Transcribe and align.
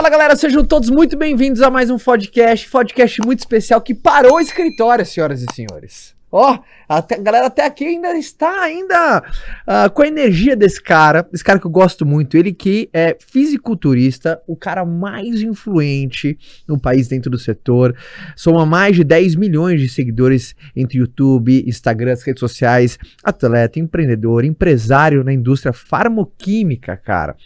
Fala 0.00 0.08
galera, 0.08 0.34
sejam 0.34 0.64
todos 0.64 0.88
muito 0.88 1.14
bem-vindos 1.14 1.60
a 1.60 1.68
mais 1.68 1.90
um 1.90 1.98
podcast, 1.98 2.66
podcast 2.70 3.20
muito 3.20 3.40
especial 3.40 3.82
que 3.82 3.94
parou 3.94 4.36
o 4.36 4.40
escritório, 4.40 5.04
senhoras 5.04 5.42
e 5.42 5.54
senhores. 5.54 6.14
Ó, 6.32 6.58
a 6.90 7.00
galera 7.00 7.46
até 7.46 7.64
aqui 7.64 7.84
ainda 7.84 8.18
está 8.18 8.62
ainda 8.62 9.20
uh, 9.20 9.88
com 9.94 10.02
a 10.02 10.08
energia 10.08 10.56
desse 10.56 10.82
cara, 10.82 11.24
esse 11.32 11.44
cara 11.44 11.60
que 11.60 11.64
eu 11.64 11.70
gosto 11.70 12.04
muito, 12.04 12.36
ele 12.36 12.52
que 12.52 12.90
é 12.92 13.16
fisiculturista, 13.16 14.42
o 14.44 14.56
cara 14.56 14.84
mais 14.84 15.40
influente 15.40 16.36
no 16.66 16.80
país 16.80 17.06
dentro 17.06 17.30
do 17.30 17.38
setor, 17.38 17.94
soma 18.34 18.66
mais 18.66 18.96
de 18.96 19.04
10 19.04 19.36
milhões 19.36 19.80
de 19.80 19.88
seguidores 19.88 20.52
entre 20.74 20.98
YouTube, 20.98 21.64
Instagram, 21.64 22.12
as 22.12 22.24
redes 22.24 22.40
sociais, 22.40 22.98
atleta, 23.22 23.78
empreendedor, 23.78 24.44
empresário 24.44 25.22
na 25.22 25.32
indústria 25.32 25.72
farmoquímica, 25.72 26.96
cara. 26.96 27.36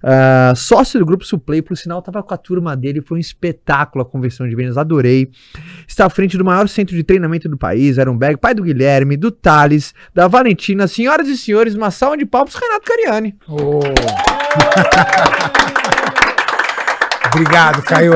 Uh, 0.00 0.54
sócio 0.54 1.00
do 1.00 1.04
grupo 1.04 1.24
Suplay, 1.24 1.60
por 1.60 1.76
sinal, 1.76 2.00
tava 2.02 2.22
com 2.22 2.34
a 2.34 2.36
turma 2.38 2.76
dele, 2.76 3.00
foi 3.00 3.18
um 3.18 3.20
espetáculo 3.20 4.04
a 4.04 4.06
conversão 4.06 4.48
de 4.48 4.54
vendas, 4.54 4.78
adorei. 4.78 5.28
Está 5.88 6.06
à 6.06 6.10
frente 6.10 6.38
do 6.38 6.44
maior 6.44 6.68
centro 6.68 6.94
de 6.94 7.02
treinamento 7.02 7.48
do 7.48 7.58
país, 7.58 7.98
era 7.98 8.08
um 8.08 8.16
bag, 8.16 8.36
pai 8.36 8.54
do 8.54 8.62
Guilherme, 8.62 8.91
Guilherme, 8.92 9.16
do 9.16 9.30
Thales, 9.30 9.94
da 10.14 10.28
Valentina. 10.28 10.86
Senhoras 10.86 11.26
e 11.28 11.36
senhores, 11.36 11.74
uma 11.74 11.90
salva 11.90 12.16
de 12.16 12.26
palmas 12.26 12.54
Renato 12.54 12.84
Cariani. 12.84 13.34
Oh. 13.48 13.80
Obrigado, 17.34 17.82
Caio. 17.82 18.12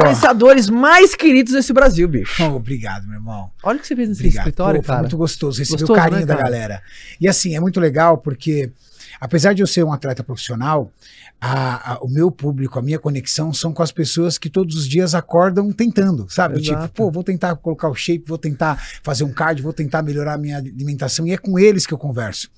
Os 0.58 0.68
mais 0.68 1.14
queridos 1.14 1.54
desse 1.54 1.72
Brasil, 1.72 2.06
bicho. 2.06 2.44
Oh, 2.44 2.56
obrigado, 2.56 3.06
meu 3.06 3.14
irmão. 3.14 3.50
Olha 3.62 3.78
o 3.78 3.80
que 3.80 3.86
você 3.86 3.96
fez 3.96 4.10
nesse 4.10 4.20
obrigado. 4.20 4.42
escritório, 4.42 4.82
Pô, 4.82 4.88
cara. 4.88 5.00
muito 5.00 5.16
gostoso 5.16 5.58
gostoso, 5.58 5.90
o 5.90 5.96
carinho 5.96 6.20
né, 6.20 6.26
da 6.26 6.34
galera. 6.36 6.82
E 7.18 7.26
assim, 7.26 7.56
é 7.56 7.60
muito 7.60 7.80
legal 7.80 8.18
porque, 8.18 8.70
apesar 9.18 9.54
de 9.54 9.62
eu 9.62 9.66
ser 9.66 9.82
um 9.84 9.92
atleta 9.92 10.22
profissional, 10.22 10.92
a, 11.40 11.92
a, 11.92 11.98
o 12.00 12.08
meu 12.08 12.30
público, 12.30 12.78
a 12.78 12.82
minha 12.82 12.98
conexão 12.98 13.52
são 13.52 13.72
com 13.72 13.82
as 13.82 13.92
pessoas 13.92 14.38
que 14.38 14.48
todos 14.48 14.76
os 14.76 14.88
dias 14.88 15.14
acordam 15.14 15.70
tentando, 15.72 16.26
sabe? 16.28 16.60
Tipo, 16.60 16.74
Exato. 16.74 16.86
Tipo, 16.88 16.96
pô, 16.96 17.10
vou 17.10 17.22
tentar 17.22 17.54
colocar 17.56 17.88
o 17.88 17.94
shape, 17.94 18.24
vou 18.26 18.38
tentar 18.38 18.82
fazer 19.02 19.24
um 19.24 19.32
cardio, 19.32 19.62
vou 19.62 19.72
tentar 19.72 20.02
melhorar 20.02 20.34
a 20.34 20.38
minha 20.38 20.56
alimentação 20.56 21.26
e 21.26 21.32
é 21.32 21.38
com 21.38 21.58
eles 21.58 21.86
que 21.86 21.92
eu 21.92 21.98
converso. 21.98 22.50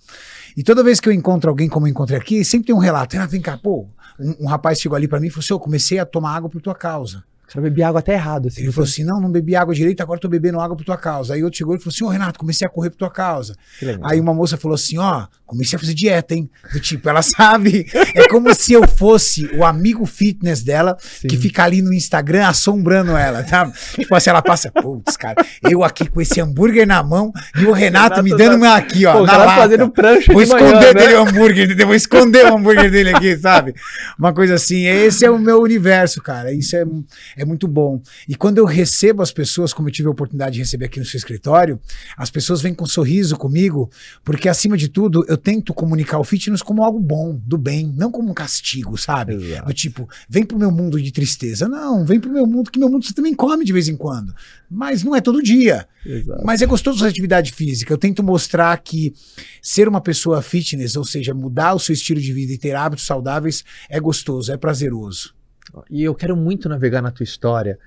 E 0.57 0.63
toda 0.63 0.83
vez 0.83 1.01
que 1.01 1.09
eu 1.09 1.13
encontro 1.13 1.51
alguém 1.51 1.69
como 1.69 1.87
eu 1.87 1.91
encontrei 1.91 2.19
aqui, 2.19 2.45
sempre 2.45 2.69
tem 2.69 2.75
um 2.75 2.79
relato. 2.79 3.19
Ah, 3.19 3.27
vem 3.27 3.41
cá, 3.41 3.59
pô, 3.59 3.89
um, 4.19 4.45
um 4.45 4.47
rapaz 4.47 4.81
chegou 4.81 4.97
ali 4.97 5.09
para 5.09 5.21
mim 5.21 5.27
e 5.27 5.31
falou 5.31 5.41
assim: 5.45 5.53
eu 5.53 5.61
comecei 5.61 5.99
a 5.99 6.07
tomar 6.07 6.37
água 6.37 6.49
por 6.49 6.61
tua 6.61 6.75
causa. 6.75 7.25
Você 7.49 7.61
bebi 7.61 7.83
água 7.83 8.01
até 8.01 8.13
errado. 8.13 8.49
Assim, 8.49 8.63
ele 8.63 8.73
falou 8.73 8.87
assim: 8.87 9.03
não, 9.03 9.21
não 9.21 9.31
bebi 9.31 9.57
água 9.57 9.75
direito, 9.75 10.03
agora 10.03 10.21
tô 10.21 10.29
bebendo 10.29 10.61
água 10.61 10.77
por 10.77 10.85
tua 10.85 10.99
causa. 10.99 11.35
Aí 11.35 11.43
outro 11.43 11.57
chegou 11.57 11.75
e 11.75 11.79
falou 11.79 11.93
assim: 11.93 12.05
Ô 12.05 12.09
Renato, 12.09 12.39
comecei 12.39 12.67
a 12.67 12.71
correr 12.71 12.91
por 12.91 12.97
tua 12.97 13.11
causa. 13.11 13.57
Aí 14.03 14.21
uma 14.21 14.35
moça 14.35 14.57
falou 14.57 14.75
assim: 14.75 14.99
ó, 14.99 15.27
comecei 15.47 15.77
a 15.77 15.81
fazer 15.81 15.95
dieta, 15.95 16.35
hein? 16.35 16.51
Do 16.73 16.79
tipo, 16.79 17.09
ela 17.09 17.23
sabe. 17.23 17.87
É 18.15 18.29
como 18.29 18.55
se 18.55 18.75
eu 18.75 18.87
fosse 18.87 19.47
o 19.57 19.65
amigo 19.65 20.05
fitness 20.05 20.63
dela, 20.63 20.97
Sim. 21.01 21.27
que 21.27 21.37
fica 21.37 21.65
ali 21.65 21.81
no 21.81 21.93
Instagram 21.93 22.47
assombrando 22.47 23.13
ela, 23.13 23.43
tá? 23.43 23.71
Tipo 23.95 24.15
assim, 24.15 24.31
ela 24.31 24.43
passa, 24.43 24.71
putz, 24.71 25.17
cara, 25.17 25.37
eu 25.63 25.83
aqui 25.83 26.09
com 26.09 26.21
esse 26.21 26.41
hambúrguer 26.41 26.87
na 26.87 27.03
mão 27.03 27.33
e 27.57 27.65
o 27.65 27.73
Renato, 27.73 28.17
Renato 28.17 28.23
me 28.23 28.31
dando 28.31 28.51
tá... 28.51 28.57
uma 28.57 28.77
aqui, 28.77 29.07
ó. 29.07 29.13
Pô, 29.13 29.27
na 29.27 29.37
lata. 29.37 29.63
fazendo 29.63 29.91
prancha 29.91 30.33
Vou 30.33 30.43
esconder 30.43 30.75
manhã, 30.75 30.81
né? 30.81 30.95
dele 30.95 31.15
o 31.15 31.23
hambúrguer, 31.23 31.65
entendeu? 31.65 31.87
Vou 31.87 31.97
esconder 31.97 32.45
o 32.47 32.57
hambúrguer 32.57 32.91
dele 32.91 33.11
aqui, 33.11 33.37
sabe? 33.37 33.75
Uma 34.19 34.33
coisa 34.33 34.55
assim. 34.55 34.87
Esse 34.87 35.25
é 35.25 35.31
o 35.31 35.39
meu 35.39 35.61
universo, 35.61 36.23
cara. 36.23 36.53
Isso 36.53 36.77
é, 36.77 36.85
é 37.39 37.45
muito 37.45 37.69
bom. 37.69 38.03
E 38.29 38.35
quando 38.35 38.59
eu 38.59 38.65
recebo 38.65 39.23
as 39.23 39.31
pessoas, 39.31 39.73
como 39.73 39.89
eu 39.89 39.93
tive 39.93 40.09
a 40.09 40.11
oportunidade 40.11 40.55
de 40.55 40.61
receber 40.61 40.87
aqui 40.87 40.99
no 40.99 41.07
seu 41.07 41.17
escritório, 41.17 41.81
as 42.17 42.31
pessoas 42.31 42.61
vêm 42.61 42.75
com 42.75 42.85
um 42.85 42.89
sorriso 42.89 43.37
comigo, 43.37 43.89
porque 44.25 44.49
acima 44.49 44.77
de 44.77 44.89
tudo, 44.89 45.25
eu 45.29 45.37
tento 45.37 45.73
comunicar 45.73 46.19
o 46.19 46.25
fitness 46.25 46.63
como 46.63 46.83
algo 46.83 46.99
bom, 46.99 47.41
do 47.47 47.57
bem, 47.57 47.95
não 47.97 48.11
como 48.11 48.31
um 48.31 48.35
castigo, 48.35 48.99
sabe? 48.99 49.37
Do 49.37 49.73
tipo, 49.73 50.09
vem 50.29 50.45
pro 50.45 50.59
meu 50.59 50.73
mundo 50.73 51.01
de 51.01 51.13
tristeza. 51.13 51.69
Não, 51.69 52.05
vem 52.05 52.19
pro 52.19 52.31
meu 52.31 52.47
mundo, 52.47 52.71
que 52.71 52.79
meu 52.79 52.89
mundo 52.89 53.07
você 53.07 53.15
também 53.15 53.35
come 53.35 53.65
de 53.65 53.73
vez 53.73 53.89
em 53.89 53.97
quando. 53.97 54.35
Mas 54.69 55.05
não 55.05 55.15
é 55.15 55.21
todo 55.21 55.43
dia. 55.43 55.87
Exato. 56.05 56.43
Mas 56.45 56.61
é 56.61 56.67
gostoso 56.67 56.99
fazer 56.99 57.11
atividade 57.11 57.53
física. 57.53 57.93
Eu 57.93 57.99
tento 57.99 58.23
mostrar 58.23 58.77
que 58.79 59.15
ser 59.63 59.89
uma 59.89 60.01
pessoa 60.01 60.43
fitness, 60.43 60.97
ou 60.97 61.05
seja, 61.05 61.33
mudar 61.33 61.75
o 61.75 61.79
seu 61.79 61.93
estilo 61.93 62.21
de 62.21 62.33
vida 62.33 62.53
e 62.53 62.59
ter 62.59 62.75
hábitos 62.75 63.07
saudáveis, 63.07 63.65
é 63.89 64.01
gostoso, 64.01 64.53
é 64.53 64.57
prazeroso. 64.57 65.38
E 65.91 66.03
eu 66.03 66.15
quero 66.15 66.37
muito 66.37 66.69
navegar 66.69 67.03
na 67.03 67.11
tua 67.11 67.25
história. 67.25 67.79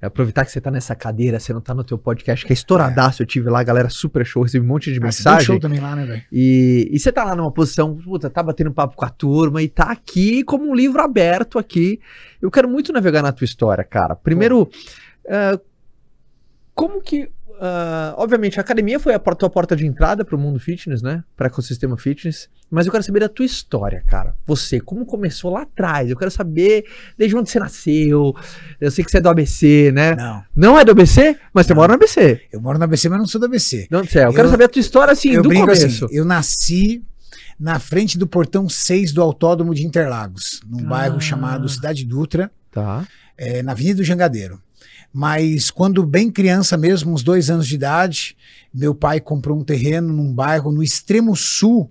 É 0.00 0.06
aproveitar 0.06 0.44
que 0.44 0.52
você 0.52 0.60
tá 0.60 0.70
nessa 0.70 0.94
cadeira, 0.94 1.40
você 1.40 1.52
não 1.52 1.60
tá 1.60 1.74
no 1.74 1.82
teu 1.82 1.98
podcast, 1.98 2.46
que 2.46 2.52
é 2.52 2.54
estouradaço. 2.54 3.20
É. 3.20 3.24
Eu 3.24 3.26
tive 3.26 3.50
lá, 3.50 3.62
galera 3.64 3.88
super 3.88 4.24
show, 4.24 4.44
recebi 4.44 4.64
um 4.64 4.68
monte 4.68 4.92
de 4.92 4.98
ah, 5.00 5.02
mensagem. 5.02 5.44
show 5.44 5.58
também 5.58 5.80
lá, 5.80 5.96
né, 5.96 6.06
velho? 6.06 6.22
E, 6.30 6.88
e 6.92 6.98
você 7.00 7.10
tá 7.10 7.24
lá 7.24 7.34
numa 7.34 7.50
posição, 7.50 7.96
puta, 7.96 8.30
tá 8.30 8.40
batendo 8.40 8.72
papo 8.72 8.96
com 8.96 9.04
a 9.04 9.10
turma 9.10 9.60
e 9.60 9.68
tá 9.68 9.90
aqui 9.90 10.44
como 10.44 10.70
um 10.70 10.74
livro 10.74 11.02
aberto 11.02 11.58
aqui. 11.58 12.00
Eu 12.40 12.48
quero 12.48 12.68
muito 12.68 12.92
navegar 12.92 13.22
na 13.22 13.32
tua 13.32 13.44
história, 13.44 13.82
cara. 13.82 14.14
Primeiro, 14.14 14.62
uh, 14.62 15.60
como 16.76 17.02
que 17.02 17.28
Uh, 17.58 18.14
obviamente, 18.16 18.58
a 18.58 18.60
academia 18.60 19.00
foi 19.00 19.14
a 19.14 19.18
tua 19.18 19.50
porta 19.50 19.74
de 19.74 19.84
entrada 19.84 20.24
para 20.24 20.36
o 20.36 20.38
mundo 20.38 20.60
fitness, 20.60 21.02
né? 21.02 21.24
Para 21.36 21.48
ecossistema 21.48 21.96
fitness. 21.96 22.48
Mas 22.70 22.86
eu 22.86 22.92
quero 22.92 23.02
saber 23.02 23.18
da 23.18 23.28
tua 23.28 23.44
história, 23.44 24.04
cara. 24.06 24.36
Você, 24.46 24.78
como 24.78 25.04
começou 25.04 25.52
lá 25.52 25.62
atrás? 25.62 26.08
Eu 26.08 26.16
quero 26.16 26.30
saber 26.30 26.84
desde 27.16 27.36
onde 27.36 27.50
você 27.50 27.58
nasceu. 27.58 28.32
Eu 28.80 28.92
sei 28.92 29.04
que 29.04 29.10
você 29.10 29.18
é 29.18 29.20
do 29.20 29.28
ABC, 29.28 29.90
né? 29.92 30.14
Não. 30.14 30.44
Não 30.54 30.78
é 30.78 30.84
do 30.84 30.92
ABC? 30.92 31.36
Mas 31.52 31.66
não. 31.66 31.68
você 31.68 31.74
mora 31.74 31.88
no 31.88 31.94
ABC. 31.94 32.42
Eu 32.52 32.60
moro 32.60 32.78
no 32.78 32.84
ABC, 32.84 33.08
mas 33.08 33.18
não 33.18 33.26
sou 33.26 33.40
do 33.40 33.46
ABC. 33.46 33.88
Não 33.90 34.04
sei. 34.04 34.22
Eu, 34.22 34.26
eu 34.28 34.34
quero 34.34 34.50
saber 34.50 34.64
a 34.64 34.68
tua 34.68 34.80
história, 34.80 35.12
assim, 35.12 35.30
eu 35.30 35.42
do 35.42 35.50
assim, 35.50 35.60
começo. 35.60 36.04
Assim, 36.04 36.14
eu 36.14 36.24
nasci 36.24 37.02
na 37.58 37.80
frente 37.80 38.16
do 38.16 38.26
portão 38.26 38.68
6 38.68 39.12
do 39.12 39.20
Autódromo 39.20 39.74
de 39.74 39.84
Interlagos, 39.84 40.60
num 40.64 40.86
ah. 40.86 40.88
bairro 40.88 41.20
chamado 41.20 41.68
Cidade 41.68 42.04
Dutra, 42.04 42.52
tá. 42.70 43.04
É, 43.36 43.64
na 43.64 43.72
Avenida 43.72 43.96
do 43.96 44.04
Jangadeiro. 44.04 44.62
Mas 45.12 45.70
quando 45.70 46.04
bem 46.04 46.30
criança 46.30 46.76
mesmo, 46.76 47.12
uns 47.12 47.22
dois 47.22 47.50
anos 47.50 47.66
de 47.66 47.74
idade, 47.74 48.36
meu 48.72 48.94
pai 48.94 49.20
comprou 49.20 49.58
um 49.58 49.64
terreno 49.64 50.12
num 50.12 50.32
bairro 50.32 50.70
no 50.70 50.82
extremo 50.82 51.34
sul 51.34 51.90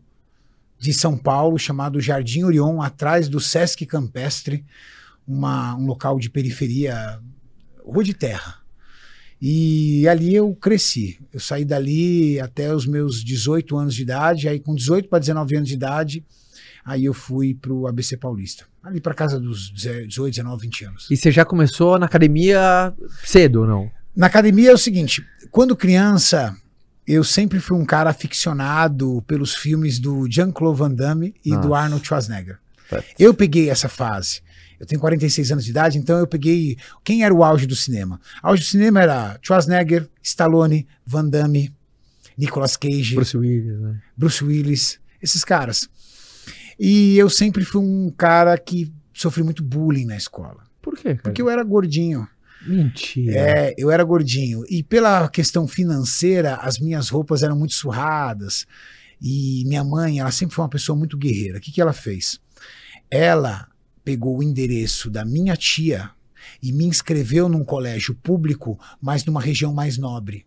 de 0.79 0.93
São 0.93 1.17
Paulo, 1.17 1.57
chamado 1.57 1.99
Jardim 1.99 2.43
Orion, 2.43 2.81
atrás 2.81 3.27
do 3.27 3.39
Sesc 3.39 3.85
Campestre, 3.85 4.63
uma, 5.27 5.75
um 5.75 5.85
local 5.85 6.19
de 6.19 6.29
periferia, 6.29 7.19
rua 7.83 8.03
de 8.03 8.13
terra. 8.13 8.59
E 9.41 10.07
ali 10.07 10.33
eu 10.33 10.55
cresci. 10.55 11.19
Eu 11.31 11.39
saí 11.39 11.65
dali 11.65 12.39
até 12.39 12.73
os 12.73 12.85
meus 12.85 13.23
18 13.23 13.77
anos 13.77 13.95
de 13.95 14.01
idade, 14.01 14.47
aí 14.47 14.59
com 14.59 14.73
18 14.73 15.09
para 15.09 15.19
19 15.19 15.55
anos 15.55 15.69
de 15.69 15.75
idade, 15.75 16.25
Aí 16.87 17.03
eu 17.03 17.13
fui 17.13 17.53
pro 17.53 17.85
ABC 17.85 18.15
Paulista. 18.15 18.65
Ali 18.81 19.01
para 19.01 19.13
casa 19.13 19.37
dos 19.37 19.69
18, 19.73 20.35
19, 20.35 20.61
20 20.61 20.85
anos. 20.85 21.07
E 21.11 21.17
você 21.17 21.29
já 21.29 21.43
começou 21.43 21.99
na 21.99 22.05
academia 22.05 22.93
cedo 23.25 23.63
ou 23.63 23.67
não? 23.67 23.91
Na 24.15 24.27
academia 24.27 24.71
é 24.71 24.73
o 24.73 24.77
seguinte, 24.77 25.21
quando 25.51 25.75
criança, 25.75 26.55
eu 27.05 27.25
sempre 27.25 27.59
fui 27.59 27.77
um 27.77 27.83
cara 27.83 28.09
aficionado 28.09 29.21
pelos 29.27 29.53
filmes 29.53 29.99
do 29.99 30.31
Jean-Claude 30.31 30.79
Van 30.79 30.93
Damme 30.93 31.35
e 31.43 31.49
Nossa. 31.49 31.67
do 31.67 31.75
Arnold 31.75 32.07
Schwarzenegger. 32.07 32.57
Eu 33.19 33.33
peguei 33.33 33.69
essa 33.69 33.89
fase. 33.89 34.41
Eu 34.79 34.85
tenho 34.85 35.01
46 35.01 35.51
anos 35.51 35.65
de 35.65 35.71
idade, 35.71 35.97
então 35.97 36.17
eu 36.17 36.25
peguei. 36.25 36.77
Quem 37.03 37.21
era 37.21 37.33
o 37.33 37.43
auge 37.43 37.67
do 37.67 37.75
cinema? 37.75 38.17
O 38.41 38.47
auge 38.47 38.63
do 38.63 38.67
cinema 38.67 39.01
era 39.01 39.37
Schwarzenegger, 39.41 40.07
Stallone, 40.23 40.87
Van 41.05 41.27
Damme, 41.27 41.73
Nicolas 42.37 42.77
Cage, 42.77 43.15
Bruce 43.15 43.35
Willis, 43.35 43.77
né? 43.77 44.01
Bruce 44.15 44.41
Willis, 44.41 44.99
esses 45.21 45.43
caras. 45.43 45.89
E 46.79 47.17
eu 47.17 47.29
sempre 47.29 47.65
fui 47.65 47.81
um 47.81 48.11
cara 48.15 48.57
que 48.57 48.91
sofri 49.13 49.43
muito 49.43 49.63
bullying 49.63 50.05
na 50.05 50.15
escola. 50.15 50.63
Por 50.81 50.95
quê? 50.95 51.15
Cara? 51.15 51.21
Porque 51.23 51.41
eu 51.41 51.49
era 51.49 51.63
gordinho. 51.63 52.27
Mentira. 52.65 53.33
É, 53.35 53.75
eu 53.77 53.89
era 53.91 54.03
gordinho. 54.03 54.63
E 54.69 54.83
pela 54.83 55.27
questão 55.29 55.67
financeira, 55.67 56.55
as 56.55 56.79
minhas 56.79 57.09
roupas 57.09 57.43
eram 57.43 57.57
muito 57.57 57.73
surradas. 57.73 58.65
E 59.21 59.63
minha 59.65 59.83
mãe, 59.83 60.19
ela 60.19 60.31
sempre 60.31 60.55
foi 60.55 60.63
uma 60.63 60.69
pessoa 60.69 60.97
muito 60.97 61.17
guerreira. 61.17 61.57
O 61.57 61.61
que, 61.61 61.71
que 61.71 61.81
ela 61.81 61.93
fez? 61.93 62.39
Ela 63.09 63.67
pegou 64.03 64.37
o 64.37 64.43
endereço 64.43 65.09
da 65.09 65.25
minha 65.25 65.55
tia 65.55 66.11
e 66.61 66.71
me 66.71 66.85
inscreveu 66.85 67.49
num 67.49 67.63
colégio 67.63 68.15
público, 68.15 68.79
mas 69.01 69.25
numa 69.25 69.41
região 69.41 69.73
mais 69.73 69.97
nobre, 69.97 70.45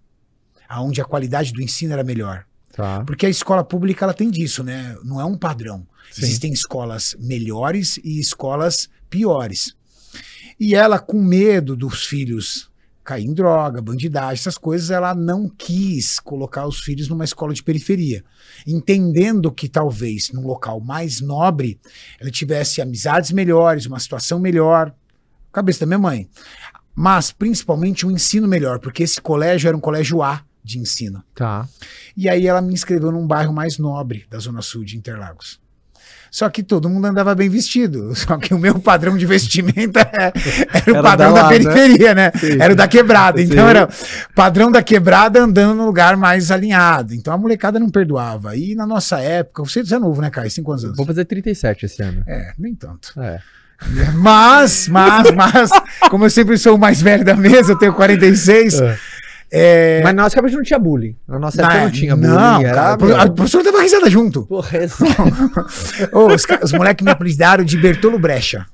aonde 0.69 1.01
a 1.01 1.05
qualidade 1.05 1.53
do 1.53 1.61
ensino 1.61 1.93
era 1.93 2.05
melhor. 2.05 2.47
Tá. 2.73 3.05
Porque 3.05 3.27
a 3.27 3.31
escola 3.31 3.65
pública 3.65 4.05
ela 4.05 4.15
tem 4.15 4.31
disso, 4.31 4.63
né? 4.63 4.97
Não 5.05 5.21
é 5.21 5.25
um 5.25 5.37
padrão. 5.37 5.87
Sim. 6.11 6.23
Existem 6.23 6.53
escolas 6.53 7.17
melhores 7.19 7.99
e 8.03 8.21
escolas 8.21 8.89
piores. 9.09 9.75
E 10.59 10.75
ela, 10.75 10.99
com 10.99 11.23
medo 11.23 11.75
dos 11.75 12.05
filhos 12.05 12.71
cair 13.11 13.25
em 13.25 13.35
droga, 13.35 13.83
bandidagem, 13.83 14.35
essas 14.35 14.57
coisas, 14.57 14.91
ela 14.91 15.15
não 15.15 15.49
quis 15.49 16.21
colocar 16.21 16.67
os 16.67 16.79
filhos 16.79 17.09
numa 17.09 17.25
escola 17.25 17.53
de 17.53 17.63
periferia. 17.63 18.23
Entendendo 18.65 19.51
que 19.51 19.69
talvez 19.69 20.31
num 20.31 20.47
local 20.47 20.81
mais 20.81 21.21
nobre 21.21 21.81
ela 22.21 22.31
tivesse 22.31 22.81
amizades 22.81 23.33
melhores, 23.33 23.87
uma 23.87 23.99
situação 23.99 24.39
melhor. 24.39 24.95
Cabeça 25.53 25.81
da 25.81 25.87
minha 25.87 25.99
mãe. 25.99 26.29
Mas 26.95 27.33
principalmente 27.33 28.07
um 28.07 28.13
ensino 28.13 28.47
melhor, 28.47 28.79
porque 28.79 29.03
esse 29.03 29.21
colégio 29.21 29.67
era 29.67 29.77
um 29.77 29.81
colégio 29.81 30.23
A 30.23 30.45
de 30.63 30.79
ensino. 30.79 31.23
Tá. 31.35 31.67
E 32.17 32.29
aí 32.29 32.47
ela 32.47 32.61
me 32.61 32.73
inscreveu 32.73 33.11
num 33.11 33.27
bairro 33.27 33.53
mais 33.53 33.79
nobre 33.79 34.27
da 34.31 34.39
Zona 34.39 34.63
Sul 34.63 34.85
de 34.85 34.97
Interlagos. 34.97 35.59
Só 36.31 36.49
que 36.49 36.63
todo 36.63 36.89
mundo 36.89 37.07
andava 37.07 37.35
bem 37.35 37.49
vestido. 37.49 38.15
Só 38.15 38.37
que 38.39 38.55
o 38.55 38.59
meu 38.59 38.79
padrão 38.79 39.19
de 39.19 39.27
vestimenta 39.27 40.01
é- 40.01 40.33
era 40.73 40.93
o 40.93 40.97
Era 40.97 41.03
padrão 41.03 41.35
da 41.35 41.43
lá, 41.43 41.51
né? 41.51 41.59
periferia, 41.59 42.15
né? 42.15 42.31
Sim. 42.39 42.57
Era 42.61 42.73
o 42.73 42.77
da 42.77 42.87
quebrada. 42.87 43.43
Então 43.43 43.65
Sim. 43.65 43.71
era 43.71 43.89
padrão 44.35 44.71
da 44.71 44.81
quebrada 44.81 45.43
andando 45.43 45.75
no 45.77 45.87
lugar 45.87 46.17
mais 46.17 46.53
alinhado. 46.53 47.15
Então 47.15 47.35
a 47.35 47.39
molecada 47.39 47.81
não 47.81 47.91
perdoava. 47.91 48.57
E 48.57 48.77
na 48.77 48.87
nossa 48.87 49.19
época, 49.19 49.65
você 49.65 49.81
é 49.81 49.99
novo, 49.99 50.23
né, 50.23 50.31
Caio? 50.31 50.51
Cinco 50.51 50.71
anos. 50.71 50.97
Vou 50.97 51.05
fazer 51.05 51.25
37 51.25 51.87
esse 51.87 52.01
ano. 52.01 52.23
É, 52.29 52.53
nem 52.57 52.77
tanto. 52.77 53.13
É. 53.21 53.41
Mas, 54.15 54.89
mas, 54.89 55.31
mas, 55.35 55.71
como 56.11 56.27
eu 56.27 56.31
sempre 56.31 56.59
sou 56.59 56.77
o 56.77 56.79
mais 56.79 57.01
velho 57.01 57.25
da 57.25 57.35
mesa, 57.35 57.73
eu 57.73 57.79
tenho 57.79 57.95
46. 57.95 58.81
É. 58.81 58.99
É, 59.53 60.01
Mas 60.05 60.15
na 60.15 60.23
nossa 60.23 60.39
época 60.39 60.53
não 60.55 60.63
tinha 60.63 60.79
bullying. 60.79 61.17
Na 61.27 61.39
nossa 61.39 61.61
época 61.61 61.75
na- 61.77 61.85
não 61.85 61.91
tinha 61.91 62.15
bullying. 62.17 62.29
não, 62.33 62.61
era, 62.63 62.97
cara, 62.97 63.23
a 63.23 63.31
professora 63.31 63.65
dava 63.65 63.83
risada 63.83 64.09
junto. 64.09 64.47
Porra, 64.47 64.79
essa... 64.79 65.05
Ô, 66.13 66.27
os, 66.29 66.45
os 66.63 66.73
moleques 66.73 67.05
me 67.05 67.11
apelidaram 67.11 67.65
de 67.65 67.77
Bertolo 67.77 68.19
Brecha. 68.19 68.67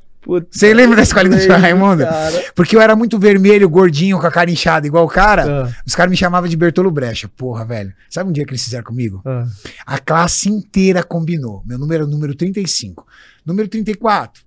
Você 0.51 0.75
lembra 0.75 0.97
da 0.97 1.03
escolinha 1.05 1.37
do 1.37 1.41
lembro, 1.41 1.57
Raimundo? 1.57 2.03
cara. 2.03 2.45
Porque 2.57 2.75
eu 2.75 2.81
era 2.81 2.97
muito 2.97 3.17
vermelho, 3.17 3.69
gordinho, 3.69 4.19
com 4.19 4.27
a 4.27 4.31
cara 4.31 4.51
inchada, 4.51 4.85
igual 4.85 5.05
o 5.05 5.09
cara. 5.09 5.69
Ah, 5.69 5.73
Os 5.87 5.95
caras 5.95 6.11
me 6.11 6.17
chamavam 6.17 6.49
de 6.49 6.57
Bertolo 6.57 6.91
Brecha. 6.91 7.31
Porra, 7.37 7.65
velho. 7.65 7.93
Sabe 8.11 8.29
um 8.29 8.33
dia 8.33 8.45
que 8.45 8.51
eles 8.51 8.65
fizeram 8.65 8.83
comigo? 8.83 9.23
ah. 9.25 9.45
A 9.87 9.99
classe 10.01 10.49
inteira 10.51 11.05
combinou. 11.05 11.63
Meu 11.65 11.79
número 11.79 12.03
era 12.03 12.05
o 12.05 12.11
número 12.13 12.35
35. 12.35 13.07
Número 13.47 13.69
34. 13.69 14.43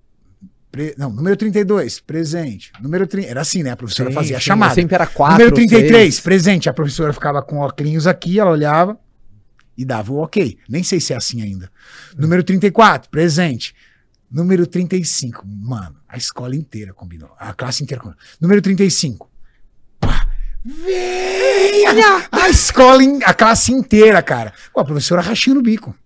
Pre... 0.70 0.94
Não, 0.96 1.10
número 1.10 1.36
32, 1.36 2.00
presente. 2.00 2.72
Número 2.80 3.06
30. 3.06 3.28
Era 3.28 3.40
assim, 3.40 3.62
né? 3.62 3.70
A 3.70 3.76
professora 3.76 4.10
Sim, 4.10 4.14
fazia 4.14 4.36
a 4.36 4.40
chamada. 4.40 4.74
Sempre 4.74 4.94
era 4.94 5.06
4. 5.06 5.38
número 5.38 5.54
33, 5.54 6.20
presente. 6.20 6.68
A 6.68 6.72
professora 6.72 7.12
ficava 7.12 7.42
com 7.42 7.58
óculos 7.58 8.06
aqui, 8.06 8.38
ela 8.38 8.50
olhava 8.50 8.98
e 9.76 9.84
dava 9.84 10.12
o 10.12 10.22
ok. 10.22 10.58
Nem 10.68 10.82
sei 10.82 11.00
se 11.00 11.12
é 11.12 11.16
assim 11.16 11.42
ainda. 11.42 11.70
Número 12.16 12.44
34, 12.44 13.10
presente. 13.10 13.74
Número 14.30 14.64
35, 14.64 15.44
mano, 15.44 15.96
a 16.08 16.16
escola 16.16 16.54
inteira 16.54 16.92
combinou. 16.92 17.30
A 17.36 17.52
classe 17.52 17.82
inteira 17.82 18.00
combinou. 18.00 18.22
Número 18.40 18.62
35. 18.62 19.28
Pá, 19.98 20.28
venha! 20.64 22.28
A 22.30 22.48
escola, 22.48 23.02
a 23.24 23.34
classe 23.34 23.72
inteira, 23.72 24.22
cara. 24.22 24.52
Pô, 24.72 24.80
a 24.80 24.84
professora 24.84 25.20
rachando 25.20 25.58
o 25.58 25.62
bico. 25.62 25.96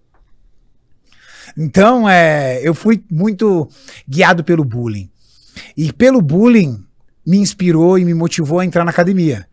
Então, 1.57 2.09
é, 2.09 2.61
eu 2.63 2.75
fui 2.75 3.05
muito 3.11 3.69
guiado 4.09 4.43
pelo 4.43 4.65
bullying. 4.65 5.11
E 5.77 5.93
pelo 5.93 6.21
bullying 6.21 6.85
me 7.25 7.39
inspirou 7.39 7.99
e 7.99 8.05
me 8.05 8.15
motivou 8.15 8.61
a 8.61 8.65
entrar 8.65 8.85
na 8.85 8.91
academia. 8.91 9.47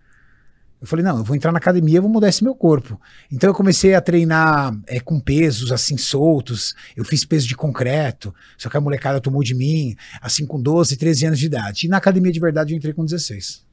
Eu 0.82 0.88
falei, 0.88 1.06
não, 1.06 1.20
eu 1.20 1.24
vou 1.24 1.36
entrar 1.36 1.52
na 1.52 1.60
academia, 1.60 2.00
eu 2.00 2.02
vou 2.02 2.10
mudar 2.10 2.28
esse 2.28 2.44
meu 2.44 2.56
corpo. 2.56 3.00
Então 3.32 3.48
eu 3.48 3.54
comecei 3.54 3.94
a 3.94 4.02
treinar 4.02 4.76
é, 4.88 5.00
com 5.00 5.20
pesos 5.20 5.72
assim 5.72 5.96
soltos. 5.96 6.74
Eu 6.98 7.06
fiz 7.06 7.24
peso 7.24 7.48
de 7.48 7.56
concreto, 7.56 8.34
só 8.58 8.68
que 8.68 8.76
a 8.76 8.82
molecada 8.82 9.22
tomou 9.22 9.44
de 9.44 9.54
mim, 9.54 9.96
assim 10.20 10.44
com 10.44 10.60
12, 10.60 10.98
13 10.98 11.28
anos 11.28 11.40
de 11.40 11.46
idade. 11.46 11.86
E 11.86 11.90
na 11.90 11.98
academia 11.98 12.32
de 12.32 12.40
verdade 12.40 12.74
eu 12.74 12.78
entrei 12.78 12.94
com 12.94 13.06
16. 13.06 13.64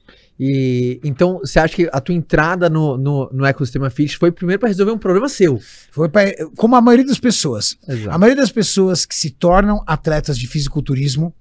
E 0.40 1.00
então, 1.02 1.38
você 1.38 1.58
acha 1.58 1.74
que 1.74 1.88
a 1.92 2.00
tua 2.00 2.14
entrada 2.14 2.70
no, 2.70 2.96
no, 2.96 3.28
no 3.32 3.44
ecossistema 3.44 3.90
fitness 3.90 4.14
foi 4.14 4.30
primeiro 4.30 4.60
para 4.60 4.68
resolver 4.68 4.92
um 4.92 4.98
problema 4.98 5.28
seu? 5.28 5.60
Foi 5.90 6.08
pra, 6.08 6.22
como 6.56 6.76
a 6.76 6.80
maioria 6.80 7.06
das 7.06 7.18
pessoas. 7.18 7.76
A 7.88 7.92
Exato. 7.92 8.18
maioria 8.20 8.40
das 8.40 8.52
pessoas 8.52 9.04
que 9.04 9.16
se 9.16 9.30
tornam 9.30 9.82
atletas 9.86 10.38
de 10.38 10.46
fisiculturismo 10.46 11.34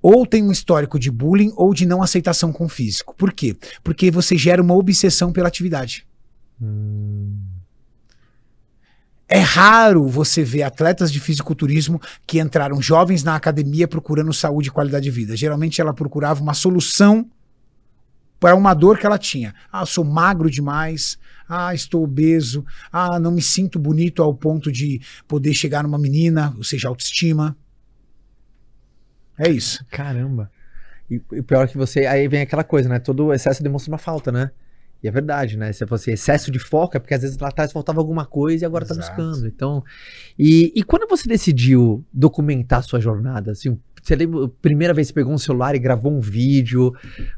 ou 0.00 0.24
tem 0.24 0.44
um 0.44 0.52
histórico 0.52 0.96
de 0.96 1.10
bullying 1.10 1.52
ou 1.56 1.74
de 1.74 1.84
não 1.84 2.02
aceitação 2.02 2.52
com 2.52 2.66
o 2.66 2.68
físico. 2.68 3.14
Por 3.18 3.32
quê? 3.32 3.56
Porque 3.82 4.12
você 4.12 4.36
gera 4.36 4.62
uma 4.62 4.74
obsessão 4.76 5.32
pela 5.32 5.48
atividade. 5.48 6.06
Hum, 6.62 7.34
É 9.28 9.40
raro 9.40 10.06
você 10.06 10.44
ver 10.44 10.62
atletas 10.62 11.10
de 11.10 11.18
fisiculturismo 11.18 12.00
que 12.24 12.38
entraram 12.38 12.80
jovens 12.80 13.24
na 13.24 13.34
academia 13.34 13.88
procurando 13.88 14.32
saúde 14.32 14.68
e 14.68 14.70
qualidade 14.70 15.02
de 15.02 15.10
vida. 15.10 15.36
Geralmente 15.36 15.80
ela 15.80 15.92
procurava 15.92 16.40
uma 16.40 16.54
solução 16.54 17.28
para 18.38 18.54
uma 18.54 18.74
dor 18.74 18.98
que 18.98 19.06
ela 19.06 19.18
tinha. 19.18 19.54
Ah, 19.72 19.86
sou 19.86 20.04
magro 20.04 20.50
demais. 20.50 21.18
Ah, 21.48 21.74
estou 21.74 22.02
obeso. 22.02 22.64
Ah, 22.92 23.18
não 23.18 23.30
me 23.30 23.42
sinto 23.42 23.78
bonito 23.78 24.22
ao 24.22 24.34
ponto 24.34 24.70
de 24.70 25.00
poder 25.28 25.54
chegar 25.54 25.82
numa 25.82 25.98
menina, 25.98 26.52
ou 26.56 26.64
seja, 26.64 26.88
autoestima. 26.88 27.56
É 29.38 29.48
isso. 29.48 29.84
caramba. 29.90 30.50
E 31.10 31.18
o 31.18 31.42
pior 31.42 31.64
é 31.64 31.68
que 31.68 31.76
você. 31.76 32.04
Aí 32.06 32.26
vem 32.26 32.40
aquela 32.40 32.64
coisa, 32.64 32.88
né? 32.88 32.98
Todo 32.98 33.32
excesso 33.32 33.62
demonstra 33.62 33.92
uma 33.92 33.98
falta, 33.98 34.32
né? 34.32 34.50
E 35.02 35.08
é 35.08 35.10
verdade, 35.10 35.56
né? 35.56 35.72
Se 35.72 35.86
fosse 35.86 36.10
excesso 36.10 36.50
de 36.50 36.58
foco, 36.58 36.96
é 36.96 37.00
porque 37.00 37.14
às 37.14 37.22
vezes 37.22 37.38
lá 37.38 37.48
atrás 37.48 37.70
faltava 37.70 38.00
alguma 38.00 38.26
coisa 38.26 38.64
e 38.64 38.66
agora 38.66 38.84
tá 38.84 38.94
Exato. 38.94 39.08
buscando. 39.08 39.46
Então. 39.46 39.84
E, 40.38 40.72
e 40.74 40.82
quando 40.82 41.06
você 41.08 41.28
decidiu 41.28 42.04
documentar 42.12 42.80
a 42.80 42.82
sua 42.82 42.98
jornada? 42.98 43.52
Assim, 43.52 43.78
você 44.06 44.16
lembra 44.16 44.48
primeira 44.62 44.94
vez 44.94 45.06
que 45.08 45.14
você 45.14 45.20
pegou 45.20 45.32
um 45.32 45.38
celular 45.38 45.74
e 45.74 45.78
gravou 45.78 46.12
um 46.16 46.20
vídeo? 46.20 46.92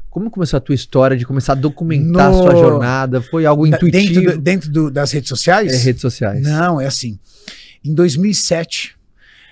Como 0.09 0.29
começou 0.29 0.57
a 0.57 0.61
tua 0.61 0.75
história 0.75 1.15
de 1.17 1.25
começar 1.25 1.53
a 1.53 1.55
documentar 1.55 2.29
a 2.29 2.33
sua 2.33 2.53
No- 2.53 2.59
jornada? 2.59 3.21
Foi 3.21 3.45
algo 3.45 3.67
Da- 3.67 3.77
intuitivo? 3.77 4.13
Dentro, 4.21 4.31
do- 4.37 4.41
dentro 4.41 4.71
do- 4.71 4.91
das 4.91 5.11
redes 5.11 5.29
sociais? 5.29 5.73
É, 5.73 5.77
redes 5.77 6.01
sociais. 6.01 6.41
Não, 6.43 6.79
é 6.79 6.85
assim. 6.87 7.17
Em 7.83 7.93
2007, 7.93 8.95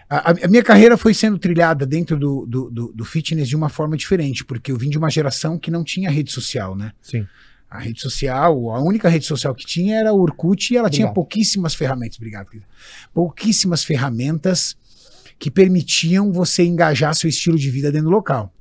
a, 0.10 0.32
a 0.32 0.48
minha 0.48 0.64
carreira 0.64 0.98
foi 0.98 1.14
sendo 1.14 1.38
trilhada 1.38 1.86
dentro 1.86 2.18
do, 2.18 2.46
do, 2.46 2.70
do- 2.70 2.94
do 2.94 3.06
fitness 3.06 3.48
de 3.48 3.56
uma 3.56 3.70
forma 3.70 3.96
diferente, 3.98 4.44
porque 4.46 4.72
eu 4.72 4.78
vim 4.78 4.90
de 4.90 4.98
uma 4.98 5.10
geração 5.10 5.58
que 5.58 5.72
não 5.72 5.84
tinha 5.84 6.10
rede 6.10 6.32
social, 6.32 6.76
né? 6.76 6.92
Sim. 7.02 7.26
A 7.70 7.80
rede 7.80 8.00
social, 8.02 8.70
a 8.72 8.82
única 8.82 9.10
rede 9.10 9.26
social 9.26 9.54
que 9.54 9.66
tinha 9.66 9.98
era 9.98 10.14
o 10.14 10.20
Orkut 10.22 10.74
e 10.74 10.78
ela 10.78 10.90
tinha 10.90 11.06
Obrigado. 11.08 11.16
pouquíssimas 11.16 11.76
ferramentas. 11.76 12.18
Obrigado. 12.18 12.48
Pouquíssimas 13.14 13.84
ferramentas 13.84 14.78
que 15.40 15.52
permitiam 15.52 16.32
você 16.32 16.64
engajar 16.66 17.16
seu 17.16 17.30
estilo 17.30 17.58
de 17.58 17.70
vida 17.70 17.92
dentro 17.92 18.10
do 18.10 18.14
local. 18.16 18.54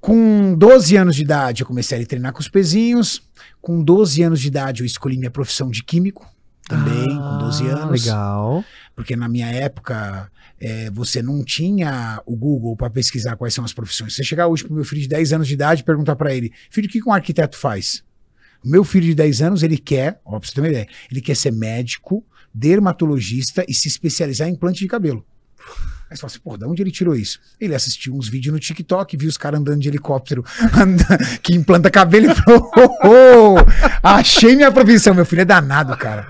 Com 0.00 0.54
12 0.56 0.96
anos 0.96 1.16
de 1.16 1.22
idade, 1.22 1.62
eu 1.62 1.66
comecei 1.66 2.00
a 2.00 2.06
treinar 2.06 2.32
com 2.32 2.40
os 2.40 2.48
pezinhos. 2.48 3.22
Com 3.60 3.82
12 3.82 4.22
anos 4.22 4.40
de 4.40 4.48
idade, 4.48 4.82
eu 4.82 4.86
escolhi 4.86 5.18
minha 5.18 5.30
profissão 5.30 5.70
de 5.70 5.82
químico. 5.82 6.26
Também, 6.68 7.08
com 7.08 7.38
12 7.38 7.68
Ah, 7.68 7.76
anos. 7.76 8.04
Legal. 8.04 8.64
Porque 8.94 9.16
na 9.16 9.28
minha 9.28 9.48
época, 9.48 10.30
é, 10.60 10.90
você 10.90 11.22
não 11.22 11.42
tinha 11.42 12.22
o 12.26 12.36
Google 12.36 12.76
para 12.76 12.90
pesquisar 12.90 13.36
quais 13.36 13.54
são 13.54 13.64
as 13.64 13.72
profissões. 13.72 14.14
Você 14.14 14.22
chegar 14.22 14.46
hoje 14.46 14.64
pro 14.64 14.74
meu 14.74 14.84
filho 14.84 15.00
de 15.02 15.08
10 15.08 15.32
anos 15.32 15.48
de 15.48 15.54
idade 15.54 15.80
e 15.80 15.84
perguntar 15.84 16.14
para 16.14 16.32
ele, 16.34 16.52
filho, 16.70 16.86
o 16.86 16.90
que 16.90 17.00
que 17.00 17.08
um 17.08 17.12
arquiteto 17.12 17.56
faz? 17.56 18.04
O 18.62 18.68
meu 18.68 18.84
filho 18.84 19.06
de 19.06 19.14
10 19.14 19.42
anos, 19.42 19.62
ele 19.62 19.78
quer, 19.78 20.20
ó, 20.24 20.38
pra 20.38 20.46
você 20.48 20.54
ter 20.54 20.60
uma 20.60 20.68
ideia, 20.68 20.86
ele 21.10 21.20
quer 21.20 21.36
ser 21.36 21.52
médico, 21.52 22.24
dermatologista 22.58 23.64
e 23.68 23.74
se 23.74 23.88
especializar 23.88 24.48
em 24.48 24.52
implante 24.52 24.80
de 24.80 24.86
cabelo. 24.88 25.24
Aí 26.10 26.16
você 26.16 26.20
fala 26.22 26.30
assim, 26.30 26.40
pô, 26.40 26.56
de 26.56 26.64
onde 26.64 26.82
ele 26.82 26.90
tirou 26.90 27.14
isso? 27.14 27.38
Ele 27.60 27.74
assistiu 27.74 28.14
uns 28.14 28.28
vídeos 28.28 28.52
no 28.52 28.58
TikTok, 28.58 29.14
viu 29.16 29.28
os 29.28 29.36
caras 29.36 29.60
andando 29.60 29.80
de 29.80 29.88
helicóptero 29.88 30.42
anda- 30.74 31.18
que 31.42 31.54
implanta 31.54 31.90
cabelo 31.90 32.30
e 32.30 32.34
falou, 32.34 32.70
oh, 33.04 33.56
oh, 33.56 33.56
achei 34.02 34.56
minha 34.56 34.72
profissão. 34.72 35.14
Meu 35.14 35.26
filho 35.26 35.42
é 35.42 35.44
danado, 35.44 35.94
cara. 35.98 36.26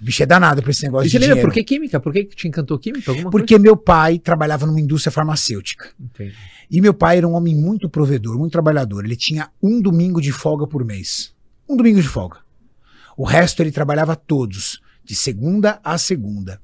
O 0.00 0.04
bicho 0.04 0.22
é 0.22 0.26
danado 0.26 0.62
pra 0.62 0.70
esse 0.70 0.82
negócio 0.84 1.08
E 1.08 1.10
de 1.10 1.18
dinheiro. 1.18 1.40
por 1.42 1.52
que 1.52 1.62
química? 1.64 2.00
Por 2.00 2.12
que 2.12 2.24
te 2.24 2.48
encantou 2.48 2.78
química? 2.78 3.10
Alguma 3.10 3.30
Porque 3.30 3.58
meu 3.58 3.76
pai 3.76 4.18
trabalhava 4.18 4.64
numa 4.64 4.80
indústria 4.80 5.10
farmacêutica. 5.12 5.84
coisa? 5.84 5.96
Entendi. 6.00 6.36
E 6.70 6.80
meu 6.80 6.94
pai 6.94 7.18
era 7.18 7.26
um 7.28 7.32
homem 7.34 7.54
muito 7.54 7.88
provedor, 7.88 8.38
muito 8.38 8.52
trabalhador. 8.52 9.04
Ele 9.04 9.16
tinha 9.16 9.50
um 9.62 9.80
domingo 9.82 10.20
de 10.22 10.30
folga 10.32 10.66
por 10.66 10.84
mês. 10.84 11.34
Um 11.68 11.76
domingo 11.76 12.00
de 12.00 12.08
folga. 12.08 12.38
O 13.16 13.24
resto 13.24 13.60
ele 13.62 13.72
trabalhava 13.72 14.14
todos, 14.14 14.80
de 15.08 15.16
segunda 15.16 15.80
a 15.82 15.96
segunda. 15.96 16.60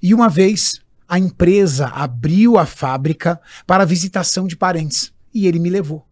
E 0.00 0.14
uma 0.14 0.28
vez 0.28 0.80
a 1.08 1.18
empresa 1.18 1.88
abriu 1.88 2.56
a 2.56 2.64
fábrica 2.64 3.40
para 3.66 3.84
visitação 3.84 4.46
de 4.46 4.56
parentes. 4.56 5.12
E 5.34 5.48
ele 5.48 5.58
me 5.58 5.68
levou. 5.68 6.08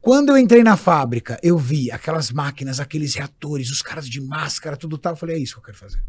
Quando 0.00 0.28
eu 0.28 0.38
entrei 0.38 0.62
na 0.62 0.76
fábrica, 0.76 1.40
eu 1.42 1.58
vi 1.58 1.90
aquelas 1.90 2.30
máquinas, 2.30 2.78
aqueles 2.78 3.16
reatores, 3.16 3.68
os 3.68 3.82
caras 3.82 4.08
de 4.08 4.20
máscara, 4.20 4.76
tudo 4.76 4.96
tal. 4.96 5.14
Eu 5.14 5.16
falei, 5.16 5.36
é 5.36 5.38
isso 5.40 5.54
que 5.54 5.58
eu 5.58 5.64
quero 5.64 5.76
fazer. 5.76 6.00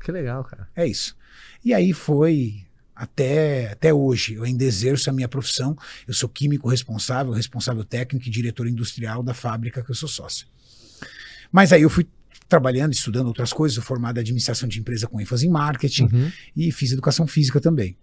Que 0.00 0.12
legal, 0.12 0.44
cara. 0.44 0.68
É 0.76 0.86
isso. 0.86 1.16
E 1.64 1.74
aí 1.74 1.92
foi 1.92 2.64
até, 2.94 3.72
até 3.72 3.92
hoje. 3.92 4.34
Eu 4.34 4.44
ainda 4.44 4.62
exerço 4.62 5.10
a 5.10 5.12
minha 5.12 5.28
profissão. 5.28 5.76
Eu 6.06 6.14
sou 6.14 6.28
químico 6.28 6.68
responsável, 6.68 7.32
responsável 7.32 7.84
técnico 7.84 8.28
e 8.28 8.30
diretor 8.30 8.68
industrial 8.68 9.24
da 9.24 9.34
fábrica 9.34 9.82
que 9.82 9.90
eu 9.90 9.94
sou 9.94 10.08
sócio. 10.08 10.46
Mas 11.50 11.72
aí 11.72 11.82
eu 11.82 11.90
fui 11.90 12.06
trabalhando, 12.54 12.92
estudando 12.92 13.26
outras 13.26 13.52
coisas, 13.52 13.82
formado 13.82 14.18
em 14.18 14.20
administração 14.20 14.68
de 14.68 14.78
empresa 14.78 15.08
com 15.08 15.20
ênfase 15.20 15.46
em 15.46 15.50
marketing 15.50 16.04
Uhum. 16.04 16.30
e 16.56 16.70
fiz 16.70 16.92
educação 16.92 17.26
física 17.26 17.60
também. 17.60 17.96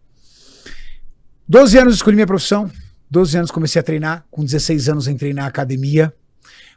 12 1.48 1.78
anos 1.78 1.96
escolhi 1.96 2.16
minha 2.16 2.28
profissão, 2.28 2.70
12 3.10 3.38
anos 3.38 3.52
comecei 3.52 3.80
a 3.80 3.84
treinar, 3.84 4.26
com 4.30 4.44
16 4.44 4.90
anos 4.90 5.08
entrei 5.08 5.34
na 5.34 5.46
academia, 5.46 6.14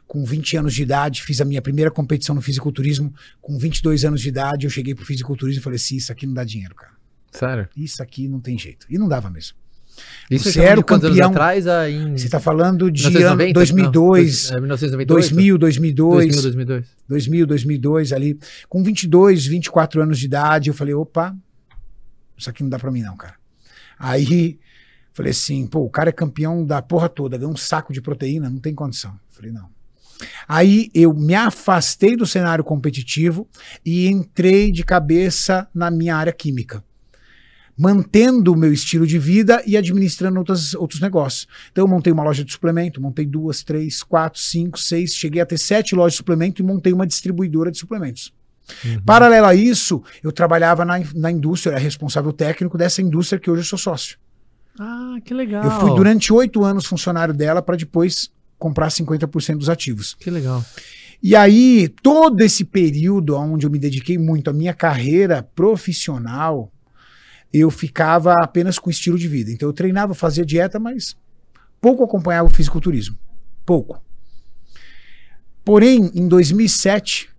com 0.07 0.23
20 0.23 0.57
anos 0.57 0.73
de 0.73 0.83
idade 0.83 1.21
fiz 1.21 1.41
a 1.41 1.45
minha 1.45 1.61
primeira 1.61 1.91
competição 1.91 2.33
no 2.35 2.41
fisiculturismo, 2.41 3.13
com 3.41 3.57
22 3.57 4.05
anos 4.05 4.21
de 4.21 4.29
idade 4.29 4.65
eu 4.65 4.69
cheguei 4.69 4.95
pro 4.95 5.05
fisiculturismo 5.05 5.59
e 5.59 5.63
falei 5.63 5.77
assim, 5.77 5.97
isso 5.97 6.11
aqui 6.11 6.25
não 6.25 6.33
dá 6.33 6.43
dinheiro, 6.43 6.75
cara. 6.75 6.93
Sério? 7.31 7.67
Isso 7.75 8.01
aqui 8.01 8.27
não 8.29 8.39
tem 8.39 8.57
jeito. 8.57 8.85
E 8.89 8.97
não 8.97 9.09
dava 9.09 9.29
mesmo. 9.29 9.57
Isso 10.29 10.51
Você 10.51 10.61
era 10.61 10.79
o 10.79 10.83
campeão- 10.83 11.29
atrás? 11.29 11.67
Ah, 11.67 11.89
em 11.89 12.17
Você 12.17 12.25
está 12.25 12.39
falando 12.39 12.91
de 12.91 13.03
1990? 13.03 13.43
ano 13.43 13.53
2002, 13.53 14.49
Não, 14.49 14.57
é, 14.57 14.61
1992? 14.61 15.29
2000, 15.29 15.57
2002, 15.57 16.25
2000, 16.35 16.41
2002. 16.41 16.85
2000, 17.07 17.45
2002 17.47 18.11
ali. 18.13 18.39
Com 18.67 18.83
22, 18.83 19.45
24 19.45 20.01
anos 20.01 20.17
de 20.19 20.25
idade, 20.25 20.69
eu 20.69 20.73
falei, 20.73 20.93
opa, 20.93 21.35
isso 22.37 22.49
aqui 22.49 22.63
não 22.63 22.69
dá 22.69 22.79
pra 22.79 22.91
mim 22.91 23.01
não, 23.01 23.15
cara. 23.15 23.35
Aí, 23.97 24.59
falei 25.13 25.31
assim, 25.31 25.65
pô, 25.67 25.79
o 25.81 25.89
cara 25.89 26.09
é 26.09 26.13
campeão 26.13 26.65
da 26.65 26.81
porra 26.81 27.07
toda, 27.07 27.37
ganhou 27.37 27.53
um 27.53 27.57
saco 27.57 27.93
de 27.93 28.01
proteína, 28.01 28.49
não 28.49 28.59
tem 28.59 28.73
condição. 28.73 29.17
Falei, 29.29 29.51
não. 29.51 29.69
Aí 30.47 30.89
eu 30.93 31.13
me 31.13 31.35
afastei 31.35 32.15
do 32.15 32.25
cenário 32.25 32.63
competitivo 32.63 33.47
e 33.85 34.07
entrei 34.07 34.71
de 34.71 34.83
cabeça 34.83 35.67
na 35.73 35.91
minha 35.91 36.15
área 36.15 36.31
química 36.33 36.83
mantendo 37.77 38.53
o 38.53 38.55
meu 38.55 38.71
estilo 38.71 39.05
de 39.05 39.19
vida 39.19 39.61
e 39.65 39.75
administrando 39.75 40.39
outras, 40.39 40.73
outros 40.73 41.01
negócios. 41.01 41.47
Então 41.71 41.83
eu 41.83 41.87
montei 41.87 42.11
uma 42.11 42.23
loja 42.23 42.43
de 42.43 42.51
suplemento, 42.51 43.01
montei 43.01 43.25
duas, 43.25 43.63
três, 43.63 44.01
quatro, 44.01 44.39
cinco, 44.39 44.79
seis, 44.79 45.13
cheguei 45.13 45.41
a 45.41 45.45
ter 45.45 45.57
sete 45.57 45.93
lojas 45.95 46.13
de 46.13 46.17
suplemento 46.17 46.61
e 46.61 46.65
montei 46.65 46.93
uma 46.93 47.05
distribuidora 47.05 47.71
de 47.71 47.77
suplementos. 47.77 48.33
Uhum. 48.83 49.01
Paralelo 49.03 49.45
a 49.45 49.53
isso, 49.53 50.01
eu 50.23 50.31
trabalhava 50.31 50.83
na, 50.83 50.99
na 51.13 51.31
indústria, 51.31 51.71
era 51.71 51.79
responsável 51.79 52.33
técnico 52.33 52.77
dessa 52.77 53.01
indústria 53.01 53.39
que 53.39 53.49
hoje 53.49 53.61
eu 53.61 53.65
sou 53.65 53.77
sócio. 53.77 54.17
Ah, 54.79 55.17
que 55.23 55.33
legal. 55.33 55.63
Eu 55.63 55.71
fui 55.79 55.95
durante 55.95 56.33
oito 56.33 56.63
anos 56.63 56.85
funcionário 56.85 57.33
dela 57.33 57.61
para 57.61 57.77
depois 57.77 58.31
comprar 58.57 58.87
50% 58.87 59.57
dos 59.57 59.69
ativos. 59.69 60.15
Que 60.19 60.29
legal. 60.29 60.63
E 61.21 61.35
aí, 61.35 61.87
todo 62.03 62.41
esse 62.41 62.65
período 62.65 63.35
onde 63.37 63.65
eu 63.65 63.71
me 63.71 63.79
dediquei 63.79 64.17
muito 64.17 64.49
à 64.49 64.53
minha 64.53 64.73
carreira 64.73 65.41
profissional, 65.55 66.71
eu 67.59 67.71
ficava 67.71 68.33
apenas 68.41 68.77
com 68.77 68.89
estilo 68.89 69.17
de 69.17 69.27
vida. 69.27 69.51
Então 69.51 69.69
eu 69.69 69.73
treinava, 69.73 70.13
fazia 70.13 70.45
dieta, 70.45 70.79
mas 70.79 71.15
pouco 71.79 72.03
acompanhava 72.03 72.49
o 72.49 72.53
fisiculturismo. 72.53 73.17
Pouco. 73.65 74.03
Porém, 75.63 76.11
em 76.13 76.27
2007, 76.27 77.29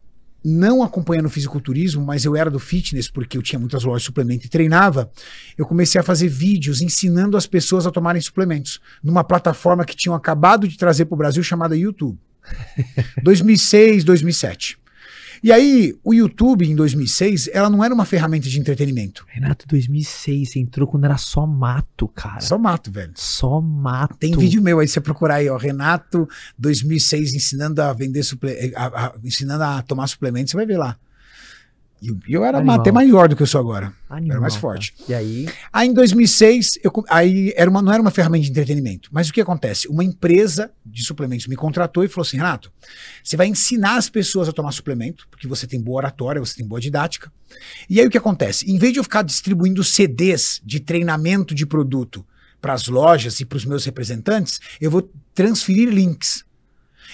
não 0.43 0.83
acompanhando 0.83 1.27
o 1.27 1.31
fisiculturismo, 1.31 2.05
mas 2.05 2.25
eu 2.25 2.35
era 2.35 2.51
do 2.51 2.59
fitness 2.59 3.11
porque 3.11 3.37
eu 3.37 3.43
tinha 3.43 3.59
muitas 3.59 3.85
lojas 3.85 4.03
de 4.03 4.07
suplemento 4.07 4.47
e 4.47 4.49
treinava, 4.49 5.11
eu 5.59 5.67
comecei 5.67 6.01
a 6.01 6.05
fazer 6.05 6.29
vídeos 6.29 6.81
ensinando 6.81 7.37
as 7.37 7.47
pessoas 7.47 7.87
a 7.87 7.91
tomarem 7.91 8.23
suplementos 8.23 8.81
numa 9.03 9.23
plataforma 9.23 9.85
que 9.85 9.97
tinham 9.97 10.15
acabado 10.15 10.67
de 10.67 10.79
trazer 10.79 11.05
para 11.05 11.15
o 11.15 11.19
Brasil 11.19 11.43
chamada 11.43 11.77
YouTube. 11.77 12.19
2006, 13.23 14.05
2007. 14.05 14.79
E 15.43 15.53
aí, 15.53 15.97
o 16.03 16.15
YouTube, 16.15 16.67
em 16.67 16.75
2006, 16.75 17.49
ela 17.53 17.71
não 17.71 17.83
era 17.85 17.93
uma 17.93 18.05
ferramenta 18.05 18.49
de 18.49 18.59
entretenimento. 18.59 19.25
Renato, 19.29 19.67
2006, 19.69 20.51
você 20.51 20.59
entrou 20.59 20.89
quando 20.89 21.05
era 21.05 21.17
só 21.17 21.47
mato, 21.47 22.09
cara. 22.09 22.41
Só 22.41 22.59
mato, 22.59 22.91
velho. 22.91 23.13
Só 23.15 23.61
mato. 23.61 24.17
Tem 24.17 24.37
vídeo 24.37 24.63
meu 24.63 24.79
aí, 24.79 24.89
você 24.89 25.01
procurar 25.01 25.37
aí, 25.37 25.49
ó, 25.49 25.57
Renato 25.57 26.29
2006 26.59 27.35
ensinando 27.35 27.83
a 27.83 27.93
vender 27.93 28.23
suple... 28.23 28.73
a, 28.75 28.87
a, 28.87 29.15
ensinando 29.25 29.65
a 29.65 29.83
tomar 29.83 30.07
suplementos, 30.07 30.51
você 30.51 30.57
vai 30.57 30.67
ver 30.67 30.79
lá. 30.79 30.97
E 32.01 32.15
eu 32.29 32.45
era 32.45 32.59
Animal. 32.59 32.81
até 32.81 32.93
maior 32.93 33.29
do 33.29 33.35
que 33.35 33.43
eu 33.43 33.47
sou 33.47 33.61
agora. 33.61 33.93
Animal, 34.09 34.33
era 34.33 34.41
mais 34.41 34.55
forte. 34.55 34.95
E 35.09 35.15
aí? 35.15 35.49
Aí 35.73 35.89
em 35.89 35.95
2006, 35.95 36.79
eu, 36.83 36.93
aí 37.09 37.53
era 37.57 37.71
uma, 37.71 37.81
não 37.81 37.93
era 37.93 38.03
uma 38.03 38.11
ferramenta 38.11 38.45
de 38.45 38.51
entretenimento. 38.51 39.09
Mas 39.13 39.29
o 39.29 39.33
que 39.33 39.41
acontece? 39.41 39.89
Uma 39.89 40.05
empresa 40.05 40.71
de 40.85 41.03
suplementos 41.03 41.47
me 41.47 41.57
contratou 41.57 42.05
e 42.05 42.09
falou 42.09 42.27
assim: 42.27 42.37
Renato, 42.37 42.71
você 43.25 43.37
vai 43.37 43.47
ensinar 43.47 43.97
as 43.97 44.11
pessoas 44.11 44.49
a 44.49 44.53
tomar 44.53 44.73
suplemento, 44.73 45.27
porque 45.31 45.49
você 45.49 45.67
tem 45.67 45.81
boa 45.81 45.99
oratória, 45.99 46.41
você 46.41 46.57
tem 46.57 46.67
boa 46.67 46.81
didática. 46.81 47.33
E 47.89 48.01
aí 48.01 48.07
o 48.07 48.11
que 48.11 48.19
acontece? 48.19 48.71
Em 48.71 48.79
vez 48.79 48.93
de 48.93 48.99
eu 48.99 49.05
ficar 49.05 49.23
distribuindo 49.23 49.83
CDs 49.83 50.61
de 50.65 50.81
treinamento 50.81 51.55
de 51.55 51.65
produto 51.65 52.27
para 52.61 52.73
as 52.73 52.89
lojas 52.89 53.41
e 53.41 53.45
para 53.45 53.57
os 53.57 53.65
meus 53.65 53.85
representantes, 53.85 54.61
eu 54.81 54.91
vou 54.91 55.09
transferir 55.35 55.89
links. 55.89 56.45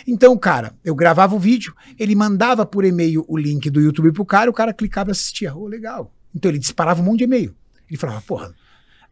Então, 0.06 0.36
cara, 0.36 0.74
eu 0.84 0.94
gravava 0.94 1.34
o 1.34 1.38
vídeo, 1.38 1.74
ele 1.98 2.14
mandava 2.14 2.64
por 2.66 2.84
e-mail 2.84 3.24
o 3.28 3.36
link 3.36 3.70
do 3.70 3.80
YouTube 3.80 4.12
pro 4.12 4.24
cara, 4.24 4.50
o 4.50 4.54
cara 4.54 4.72
clicava 4.72 5.10
e 5.10 5.12
assistia. 5.12 5.54
Oh, 5.54 5.66
legal. 5.66 6.12
Então 6.34 6.50
ele 6.50 6.58
disparava 6.58 7.00
um 7.00 7.04
monte 7.04 7.18
de 7.18 7.24
e-mail. 7.24 7.54
Ele 7.88 7.98
falava, 7.98 8.20
porra, 8.22 8.54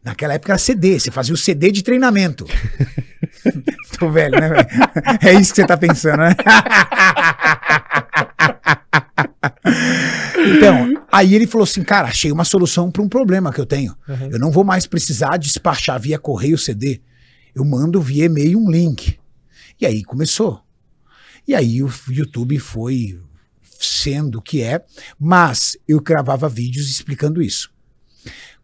naquela 0.03 0.33
época 0.33 0.53
era 0.53 0.59
CD, 0.59 0.99
você 0.99 1.11
fazia 1.11 1.33
o 1.33 1.37
CD 1.37 1.71
de 1.71 1.83
treinamento. 1.83 2.45
Tô 3.99 4.09
velho, 4.09 4.39
né, 4.39 4.49
velho? 4.49 4.67
É 5.21 5.33
isso 5.33 5.53
que 5.53 5.61
você 5.61 5.67
tá 5.67 5.77
pensando, 5.77 6.17
né? 6.17 6.35
então, 10.55 11.03
aí 11.11 11.35
ele 11.35 11.45
falou 11.47 11.63
assim, 11.63 11.83
cara, 11.83 12.07
achei 12.07 12.31
uma 12.31 12.43
solução 12.43 12.89
para 12.89 13.01
um 13.01 13.09
problema 13.09 13.53
que 13.53 13.61
eu 13.61 13.65
tenho. 13.65 13.95
Uhum. 14.07 14.29
Eu 14.31 14.39
não 14.39 14.51
vou 14.51 14.63
mais 14.63 14.87
precisar 14.87 15.37
despachar 15.37 15.99
via 15.99 16.17
correio 16.17 16.57
CD. 16.57 17.01
Eu 17.53 17.63
mando 17.63 18.01
via 18.01 18.25
e-mail 18.25 18.59
um 18.59 18.69
link. 18.69 19.19
E 19.79 19.85
aí 19.85 20.03
começou. 20.03 20.61
E 21.47 21.55
aí 21.55 21.83
o 21.83 21.91
YouTube 22.09 22.59
foi 22.59 23.19
sendo 23.79 24.39
o 24.39 24.41
que 24.41 24.61
é, 24.61 24.83
mas 25.19 25.77
eu 25.87 25.99
gravava 25.99 26.47
vídeos 26.47 26.89
explicando 26.89 27.41
isso. 27.41 27.71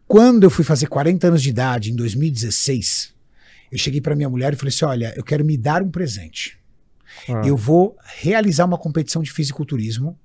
Quando 0.06 0.44
eu 0.44 0.50
fui 0.50 0.64
fazer 0.64 0.86
40 0.86 1.26
anos 1.26 1.42
de 1.42 1.50
idade, 1.50 1.90
em 1.92 1.96
2016, 1.96 3.14
eu 3.70 3.78
cheguei 3.78 4.00
para 4.00 4.16
minha 4.16 4.28
mulher 4.30 4.52
e 4.52 4.56
falei 4.56 4.70
assim: 4.70 4.84
olha, 4.84 5.12
eu 5.16 5.22
quero 5.22 5.44
me 5.44 5.56
dar 5.56 5.82
um 5.82 5.90
presente. 5.90 6.58
Ah. 7.28 7.42
Eu 7.44 7.56
vou 7.56 7.96
realizar 8.04 8.64
uma 8.64 8.78
competição 8.78 9.22
de 9.22 9.32
fisiculturismo 9.32 10.18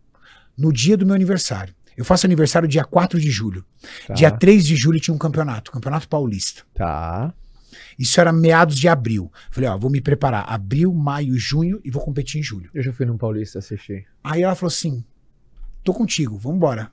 no 0.58 0.72
dia 0.72 0.96
do 0.96 1.06
meu 1.06 1.16
aniversário. 1.16 1.74
Eu 1.96 2.06
faço 2.06 2.26
aniversário 2.26 2.68
dia 2.68 2.84
4 2.84 3.20
de 3.20 3.30
julho. 3.30 3.66
Tá. 4.08 4.14
Dia 4.14 4.32
3 4.32 4.66
de 4.66 4.76
julho 4.76 5.00
tinha 5.00 5.14
um 5.14 5.18
campeonato, 5.18 5.72
Campeonato 5.72 6.08
Paulista. 6.08 6.64
Tá. 6.74 7.34
Isso 7.98 8.20
era 8.20 8.32
meados 8.32 8.78
de 8.78 8.88
abril. 8.88 9.32
Falei, 9.52 9.70
ó, 9.70 9.78
vou 9.78 9.90
me 9.90 10.02
preparar 10.02 10.46
abril, 10.48 10.94
maio, 10.94 11.38
junho 11.38 11.80
e 11.84 11.92
vou 11.92 12.04
competir 12.04 12.40
em 12.40 12.44
julho. 12.44 12.70
Eu 12.74 12.84
já 12.84 12.92
fui 12.94 13.06
no 13.06 13.18
Paulista 13.18 13.60
assistir. 13.60 14.06
Aí 14.24 14.42
ela 14.42 14.56
falou 14.56 14.72
assim: 14.72 15.04
tô 15.84 15.94
contigo, 15.94 16.38
vambora. 16.38 16.92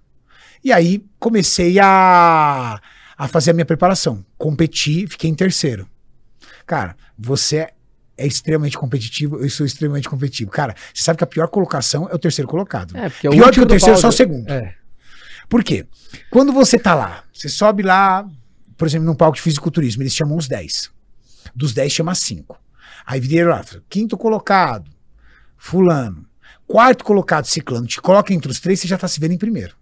E 0.62 0.72
aí 0.72 1.04
comecei 1.18 1.78
a, 1.80 2.80
a 3.16 3.28
fazer 3.28 3.52
a 3.52 3.54
minha 3.54 3.64
preparação. 3.64 4.24
Competi, 4.36 5.06
fiquei 5.06 5.30
em 5.30 5.34
terceiro. 5.34 5.88
Cara, 6.66 6.96
você 7.18 7.68
é 8.16 8.26
extremamente 8.26 8.76
competitivo, 8.76 9.42
eu 9.42 9.48
sou 9.48 9.64
extremamente 9.64 10.08
competitivo. 10.08 10.50
Cara, 10.50 10.74
você 10.92 11.02
sabe 11.02 11.16
que 11.16 11.24
a 11.24 11.26
pior 11.26 11.48
colocação 11.48 12.08
é 12.10 12.14
o 12.14 12.18
terceiro 12.18 12.46
colocado. 12.46 12.94
É, 12.96 13.08
porque 13.08 13.26
é 13.26 13.30
o 13.30 13.32
pior 13.32 13.50
que 13.50 13.60
o 13.60 13.66
terceiro 13.66 13.96
é 13.96 14.00
só 14.00 14.08
o 14.08 14.12
segundo. 14.12 14.48
É. 14.50 14.74
Por 15.48 15.64
quê? 15.64 15.86
Quando 16.30 16.52
você 16.52 16.78
tá 16.78 16.94
lá, 16.94 17.24
você 17.32 17.48
sobe 17.48 17.82
lá, 17.82 18.28
por 18.80 18.88
exemplo, 18.88 19.04
num 19.04 19.14
palco 19.14 19.36
de 19.36 19.42
fisiculturismo, 19.42 20.02
eles 20.02 20.14
chamam 20.14 20.38
os 20.38 20.48
10. 20.48 20.90
Dos 21.54 21.74
10 21.74 21.92
chama 21.92 22.14
5. 22.14 22.58
Aí 23.04 23.20
viram 23.20 23.50
lá, 23.50 23.62
quinto 23.90 24.16
colocado, 24.16 24.90
fulano. 25.58 26.24
Quarto 26.66 27.04
colocado, 27.04 27.44
ciclano. 27.44 27.86
Te 27.86 28.00
coloca 28.00 28.32
entre 28.32 28.50
os 28.50 28.58
três, 28.58 28.80
você 28.80 28.88
já 28.88 28.96
tá 28.96 29.06
se 29.06 29.20
vendo 29.20 29.32
em 29.32 29.36
primeiro. 29.36 29.74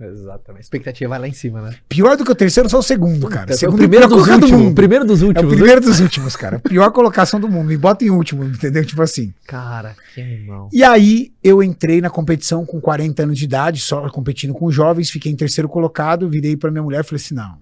Exatamente. 0.00 0.62
A 0.62 0.64
expectativa 0.64 1.10
vai 1.10 1.18
lá 1.18 1.28
em 1.28 1.34
cima, 1.34 1.60
né? 1.60 1.74
Pior 1.86 2.16
do 2.16 2.24
que 2.24 2.32
o 2.32 2.34
terceiro, 2.34 2.66
só 2.70 2.78
o 2.78 2.82
segundo, 2.82 3.28
cara. 3.28 3.52
É 3.52 3.56
segundo 3.58 3.74
o 3.74 3.78
primeiro 3.80 4.08
dos 4.08 4.26
últimos. 4.26 4.50
Do 4.50 4.58
mundo. 4.58 4.74
Primeiro 4.74 5.04
dos 5.04 5.20
últimos. 5.20 5.42
É 5.42 5.46
o 5.46 5.50
primeiro 5.58 5.80
dos 5.82 6.00
últimos, 6.00 6.34
cara. 6.34 6.58
Pior 6.60 6.90
colocação 6.92 7.38
do 7.38 7.46
mundo. 7.46 7.66
Me 7.66 7.76
bota 7.76 8.06
em 8.06 8.10
último, 8.10 8.42
entendeu? 8.42 8.86
Tipo 8.86 9.02
assim. 9.02 9.34
Cara, 9.46 9.94
que 10.14 10.22
animal. 10.22 10.70
E 10.72 10.82
aí 10.82 11.30
eu 11.44 11.62
entrei 11.62 12.00
na 12.00 12.08
competição 12.08 12.64
com 12.64 12.80
40 12.80 13.22
anos 13.22 13.38
de 13.38 13.44
idade, 13.44 13.80
só 13.80 14.08
competindo 14.08 14.54
com 14.54 14.70
jovens, 14.70 15.10
fiquei 15.10 15.30
em 15.30 15.36
terceiro 15.36 15.68
colocado, 15.68 16.26
virei 16.26 16.56
para 16.56 16.70
minha 16.70 16.82
mulher 16.82 17.00
e 17.00 17.04
falei 17.04 17.22
assim: 17.22 17.34
não, 17.34 17.58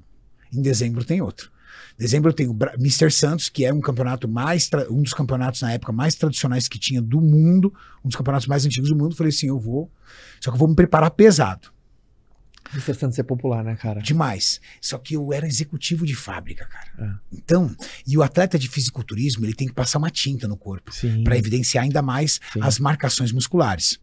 em 0.52 0.62
dezembro 0.62 1.05
tem 1.05 1.21
outro. 1.21 1.50
Em 1.99 2.02
dezembro 2.02 2.33
tem 2.33 2.49
o 2.49 2.57
Mr. 2.78 3.11
Santos, 3.11 3.49
que 3.49 3.64
é 3.64 3.73
um 3.73 3.81
campeonato 3.81 4.28
mais 4.28 4.71
um 4.90 5.02
dos 5.02 5.12
campeonatos 5.12 5.62
na 5.62 5.73
época 5.73 5.93
mais 5.93 6.14
tradicionais 6.14 6.69
que 6.69 6.78
tinha 6.78 7.02
do 7.02 7.21
mundo, 7.21 7.73
um 8.05 8.09
dos 8.09 8.17
campeonatos 8.17 8.47
mais 8.47 8.64
antigos 8.64 8.88
do 8.88 8.97
mundo. 8.97 9.17
Falei 9.17 9.31
assim, 9.31 9.49
eu 9.49 9.59
vou, 9.59 9.90
só 10.40 10.50
que 10.50 10.55
eu 10.55 10.59
vou 10.59 10.69
me 10.69 10.76
preparar 10.76 11.11
pesado. 11.11 11.73
Mr. 12.73 12.95
Santos 12.95 13.19
é 13.19 13.23
popular, 13.23 13.64
né, 13.64 13.76
cara? 13.76 14.00
Demais. 14.00 14.61
Só 14.81 14.99
que 14.99 15.14
eu 15.14 15.33
era 15.33 15.47
executivo 15.47 16.05
de 16.05 16.14
fábrica, 16.14 16.67
cara. 16.67 17.21
É. 17.33 17.37
Então, 17.37 17.75
e 18.07 18.17
o 18.17 18.23
atleta 18.23 18.59
de 18.59 18.69
fisiculturismo, 18.69 19.45
ele 19.45 19.55
tem 19.55 19.67
que 19.67 19.75
passar 19.75 19.99
uma 19.99 20.11
tinta 20.11 20.47
no 20.47 20.57
corpo 20.57 20.93
para 21.25 21.37
evidenciar 21.37 21.85
ainda 21.85 22.02
mais 22.02 22.40
Sim. 22.52 22.61
as 22.61 22.78
marcações 22.78 23.33
musculares. 23.33 23.99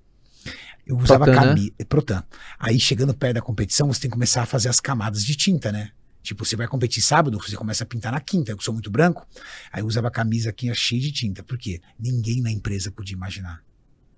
Eu 0.86 0.98
usava 0.98 1.26
camisa, 1.26 1.72
né? 1.80 1.86
protan. 1.88 2.24
Aí 2.60 2.80
chegando 2.80 3.14
perto 3.14 3.36
da 3.36 3.42
competição, 3.42 3.88
você 3.88 4.02
tem 4.02 4.10
que 4.10 4.16
começar 4.16 4.44
a 4.44 4.46
fazer 4.46 4.70
as 4.70 4.80
camadas 4.80 5.24
de 5.24 5.36
tinta, 5.36 5.72
né? 5.72 5.92
Tipo, 6.26 6.44
você 6.44 6.56
vai 6.56 6.68
competir 6.68 7.04
sábado, 7.04 7.38
você 7.38 7.56
começa 7.56 7.84
a 7.84 7.88
pintar 7.88 8.12
na 8.12 8.20
quinta, 8.20 8.52
eu 8.52 8.60
sou 8.60 8.74
muito 8.74 8.90
branco. 8.90 9.28
Aí 9.72 9.84
eu 9.84 9.86
usava 9.86 10.08
a 10.08 10.12
camisa 10.12 10.50
aqui 10.50 10.74
cheia 10.74 11.00
de 11.00 11.12
tinta. 11.12 11.44
Por 11.44 11.56
quê? 11.56 11.80
Ninguém 12.00 12.42
na 12.42 12.52
empresa 12.52 12.92
podia 12.92 13.16
imaginar. 13.16 13.64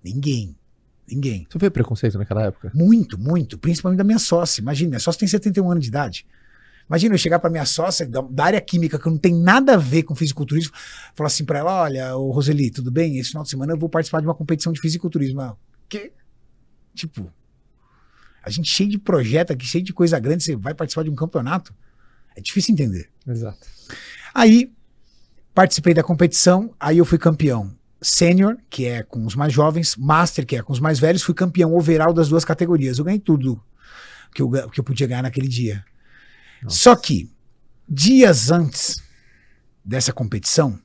Ninguém. 0.02 0.56
Ninguém. 1.06 1.46
Você 1.50 1.60
foi 1.60 1.70
preconceito 1.70 2.18
naquela 2.18 2.44
época? 2.46 2.72
Muito, 2.74 3.18
muito. 3.18 3.58
Principalmente 3.58 3.98
da 3.98 4.06
minha 4.06 4.20
sócia. 4.20 4.62
Imagina, 4.62 4.92
minha 4.92 5.00
sócia 5.02 5.20
tem 5.20 5.28
71 5.28 5.70
anos 5.70 5.84
de 5.84 5.90
idade. 5.90 6.26
Imagina 6.90 7.16
eu 7.16 7.18
chegar 7.18 7.40
para 7.40 7.50
minha 7.50 7.66
sócia 7.66 8.08
da 8.08 8.46
área 8.46 8.62
química, 8.62 8.98
que 8.98 9.10
não 9.10 9.18
tem 9.18 9.36
nada 9.36 9.74
a 9.74 9.78
ver 9.78 10.04
com 10.04 10.16
fisiculturismo, 10.16 10.74
falar 11.14 11.28
assim 11.28 11.44
para 11.44 11.60
ela: 11.60 11.82
olha, 11.82 12.16
ô 12.16 12.32
Roseli, 12.32 12.72
tudo 12.72 12.90
bem? 12.90 13.18
Esse 13.18 13.32
final 13.32 13.44
de 13.44 13.50
semana 13.50 13.74
eu 13.74 13.78
vou 13.78 13.90
participar 13.90 14.22
de 14.22 14.28
uma 14.28 14.36
competição 14.36 14.72
de 14.72 14.80
fisiculturismo. 14.80 15.42
Ela, 15.42 15.58
que? 15.90 16.14
Tipo, 16.96 17.30
a 18.42 18.50
gente 18.50 18.70
cheio 18.70 18.90
de 18.90 18.98
projeto 18.98 19.52
aqui, 19.52 19.66
cheio 19.66 19.84
de 19.84 19.92
coisa 19.92 20.18
grande, 20.18 20.44
você 20.44 20.56
vai 20.56 20.74
participar 20.74 21.04
de 21.04 21.10
um 21.10 21.16
campeonato? 21.16 21.76
É 22.38 22.42
difícil 22.42 22.74
entender. 22.74 23.10
Exato. 23.28 23.68
Aí 24.34 24.72
participei 25.56 25.92
da 25.92 26.04
competição, 26.04 26.72
aí 26.80 27.00
eu 27.00 27.06
fui 27.06 27.18
campeão 27.18 27.76
sênior, 28.00 28.58
que 28.70 28.86
é 28.86 29.02
com 29.02 29.26
os 29.26 29.34
mais 29.34 29.52
jovens, 29.52 29.96
master, 29.96 30.46
que 30.46 30.56
é 30.56 30.62
com 30.62 30.72
os 30.72 30.80
mais 30.80 31.00
velhos, 31.00 31.24
fui 31.24 31.34
campeão 31.34 31.74
overall 31.74 32.14
das 32.14 32.30
duas 32.30 32.46
categorias. 32.46 33.00
Eu 33.00 33.06
ganhei 33.06 33.20
tudo 33.20 33.60
que 34.36 34.42
eu, 34.42 34.50
que 34.70 34.80
eu 34.80 34.84
podia 34.84 35.08
ganhar 35.08 35.24
naquele 35.24 35.48
dia. 35.48 35.84
Nossa. 36.62 36.78
Só 36.78 36.96
que, 36.96 37.28
dias 37.90 38.52
antes 38.52 39.02
dessa 39.84 40.14
competição, 40.14 40.80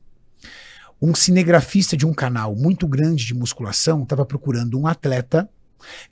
um 1.01 1.15
cinegrafista 1.15 1.95
de 1.95 2.07
um 2.07 2.15
canal 2.15 2.57
muito 2.57 2.89
grande 2.89 3.27
de 3.27 3.35
musculação 3.35 4.05
estava 4.05 4.25
procurando 4.25 4.81
um 4.81 4.87
atleta 4.87 5.51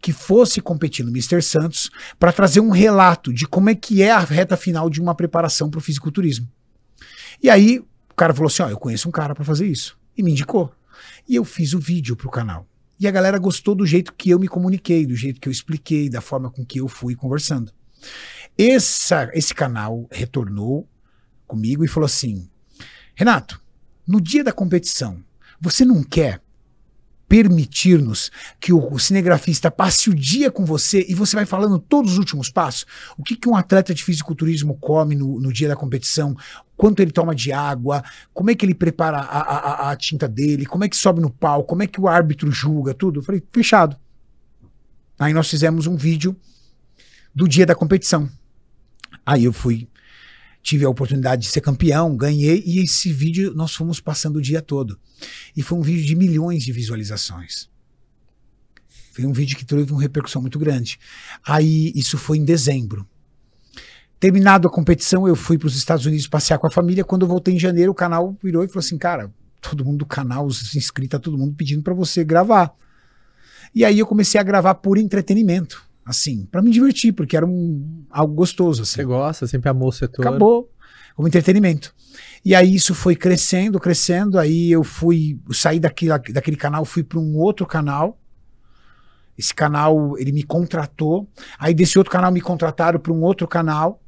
que 0.00 0.12
fosse 0.12 0.61
competir 0.61 1.05
no 1.05 1.11
Mr. 1.11 1.43
Santos 1.43 1.91
para 2.19 2.33
trazer 2.33 2.61
um 2.61 2.71
relato 2.71 3.33
de 3.33 3.47
como 3.47 3.71
é 3.71 3.75
que 3.75 4.03
é 4.03 4.11
a 4.11 4.19
reta 4.19 4.57
final 4.57 4.89
de 4.91 5.00
uma 5.00 5.15
preparação 5.15 5.71
para 5.71 5.79
o 5.79 5.83
fisiculturismo. 5.83 6.49
E 7.43 7.49
aí 7.49 7.79
o 7.79 8.15
cara 8.15 8.35
falou 8.35 8.49
assim: 8.49 8.62
ó, 8.62 8.69
eu 8.69 8.79
conheço 8.79 9.09
um 9.09 9.12
cara 9.12 9.35
para 9.35 9.45
fazer 9.45 9.67
isso. 9.67 9.99
E 10.17 10.23
me 10.23 10.33
indicou. 10.33 10.73
E 11.29 11.37
eu 11.37 11.45
fiz 11.45 11.73
o 11.73 11.79
vídeo 11.79 12.17
pro 12.17 12.31
canal. 12.31 12.67
E 12.99 13.09
a 13.09 13.11
galera 13.11 13.39
gostou 13.39 13.75
do 13.75 13.87
jeito 13.87 14.12
que 14.12 14.29
eu 14.29 14.39
me 14.39 14.47
comuniquei, 14.47 15.07
do 15.07 15.17
jeito 15.17 15.41
que 15.41 15.49
eu 15.49 15.53
expliquei, 15.53 16.11
da 16.11 16.21
forma 16.21 16.50
com 16.50 16.65
que 16.65 16.81
eu 16.81 16.89
fui 16.89 17.15
conversando. 17.15 17.73
Essa, 18.59 19.31
esse 19.33 19.55
canal 19.55 20.07
retornou 20.11 20.87
comigo 21.47 21.85
e 21.85 21.89
falou 21.89 22.05
assim: 22.05 22.49
Renato, 23.15 23.62
no 24.07 24.21
dia 24.21 24.45
da 24.45 24.53
competição, 24.53 25.23
você 25.61 25.85
não 25.85 26.03
quer 26.03 26.43
permitir-nos 27.31 28.29
que 28.59 28.73
o 28.73 28.99
cinegrafista 28.99 29.71
passe 29.71 30.11
o 30.11 30.15
dia 30.15 30.51
com 30.51 30.65
você 30.65 31.07
e 31.09 31.15
você 31.15 31.37
vai 31.37 31.47
falando 31.47 31.79
todos 31.79 32.15
os 32.15 32.19
últimos 32.19 32.51
passos? 32.51 32.85
O 33.17 33.23
que, 33.23 33.37
que 33.37 33.49
um 33.49 33.55
atleta 33.55 33.95
de 33.95 34.03
fisiculturismo 34.03 34.77
come 34.81 35.15
no, 35.15 35.39
no 35.39 35.53
dia 35.53 35.69
da 35.69 35.77
competição? 35.77 36.37
Quanto 36.77 36.99
ele 36.99 37.13
toma 37.13 37.33
de 37.33 37.53
água? 37.53 38.03
Como 38.35 38.51
é 38.51 38.55
que 38.57 38.67
ele 38.67 38.75
prepara 38.75 39.19
a, 39.19 39.41
a, 39.43 39.91
a 39.93 39.97
tinta 39.97 40.27
dele? 40.27 40.67
Como 40.67 40.83
é 40.83 40.89
que 40.89 40.97
sobe 40.97 41.21
no 41.21 41.31
pau? 41.31 41.63
Como 41.63 41.85
é 41.85 41.87
que 41.87 42.01
o 42.01 42.09
árbitro 42.09 42.51
julga? 42.51 42.93
Tudo. 42.93 43.21
Eu 43.21 43.23
falei, 43.23 43.41
fechado. 43.53 43.97
Aí 45.17 45.33
nós 45.33 45.49
fizemos 45.49 45.87
um 45.87 45.95
vídeo 45.95 46.37
do 47.33 47.47
dia 47.47 47.65
da 47.65 47.77
competição. 47.77 48.29
Aí 49.25 49.45
eu 49.45 49.53
fui, 49.53 49.89
tive 50.62 50.85
a 50.85 50.88
oportunidade 50.88 51.43
de 51.43 51.49
ser 51.49 51.61
campeão, 51.61 52.17
ganhei, 52.17 52.62
e 52.67 52.81
esse 52.81 53.12
vídeo 53.12 53.55
nós 53.55 53.75
fomos 53.75 54.00
passando 54.00 54.37
o 54.37 54.43
dia 54.43 54.61
todo. 54.61 54.99
E 55.57 55.62
foi 55.62 55.79
um 55.79 55.83
vídeo 55.83 56.05
de 56.05 56.14
milhões 56.14 56.62
de 56.62 56.73
visualizações. 56.73 57.69
Foi 59.12 59.25
um 59.25 59.33
vídeo 59.33 59.57
que 59.57 59.64
teve 59.64 59.90
uma 59.93 60.00
repercussão 60.00 60.40
muito 60.40 60.59
grande. 60.59 60.99
Aí 61.45 61.93
isso 61.95 62.17
foi 62.17 62.38
em 62.38 62.45
dezembro. 62.45 63.07
Terminado 64.21 64.69
a 64.69 64.71
competição, 64.71 65.26
eu 65.26 65.35
fui 65.35 65.57
para 65.57 65.67
os 65.67 65.76
Estados 65.76 66.05
Unidos 66.05 66.29
passear 66.29 66.59
com 66.59 66.67
a 66.67 66.71
família. 66.71 67.05
Quando 67.05 67.23
eu 67.23 67.29
voltei 67.29 67.55
em 67.55 67.59
janeiro, 67.59 67.90
o 67.90 67.95
canal 67.95 68.37
virou 68.43 68.62
e 68.62 68.69
falou 68.69 68.81
assim: 68.81 68.99
Cara, 68.99 69.33
todo 69.61 69.85
mundo 69.85 69.99
do 69.99 70.07
canal, 70.07 70.47
os 70.47 70.75
inscritos, 70.76 71.19
tá 71.19 71.19
todo 71.19 71.38
mundo 71.38 71.55
pedindo 71.55 71.83
para 71.83 71.95
você 71.95 72.23
gravar. 72.23 72.75
E 73.75 73.85
aí 73.85 73.99
eu 73.99 74.07
comecei 74.07 74.40
a 74.40 74.45
gravar 74.45 74.75
por 74.75 74.99
entretenimento, 74.99 75.83
assim, 76.04 76.47
para 76.47 76.62
me 76.62 76.71
divertir, 76.71 77.12
porque 77.12 77.37
era 77.37 77.47
um, 77.47 78.04
algo 78.11 78.35
gostoso. 78.35 78.83
Assim. 78.83 78.92
Você 78.92 79.04
gosta, 79.04 79.47
sempre 79.47 79.69
amou 79.69 79.88
o 79.88 79.92
setor. 79.92 80.26
Acabou 80.26 80.71
como 81.14 81.28
entretenimento. 81.28 81.95
E 82.45 82.54
aí 82.54 82.75
isso 82.75 82.95
foi 82.95 83.14
crescendo, 83.14 83.78
crescendo. 83.78 84.38
Aí 84.38 84.71
eu 84.71 84.83
fui, 84.83 85.38
eu 85.47 85.54
saí 85.54 85.78
daquele, 85.78 86.19
daquele 86.33 86.57
canal, 86.57 86.85
fui 86.85 87.02
para 87.02 87.19
um 87.19 87.37
outro 87.37 87.66
canal. 87.66 88.19
Esse 89.37 89.54
canal, 89.54 90.19
ele 90.19 90.33
me 90.33 90.42
contratou. 90.42 91.28
Aí 91.59 91.75
desse 91.75 91.99
outro 91.99 92.12
canal 92.12 92.33
me 92.33 92.40
contrataram 92.40 92.99
para 92.99 93.12
um 93.12 93.23
outro 93.23 93.47
canal. 93.47 94.02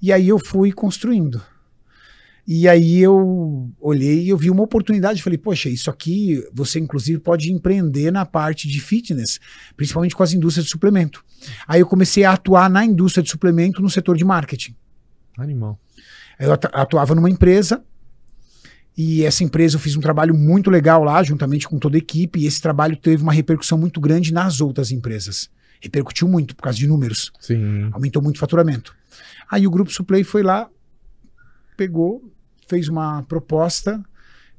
E 0.00 0.12
aí 0.12 0.28
eu 0.28 0.38
fui 0.38 0.72
construindo. 0.72 1.42
E 2.48 2.68
aí 2.68 3.00
eu 3.00 3.72
olhei 3.80 4.22
e 4.24 4.28
eu 4.28 4.36
vi 4.36 4.50
uma 4.50 4.62
oportunidade, 4.62 5.20
falei, 5.22 5.36
poxa, 5.36 5.68
isso 5.68 5.90
aqui 5.90 6.46
você 6.52 6.78
inclusive 6.78 7.18
pode 7.18 7.50
empreender 7.50 8.12
na 8.12 8.24
parte 8.24 8.68
de 8.68 8.80
fitness, 8.80 9.40
principalmente 9.76 10.14
com 10.14 10.22
as 10.22 10.32
indústrias 10.32 10.64
de 10.66 10.70
suplemento. 10.70 11.24
Aí 11.66 11.80
eu 11.80 11.86
comecei 11.86 12.22
a 12.24 12.32
atuar 12.32 12.70
na 12.70 12.84
indústria 12.84 13.22
de 13.22 13.30
suplemento 13.30 13.82
no 13.82 13.90
setor 13.90 14.16
de 14.16 14.24
marketing. 14.24 14.76
Animal. 15.36 15.78
Eu 16.38 16.52
atu- 16.52 16.70
atuava 16.72 17.14
numa 17.16 17.28
empresa 17.28 17.82
e 18.96 19.24
essa 19.24 19.42
empresa 19.42 19.74
eu 19.76 19.80
fiz 19.80 19.96
um 19.96 20.00
trabalho 20.00 20.32
muito 20.34 20.70
legal 20.70 21.02
lá, 21.02 21.20
juntamente 21.24 21.66
com 21.68 21.78
toda 21.78 21.96
a 21.96 21.98
equipe, 21.98 22.38
e 22.40 22.46
esse 22.46 22.62
trabalho 22.62 22.96
teve 22.96 23.22
uma 23.24 23.32
repercussão 23.32 23.76
muito 23.76 24.00
grande 24.00 24.32
nas 24.32 24.60
outras 24.60 24.92
empresas. 24.92 25.50
Repercutiu 25.80 26.28
muito 26.28 26.54
por 26.54 26.62
causa 26.62 26.78
de 26.78 26.86
números, 26.86 27.32
Sim. 27.40 27.88
aumentou 27.92 28.22
muito 28.22 28.36
o 28.36 28.38
faturamento. 28.38 28.94
Aí 29.50 29.66
o 29.66 29.70
Grupo 29.70 29.90
Suplay 29.90 30.22
foi 30.24 30.42
lá, 30.42 30.70
pegou, 31.76 32.32
fez 32.68 32.88
uma 32.88 33.22
proposta, 33.24 34.02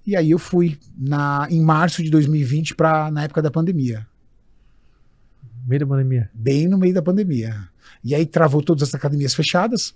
e 0.05 0.15
aí 0.15 0.31
eu 0.31 0.39
fui 0.39 0.79
na, 0.97 1.47
em 1.49 1.61
março 1.61 2.01
de 2.03 2.09
2020 2.09 2.75
para 2.75 3.11
na 3.11 3.23
época 3.23 3.41
da 3.41 3.51
pandemia, 3.51 4.07
Meio 5.65 5.81
da 5.81 5.87
pandemia. 5.87 6.29
bem 6.33 6.65
no 6.67 6.77
meio 6.77 6.93
da 6.93 7.01
pandemia. 7.01 7.67
E 8.01 8.15
aí 8.15 8.25
travou 8.25 8.61
todas 8.63 8.87
as 8.87 8.95
academias 8.95 9.33
fechadas, 9.35 9.93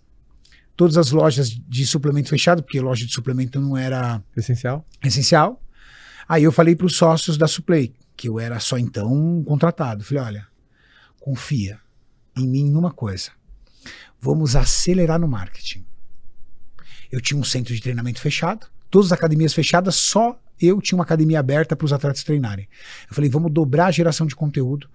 todas 0.76 0.98
as 0.98 1.12
lojas 1.12 1.50
de 1.50 1.86
suplemento 1.86 2.28
fechado, 2.30 2.62
porque 2.62 2.80
loja 2.82 3.06
de 3.06 3.14
suplemento 3.14 3.60
não 3.60 3.78
era 3.78 4.22
Essencial? 4.36 4.86
essencial. 5.02 5.62
Aí 6.28 6.44
eu 6.44 6.52
falei 6.52 6.76
para 6.76 6.86
os 6.88 6.98
sócios 6.98 7.38
da 7.38 7.48
Suplay, 7.48 7.94
que 8.18 8.28
eu 8.28 8.38
era 8.40 8.60
só 8.60 8.78
então 8.78 9.42
contratado. 9.46 10.04
Falei, 10.04 10.24
olha, 10.24 10.48
confia 11.20 11.80
em 12.36 12.48
mim 12.48 12.70
numa 12.70 12.92
coisa. 12.92 13.32
Vamos 14.20 14.56
acelerar 14.58 15.20
no 15.20 15.28
marketing. 15.28 15.86
Eu 17.12 17.20
tinha 17.20 17.40
um 17.40 17.44
centro 17.44 17.74
de 17.74 17.82
treinamento 17.82 18.22
fechado, 18.22 18.68
todas 18.90 19.08
as 19.08 19.18
academias 19.18 19.54
fechadas, 19.54 19.96
só 19.96 20.40
eu 20.60 20.80
tinha 20.80 20.98
uma 20.98 21.04
academia 21.04 21.40
aberta 21.40 21.76
para 21.76 21.86
os 21.86 21.94
atletas 21.94 22.24
treinarem. 22.24 22.68
Eu 23.10 23.16
falei, 23.16 23.30
vamos 23.30 23.52
dobrar 23.52 23.88
a 23.88 23.92
geração 23.92 24.28
de 24.28 24.36
conteúdo, 24.36 24.88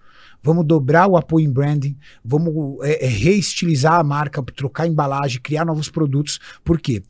vamos 0.43 0.65
dobrar 0.65 1.07
o 1.09 1.17
apoio 1.17 1.47
em 1.47 1.53
branding, 1.53 1.97
vamos 2.25 2.79
é, 2.85 3.05
é, 3.05 3.09
reestilizar 3.09 3.95
a 3.95 4.05
marca, 4.05 4.43
trocar 4.43 4.85
a 4.85 4.89
embalagem, 4.89 5.41
criar 5.41 5.65
novos 5.65 5.91
produtos. 5.91 6.39
Por 6.65 6.81
quê? 6.81 7.03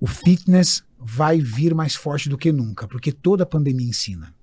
O 0.00 0.06
fitness 0.06 0.82
vai 0.98 1.38
vir 1.40 1.74
mais 1.74 1.94
forte 1.94 2.28
do 2.28 2.38
que 2.38 2.50
nunca, 2.50 2.88
porque 2.88 3.12
toda 3.12 3.42
a 3.42 3.46
pandemia 3.46 3.88
ensina. 3.88 4.34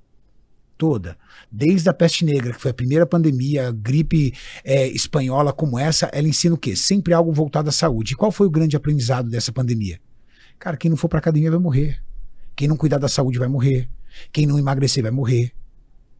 Toda. 0.77 1.17
Desde 1.51 1.87
a 1.89 1.93
peste 1.93 2.25
negra, 2.25 2.53
que 2.53 2.59
foi 2.59 2.71
a 2.71 2.73
primeira 2.73 3.05
pandemia, 3.05 3.67
a 3.67 3.71
gripe 3.71 4.33
é, 4.63 4.87
espanhola 4.87 5.53
como 5.53 5.77
essa, 5.77 6.09
ela 6.11 6.27
ensina 6.27 6.55
o 6.55 6.57
quê? 6.57 6.75
Sempre 6.75 7.13
algo 7.13 7.31
voltado 7.31 7.69
à 7.69 7.71
saúde. 7.71 8.13
E 8.13 8.15
qual 8.15 8.31
foi 8.31 8.47
o 8.47 8.51
grande 8.51 8.75
aprendizado 8.75 9.29
dessa 9.29 9.51
pandemia? 9.51 9.99
Cara, 10.59 10.77
quem 10.77 10.89
não 10.89 10.97
for 10.97 11.07
pra 11.07 11.19
academia 11.19 11.51
vai 11.51 11.59
morrer. 11.59 12.01
Quem 12.55 12.67
não 12.67 12.77
cuidar 12.77 12.97
da 12.97 13.07
saúde 13.07 13.39
vai 13.39 13.47
morrer. 13.47 13.89
Quem 14.31 14.45
não 14.45 14.57
emagrecer 14.57 15.03
vai 15.03 15.11
morrer. 15.11 15.53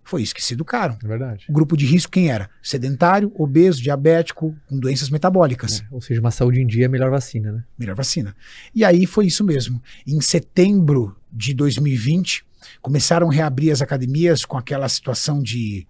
Foi 0.04 0.22
isso 0.22 0.36
que 0.36 0.44
se 0.44 0.54
educaram. 0.54 0.98
É 1.02 1.08
verdade. 1.08 1.46
O 1.48 1.54
grupo 1.54 1.78
de 1.78 1.86
risco 1.86 2.12
quem 2.12 2.30
era? 2.30 2.50
Sedentário, 2.62 3.32
obeso, 3.36 3.82
diabético, 3.82 4.56
com 4.68 4.78
doenças 4.78 5.10
metabólicas. 5.10 5.82
É, 5.82 5.86
Ou 5.92 6.02
seja, 6.02 6.20
uma 6.20 6.32
saúde 6.32 6.62
em 6.62 6.68
dia 6.68 6.84
é 6.84 6.86
a 6.88 6.90
melhor 6.90 7.10
vacina, 7.10 7.52
né? 7.52 7.64
melhor 7.80 7.96
vacina. 7.96 8.36
E 8.76 8.84
aí 8.84 9.06
foi 9.06 9.28
isso 9.28 9.44
mesmo. 9.44 9.82
Em 10.06 10.20
setembro 10.20 11.16
de 11.32 11.54
2020, 11.54 12.46
começaram 12.82 13.30
a 13.30 13.34
reabrir 13.34 13.72
as 13.72 13.82
academias 13.82 14.46
com 14.46 14.58
aquela 14.58 14.88
situação 14.90 15.42
de 15.42 15.88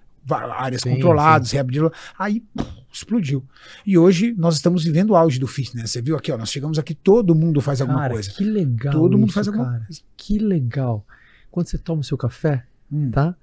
áreas 0.58 0.82
Sim, 0.82 0.92
controladas, 0.92 1.52
reabriram. 1.52 1.92
Aí 2.18 2.42
puf, 2.56 2.70
explodiu. 2.92 3.44
E 3.86 3.98
hoje 3.98 4.34
nós 4.38 4.56
estamos 4.56 4.84
vivendo 4.84 5.10
o 5.12 5.16
auge 5.16 5.40
do 5.40 5.48
fitness. 5.48 5.92
Você 5.92 6.02
viu 6.02 6.16
aqui, 6.16 6.32
ó, 6.32 6.38
nós 6.38 6.50
chegamos 6.52 6.80
aqui, 6.80 6.94
todo 6.96 7.36
mundo 7.36 7.60
faz 7.60 7.82
alguma 7.82 8.00
cara, 8.00 8.14
coisa. 8.14 8.30
que 8.32 8.44
legal 8.44 8.94
Todo 8.94 9.18
mundo 9.18 9.28
isso, 9.30 9.36
faz 9.36 9.48
alguma 9.48 9.66
cara. 9.66 9.84
coisa. 9.86 10.02
Que 10.16 10.38
legal. 10.40 11.06
Quando 11.52 11.68
você 11.68 11.78
toma 11.78 12.02
o 12.02 12.04
seu 12.04 12.18
café, 12.18 12.64
Hum. 12.92 13.10
tá? 13.12 13.36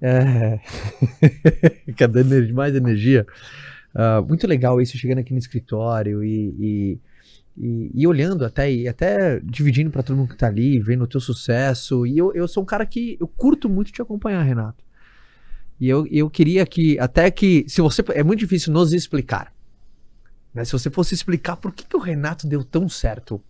É... 0.00 0.58
Ener- 2.20 2.52
mais 2.52 2.74
energia. 2.74 3.26
Ah, 3.94 4.20
muito 4.20 4.46
legal 4.46 4.80
isso, 4.80 4.98
chegando 4.98 5.18
aqui 5.18 5.32
no 5.32 5.38
escritório 5.38 6.22
e, 6.22 6.54
e, 6.58 6.98
e- 7.58 7.90
e 7.94 8.06
olhando 8.06 8.44
até, 8.44 8.70
e 8.72 8.86
até 8.88 9.40
dividindo 9.40 9.90
para 9.90 10.02
todo 10.02 10.16
mundo 10.16 10.28
que 10.30 10.36
tá 10.36 10.46
ali, 10.46 10.78
vendo 10.80 11.04
o 11.04 11.06
teu 11.06 11.20
sucesso. 11.20 12.06
E 12.06 12.16
eu, 12.18 12.32
eu 12.34 12.46
sou 12.48 12.62
um 12.62 12.66
cara 12.66 12.84
que 12.86 13.16
eu 13.20 13.26
curto 13.28 13.68
muito 13.68 13.90
te 13.92 14.02
acompanhar, 14.02 14.42
Renato. 14.42 14.84
E 15.80 15.88
eu, 15.88 16.06
eu 16.10 16.28
queria 16.30 16.64
que, 16.66 16.98
até 16.98 17.30
que, 17.30 17.64
se 17.68 17.80
você. 17.80 18.02
É 18.14 18.22
muito 18.22 18.40
difícil 18.40 18.72
nos 18.72 18.92
explicar. 18.92 19.52
Né? 20.54 20.64
Se 20.64 20.72
você 20.72 20.88
fosse 20.90 21.14
explicar 21.14 21.56
por 21.56 21.72
que, 21.72 21.84
que 21.84 21.96
o 21.96 22.00
Renato 22.00 22.46
deu 22.46 22.64
tão 22.64 22.88
certo, 22.88 23.40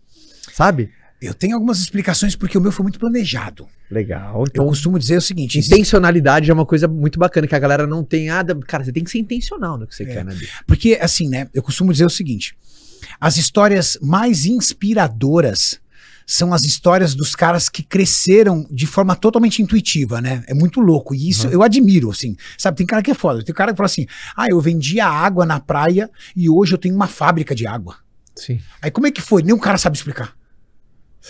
sabe? 0.53 0.91
Eu 1.23 1.33
tenho 1.33 1.55
algumas 1.55 1.79
explicações 1.81 2.37
porque 2.37 2.59
o 2.59 2.61
meu 2.61 2.71
foi 2.73 2.83
muito 2.83 2.99
planejado. 2.99 3.67
Legal. 3.91 4.41
Eu 4.41 4.45
Então, 4.49 4.67
costumo 4.67 4.99
dizer 4.99 5.17
o 5.17 5.21
seguinte: 5.21 5.57
existe- 5.59 5.73
intencionalidade 5.75 6.51
é 6.51 6.55
uma 6.55 6.67
coisa 6.67 6.87
muito 6.89 7.19
bacana, 7.19 7.47
que 7.47 7.55
a 7.55 7.59
galera 7.59 7.87
não 7.87 8.03
tem 8.05 8.27
nada. 8.27 8.55
Cara, 8.67 8.85
você 8.85 8.93
tem 8.93 9.03
que 9.05 9.11
ser 9.11 9.19
intencional 9.19 9.79
no 9.79 9.87
que 9.87 9.95
você 9.95 10.03
É. 10.03 10.07
quer, 10.07 10.25
né? 10.25 10.37
Porque, 10.67 10.99
assim, 11.01 11.29
né? 11.29 11.49
Eu 11.55 11.63
costumo 11.63 11.91
dizer 11.93 12.05
o 12.05 12.11
seguinte: 12.11 12.57
as 13.21 13.37
histórias 13.37 13.99
mais 14.03 14.45
inspiradoras 14.47 15.81
são 16.29 16.53
as 16.53 16.65
histórias 16.65 17.15
dos 17.15 17.37
caras 17.37 17.69
que 17.69 17.85
cresceram 17.85 18.67
de 18.71 18.85
forma 18.87 19.15
totalmente 19.15 19.63
intuitiva, 19.63 20.21
né? 20.21 20.43
É 20.49 20.55
muito 20.55 20.81
louco. 20.81 21.15
E 21.15 21.29
isso 21.29 21.47
Uhum. 21.47 21.53
eu 21.53 21.63
admiro, 21.63 22.11
assim. 22.11 22.37
Sabe, 22.59 22.79
tem 22.79 22.87
cara 22.87 23.01
que 23.01 23.13
é 23.13 23.15
foda. 23.15 23.45
Tem 23.45 23.55
cara 23.55 23.71
que 23.73 23.77
fala 23.77 23.87
assim: 23.87 24.07
ah, 24.37 24.47
eu 24.51 24.61
vendia 24.61 25.07
água 25.07 25.47
na 25.47 25.61
praia 25.61 26.11
e 26.35 26.51
hoje 26.51 26.73
eu 26.75 26.79
tenho 26.79 26.97
uma 26.97 27.07
fábrica 27.07 27.55
de 27.55 27.65
água. 27.67 27.97
Sim. 28.35 28.61
Aí 28.83 28.91
como 28.91 29.07
é 29.07 29.13
que 29.13 29.21
foi? 29.23 29.43
Nenhum 29.43 29.59
cara 29.59 29.79
sabe 29.79 29.97
explicar. 29.97 30.35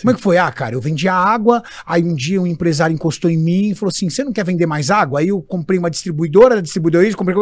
Como 0.01 0.11
é 0.11 0.13
que 0.15 0.21
foi? 0.21 0.37
Ah, 0.37 0.51
cara, 0.51 0.75
eu 0.75 0.81
vendia 0.81 1.13
água, 1.13 1.63
aí 1.85 2.03
um 2.03 2.13
dia 2.13 2.39
um 2.41 2.45
empresário 2.47 2.93
encostou 2.93 3.29
em 3.31 3.37
mim 3.37 3.69
e 3.69 3.75
falou 3.75 3.89
assim: 3.89 4.09
você 4.09 4.23
não 4.23 4.33
quer 4.33 4.45
vender 4.45 4.65
mais 4.65 4.89
água? 4.89 5.19
Aí 5.19 5.27
eu 5.27 5.41
comprei 5.41 5.77
uma 5.79 5.89
distribuidora, 5.91 6.57
a 6.57 6.61
distribuidora 6.61 7.05
comprei. 7.15 7.35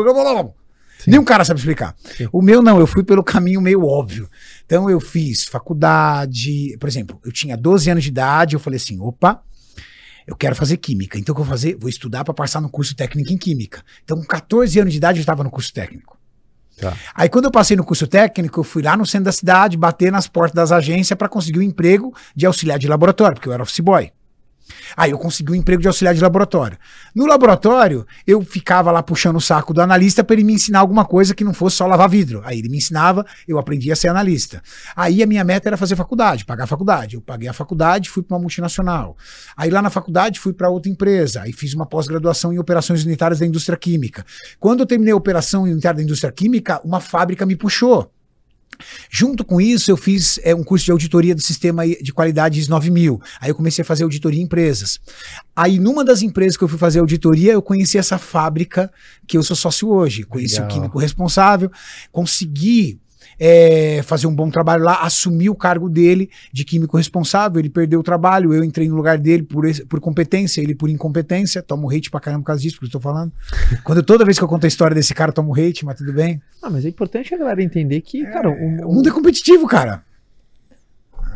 Sim. 1.05 1.11
Nenhum 1.11 1.23
cara 1.23 1.45
sabe 1.45 1.59
explicar. 1.59 1.95
Sim. 2.17 2.27
O 2.31 2.41
meu 2.41 2.61
não, 2.61 2.79
eu 2.79 2.87
fui 2.87 3.03
pelo 3.03 3.23
caminho 3.23 3.61
meio 3.61 3.85
óbvio. 3.85 4.27
Então 4.65 4.89
eu 4.89 4.99
fiz 4.99 5.45
faculdade, 5.45 6.75
por 6.79 6.89
exemplo, 6.89 7.19
eu 7.23 7.31
tinha 7.31 7.55
12 7.55 7.89
anos 7.91 8.03
de 8.03 8.09
idade, 8.09 8.55
eu 8.55 8.59
falei 8.59 8.77
assim, 8.77 8.99
opa, 8.99 9.41
eu 10.25 10.35
quero 10.35 10.55
fazer 10.55 10.77
química. 10.77 11.19
Então 11.19 11.31
o 11.31 11.35
que 11.35 11.41
eu 11.41 11.45
vou 11.45 11.51
fazer? 11.51 11.77
Vou 11.79 11.89
estudar 11.89 12.23
para 12.23 12.33
passar 12.33 12.59
no 12.59 12.69
curso 12.69 12.95
técnico 12.95 13.31
em 13.31 13.37
química. 13.37 13.83
Então 14.03 14.17
com 14.17 14.25
14 14.25 14.79
anos 14.79 14.91
de 14.91 14.97
idade 14.97 15.19
eu 15.19 15.21
estava 15.21 15.43
no 15.43 15.51
curso 15.51 15.71
técnico. 15.71 16.17
Tá. 16.77 16.97
Aí 17.13 17.29
quando 17.29 17.45
eu 17.45 17.51
passei 17.51 17.77
no 17.77 17.85
curso 17.85 18.07
técnico, 18.07 18.59
eu 18.59 18.63
fui 18.63 18.81
lá 18.81 18.97
no 18.97 19.05
centro 19.05 19.25
da 19.25 19.31
cidade, 19.31 19.77
bater 19.77 20.11
nas 20.11 20.27
portas 20.27 20.55
das 20.55 20.71
agências 20.71 21.15
para 21.15 21.29
conseguir 21.29 21.59
um 21.59 21.61
emprego 21.61 22.13
de 22.35 22.45
auxiliar 22.45 22.79
de 22.79 22.87
laboratório, 22.87 23.35
porque 23.35 23.47
eu 23.47 23.53
era 23.53 23.63
office 23.63 23.79
boy. 23.79 24.11
Aí 24.95 25.12
eu 25.12 25.17
consegui 25.17 25.51
um 25.51 25.56
emprego 25.56 25.82
de 25.82 25.88
auxiliar 25.88 26.13
de 26.13 26.21
laboratório. 26.21 26.78
No 27.13 27.25
laboratório, 27.25 28.06
eu 28.25 28.41
ficava 28.41 28.91
lá 28.91 29.01
puxando 29.04 29.38
o 29.38 29.41
saco 29.41 29.73
do 29.73 29.82
analista 29.82 30.23
para 30.23 30.36
ele 30.36 30.43
me 30.43 30.54
ensinar 30.54 30.80
alguma 30.80 31.06
coisa 31.06 31.34
que 31.34 31.43
não 31.43 31.54
fosse 31.54 31.78
só 31.78 31.88
lavar 31.88 32.10
vidro. 32.10 32.41
Aí 32.43 32.60
ele 32.60 32.69
me 32.69 32.78
ensinava, 32.78 33.25
eu 33.47 33.58
aprendi 33.58 33.91
a 33.91 33.95
ser 33.95 34.08
analista. 34.08 34.62
Aí 34.95 35.21
a 35.21 35.28
minha 35.28 35.43
meta 35.43 35.69
era 35.69 35.78
fazer 35.78 35.95
faculdade, 35.95 36.45
pagar 36.45 36.65
a 36.65 36.67
faculdade. 36.67 37.15
Eu 37.15 37.21
paguei 37.21 37.47
a 37.47 37.54
faculdade, 37.54 38.10
fui 38.10 38.23
para 38.23 38.36
uma 38.36 38.41
multinacional. 38.41 39.17
Aí 39.56 39.69
lá 39.69 39.82
na 39.82 39.89
faculdade 39.89 40.39
fui 40.39 40.54
para 40.54 40.69
outra 40.69 40.91
empresa. 40.91 41.41
Aí 41.41 41.54
fiz 41.54 41.73
uma 41.73 41.86
pós-graduação 41.86 42.54
em 42.54 42.60
operações 42.60 43.04
unitárias 43.06 43.39
da 43.39 43.45
indústria 43.45 43.78
química. 43.78 44.25
Quando 44.60 44.82
eu 44.82 44.86
terminei 44.86 45.13
a 45.13 45.17
operação 45.17 45.63
unitária 45.63 45.97
da 45.97 46.04
indústria 46.04 46.32
química, 46.32 46.82
uma 46.84 46.99
fábrica 46.99 47.45
me 47.45 47.56
puxou. 47.56 48.12
Junto 49.09 49.43
com 49.43 49.59
isso, 49.59 49.89
eu 49.91 49.97
fiz 49.97 50.39
é, 50.43 50.53
um 50.53 50.63
curso 50.63 50.85
de 50.85 50.91
auditoria 50.91 51.35
do 51.35 51.41
sistema 51.41 51.88
de 51.88 52.13
qualidade 52.13 52.59
IS 52.59 52.67
9000. 52.67 53.21
Aí 53.39 53.49
eu 53.49 53.55
comecei 53.55 53.81
a 53.81 53.85
fazer 53.85 54.03
auditoria 54.03 54.39
em 54.39 54.43
empresas. 54.43 54.99
Aí, 55.55 55.79
numa 55.79 56.03
das 56.03 56.21
empresas 56.21 56.57
que 56.57 56.63
eu 56.63 56.67
fui 56.67 56.77
fazer 56.77 56.99
auditoria, 56.99 57.53
eu 57.53 57.61
conheci 57.61 57.97
essa 57.97 58.17
fábrica 58.17 58.91
que 59.27 59.38
eu 59.38 59.43
sou 59.43 59.55
sócio 59.55 59.89
hoje. 59.89 60.23
Conheci 60.23 60.55
Legal. 60.55 60.69
o 60.69 60.73
químico 60.73 60.99
responsável, 60.99 61.71
consegui 62.11 62.99
é, 63.39 64.02
fazer 64.04 64.28
um 64.28 64.36
bom 64.36 64.50
trabalho 64.50 64.84
lá, 64.84 65.02
assumi 65.02 65.50
o 65.50 65.56
cargo 65.56 65.89
dele 65.89 66.30
de 66.52 66.63
químico 66.63 66.98
responsável. 66.98 67.60
Ele 67.60 67.69
perdeu 67.69 68.00
o 68.00 68.04
trabalho, 68.04 68.54
eu 68.54 68.63
entrei 68.63 68.88
no 68.88 68.95
lugar 68.95 69.17
dele 69.17 69.43
por, 69.43 69.65
por 69.88 70.00
competência, 70.00 70.62
ele 70.62 70.76
por 70.76 70.89
incompetência. 70.89 71.62
Tomo 71.62 71.89
hate 71.89 72.10
pra 72.10 72.19
caramba 72.19 72.41
por 72.43 72.48
causa 72.48 72.62
disso, 72.62 72.78
porque 72.78 72.88
eu 72.88 72.91
tô 72.91 73.00
falando. 73.00 73.32
Quando 73.84 74.04
toda 74.04 74.26
vez 74.26 74.38
que 74.38 74.43
eu 74.43 74.48
conto 74.48 74.65
a 74.65 74.67
história 74.67 74.95
desse 74.95 75.13
cara, 75.13 75.32
tomo 75.32 75.54
hate, 75.54 75.86
mas 75.86 75.98
tudo 75.98 76.13
bem. 76.13 76.41
Ah, 76.62 76.69
mas 76.69 76.86
é 76.86 76.89
importante 76.89 77.34
a 77.34 77.38
galera 77.38 77.62
entender 77.62 78.02
que, 78.02 78.24
cara, 78.26 78.50
o, 78.50 78.89
O 78.89 78.93
mundo 78.93 79.10
é 79.10 79.12
competitivo, 79.12 79.67
cara. 79.67 80.04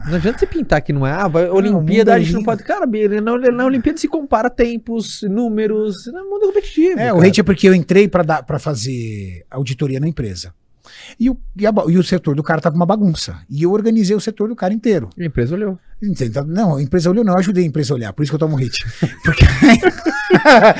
não 0.07 0.15
adianta 0.15 0.39
você 0.39 0.47
pintar 0.47 0.81
que 0.81 0.93
não 0.93 1.05
é. 1.05 1.11
Ah, 1.11 1.27
vai, 1.27 1.49
o 1.49 1.55
Olimpíada 1.55 2.11
é 2.11 2.15
a 2.15 2.19
gente 2.19 2.33
não 2.33 2.43
pode. 2.43 2.63
Cara, 2.63 2.85
na, 3.21 3.51
na 3.51 3.65
Olimpíada 3.65 3.97
se 3.97 4.07
compara 4.07 4.49
tempos, 4.49 5.21
números. 5.23 6.07
O 6.07 6.29
mundo 6.29 6.43
é 6.43 6.47
competitivo. 6.47 6.99
É, 6.99 7.11
o 7.11 7.17
cara. 7.17 7.27
hate 7.27 7.41
é 7.41 7.43
porque 7.43 7.67
eu 7.67 7.75
entrei 7.75 8.07
pra 8.07 8.59
fazer 8.59 9.45
auditoria 9.51 9.99
na 9.99 10.07
empresa. 10.07 10.53
E 11.19 11.29
o, 11.29 11.37
e, 11.57 11.65
a 11.65 11.73
e 11.87 11.97
o 11.97 12.03
setor 12.03 12.35
do 12.35 12.43
cara 12.43 12.61
tava 12.61 12.75
uma 12.75 12.85
bagunça. 12.85 13.37
E 13.49 13.63
eu 13.63 13.71
organizei 13.71 14.15
o 14.15 14.19
setor 14.19 14.49
do 14.49 14.55
cara 14.55 14.73
inteiro. 14.73 15.09
A 15.19 15.23
empresa 15.23 15.55
olhou. 15.55 15.77
Entende? 16.01 16.33
Não, 16.47 16.77
a 16.77 16.81
empresa 16.81 17.09
olhou, 17.09 17.25
não, 17.25 17.33
eu 17.33 17.39
ajudei 17.39 17.63
a 17.63 17.67
empresa 17.67 17.93
a 17.93 17.95
olhar, 17.95 18.13
por 18.13 18.23
isso 18.23 18.31
que 18.31 18.35
eu 18.35 18.39
tomo 18.39 18.57
hate. 18.57 18.85
Porque, 19.23 19.45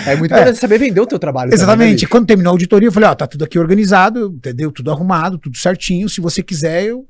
É 0.06 0.16
muito 0.16 0.32
importante 0.32 0.58
saber 0.60 0.78
vender 0.78 1.02
o 1.02 1.08
teu 1.08 1.20
trabalho. 1.20 1.50
também, 1.50 1.60
né, 1.60 1.64
exatamente, 1.64 2.08
quando 2.08 2.28
terminou 2.28 2.52
a 2.52 2.54
auditoria, 2.54 2.88
eu 2.88 2.92
falei, 2.92 3.10
ó, 3.10 3.16
tá 3.16 3.28
tudo 3.28 3.44
aqui 3.44 3.60
organizado, 3.60 4.34
entendeu? 4.36 4.72
Tudo 4.72 4.92
arrumado, 4.92 5.38
tudo 5.38 5.58
certinho. 5.58 6.08
Se 6.08 6.22
você 6.22 6.42
quiser, 6.42 6.86
eu 6.86 7.06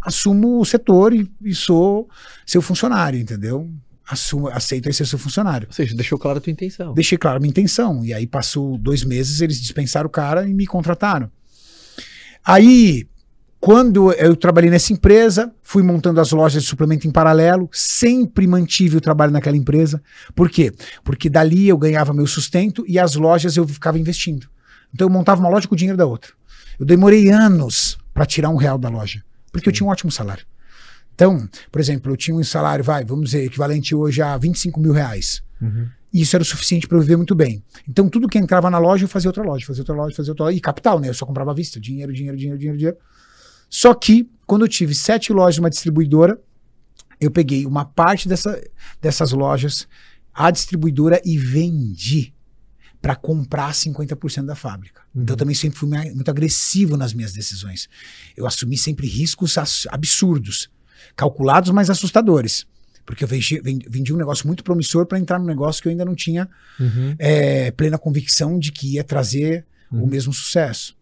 assumo 0.00 0.60
o 0.60 0.64
setor 0.64 1.12
e, 1.14 1.28
e 1.42 1.54
sou 1.54 2.08
seu 2.46 2.60
funcionário, 2.60 3.18
entendeu? 3.18 3.70
Assumo, 4.06 4.48
aceito 4.48 4.88
aí 4.88 4.92
ser 4.92 5.06
seu 5.06 5.18
funcionário. 5.18 5.68
Ou 5.68 5.72
seja, 5.72 5.94
deixou 5.94 6.18
claro 6.18 6.38
a 6.38 6.40
tua 6.40 6.50
intenção. 6.50 6.92
Deixei 6.92 7.16
claro 7.16 7.38
a 7.38 7.40
minha 7.40 7.50
intenção. 7.50 8.04
E 8.04 8.12
aí 8.12 8.26
passou 8.26 8.76
dois 8.76 9.04
meses, 9.04 9.40
eles 9.40 9.60
dispensaram 9.60 10.06
o 10.06 10.10
cara 10.10 10.46
e 10.46 10.52
me 10.52 10.66
contrataram. 10.66 11.30
Aí, 12.44 13.06
quando 13.60 14.12
eu 14.14 14.34
trabalhei 14.34 14.70
nessa 14.70 14.92
empresa, 14.92 15.52
fui 15.62 15.82
montando 15.82 16.20
as 16.20 16.32
lojas 16.32 16.64
de 16.64 16.68
suplemento 16.68 17.06
em 17.06 17.12
paralelo, 17.12 17.68
sempre 17.72 18.46
mantive 18.46 18.96
o 18.96 19.00
trabalho 19.00 19.32
naquela 19.32 19.56
empresa. 19.56 20.02
Por 20.34 20.50
quê? 20.50 20.72
Porque 21.04 21.30
dali 21.30 21.68
eu 21.68 21.78
ganhava 21.78 22.12
meu 22.12 22.26
sustento 22.26 22.84
e 22.88 22.98
as 22.98 23.14
lojas 23.14 23.56
eu 23.56 23.66
ficava 23.66 23.98
investindo. 23.98 24.48
Então 24.92 25.06
eu 25.06 25.12
montava 25.12 25.40
uma 25.40 25.48
loja 25.48 25.68
com 25.68 25.74
o 25.74 25.78
dinheiro 25.78 25.96
da 25.96 26.04
outra. 26.04 26.32
Eu 26.78 26.84
demorei 26.84 27.30
anos 27.30 27.98
para 28.12 28.26
tirar 28.26 28.50
um 28.50 28.56
real 28.56 28.76
da 28.76 28.88
loja, 28.88 29.22
porque 29.52 29.68
eu 29.68 29.72
tinha 29.72 29.86
um 29.86 29.90
ótimo 29.90 30.10
salário. 30.10 30.44
Então, 31.14 31.48
por 31.70 31.80
exemplo, 31.80 32.10
eu 32.10 32.16
tinha 32.16 32.36
um 32.36 32.42
salário, 32.42 32.84
vai, 32.84 33.04
vamos 33.04 33.26
dizer, 33.26 33.44
equivalente 33.44 33.94
hoje 33.94 34.20
a 34.20 34.36
25 34.36 34.80
mil 34.80 34.92
reais. 34.92 35.42
Uhum. 35.60 35.86
E 36.12 36.20
isso 36.20 36.36
era 36.36 36.42
o 36.42 36.44
suficiente 36.44 36.86
para 36.86 36.98
eu 36.98 37.00
viver 37.00 37.16
muito 37.16 37.34
bem. 37.34 37.64
Então, 37.88 38.08
tudo 38.08 38.28
que 38.28 38.38
entrava 38.38 38.68
na 38.68 38.78
loja, 38.78 39.04
eu 39.04 39.08
fazia 39.08 39.30
outra 39.30 39.42
loja, 39.42 39.64
fazia 39.64 39.80
outra 39.80 39.94
loja, 39.94 40.14
fazia 40.14 40.32
outra 40.32 40.44
loja. 40.44 40.56
E 40.56 40.60
capital, 40.60 41.00
né? 41.00 41.08
Eu 41.08 41.14
só 41.14 41.24
comprava 41.24 41.52
à 41.52 41.54
vista. 41.54 41.80
Dinheiro, 41.80 42.12
dinheiro, 42.12 42.36
dinheiro, 42.36 42.58
dinheiro, 42.58 42.78
dinheiro. 42.78 42.98
Só 43.70 43.94
que, 43.94 44.30
quando 44.46 44.62
eu 44.62 44.68
tive 44.68 44.94
sete 44.94 45.32
lojas 45.32 45.56
numa 45.56 45.70
distribuidora, 45.70 46.38
eu 47.18 47.30
peguei 47.30 47.64
uma 47.64 47.84
parte 47.86 48.28
dessa, 48.28 48.62
dessas 49.00 49.32
lojas, 49.32 49.88
a 50.34 50.50
distribuidora, 50.50 51.20
e 51.24 51.38
vendi 51.38 52.34
para 53.00 53.16
comprar 53.16 53.72
50% 53.72 54.44
da 54.44 54.54
fábrica. 54.54 55.02
Então, 55.14 55.32
eu 55.32 55.38
também 55.38 55.54
sempre 55.54 55.78
fui 55.78 55.88
muito 55.88 56.30
agressivo 56.30 56.96
nas 56.96 57.14
minhas 57.14 57.32
decisões. 57.32 57.88
Eu 58.36 58.46
assumi 58.46 58.76
sempre 58.76 59.08
riscos 59.08 59.56
absurdos, 59.88 60.70
calculados, 61.16 61.70
mas 61.70 61.88
assustadores. 61.88 62.66
Porque 63.04 63.24
eu 63.24 63.28
vendi, 63.28 63.60
vendi- 63.88 64.12
um 64.12 64.16
negócio 64.16 64.46
muito 64.46 64.62
promissor 64.62 65.06
para 65.06 65.18
entrar 65.18 65.38
num 65.38 65.46
negócio 65.46 65.82
que 65.82 65.88
eu 65.88 65.90
ainda 65.90 66.04
não 66.04 66.14
tinha 66.14 66.48
Uhum. 66.78 67.14
é, 67.18 67.70
plena 67.72 67.98
convicção 67.98 68.58
de 68.58 68.70
que 68.72 68.94
ia 68.94 69.04
trazer 69.04 69.64
Uhum. 69.90 70.04
o 70.04 70.06
mesmo 70.06 70.32
sucesso. 70.32 70.96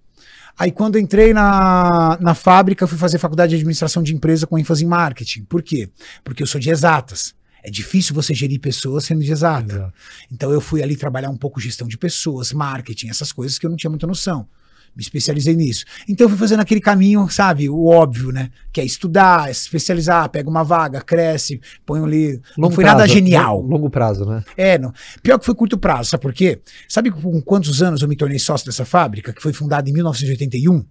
Aí, 0.58 0.70
quando 0.72 0.98
entrei 0.98 1.32
na, 1.32 2.18
na 2.20 2.34
fábrica, 2.34 2.84
eu 2.84 2.88
fui 2.88 2.98
fazer 2.98 3.18
faculdade 3.18 3.50
de 3.50 3.56
administração 3.56 4.02
de 4.02 4.14
empresa 4.14 4.46
com 4.46 4.58
ênfase 4.58 4.84
em 4.84 4.88
marketing. 4.88 5.44
Por 5.44 5.62
quê? 5.62 5.88
Porque 6.24 6.42
eu 6.42 6.46
sou 6.46 6.60
de 6.60 6.68
exatas. 6.70 7.34
É 7.62 7.70
difícil 7.70 8.14
você 8.14 8.34
gerir 8.34 8.58
pessoas 8.60 9.04
sendo 9.04 9.22
de 9.22 9.30
exata. 9.30 9.74
Exato. 9.74 9.94
Então, 10.30 10.50
eu 10.52 10.60
fui 10.60 10.82
ali 10.82 10.96
trabalhar 10.96 11.30
um 11.30 11.36
pouco 11.36 11.60
gestão 11.60 11.86
de 11.86 11.96
pessoas, 11.98 12.52
marketing, 12.52 13.08
essas 13.08 13.32
coisas 13.32 13.58
que 13.58 13.64
eu 13.66 13.70
não 13.70 13.76
tinha 13.76 13.90
muita 13.90 14.06
noção. 14.06 14.48
Me 14.96 15.02
especializei 15.02 15.54
nisso. 15.54 15.84
Então, 16.08 16.24
eu 16.24 16.28
fui 16.28 16.36
fazendo 16.38 16.60
aquele 16.60 16.80
caminho, 16.80 17.28
sabe, 17.28 17.68
o 17.68 17.86
óbvio, 17.86 18.32
né? 18.32 18.50
Que 18.72 18.80
é 18.80 18.84
estudar, 18.84 19.46
se 19.54 19.62
especializar, 19.62 20.28
pega 20.28 20.50
uma 20.50 20.62
vaga, 20.64 21.00
cresce, 21.00 21.60
põe 21.86 22.02
ali. 22.02 22.32
Não 22.58 22.64
Longo 22.64 22.74
foi 22.74 22.84
nada 22.84 22.98
prazo, 22.98 23.12
genial. 23.12 23.60
lo- 23.62 23.68
Longo 23.68 23.88
prazo, 23.90 24.24
né? 24.24 24.42
É, 24.56 24.78
não. 24.78 24.92
Pior 25.22 25.38
que 25.38 25.46
foi 25.46 25.54
curto 25.54 25.78
prazo, 25.78 26.10
sabe 26.10 26.22
por 26.22 26.32
quê? 26.32 26.60
Sabe 26.88 27.10
com 27.10 27.40
quantos 27.40 27.80
anos 27.82 28.02
eu 28.02 28.08
me 28.08 28.16
tornei 28.16 28.38
sócio 28.38 28.66
dessa 28.66 28.84
fábrica, 28.84 29.32
que 29.32 29.40
foi 29.40 29.52
fundada 29.52 29.88
em 29.88 29.92
1981? 29.92 30.84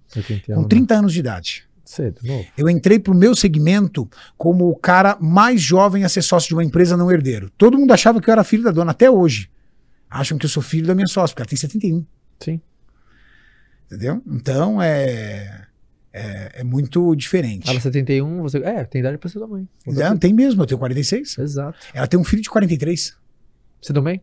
Com 0.56 0.64
30 0.64 0.96
anos 0.96 1.14
de 1.14 1.20
idade. 1.20 1.64
Cedo, 1.84 2.20
novo. 2.24 2.46
Eu 2.58 2.70
entrei 2.70 3.00
pro 3.00 3.16
meu 3.16 3.36
segmento 3.36 4.08
como 4.38 4.70
o 4.70 4.76
cara 4.76 5.18
mais 5.20 5.60
jovem 5.62 6.04
a 6.04 6.10
ser 6.10 6.22
sócio 6.22 6.48
de 6.48 6.54
uma 6.54 6.64
empresa 6.64 6.96
não 6.96 7.12
herdeiro. 7.12 7.50
Todo 7.58 7.78
mundo 7.78 7.92
achava 7.92 8.22
que 8.22 8.30
eu 8.30 8.32
era 8.32 8.44
filho 8.44 8.64
da 8.64 8.72
dona, 8.72 8.92
até 8.92 9.10
hoje. 9.10 9.50
Acham 10.10 10.38
que 10.38 10.46
eu 10.46 10.50
sou 10.50 10.62
filho 10.64 10.86
da 10.88 10.94
minha 10.96 11.08
sócia, 11.08 11.34
porque 11.34 11.42
ela 11.42 11.50
tem 11.50 11.58
71. 11.58 12.06
Sim. 12.40 12.62
Entendeu? 13.90 14.22
Então 14.28 14.82
é. 14.82 15.66
É, 16.12 16.62
é 16.62 16.64
muito 16.64 17.16
diferente. 17.16 17.70
Ela 17.70 17.80
71, 17.80 18.42
você. 18.42 18.58
É, 18.60 18.84
tem 18.84 19.00
idade 19.00 19.18
pra 19.18 19.30
ser 19.30 19.40
mãe. 19.40 19.68
Não, 19.86 20.18
tem 20.18 20.34
mesmo, 20.34 20.62
eu 20.62 20.68
tenho 20.68 20.80
46. 20.80 21.38
Exato. 21.38 21.78
Ela 21.94 22.08
tem 22.08 22.20
um 22.20 22.24
filho 22.24 22.42
de 22.42 22.50
43. 22.50 23.16
Se 23.82 23.94
dão 23.94 24.04
bem? 24.04 24.22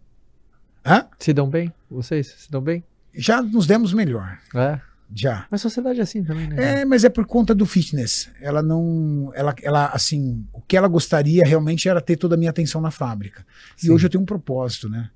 Hã? 0.84 1.06
Se 1.18 1.32
dão 1.32 1.48
bem? 1.48 1.72
Vocês 1.90 2.26
se 2.38 2.50
dão 2.50 2.60
bem? 2.60 2.84
Já 3.14 3.40
nos 3.40 3.66
demos 3.66 3.92
melhor. 3.92 4.38
É. 4.54 4.80
Já. 5.14 5.46
Mas 5.50 5.62
sociedade 5.62 6.00
é 6.00 6.02
assim 6.02 6.24
também, 6.24 6.48
né? 6.48 6.80
É, 6.80 6.84
mas 6.84 7.04
é 7.04 7.08
por 7.08 7.24
conta 7.24 7.54
do 7.54 7.64
fitness. 7.64 8.28
Ela 8.40 8.62
não. 8.62 9.30
Ela, 9.34 9.54
ela, 9.62 9.86
assim, 9.86 10.44
o 10.52 10.60
que 10.60 10.76
ela 10.76 10.88
gostaria 10.88 11.44
realmente 11.44 11.88
era 11.88 12.00
ter 12.00 12.16
toda 12.16 12.34
a 12.34 12.38
minha 12.38 12.50
atenção 12.50 12.80
na 12.80 12.90
fábrica. 12.90 13.46
E 13.78 13.82
Sim. 13.82 13.92
hoje 13.92 14.06
eu 14.06 14.10
tenho 14.10 14.22
um 14.22 14.26
propósito, 14.26 14.88
né? 14.88 15.10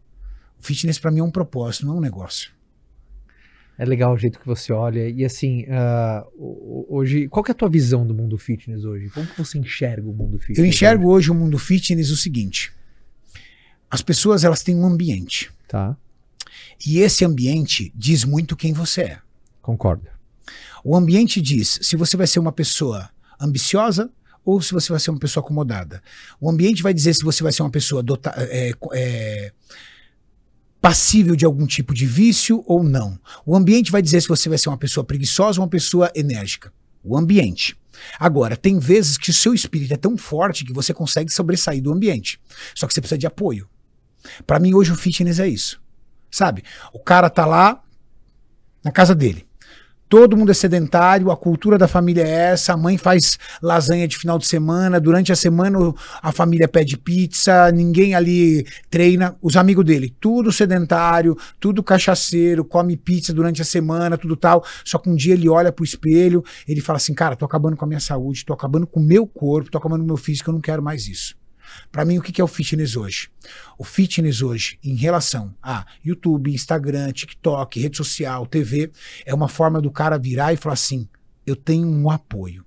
O 0.58 0.62
fitness 0.62 0.98
pra 0.98 1.10
mim 1.10 1.20
é 1.20 1.24
um 1.24 1.30
propósito, 1.30 1.86
não 1.86 1.94
é 1.94 1.96
um 1.96 2.00
negócio. 2.00 2.52
É 3.80 3.84
legal 3.86 4.12
o 4.12 4.18
jeito 4.18 4.38
que 4.38 4.46
você 4.46 4.72
olha. 4.74 5.08
E 5.08 5.24
assim, 5.24 5.64
o- 6.36 6.86
hoje, 6.90 7.28
qual 7.28 7.42
é 7.48 7.50
a 7.50 7.54
tua 7.54 7.68
visão 7.70 8.06
do 8.06 8.12
mundo 8.12 8.36
fitness 8.36 8.84
hoje? 8.84 9.08
Como 9.08 9.26
que 9.26 9.38
você 9.38 9.56
enxerga 9.58 10.06
o 10.06 10.12
mundo 10.12 10.38
fitness? 10.38 10.58
Eu 10.58 10.66
enxergo 10.66 11.08
hoje 11.08 11.30
o 11.30 11.34
mundo 11.34 11.58
fitness 11.58 12.10
o 12.10 12.16
seguinte: 12.16 12.72
as 13.90 14.02
pessoas 14.02 14.44
elas 14.44 14.62
têm 14.62 14.76
um 14.76 14.84
ambiente. 14.84 15.50
Tá, 15.66 15.96
E 16.86 16.98
esse 16.98 17.24
ambiente 17.24 17.90
diz 17.94 18.24
muito 18.24 18.54
quem 18.56 18.72
você 18.74 19.00
é. 19.02 19.18
concordo. 19.62 20.06
O 20.84 20.94
ambiente 20.96 21.40
diz 21.40 21.78
se 21.82 21.96
você 21.96 22.16
vai 22.16 22.26
ser 22.26 22.38
uma 22.38 22.52
pessoa 22.52 23.08
ambiciosa 23.40 24.10
ou 24.44 24.60
se 24.60 24.72
você 24.72 24.90
vai 24.92 24.98
ser 25.00 25.10
uma 25.10 25.18
pessoa 25.20 25.42
acomodada. 25.44 26.02
O 26.40 26.50
ambiente 26.50 26.82
vai 26.82 26.92
dizer 26.92 27.14
se 27.14 27.22
você 27.24 27.42
vai 27.42 27.52
ser 27.52 27.62
uma 27.62 27.70
pessoa 27.70 28.02
dota- 28.02 28.34
é, 28.36 28.72
é, 28.94 29.52
passível 30.80 31.36
de 31.36 31.44
algum 31.44 31.66
tipo 31.66 31.92
de 31.92 32.06
vício 32.06 32.64
ou 32.66 32.82
não. 32.82 33.18
O 33.44 33.54
ambiente 33.54 33.92
vai 33.92 34.00
dizer 34.00 34.20
se 34.20 34.28
você 34.28 34.48
vai 34.48 34.58
ser 34.58 34.68
uma 34.68 34.78
pessoa 34.78 35.04
preguiçosa 35.04 35.60
ou 35.60 35.64
uma 35.64 35.70
pessoa 35.70 36.10
enérgica. 36.14 36.72
O 37.02 37.16
ambiente. 37.16 37.76
Agora, 38.18 38.56
tem 38.56 38.78
vezes 38.78 39.18
que 39.18 39.30
o 39.30 39.34
seu 39.34 39.52
espírito 39.52 39.92
é 39.92 39.96
tão 39.96 40.16
forte 40.16 40.64
que 40.64 40.72
você 40.72 40.94
consegue 40.94 41.30
sobressair 41.32 41.82
do 41.82 41.92
ambiente. 41.92 42.40
Só 42.74 42.86
que 42.86 42.94
você 42.94 43.00
precisa 43.00 43.18
de 43.18 43.26
apoio. 43.26 43.68
Para 44.46 44.58
mim, 44.58 44.74
hoje, 44.74 44.92
o 44.92 44.96
fitness 44.96 45.38
é 45.38 45.48
isso. 45.48 45.80
Sabe? 46.30 46.62
O 46.92 46.98
cara 46.98 47.28
tá 47.28 47.44
lá, 47.44 47.82
Na 48.82 48.90
casa 48.90 49.14
dele. 49.14 49.49
Todo 50.10 50.36
mundo 50.36 50.50
é 50.50 50.54
sedentário, 50.54 51.30
a 51.30 51.36
cultura 51.36 51.78
da 51.78 51.86
família 51.86 52.22
é 52.22 52.50
essa, 52.50 52.72
a 52.72 52.76
mãe 52.76 52.98
faz 52.98 53.38
lasanha 53.62 54.08
de 54.08 54.18
final 54.18 54.40
de 54.40 54.46
semana, 54.48 54.98
durante 54.98 55.30
a 55.30 55.36
semana 55.36 55.78
a 56.20 56.32
família 56.32 56.66
pede 56.66 56.98
pizza, 56.98 57.70
ninguém 57.70 58.12
ali 58.12 58.66
treina, 58.90 59.36
os 59.40 59.56
amigos 59.56 59.84
dele, 59.84 60.12
tudo 60.18 60.50
sedentário, 60.50 61.36
tudo 61.60 61.80
cachaceiro, 61.80 62.64
come 62.64 62.96
pizza 62.96 63.32
durante 63.32 63.62
a 63.62 63.64
semana, 63.64 64.18
tudo 64.18 64.34
tal. 64.34 64.64
Só 64.84 64.98
que 64.98 65.08
um 65.08 65.14
dia 65.14 65.34
ele 65.34 65.48
olha 65.48 65.70
pro 65.70 65.84
espelho, 65.84 66.42
ele 66.66 66.80
fala 66.80 66.96
assim: 66.96 67.14
"Cara, 67.14 67.36
tô 67.36 67.44
acabando 67.44 67.76
com 67.76 67.84
a 67.84 67.88
minha 67.88 68.00
saúde, 68.00 68.44
tô 68.44 68.52
acabando 68.52 68.88
com 68.88 68.98
o 68.98 69.04
meu 69.04 69.28
corpo, 69.28 69.70
tô 69.70 69.78
acabando 69.78 70.00
com 70.00 70.06
o 70.06 70.08
meu 70.08 70.16
físico, 70.16 70.50
eu 70.50 70.54
não 70.54 70.60
quero 70.60 70.82
mais 70.82 71.06
isso". 71.06 71.39
Para 71.90 72.04
mim, 72.04 72.18
o 72.18 72.22
que 72.22 72.40
é 72.40 72.44
o 72.44 72.48
fitness 72.48 72.96
hoje? 72.96 73.30
O 73.78 73.84
fitness 73.84 74.42
hoje, 74.42 74.78
em 74.82 74.94
relação 74.94 75.54
a 75.62 75.86
YouTube, 76.04 76.52
Instagram, 76.52 77.12
TikTok, 77.12 77.80
rede 77.80 77.96
social, 77.96 78.46
TV, 78.46 78.90
é 79.24 79.34
uma 79.34 79.48
forma 79.48 79.80
do 79.80 79.90
cara 79.90 80.18
virar 80.18 80.52
e 80.52 80.56
falar 80.56 80.74
assim: 80.74 81.08
eu 81.46 81.56
tenho 81.56 81.86
um 81.86 82.10
apoio. 82.10 82.64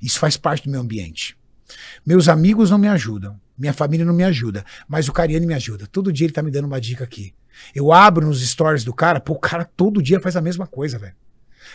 Isso 0.00 0.18
faz 0.18 0.36
parte 0.36 0.64
do 0.64 0.70
meu 0.70 0.80
ambiente. 0.80 1.36
Meus 2.04 2.28
amigos 2.28 2.70
não 2.70 2.78
me 2.78 2.88
ajudam, 2.88 3.38
minha 3.56 3.72
família 3.72 4.04
não 4.04 4.14
me 4.14 4.24
ajuda, 4.24 4.64
mas 4.88 5.08
o 5.08 5.12
Cariani 5.12 5.46
me 5.46 5.54
ajuda. 5.54 5.86
Todo 5.86 6.12
dia 6.12 6.26
ele 6.26 6.32
tá 6.32 6.42
me 6.42 6.50
dando 6.50 6.64
uma 6.64 6.80
dica 6.80 7.04
aqui. 7.04 7.34
Eu 7.74 7.92
abro 7.92 8.26
nos 8.26 8.46
stories 8.46 8.84
do 8.84 8.94
cara, 8.94 9.20
pô, 9.20 9.34
o 9.34 9.38
cara 9.38 9.64
todo 9.64 10.02
dia 10.02 10.20
faz 10.20 10.36
a 10.36 10.40
mesma 10.40 10.66
coisa, 10.66 10.98
velho. 10.98 11.14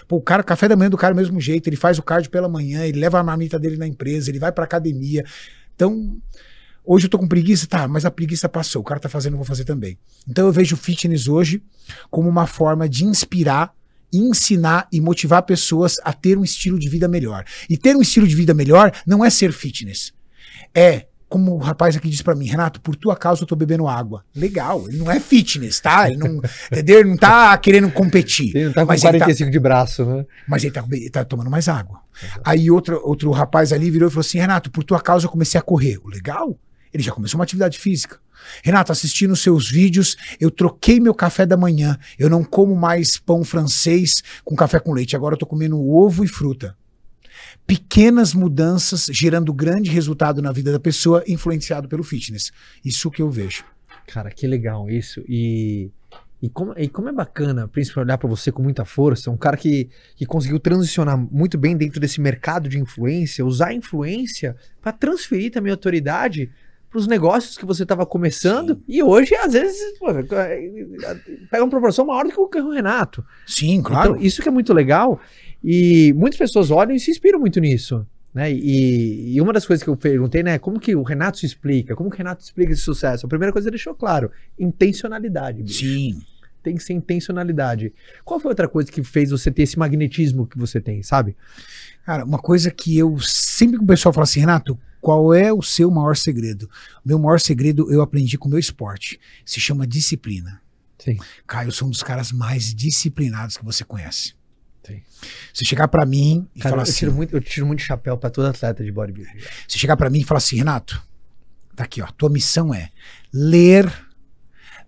Pô, 0.08 0.18
o 0.18 0.22
cara, 0.22 0.44
café 0.44 0.68
da 0.68 0.76
manhã 0.76 0.90
do 0.90 0.98
cara 0.98 1.14
é 1.14 1.16
do 1.16 1.18
mesmo 1.18 1.40
jeito, 1.40 1.68
ele 1.68 1.76
faz 1.76 1.98
o 1.98 2.04
cardio 2.04 2.32
pela 2.32 2.50
manhã, 2.50 2.86
ele 2.86 3.00
leva 3.00 3.20
a 3.20 3.24
marmita 3.24 3.60
dele 3.60 3.78
na 3.78 3.88
empresa, 3.88 4.30
ele 4.30 4.40
vai 4.40 4.52
pra 4.52 4.64
academia. 4.64 5.24
Então, 5.76 6.18
Hoje 6.86 7.06
eu 7.06 7.10
tô 7.10 7.18
com 7.18 7.28
preguiça, 7.28 7.66
tá, 7.68 7.88
mas 7.88 8.06
a 8.06 8.12
preguiça 8.12 8.48
passou. 8.48 8.82
O 8.82 8.86
cara 8.86 9.00
tá 9.00 9.10
fazendo, 9.10 9.34
eu 9.34 9.38
vou 9.38 9.46
fazer 9.46 9.64
também. 9.64 9.98
Então 10.28 10.46
eu 10.46 10.52
vejo 10.52 10.76
fitness 10.76 11.28
hoje 11.28 11.62
como 12.12 12.30
uma 12.30 12.46
forma 12.46 12.88
de 12.88 13.06
inspirar, 13.06 13.74
ensinar 14.14 14.88
e 14.92 15.02
motivar 15.02 15.44
pessoas 15.44 15.96
a 16.04 16.14
ter 16.14 16.38
um 16.38 16.44
estilo 16.44 16.78
de 16.78 16.88
vida 16.88 17.08
melhor. 17.08 17.44
E 17.70 17.78
ter 17.78 17.96
um 17.96 18.02
estilo 18.02 18.28
de 18.28 18.36
vida 18.36 18.54
melhor 18.54 18.92
não 19.06 19.26
é 19.26 19.30
ser 19.30 19.52
fitness. 19.52 20.14
É 20.74 21.08
como 21.28 21.56
o 21.56 21.58
rapaz 21.58 21.98
aqui 21.98 22.08
disse 22.08 22.24
para 22.24 22.36
mim, 22.36 22.46
Renato, 22.46 22.80
por 22.80 22.96
tua 22.96 23.16
causa 23.16 23.44
eu 23.44 23.48
tô 23.48 23.56
bebendo 23.56 23.88
água. 23.88 24.24
Legal, 24.36 24.88
ele 24.88 24.98
não 24.98 25.12
é 25.12 25.20
fitness, 25.20 25.80
tá? 25.80 26.10
Ele 26.10 26.18
não, 26.18 26.40
entendeu? 26.72 27.00
Ele 27.00 27.10
não 27.10 27.18
tá 27.18 27.58
querendo 27.58 27.92
competir. 27.92 28.56
Ele 28.56 28.66
não 28.66 28.74
tá 28.74 28.82
com 28.82 28.88
mas 28.88 29.02
45 29.02 29.42
ele 29.42 29.46
tá, 29.46 29.52
de 29.52 29.60
braço, 29.60 30.06
né? 30.06 30.26
Mas 30.48 30.64
ele 30.64 30.72
tá, 30.72 30.86
ele 30.92 31.10
tá 31.10 31.26
tomando 31.26 31.50
mais 31.50 31.68
água. 31.68 32.00
Uhum. 32.22 32.42
Aí 32.46 32.72
outro, 32.72 33.02
outro 33.04 33.32
rapaz 33.32 33.74
ali 33.74 33.90
virou 33.90 34.08
e 34.08 34.12
falou 34.12 34.22
assim, 34.22 34.38
Renato, 34.38 34.72
por 34.72 34.84
tua 34.84 35.02
causa 35.02 35.26
eu 35.26 35.30
comecei 35.30 35.60
a 35.60 35.64
correr. 35.64 36.00
Legal, 36.06 36.58
ele 36.96 37.04
já 37.04 37.12
começou 37.12 37.38
uma 37.38 37.44
atividade 37.44 37.78
física. 37.78 38.20
Renato, 38.64 38.90
assistindo 38.90 39.36
seus 39.36 39.70
vídeos, 39.70 40.16
eu 40.40 40.50
troquei 40.50 40.98
meu 40.98 41.14
café 41.14 41.46
da 41.46 41.58
manhã. 41.58 41.98
Eu 42.18 42.30
não 42.30 42.42
como 42.42 42.74
mais 42.74 43.18
pão 43.18 43.44
francês 43.44 44.24
com 44.46 44.56
café 44.56 44.80
com 44.80 44.94
leite. 44.94 45.14
Agora 45.14 45.36
eu 45.36 45.40
tô 45.40 45.46
comendo 45.46 45.78
ovo 45.78 46.24
e 46.24 46.28
fruta. 46.28 46.78
Pequenas 47.68 48.34
mudanças 48.34 49.08
gerando 49.12 49.54
grande 49.54 49.90
resultado 49.90 50.42
na 50.42 50.54
vida 50.54 50.72
da 50.72 50.80
pessoa, 50.80 51.22
influenciado 51.28 51.90
pelo 51.90 52.04
fitness. 52.04 52.52
Isso 52.84 53.12
que 53.12 53.22
eu 53.22 53.30
vejo. 53.30 53.66
Cara, 54.08 54.32
que 54.32 54.48
legal 54.48 54.90
isso. 54.90 55.22
E, 55.28 55.92
e, 56.42 56.48
como, 56.48 56.74
e 56.78 56.88
como 56.88 57.10
é 57.10 57.12
bacana, 57.12 57.68
principalmente 57.68 58.08
olhar 58.08 58.18
para 58.18 58.30
você 58.30 58.54
com 58.54 58.64
muita 58.64 58.86
força, 58.86 59.30
um 59.30 59.38
cara 59.38 59.58
que, 59.58 59.90
que 60.16 60.26
conseguiu 60.26 60.62
transicionar 60.62 61.18
muito 61.18 61.58
bem 61.58 61.76
dentro 61.76 62.00
desse 62.00 62.22
mercado 62.22 62.70
de 62.70 62.80
influência, 62.80 63.46
usar 63.46 63.70
a 63.70 63.74
influência 63.74 64.56
para 64.82 64.94
transferir 64.94 65.52
também 65.52 65.72
a 65.72 65.74
autoridade 65.74 66.50
para 66.96 67.00
os 67.02 67.08
negócios 67.08 67.58
que 67.58 67.66
você 67.66 67.84
estava 67.84 68.06
começando 68.06 68.76
Sim. 68.76 68.84
e 68.88 69.04
hoje, 69.04 69.36
às 69.36 69.52
vezes, 69.52 70.00
pô, 70.00 70.08
pega 70.14 71.62
uma 71.64 71.70
proporção 71.70 72.06
maior 72.06 72.24
do 72.24 72.50
que 72.50 72.60
o 72.60 72.72
Renato. 72.72 73.26
Sim, 73.46 73.82
claro. 73.82 74.12
Então, 74.12 74.24
isso 74.24 74.42
que 74.42 74.48
é 74.48 74.52
muito 74.52 74.74
legal 74.74 75.20
e 75.62 76.14
muitas 76.14 76.38
pessoas 76.38 76.72
olham 76.72 76.96
e 76.96 77.00
se 77.00 77.12
inspiram 77.12 77.38
muito 77.38 77.60
nisso. 77.60 78.08
Né? 78.34 78.50
E, 78.54 79.36
e, 79.36 79.42
uma 79.42 79.52
das 79.52 79.66
coisas 79.66 79.84
que 79.84 79.90
eu 79.90 79.98
perguntei, 79.98 80.42
né, 80.42 80.58
como 80.58 80.80
que 80.80 80.96
o 80.96 81.04
Renato 81.04 81.38
se 81.38 81.46
explica? 81.46 81.96
Como 81.96 82.10
que 82.10 82.16
o 82.16 82.18
Renato 82.18 82.44
explica 82.44 82.72
esse 82.72 82.82
sucesso? 82.82 83.26
A 83.26 83.30
primeira 83.30 83.52
coisa 83.52 83.68
ele 83.68 83.76
deixou 83.76 83.94
claro, 83.94 84.32
intencionalidade. 84.58 85.64
Bicho. 85.64 85.86
Sim. 85.86 86.22
Tem 86.64 86.76
que 86.76 86.84
ser 86.84 86.94
intencionalidade. 86.94 87.94
Qual 88.24 88.40
foi 88.40 88.50
outra 88.50 88.70
coisa 88.70 88.90
que 88.90 89.04
fez 89.04 89.32
você 89.32 89.52
ter 89.52 89.64
esse 89.64 89.78
magnetismo 89.78 90.48
que 90.48 90.58
você 90.58 90.80
tem, 90.80 91.04
sabe? 91.04 91.36
Cara, 92.06 92.24
uma 92.24 92.40
coisa 92.40 92.72
que 92.72 92.98
eu 92.98 93.18
sempre 93.20 93.78
que 93.78 93.84
o 93.84 93.88
pessoal 93.88 94.14
fala 94.14 94.24
assim, 94.24 94.40
Renato, 94.40 94.80
qual 95.06 95.36
é 95.36 95.54
o 95.54 95.62
seu 95.62 95.92
maior 95.92 96.18
segredo? 96.18 96.68
Meu 97.06 97.20
maior 97.20 97.40
segredo 97.40 97.94
eu 97.94 98.02
aprendi 98.02 98.40
com 98.40 98.48
o 98.48 98.50
meu 98.50 98.58
esporte. 98.58 99.20
Se 99.46 99.62
chama 99.62 99.86
disciplina. 99.86 100.60
Sim. 100.98 101.20
Caio, 101.46 101.68
eu 101.68 101.72
sou 101.72 101.88
um 101.88 101.92
dos 101.92 102.02
caras 102.02 102.32
mais 102.32 102.74
disciplinados 102.74 103.56
que 103.56 103.64
você 103.64 103.84
conhece. 103.84 104.34
Sim. 104.84 105.04
Se 105.54 105.64
chegar 105.64 105.90
para 105.90 106.08
mim 106.08 106.48
e 106.56 106.60
Cara, 106.60 106.72
falar 106.72 106.82
eu 106.82 106.90
assim. 106.90 106.98
Tiro 106.98 107.14
muito, 107.14 107.36
eu 107.36 107.40
tiro 107.40 107.68
muito 107.68 107.84
chapéu 107.84 108.18
para 108.18 108.32
todo 108.32 108.48
atleta 108.48 108.84
de 108.84 108.92
bodybuilding. 108.92 109.44
Se 109.68 109.78
chegar 109.78 109.96
para 109.96 110.10
mim 110.10 110.22
e 110.22 110.24
falar 110.24 110.40
assim, 110.40 110.56
Renato, 110.56 111.00
tá 111.76 111.84
aqui, 111.84 112.02
ó. 112.02 112.08
Tua 112.08 112.32
missão 112.32 112.74
é 112.74 112.90
ler 113.32 113.88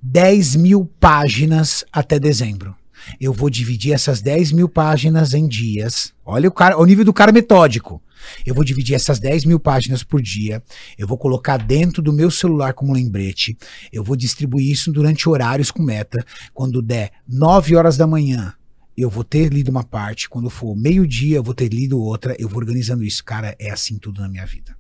10 0.02 0.56
mil 0.56 0.84
páginas 1.00 1.86
até 1.94 2.18
dezembro. 2.18 2.76
Eu 3.22 3.34
vou 3.34 3.52
dividir 3.52 3.94
essas 3.94 4.20
10 4.20 4.52
mil 4.52 4.68
páginas 4.68 5.36
em 5.36 5.48
dias. 5.48 6.12
Olha 6.26 6.50
o, 6.50 6.52
cara, 6.52 6.76
o 6.76 6.86
nível 6.86 7.06
do 7.06 7.14
cara 7.14 7.32
metódico. 7.32 8.02
Eu 8.46 8.56
vou 8.56 8.64
dividir 8.64 8.96
essas 8.96 9.20
10 9.20 9.46
mil 9.46 9.60
páginas 9.60 10.04
por 10.04 10.22
dia. 10.22 10.62
Eu 10.98 11.08
vou 11.08 11.18
colocar 11.18 11.58
dentro 11.58 12.02
do 12.02 12.14
meu 12.14 12.32
celular 12.32 12.74
como 12.74 12.94
lembrete. 12.94 13.58
Eu 13.92 14.04
vou 14.04 14.16
distribuir 14.16 14.72
isso 14.72 14.92
durante 14.92 15.30
horários 15.30 15.72
com 15.72 15.82
meta. 15.82 16.26
Quando 16.54 16.82
der 16.82 17.12
9 17.28 17.76
horas 17.76 17.98
da 17.98 18.08
manhã, 18.08 18.54
eu 18.96 19.10
vou 19.10 19.24
ter 19.24 19.54
lido 19.54 19.70
uma 19.70 19.84
parte. 19.84 20.28
Quando 20.28 20.50
for 20.50 20.76
meio-dia, 20.76 21.38
eu 21.38 21.44
vou 21.44 21.54
ter 21.54 21.70
lido 21.70 22.00
outra. 22.00 22.36
Eu 22.40 22.50
vou 22.50 22.60
organizando 22.60 23.04
isso. 23.04 23.24
Cara, 23.24 23.56
é 23.60 23.70
assim 23.70 23.98
tudo 23.98 24.22
na 24.22 24.28
minha 24.28 24.46
vida. 24.46 24.76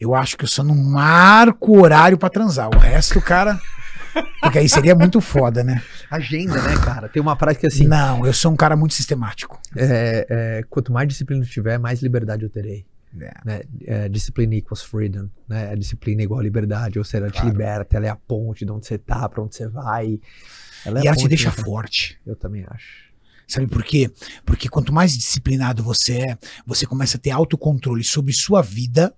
Eu 0.00 0.14
acho 0.14 0.36
que 0.36 0.44
eu 0.44 0.48
só 0.48 0.62
não 0.62 0.74
marco 0.74 1.80
horário 1.80 2.18
para 2.18 2.28
transar. 2.28 2.68
O 2.68 2.78
resto, 2.78 3.20
cara. 3.20 3.60
Porque 4.40 4.58
aí 4.58 4.68
seria 4.68 4.94
muito 4.94 5.20
foda, 5.20 5.62
né? 5.64 5.82
Agenda, 6.10 6.60
né, 6.62 6.76
cara? 6.84 7.08
Tem 7.08 7.20
uma 7.20 7.36
frase 7.36 7.58
que 7.58 7.66
assim. 7.66 7.86
Não, 7.86 8.24
eu 8.24 8.32
sou 8.32 8.52
um 8.52 8.56
cara 8.56 8.76
muito 8.76 8.94
sistemático. 8.94 9.60
É, 9.76 10.26
é, 10.28 10.64
quanto 10.68 10.92
mais 10.92 11.08
disciplina 11.08 11.44
eu 11.44 11.48
tiver, 11.48 11.78
mais 11.78 12.02
liberdade 12.02 12.44
eu 12.44 12.50
terei. 12.50 12.86
É. 13.18 13.32
Né? 13.44 13.60
É, 13.86 14.08
disciplina 14.08 14.54
equals 14.54 14.82
freedom, 14.82 15.28
né? 15.48 15.74
Disciplina 15.76 16.22
é 16.22 16.24
igual 16.24 16.40
a 16.40 16.42
liberdade, 16.42 16.98
ou 16.98 17.04
seja, 17.04 17.24
ela 17.24 17.32
claro. 17.32 17.46
te 17.46 17.50
liberta, 17.50 17.96
ela 17.96 18.06
é 18.06 18.10
a 18.10 18.16
ponte 18.16 18.64
de 18.64 18.72
onde 18.72 18.86
você 18.86 18.98
tá, 18.98 19.28
pra 19.28 19.42
onde 19.42 19.56
você 19.56 19.68
vai. 19.68 20.20
Ela 20.84 21.00
é 21.00 21.04
e 21.04 21.06
ela 21.06 21.16
te 21.16 21.28
deixa 21.28 21.50
forte. 21.50 22.18
Eu 22.26 22.36
também 22.36 22.64
acho. 22.68 23.08
Sabe 23.46 23.66
por 23.66 23.82
quê? 23.82 24.10
Porque 24.44 24.68
quanto 24.68 24.92
mais 24.92 25.16
disciplinado 25.16 25.82
você 25.82 26.18
é, 26.18 26.38
você 26.66 26.84
começa 26.84 27.16
a 27.16 27.20
ter 27.20 27.30
autocontrole 27.30 28.04
sobre 28.04 28.32
sua 28.32 28.60
vida 28.60 29.14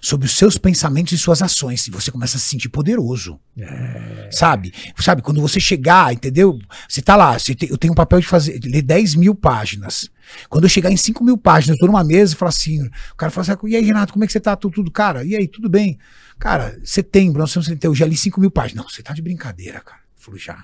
sobre 0.00 0.26
os 0.26 0.36
seus 0.36 0.58
pensamentos 0.58 1.12
e 1.12 1.18
suas 1.18 1.42
ações. 1.42 1.86
E 1.86 1.90
você 1.90 2.10
começa 2.10 2.36
a 2.36 2.40
se 2.40 2.48
sentir 2.48 2.68
poderoso. 2.68 3.38
É. 3.58 4.28
Sabe? 4.30 4.72
Sabe? 4.98 5.22
Quando 5.22 5.40
você 5.40 5.60
chegar, 5.60 6.12
entendeu? 6.12 6.58
Você 6.88 7.02
tá 7.02 7.16
lá, 7.16 7.38
você 7.38 7.56
eu 7.68 7.78
tenho 7.78 7.92
um 7.92 7.96
papel 7.96 8.20
de 8.20 8.26
fazer, 8.26 8.58
de 8.58 8.68
ler 8.68 8.82
10 8.82 9.14
mil 9.14 9.34
páginas. 9.34 10.10
Quando 10.48 10.64
eu 10.64 10.68
chegar 10.68 10.90
em 10.90 10.96
5 10.96 11.22
mil 11.22 11.38
páginas, 11.38 11.76
eu 11.76 11.80
tô 11.80 11.86
numa 11.86 12.04
mesa 12.04 12.34
e 12.34 12.36
falo 12.36 12.48
assim, 12.48 12.84
o 12.84 13.16
cara 13.16 13.30
fala 13.30 13.46
assim, 13.46 13.68
e 13.68 13.76
aí, 13.76 13.84
Renato, 13.84 14.12
como 14.12 14.24
é 14.24 14.26
que 14.26 14.32
você 14.32 14.40
tá? 14.40 14.56
Tudo, 14.56 14.74
tudo, 14.74 14.90
cara? 14.90 15.24
E 15.24 15.36
aí, 15.36 15.46
tudo 15.46 15.68
bem? 15.68 15.98
Cara, 16.38 16.78
setembro, 16.84 17.38
nós 17.38 17.50
estamos 17.50 17.84
eu 17.84 17.94
já 17.94 18.06
li 18.06 18.16
5 18.16 18.40
mil 18.40 18.50
páginas. 18.50 18.84
Não, 18.84 18.90
você 18.90 19.02
tá 19.02 19.12
de 19.12 19.22
brincadeira, 19.22 19.80
cara. 19.80 20.00
Eu 20.16 20.22
falo, 20.22 20.38
já. 20.38 20.58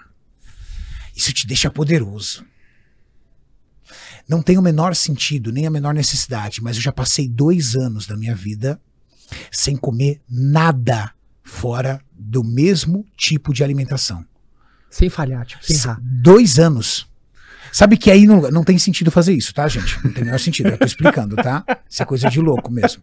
Isso 1.14 1.32
te 1.32 1.46
deixa 1.46 1.70
poderoso. 1.70 2.44
Não 4.28 4.42
tem 4.42 4.56
o 4.56 4.62
menor 4.62 4.94
sentido, 4.94 5.52
nem 5.52 5.66
a 5.66 5.70
menor 5.70 5.94
necessidade, 5.94 6.62
mas 6.62 6.76
eu 6.76 6.82
já 6.82 6.92
passei 6.92 7.28
dois 7.28 7.74
anos 7.74 8.06
da 8.06 8.16
minha 8.16 8.34
vida 8.34 8.80
sem 9.50 9.76
comer 9.76 10.20
nada 10.28 11.12
fora 11.42 12.00
do 12.12 12.42
mesmo 12.42 13.04
tipo 13.16 13.52
de 13.52 13.62
alimentação. 13.62 14.24
Sem 14.90 15.08
falhar, 15.08 15.46
tipo, 15.46 15.64
sem 15.64 15.76
errar. 15.76 15.98
Dois 16.02 16.58
anos. 16.58 17.06
Sabe 17.72 17.96
que 17.96 18.10
aí 18.10 18.26
não, 18.26 18.42
não 18.50 18.62
tem 18.62 18.76
sentido 18.76 19.10
fazer 19.10 19.32
isso, 19.32 19.54
tá, 19.54 19.66
gente? 19.66 19.98
Não 20.04 20.12
tem 20.12 20.22
o 20.22 20.26
menor 20.26 20.38
sentido. 20.38 20.68
Eu 20.68 20.76
tô 20.76 20.84
explicando, 20.84 21.36
tá? 21.36 21.64
Isso 21.88 22.02
é 22.02 22.06
coisa 22.06 22.28
de 22.28 22.38
louco 22.38 22.70
mesmo. 22.70 23.02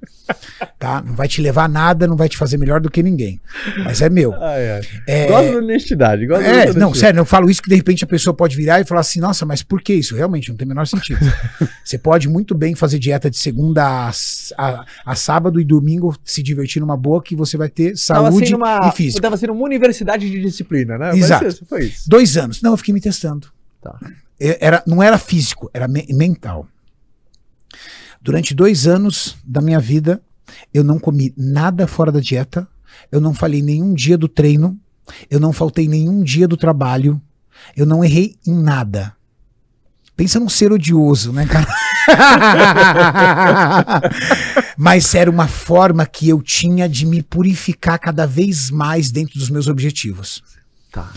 Tá? 0.78 1.02
Não 1.02 1.16
vai 1.16 1.28
te 1.28 1.42
levar 1.42 1.66
a 1.66 1.68
nada, 1.68 2.08
não 2.08 2.16
vai 2.16 2.30
te 2.30 2.38
fazer 2.38 2.58
melhor 2.58 2.80
do 2.80 2.90
que 2.90 3.02
ninguém. 3.02 3.42
Mas 3.84 4.02
é 4.02 4.10
meu. 4.10 4.32
Ai, 4.36 4.72
ai. 4.72 4.82
É... 5.08 5.28
Gosto 5.28 5.52
da 5.52 5.58
honestidade. 5.58 6.28
Gosto 6.28 6.44
é, 6.44 6.50
honestidade. 6.50 6.80
não, 6.80 6.94
sério, 6.94 7.20
eu 7.20 7.26
falo 7.26 7.50
isso 7.50 7.64
que 7.64 7.70
de 7.70 7.76
repente 7.76 8.04
a 8.04 8.08
pessoa 8.08 8.34
pode 8.34 8.56
virar 8.56 8.80
e 8.80 8.86
falar 8.86 9.02
assim: 9.02 9.20
nossa, 9.20 9.44
mas 9.46 9.64
por 9.64 9.82
que 9.82 9.94
isso? 9.94 10.16
Realmente 10.16 10.50
não 10.50 10.56
tem 10.56 10.66
o 10.66 10.70
menor 10.70 10.86
sentido. 10.86 11.20
Você 11.84 11.98
pode 11.98 12.30
muito 12.30 12.54
bem 12.54 12.76
fazer 12.76 13.00
dieta 13.00 13.30
de 13.30 13.38
segunda 13.38 13.84
a, 13.84 14.12
a, 14.58 14.86
a, 15.06 15.16
sábado 15.16 15.60
e 15.60 15.66
domingo, 15.66 16.16
se 16.24 16.44
divertir 16.44 16.80
numa 16.80 16.96
boa, 16.96 17.24
que 17.24 17.36
você 17.36 17.58
vai 17.58 17.70
ter 17.70 17.98
saúde 17.98 18.54
uma, 18.54 18.88
e 18.88 18.96
física. 18.96 19.22
Tava 19.22 19.38
sendo 19.38 19.54
uma 19.54 19.66
universidade 19.66 20.30
de 20.30 20.40
disciplina, 20.40 20.98
né? 20.98 21.18
Exato. 21.18 21.48
Isso, 21.48 21.66
foi 21.66 21.86
isso. 21.86 22.08
Dois 22.08 22.38
anos. 22.38 22.62
Não, 22.62 22.72
eu 22.72 22.78
fiquei 22.78 22.94
me 22.94 23.02
testando. 23.02 23.48
Tá. 23.82 23.98
Era, 24.40 24.84
não 24.88 25.04
era 25.04 25.18
físico, 25.18 25.70
era 25.74 25.88
me 25.88 26.06
mental. 26.12 26.68
Durante 28.22 28.54
dois 28.54 28.88
anos 28.88 29.38
da 29.44 29.62
minha 29.62 29.80
vida, 29.80 30.22
eu 30.74 30.84
não 30.84 31.00
comi 31.00 31.34
nada 31.38 31.88
fora 31.88 32.12
da 32.12 32.20
dieta, 32.20 32.68
eu 33.12 33.20
não 33.20 33.34
falei 33.34 33.62
nenhum 33.62 33.94
dia 33.94 34.18
do 34.18 34.28
treino, 34.28 34.78
eu 35.30 35.40
não 35.40 35.52
faltei 35.52 35.88
nenhum 35.88 36.24
dia 36.24 36.48
do 36.48 36.58
trabalho, 36.58 37.22
Eu 37.76 37.86
não 37.86 38.04
errei 38.04 38.38
em 38.48 38.54
nada. 38.54 39.14
Pensa 40.16 40.40
num 40.40 40.50
ser 40.50 40.72
odioso, 40.72 41.34
né, 41.34 41.46
cara? 41.46 41.68
Mas 44.78 45.14
era 45.14 45.30
uma 45.30 45.48
forma 45.48 46.06
que 46.06 46.30
eu 46.30 46.42
tinha 46.42 46.88
de 46.88 47.06
me 47.06 47.22
purificar 47.22 48.00
cada 48.00 48.26
vez 48.26 48.70
mais 48.70 49.12
dentro 49.12 49.38
dos 49.38 49.50
meus 49.50 49.68
objetivos. 49.68 50.42
Tá. 50.92 51.12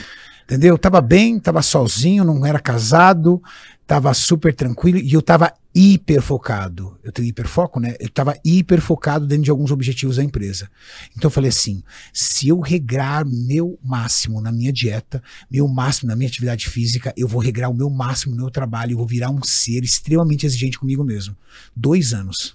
Entendeu? 0.53 0.77
Tava 0.77 1.01
bem, 1.01 1.41
tava 1.41 1.63
sozinho, 1.63 2.25
não 2.25 2.45
era 2.45 2.61
casado, 2.61 3.43
tava 3.87 4.13
super 4.13 4.55
tranquilo 4.55 4.99
e 4.99 5.15
eu 5.15 5.23
tava 5.23 5.51
hiper 5.75 6.21
focado. 6.21 6.99
Eu 7.03 7.11
tenho 7.11 7.27
hiperfoco, 7.27 7.81
né? 7.81 7.97
Eu 7.99 8.11
tava 8.11 8.37
hiper 8.45 8.79
focado 8.79 9.27
dentro 9.27 9.45
de 9.45 9.51
alguns 9.51 9.71
objetivos 9.71 10.17
da 10.17 10.23
empresa. 10.23 10.69
Então 11.17 11.29
eu 11.29 11.31
falei 11.31 11.49
assim: 11.49 11.83
se 12.13 12.49
eu 12.49 12.61
regrar 12.61 13.25
meu 13.25 13.79
máximo 13.83 14.43
na 14.43 14.53
minha 14.53 14.71
dieta, 14.71 15.23
meu 15.51 15.67
máximo 15.67 16.11
na 16.11 16.17
minha 16.17 16.29
atividade 16.29 16.69
física, 16.69 17.15
eu 17.17 17.27
vou 17.27 17.41
regrar 17.41 17.71
o 17.71 17.75
meu 17.75 17.89
máximo 17.89 18.35
no 18.35 18.43
meu 18.43 18.51
trabalho, 18.51 18.93
eu 18.93 18.99
vou 18.99 19.07
virar 19.07 19.31
um 19.31 19.43
ser 19.43 19.83
extremamente 19.83 20.45
exigente 20.45 20.79
comigo 20.79 21.03
mesmo. 21.03 21.35
Dois 21.75 22.13
anos. 22.13 22.55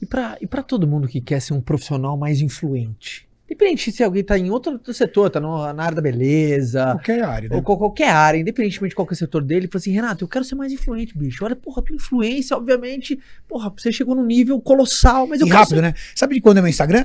E 0.00 0.06
pra, 0.06 0.38
pra 0.48 0.62
todo 0.62 0.86
mundo 0.86 1.06
que 1.06 1.20
quer 1.20 1.42
ser 1.42 1.52
um 1.52 1.60
profissional 1.60 2.16
mais 2.16 2.40
influente? 2.40 3.28
Independente 3.52 3.92
se 3.92 4.02
alguém 4.02 4.24
tá 4.24 4.38
em 4.38 4.48
outro 4.50 4.80
setor, 4.94 5.28
tá 5.28 5.38
no- 5.38 5.70
na 5.74 5.82
área 5.84 5.94
da 5.96 6.00
beleza, 6.00 6.84
Qualquer 6.94 7.22
área, 7.22 7.48
né? 7.50 7.56
ou 7.56 7.62
qual- 7.62 7.76
qualquer 7.76 8.08
área, 8.08 8.38
independentemente 8.38 8.90
de 8.92 8.96
qual 8.96 9.06
que 9.06 9.12
é 9.12 9.16
setor 9.16 9.44
dele, 9.44 9.66
fala 9.66 9.78
assim, 9.78 9.90
Renato, 9.92 10.24
eu 10.24 10.28
quero 10.28 10.42
ser 10.42 10.54
mais 10.54 10.72
influente, 10.72 11.16
bicho. 11.16 11.44
Olha, 11.44 11.54
porra, 11.54 11.82
tua 11.82 11.94
influência, 11.94 12.56
obviamente, 12.56 13.18
porra, 13.46 13.70
você 13.76 13.92
chegou 13.92 14.14
num 14.14 14.24
nível 14.24 14.58
colossal, 14.58 15.26
mas 15.26 15.42
eu 15.42 15.46
E 15.46 15.50
rápido, 15.50 15.76
ser... 15.76 15.82
né? 15.82 15.94
Sabe 16.14 16.34
de 16.34 16.40
quando 16.40 16.58
é 16.58 16.60
meu 16.62 16.70
Instagram? 16.70 17.04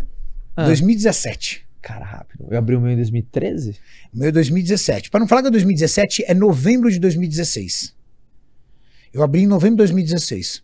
Ah. 0.55 0.65
2017. 0.65 1.67
Cara, 1.81 2.05
rápido. 2.05 2.47
Eu 2.49 2.57
abri 2.57 2.75
o 2.77 2.81
meu 2.81 2.91
em 2.91 2.95
2013? 2.95 3.71
O 4.13 4.17
meu 4.19 4.29
é 4.29 4.31
2017. 4.31 5.09
Para 5.09 5.19
não 5.19 5.27
falar 5.27 5.41
que 5.41 5.49
é 5.49 5.51
2017, 5.51 6.23
é 6.27 6.33
novembro 6.33 6.89
de 6.89 6.97
2016. 6.99 7.93
Eu 9.13 9.21
abri 9.21 9.41
em 9.41 9.47
novembro 9.47 9.75
de 9.75 9.79
2016. 9.79 10.63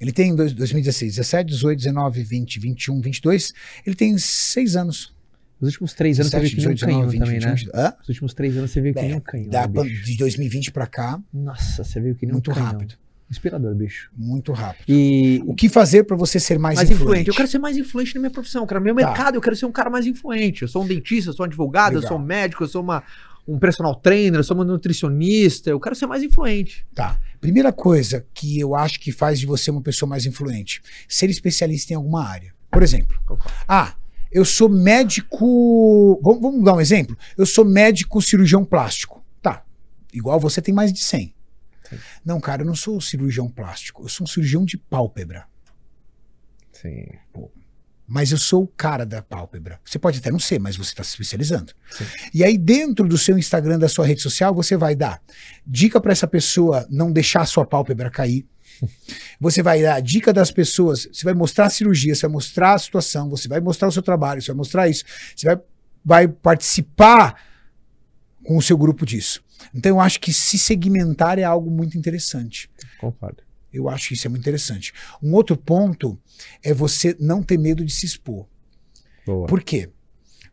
Ele 0.00 0.12
tem 0.12 0.34
dois- 0.34 0.52
2016, 0.52 1.16
17, 1.16 1.48
18, 1.50 1.78
19, 1.78 2.22
20, 2.22 2.58
21, 2.58 3.00
22. 3.00 3.52
Ele 3.86 3.94
tem 3.94 4.16
seis 4.18 4.74
anos. 4.74 5.12
Os 5.60 5.68
últimos 5.68 5.92
três 5.94 6.18
anos 6.18 6.30
você 6.30 6.38
17, 6.40 6.56
veio 6.66 6.76
que 6.78 6.86
nem 6.86 6.96
um 6.96 7.04
18, 7.04 7.18
19, 7.18 7.18
canhão 7.18 7.20
20, 7.20 7.20
também, 7.20 7.38
21, 7.38 7.48
né? 7.50 7.54
22. 7.56 7.84
Hã? 7.84 7.94
Os 8.02 8.08
últimos 8.08 8.34
três 8.34 8.56
anos 8.56 8.70
você 8.70 8.80
veio 8.80 8.94
que 8.94 9.02
nem 9.02 9.14
um 9.14 9.20
canhão, 9.20 9.50
Da 9.50 9.66
né, 9.66 9.82
bicho? 9.84 10.04
de 10.04 10.16
2020 10.16 10.72
para 10.72 10.86
cá, 10.86 11.20
Nossa, 11.32 11.84
você 11.84 12.00
veio 12.00 12.14
que 12.14 12.24
nem 12.26 12.32
muito 12.32 12.50
um 12.50 12.54
canhão. 12.54 12.70
rápido. 12.72 12.94
Inspirador, 13.30 13.72
bicho. 13.76 14.10
Muito 14.16 14.50
rápido. 14.52 14.84
E 14.88 15.40
O 15.46 15.54
que 15.54 15.68
fazer 15.68 16.02
para 16.02 16.16
você 16.16 16.40
ser 16.40 16.58
mais, 16.58 16.74
mais, 16.76 16.90
influente? 16.90 17.04
influente. 17.04 17.28
Eu 17.28 17.34
quero 17.34 17.48
ser 17.48 17.58
mais 17.58 17.76
influente 17.76 18.12
na 18.16 18.20
minha 18.22 18.30
profissão, 18.30 18.66
cara. 18.66 18.80
No 18.80 18.84
meu 18.86 18.94
Tá. 18.96 19.06
mercado, 19.06 19.34
eu 19.36 19.40
quero 19.40 19.54
ser 19.54 19.66
um 19.66 19.70
cara 19.72 19.88
mais 19.88 20.04
influente. 20.04 20.62
Eu 20.62 20.68
sou 20.68 20.82
um 20.82 20.86
dentista, 20.86 21.30
eu 21.30 21.34
sou 21.34 21.44
um 21.44 21.46
advogado, 21.46 21.92
eu 21.92 22.00
Legal. 22.00 22.08
sou 22.08 22.18
um 22.18 22.22
médico, 22.26 22.64
eu 22.64 22.68
sou 22.68 22.82
uma, 22.82 23.04
um 23.46 23.56
personal 23.56 23.94
trainer, 23.94 24.40
eu 24.40 24.42
sou 24.42 24.56
uma 24.56 24.64
nutricionista. 24.64 25.70
Eu 25.70 25.78
quero 25.78 25.94
ser 25.94 26.06
mais 26.06 26.24
influente. 26.24 26.84
Tá. 26.92 27.18
Primeira 27.40 27.72
coisa 27.72 28.26
que 28.34 28.58
eu 28.58 28.74
acho 28.74 28.98
que 28.98 29.12
faz 29.12 29.38
de 29.38 29.46
você 29.46 29.70
uma 29.70 29.80
pessoa 29.80 30.08
mais 30.08 30.26
influente: 30.26 30.82
ser 31.08 31.30
especialista 31.30 31.92
em 31.92 31.96
alguma 31.96 32.26
área. 32.26 32.52
Por 32.68 32.82
exemplo, 32.82 33.16
ah, 33.68 33.94
eu 34.30 34.44
sou 34.44 34.68
médico. 34.68 36.20
Vamos, 36.22 36.40
vamos 36.40 36.64
dar 36.64 36.74
um 36.74 36.80
exemplo? 36.80 37.16
Eu 37.36 37.44
sou 37.44 37.64
médico 37.64 38.22
cirurgião 38.22 38.64
plástico. 38.64 39.24
Tá. 39.42 39.64
Igual 40.12 40.38
você 40.38 40.62
tem 40.62 40.72
mais 40.72 40.92
de 40.92 41.02
100. 41.02 41.34
Sim. 41.88 41.98
Não, 42.24 42.40
cara, 42.40 42.62
eu 42.62 42.66
não 42.66 42.74
sou 42.74 43.00
cirurgião 43.00 43.48
plástico. 43.48 44.04
Eu 44.04 44.08
sou 44.08 44.24
um 44.24 44.28
cirurgião 44.28 44.64
de 44.64 44.78
pálpebra. 44.78 45.46
Sim. 46.72 47.06
Mas 48.06 48.32
eu 48.32 48.38
sou 48.38 48.64
o 48.64 48.66
cara 48.66 49.04
da 49.04 49.22
pálpebra. 49.22 49.80
Você 49.84 49.98
pode 49.98 50.18
até 50.18 50.30
não 50.30 50.38
ser, 50.38 50.58
mas 50.58 50.76
você 50.76 50.90
está 50.90 51.04
se 51.04 51.10
especializando. 51.10 51.72
Sim. 51.90 52.04
E 52.34 52.44
aí, 52.44 52.58
dentro 52.58 53.06
do 53.06 53.18
seu 53.18 53.38
Instagram, 53.38 53.78
da 53.78 53.88
sua 53.88 54.06
rede 54.06 54.20
social, 54.20 54.54
você 54.54 54.76
vai 54.76 54.96
dar 54.96 55.22
dica 55.66 56.00
para 56.00 56.12
essa 56.12 56.26
pessoa 56.26 56.86
não 56.90 57.12
deixar 57.12 57.42
a 57.42 57.46
sua 57.46 57.64
pálpebra 57.64 58.10
cair. 58.10 58.46
Você 59.40 59.62
vai 59.62 59.82
dar 59.82 60.00
dica 60.00 60.32
das 60.32 60.50
pessoas, 60.50 61.08
você 61.12 61.24
vai 61.24 61.34
mostrar 61.34 61.66
a 61.66 61.70
cirurgia, 61.70 62.14
você 62.14 62.22
vai 62.22 62.32
mostrar 62.32 62.74
a 62.74 62.78
situação, 62.78 63.28
você 63.28 63.48
vai 63.48 63.60
mostrar 63.60 63.88
o 63.88 63.92
seu 63.92 64.02
trabalho, 64.02 64.40
você 64.40 64.48
vai 64.48 64.56
mostrar 64.56 64.88
isso, 64.88 65.04
você 65.34 65.46
vai, 65.46 65.60
vai 66.04 66.28
participar 66.28 67.42
com 68.44 68.56
o 68.56 68.62
seu 68.62 68.76
grupo 68.76 69.04
disso. 69.04 69.42
Então, 69.74 69.96
eu 69.96 70.00
acho 70.00 70.20
que 70.20 70.32
se 70.32 70.58
segmentar 70.58 71.38
é 71.38 71.44
algo 71.44 71.70
muito 71.70 71.98
interessante. 71.98 72.70
Concordo. 72.98 73.42
Eu 73.72 73.88
acho 73.88 74.08
que 74.08 74.14
isso 74.14 74.26
é 74.26 74.30
muito 74.30 74.42
interessante. 74.42 74.92
Um 75.22 75.34
outro 75.34 75.56
ponto 75.56 76.18
é 76.62 76.74
você 76.74 77.16
não 77.20 77.42
ter 77.42 77.58
medo 77.58 77.84
de 77.84 77.92
se 77.92 78.06
expor. 78.06 78.46
Boa. 79.24 79.46
Por 79.46 79.62
quê? 79.62 79.90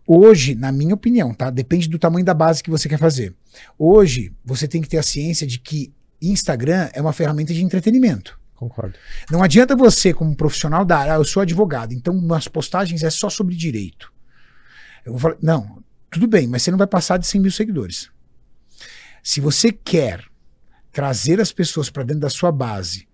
Hoje, 0.05 0.55
na 0.55 0.71
minha 0.71 0.93
opinião, 0.93 1.33
tá? 1.33 1.49
Depende 1.49 1.89
do 1.89 1.99
tamanho 1.99 2.25
da 2.25 2.33
base 2.33 2.63
que 2.63 2.69
você 2.69 2.87
quer 2.87 2.99
fazer. 2.99 3.35
Hoje, 3.77 4.31
você 4.45 4.67
tem 4.67 4.81
que 4.81 4.87
ter 4.87 4.97
a 4.97 5.03
ciência 5.03 5.47
de 5.47 5.59
que 5.59 5.91
Instagram 6.21 6.89
é 6.93 7.01
uma 7.01 7.13
ferramenta 7.13 7.53
de 7.53 7.63
entretenimento. 7.63 8.39
Concordo. 8.55 8.97
Não 9.29 9.43
adianta 9.43 9.75
você, 9.75 10.13
como 10.13 10.35
profissional 10.35 10.83
da 10.83 10.97
área, 10.97 11.13
ah, 11.13 11.17
eu 11.17 11.23
sou 11.23 11.41
advogado, 11.41 11.93
então 11.93 12.19
nas 12.19 12.47
postagens 12.47 13.03
é 13.03 13.09
só 13.09 13.29
sobre 13.29 13.55
direito. 13.55 14.11
Eu 15.05 15.13
vou 15.13 15.21
falar, 15.21 15.37
não, 15.41 15.83
tudo 16.09 16.27
bem, 16.27 16.47
mas 16.47 16.63
você 16.63 16.71
não 16.71 16.77
vai 16.77 16.87
passar 16.87 17.17
de 17.17 17.27
100 17.27 17.41
mil 17.41 17.51
seguidores. 17.51 18.09
Se 19.21 19.39
você 19.39 19.71
quer 19.71 20.25
trazer 20.91 21.39
as 21.39 21.51
pessoas 21.51 21.89
para 21.89 22.03
dentro 22.03 22.21
da 22.21 22.29
sua 22.29 22.51
base 22.51 23.07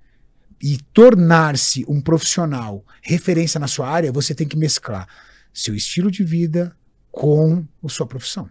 e 0.62 0.78
tornar-se 0.94 1.84
um 1.90 2.00
profissional 2.00 2.86
referência 3.02 3.60
na 3.60 3.68
sua 3.68 3.90
área, 3.90 4.14
você 4.14 4.34
tem 4.34 4.48
que 4.48 4.56
mesclar 4.56 5.08
seu 5.54 5.76
estilo 5.76 6.10
de 6.10 6.24
vida 6.24 6.74
com 7.12 7.66
a 7.84 7.90
sua 7.90 8.08
profissão. 8.08 8.50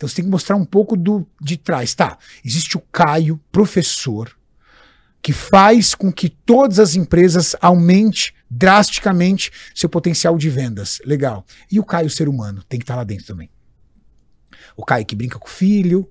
Então 0.00 0.08
você 0.08 0.16
tem 0.16 0.24
que 0.24 0.30
mostrar 0.30 0.56
um 0.56 0.64
pouco 0.64 0.96
do 0.96 1.26
de 1.38 1.58
trás. 1.58 1.94
Tá, 1.94 2.16
existe 2.42 2.78
o 2.78 2.80
Caio, 2.90 3.38
professor, 3.52 4.34
que 5.20 5.30
faz 5.30 5.94
com 5.94 6.10
que 6.10 6.30
todas 6.30 6.78
as 6.78 6.94
empresas 6.94 7.54
aumente 7.60 8.34
drasticamente 8.48 9.52
seu 9.74 9.90
potencial 9.90 10.38
de 10.38 10.48
vendas. 10.48 11.02
Legal. 11.04 11.44
E 11.70 11.78
o 11.78 11.84
Caio, 11.84 12.08
ser 12.08 12.30
humano, 12.30 12.64
tem 12.66 12.80
que 12.80 12.84
estar 12.84 12.96
lá 12.96 13.04
dentro 13.04 13.26
também. 13.26 13.50
O 14.74 14.86
Caio 14.86 15.04
que 15.04 15.14
brinca 15.14 15.38
com 15.38 15.46
o 15.46 15.50
filho, 15.50 16.10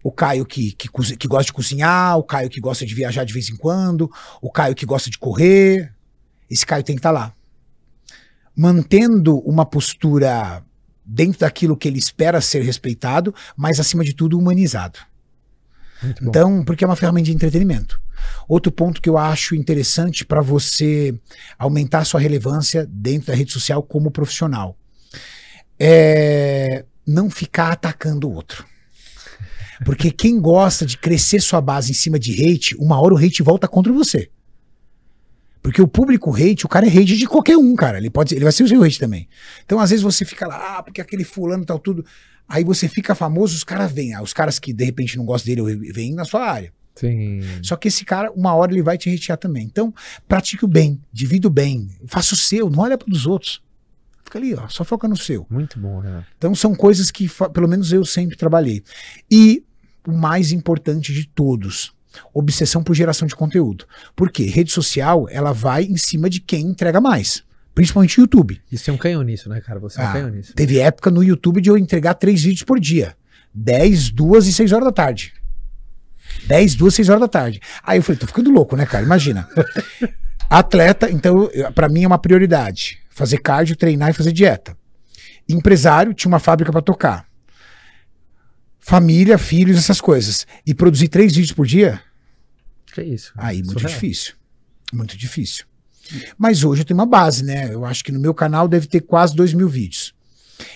o 0.00 0.12
Caio 0.12 0.46
que, 0.46 0.70
que, 0.70 0.88
que 1.16 1.26
gosta 1.26 1.46
de 1.46 1.52
cozinhar, 1.52 2.16
o 2.16 2.22
Caio 2.22 2.48
que 2.48 2.60
gosta 2.60 2.86
de 2.86 2.94
viajar 2.94 3.24
de 3.24 3.32
vez 3.32 3.50
em 3.50 3.56
quando, 3.56 4.08
o 4.40 4.48
Caio 4.48 4.76
que 4.76 4.86
gosta 4.86 5.10
de 5.10 5.18
correr. 5.18 5.92
Esse 6.48 6.64
Caio 6.64 6.84
tem 6.84 6.94
que 6.94 7.00
estar 7.00 7.10
lá. 7.10 7.34
Mantendo 8.56 9.40
uma 9.40 9.66
postura 9.66 10.63
dentro 11.04 11.40
daquilo 11.40 11.76
que 11.76 11.88
ele 11.88 11.98
espera 11.98 12.40
ser 12.40 12.62
respeitado, 12.62 13.34
mas 13.56 13.78
acima 13.78 14.04
de 14.04 14.14
tudo 14.14 14.38
humanizado. 14.38 14.98
Então, 16.22 16.64
porque 16.64 16.84
é 16.84 16.86
uma 16.86 16.96
ferramenta 16.96 17.26
de 17.26 17.32
entretenimento. 17.32 18.00
Outro 18.48 18.70
ponto 18.70 19.00
que 19.00 19.08
eu 19.08 19.18
acho 19.18 19.54
interessante 19.54 20.24
para 20.24 20.40
você 20.40 21.14
aumentar 21.58 22.04
sua 22.04 22.20
relevância 22.20 22.86
dentro 22.90 23.28
da 23.28 23.34
rede 23.34 23.52
social 23.52 23.82
como 23.82 24.10
profissional 24.10 24.76
é 25.78 26.84
não 27.06 27.28
ficar 27.28 27.72
atacando 27.72 28.28
o 28.28 28.32
outro. 28.32 28.64
Porque 29.84 30.10
quem 30.10 30.40
gosta 30.40 30.86
de 30.86 30.96
crescer 30.96 31.40
sua 31.40 31.60
base 31.60 31.90
em 31.90 31.94
cima 31.94 32.18
de 32.18 32.32
hate, 32.32 32.76
uma 32.76 33.00
hora 33.00 33.14
o 33.14 33.18
hate 33.18 33.42
volta 33.42 33.68
contra 33.68 33.92
você. 33.92 34.30
Porque 35.64 35.80
o 35.80 35.88
público 35.88 36.30
hate, 36.36 36.66
o 36.66 36.68
cara 36.68 36.84
é 36.84 36.90
hate 36.90 37.16
de 37.16 37.26
qualquer 37.26 37.56
um, 37.56 37.74
cara. 37.74 37.96
Ele 37.96 38.10
pode, 38.10 38.34
ele 38.34 38.44
vai 38.44 38.52
ser 38.52 38.64
o 38.64 38.68
seu 38.68 38.82
hate 38.82 38.98
também. 38.98 39.26
Então, 39.64 39.80
às 39.80 39.88
vezes 39.88 40.02
você 40.02 40.22
fica 40.22 40.46
lá, 40.46 40.76
ah, 40.76 40.82
porque 40.82 41.00
aquele 41.00 41.24
fulano 41.24 41.64
tal 41.64 41.78
tudo. 41.78 42.04
Aí 42.46 42.62
você 42.62 42.86
fica 42.86 43.14
famoso, 43.14 43.56
os 43.56 43.64
caras 43.64 43.90
vêm. 43.90 44.12
Ah, 44.12 44.20
os 44.20 44.34
caras 44.34 44.58
que 44.58 44.74
de 44.74 44.84
repente 44.84 45.16
não 45.16 45.24
gostam 45.24 45.54
dele 45.54 45.90
vêm 45.90 46.12
na 46.12 46.26
sua 46.26 46.46
área. 46.46 46.70
Sim. 46.94 47.40
Só 47.62 47.76
que 47.76 47.88
esse 47.88 48.04
cara, 48.04 48.30
uma 48.32 48.54
hora 48.54 48.72
ele 48.72 48.82
vai 48.82 48.98
te 48.98 49.08
hatear 49.08 49.38
também. 49.38 49.64
Então, 49.64 49.92
pratique 50.28 50.66
o 50.66 50.68
bem, 50.68 51.00
divida 51.10 51.48
o 51.48 51.50
bem, 51.50 51.88
faça 52.08 52.34
o 52.34 52.36
seu, 52.36 52.68
não 52.68 52.80
olha 52.80 52.98
para 52.98 53.10
os 53.10 53.26
outros. 53.26 53.62
Fica 54.22 54.38
ali, 54.38 54.54
ó, 54.54 54.68
só 54.68 54.84
foca 54.84 55.08
no 55.08 55.16
seu. 55.16 55.46
Muito 55.48 55.80
bom, 55.80 55.98
Renato. 55.98 56.26
Então, 56.36 56.54
são 56.54 56.74
coisas 56.74 57.10
que, 57.10 57.26
pelo 57.54 57.66
menos 57.66 57.90
eu 57.90 58.04
sempre 58.04 58.36
trabalhei. 58.36 58.84
E 59.30 59.64
o 60.06 60.12
mais 60.12 60.52
importante 60.52 61.14
de 61.14 61.26
todos, 61.26 61.93
obsessão 62.32 62.82
por 62.82 62.94
geração 62.94 63.26
de 63.26 63.34
conteúdo. 63.34 63.86
Por 64.14 64.30
quê? 64.30 64.44
Rede 64.44 64.70
social, 64.72 65.26
ela 65.30 65.52
vai 65.52 65.84
em 65.84 65.96
cima 65.96 66.28
de 66.30 66.40
quem 66.40 66.62
entrega 66.66 67.00
mais. 67.00 67.42
Principalmente 67.74 68.20
YouTube. 68.20 68.60
Isso 68.70 68.88
é 68.88 68.92
um 68.92 68.96
canhão 68.96 69.22
nisso, 69.22 69.48
né, 69.48 69.60
cara? 69.60 69.80
Você 69.80 70.00
é 70.00 70.04
um 70.04 70.06
Ah, 70.06 70.12
canhão 70.12 70.30
nisso. 70.30 70.54
Teve 70.54 70.78
época 70.78 71.10
no 71.10 71.22
YouTube 71.24 71.60
de 71.60 71.68
eu 71.70 71.76
entregar 71.76 72.14
três 72.14 72.42
vídeos 72.42 72.62
por 72.62 72.78
dia. 72.78 73.16
10, 73.52 74.10
2 74.10 74.46
e 74.46 74.52
6 74.52 74.72
horas 74.72 74.84
da 74.86 74.92
tarde. 74.92 75.32
10, 76.46 76.74
2, 76.76 76.94
6 76.94 77.08
horas 77.08 77.20
da 77.22 77.28
tarde. 77.28 77.60
Aí 77.82 77.98
eu 77.98 78.02
falei, 78.02 78.18
tô 78.18 78.26
ficando 78.26 78.50
louco, 78.50 78.76
né, 78.76 78.86
cara? 78.86 79.04
Imagina. 79.04 79.48
Atleta, 80.48 81.10
então, 81.10 81.50
pra 81.74 81.88
mim 81.88 82.04
é 82.04 82.06
uma 82.06 82.18
prioridade. 82.18 83.00
Fazer 83.10 83.38
cardio, 83.38 83.76
treinar 83.76 84.10
e 84.10 84.12
fazer 84.12 84.32
dieta. 84.32 84.76
Empresário, 85.48 86.14
tinha 86.14 86.28
uma 86.28 86.38
fábrica 86.38 86.70
pra 86.70 86.80
tocar. 86.80 87.26
Família, 88.78 89.38
filhos, 89.38 89.78
essas 89.78 90.00
coisas. 90.00 90.46
E 90.66 90.74
produzir 90.74 91.08
três 91.08 91.34
vídeos 91.34 91.52
por 91.52 91.66
dia? 91.66 92.00
Que 92.94 93.02
isso? 93.02 93.32
Aí, 93.36 93.56
muito 93.58 93.72
Surreal. 93.80 93.90
difícil. 93.92 94.34
Muito 94.92 95.16
difícil. 95.16 95.64
Mas 96.38 96.62
hoje 96.62 96.82
eu 96.82 96.86
tenho 96.86 96.98
uma 96.98 97.06
base, 97.06 97.42
né? 97.44 97.72
Eu 97.74 97.84
acho 97.84 98.04
que 98.04 98.12
no 98.12 98.20
meu 98.20 98.32
canal 98.34 98.68
deve 98.68 98.86
ter 98.86 99.00
quase 99.00 99.34
2 99.34 99.52
mil 99.54 99.68
vídeos. 99.68 100.14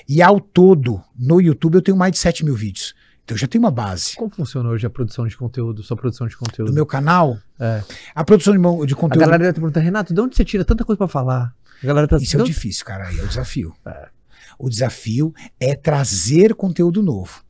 E 0.08 0.20
ao 0.20 0.40
todo, 0.40 1.00
no 1.16 1.40
YouTube, 1.40 1.76
eu 1.76 1.82
tenho 1.82 1.96
mais 1.96 2.12
de 2.12 2.18
7 2.18 2.44
mil 2.44 2.54
vídeos. 2.56 2.94
Então 3.24 3.34
eu 3.36 3.38
já 3.38 3.46
tenho 3.46 3.62
uma 3.62 3.70
base. 3.70 4.16
Como 4.16 4.30
funciona 4.30 4.68
hoje 4.70 4.86
a 4.86 4.90
produção 4.90 5.26
de 5.28 5.36
conteúdo, 5.36 5.82
sua 5.82 5.96
produção 5.96 6.26
de 6.26 6.36
conteúdo? 6.36 6.70
Do 6.70 6.74
meu 6.74 6.86
canal, 6.86 7.38
É. 7.60 7.82
a 8.14 8.24
produção 8.24 8.54
de, 8.54 8.86
de 8.86 8.94
A 8.94 8.96
conteúdo. 8.96 9.20
galera 9.20 9.38
deve 9.38 9.52
te 9.52 9.56
perguntar, 9.60 9.80
Renato, 9.80 10.14
de 10.14 10.20
onde 10.20 10.34
você 10.34 10.44
tira 10.44 10.64
tanta 10.64 10.84
coisa 10.84 10.96
pra 10.96 11.06
falar? 11.08 11.54
A 11.82 11.86
galera 11.86 12.08
tá 12.08 12.16
Isso 12.16 12.40
é 12.40 12.42
difícil, 12.42 12.84
cara. 12.86 13.06
Aí 13.08 13.18
é 13.18 13.22
o 13.22 13.28
desafio. 13.28 13.74
O 14.58 14.68
desafio 14.68 15.32
é 15.60 15.76
trazer 15.76 16.54
conteúdo 16.54 17.02
novo. 17.02 17.44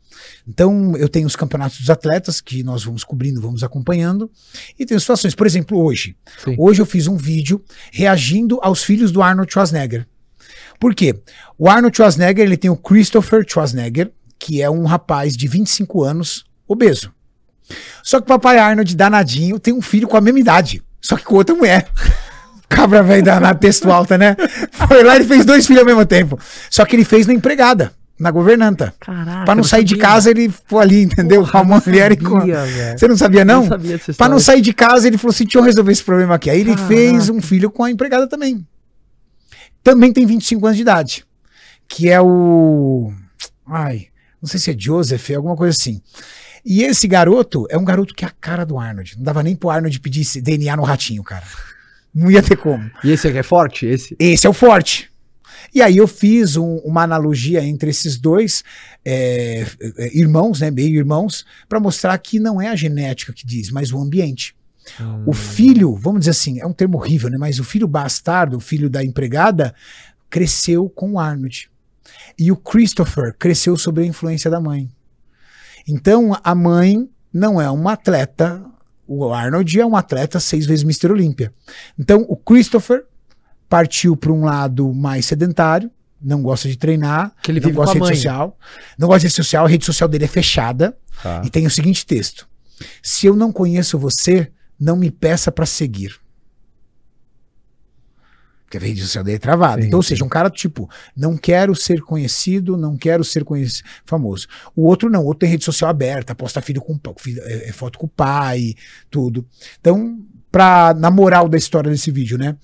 Então, 0.47 0.97
eu 0.97 1.09
tenho 1.09 1.27
os 1.27 1.37
campeonatos 1.37 1.79
dos 1.79 1.91
atletas 1.91 2.41
que 2.41 2.63
nós 2.63 2.85
vamos 2.85 3.05
cobrindo, 3.05 3.41
vamos 3.41 3.63
acompanhando. 3.63 4.31
E 4.79 4.87
tem 4.87 4.99
situações, 4.99 5.35
por 5.35 5.47
exemplo, 5.47 5.79
hoje. 5.83 6.17
Sim. 6.45 6.55
Hoje 6.59 6.81
eu 6.81 6.87
fiz 6.87 7.07
um 7.07 7.17
vídeo 7.17 7.63
reagindo 7.93 8.59
aos 8.63 8.83
filhos 8.83 9.13
do 9.13 9.23
Arnold 9.23 9.53
Schwarzenegger. 9.53 10.07
Por 10.79 10.95
quê? 10.95 11.19
O 11.59 11.69
Arnold 11.69 11.97
Schwarzenegger, 11.97 12.45
ele 12.45 12.57
tem 12.57 12.71
o 12.71 12.77
Christopher 12.77 13.45
Schwarzenegger, 13.47 14.13
que 14.39 14.63
é 14.63 14.71
um 14.71 14.85
rapaz 14.85 15.37
de 15.37 15.49
25 15.49 16.05
anos, 16.05 16.45
obeso. 16.67 17.13
Só 18.03 18.19
que 18.19 18.25
o 18.25 18.29
papai 18.29 18.59
Arnold, 18.59 18.97
danadinho, 18.97 19.59
tem 19.59 19.75
um 19.75 19.83
filho 19.83 20.09
com 20.09 20.17
a 20.17 20.21
mesma 20.21 20.41
idade, 20.41 20.83
só 21.01 21.17
que 21.17 21.25
com 21.25 21.35
outra 21.35 21.55
mulher. 21.55 21.91
Cabra 22.69 23.03
velho 23.03 23.23
danado, 23.23 23.59
texto 23.59 23.91
alta, 23.91 24.19
né? 24.19 24.37
Foi 24.73 25.03
lá 25.03 25.17
e 25.17 25.25
fez 25.25 25.45
dois 25.45 25.67
filhos 25.67 25.81
ao 25.81 25.87
mesmo 25.87 26.05
tempo. 26.05 26.39
Só 26.71 26.85
que 26.85 26.95
ele 26.95 27.05
fez 27.05 27.27
na 27.27 27.33
empregada, 27.33 27.93
na 28.19 28.31
governanta. 28.31 28.95
Caraca, 29.01 29.45
Pra 29.45 29.55
não 29.55 29.63
sair 29.65 29.85
de 29.85 29.91
sabia. 29.95 30.03
casa, 30.09 30.31
ele 30.31 30.49
foi 30.67 30.83
ali, 30.83 31.03
entendeu? 31.05 31.43
Porra, 31.47 31.65
mulher 31.65 32.13
e 32.13 32.17
com. 32.17 32.41
Você 32.97 33.07
não 33.09 33.17
sabia, 33.17 33.45
não? 33.45 33.63
Não 33.63 33.69
sabia 33.69 33.97
dessa 33.99 34.15
Pra 34.15 34.29
não 34.29 34.39
sair 34.41 34.61
de 34.61 34.73
casa, 34.73 35.07
ele 35.07 35.17
falou 35.19 35.31
assim: 35.33 35.45
deixa 35.45 35.59
eu 35.59 35.63
resolver 35.63 35.93
esse 35.93 36.03
problema 36.05 36.35
aqui. 36.35 36.51
Aí 36.51 36.61
ele 36.61 36.71
Caraca. 36.71 36.89
fez 36.89 37.29
um 37.29 37.41
filho 37.41 37.71
com 37.71 37.85
a 37.85 37.91
empregada 37.91 38.27
também. 38.27 38.67
Também 39.83 40.13
tem 40.13 40.27
25 40.27 40.67
anos 40.67 40.77
de 40.77 40.83
idade. 40.83 41.25
Que 41.89 42.09
é 42.09 42.21
o. 42.21 43.13
Ai, 43.67 44.07
não 44.43 44.49
sei 44.49 44.59
se 44.61 44.71
é 44.71 44.75
Joseph, 44.77 45.31
alguma 45.31 45.57
coisa 45.57 45.77
assim. 45.79 46.01
E 46.65 46.83
esse 46.83 47.07
garoto 47.09 47.67
é 47.71 47.79
um 47.79 47.85
garoto 47.85 48.15
que 48.15 48.25
é 48.25 48.29
a 48.29 48.33
cara 48.41 48.67
do 48.67 48.79
Arnold. 48.79 49.15
Não 49.17 49.25
dava 49.25 49.43
nem 49.43 49.57
pro 49.57 49.71
Arnold 49.71 49.99
pedir 50.01 50.27
DNA 50.43 50.77
no 50.77 50.83
ratinho, 50.83 51.23
cara. 51.23 51.45
Não 52.15 52.31
ia 52.31 52.43
ter 52.43 52.57
como. 52.57 52.91
E 53.05 53.11
esse 53.13 53.29
aqui 53.29 53.39
é 53.39 53.43
forte? 53.43 53.87
Esse? 53.87 54.17
Esse 54.19 54.47
é 54.47 54.51
o 54.51 54.53
forte. 54.53 55.11
E 55.75 55.83
aí 55.83 55.97
eu 55.97 56.07
fiz 56.09 56.57
um- 56.57 56.77
uma 56.79 57.03
analogia 57.03 57.63
entre 57.65 57.91
esses 57.91 58.17
dois 58.19 58.63
é, 59.05 59.67
é, 59.99 60.17
irmãos, 60.17 60.61
né, 60.61 60.71
meio 60.71 60.97
irmãos, 60.97 61.45
para 61.69 61.81
mostrar 61.81 62.17
que 62.19 62.39
não 62.39 62.61
é 62.61 62.69
a 62.69 62.77
genética 62.77 63.33
que 63.33 63.47
diz, 63.47 63.71
mas 63.71 63.93
o 63.93 63.99
ambiente. 63.99 64.55
O 65.27 65.33
filho, 65.35 65.95
vamos 65.95 66.21
dizer 66.21 66.31
assim, 66.31 66.61
é 66.61 66.67
um 66.67 66.73
termo 66.73 66.97
horrível, 66.97 67.29
né, 67.29 67.37
mas 67.39 67.59
o 67.59 67.65
filho 67.65 67.87
bastardo, 67.87 68.57
o 68.57 68.61
filho 68.61 68.89
da 68.89 69.05
empregada, 69.05 69.75
cresceu 70.31 70.89
com 70.89 71.13
o 71.13 71.19
Arnold. 71.19 71.71
E 72.39 72.51
o 72.51 72.57
Christopher 72.57 73.35
cresceu 73.39 73.77
sob 73.77 74.01
a 74.03 74.07
influência 74.07 74.51
da 74.51 74.61
mãe. 74.61 74.89
Então 75.87 76.39
a 76.43 76.55
mãe 76.55 77.09
não 77.33 77.61
é 77.61 77.69
uma 77.71 77.93
atleta, 77.93 78.65
o 79.07 79.33
Arnold 79.33 79.79
é 79.81 79.85
um 79.87 79.97
atleta 79.97 80.39
seis 80.41 80.67
vezes 80.67 80.85
Mr. 80.85 81.13
Olímpia. 81.13 81.53
Então 81.99 82.25
o 82.29 82.37
Christopher 82.37 83.05
partiu 83.69 84.17
para 84.17 84.33
um 84.33 84.45
lado 84.45 84.93
mais 84.95 85.27
sedentário, 85.27 85.91
não 86.21 86.43
gosta 86.43 86.69
de 86.69 86.77
treinar, 86.77 87.33
Que 87.43 87.51
ele 87.53 87.61
não 87.61 87.71
gosta 87.73 87.95
de 87.95 88.01
rede 88.01 88.17
social, 88.17 88.59
não 88.99 89.07
gosta 89.09 89.21
de 89.21 89.27
rede 89.27 89.35
social, 89.37 89.65
a 89.65 89.69
rede 89.69 89.85
social 89.85 90.09
dele 90.09 90.25
é 90.25 90.29
fechada 90.29 90.97
Tá. 91.23 91.43
e 91.45 91.51
tem 91.51 91.67
o 91.67 91.71
seguinte 91.71 92.05
texto: 92.07 92.49
Se 93.03 93.27
eu 93.27 93.35
não 93.37 93.53
conheço 93.53 93.99
você, 93.99 94.51
não 94.79 94.97
me 94.97 95.11
peça 95.11 95.51
para 95.53 95.67
seguir. 95.67 96.19
Porque 98.65 98.77
a 98.77 98.81
rede 98.81 99.01
social 99.01 99.25
dele 99.25 99.37
é 99.37 99.41
travada. 99.41 99.81
Sim, 99.81 99.89
então, 99.89 99.99
ou 99.99 100.03
seja, 100.03 100.23
um 100.25 100.29
cara 100.29 100.51
tipo, 100.51 100.91
não 101.17 101.39
quero 101.39 101.75
ser 101.75 102.03
conhecido, 102.03 102.77
não 102.77 102.99
quero 102.99 103.25
ser 103.25 103.43
conheci- 103.43 103.83
famoso. 104.05 104.47
O 104.77 104.83
outro 104.85 105.09
não, 105.09 105.23
o 105.23 105.27
outro 105.27 105.41
tem 105.41 105.49
rede 105.49 105.65
social 105.65 105.91
aberta, 105.91 106.35
posta 106.35 106.61
filho 106.61 106.83
com 106.83 106.99
filho- 107.19 107.41
é, 107.45 107.69
é 107.71 107.73
foto 107.73 107.99
com 107.99 108.05
o 108.07 108.11
pai, 108.11 108.75
tudo. 109.11 109.47
Então, 109.81 110.19
pra, 110.53 110.93
na 110.93 111.11
moral 111.11 111.49
da 111.49 111.57
história 111.57 111.91
desse 111.91 112.11
vídeo, 112.11 112.37
né? 112.37 112.57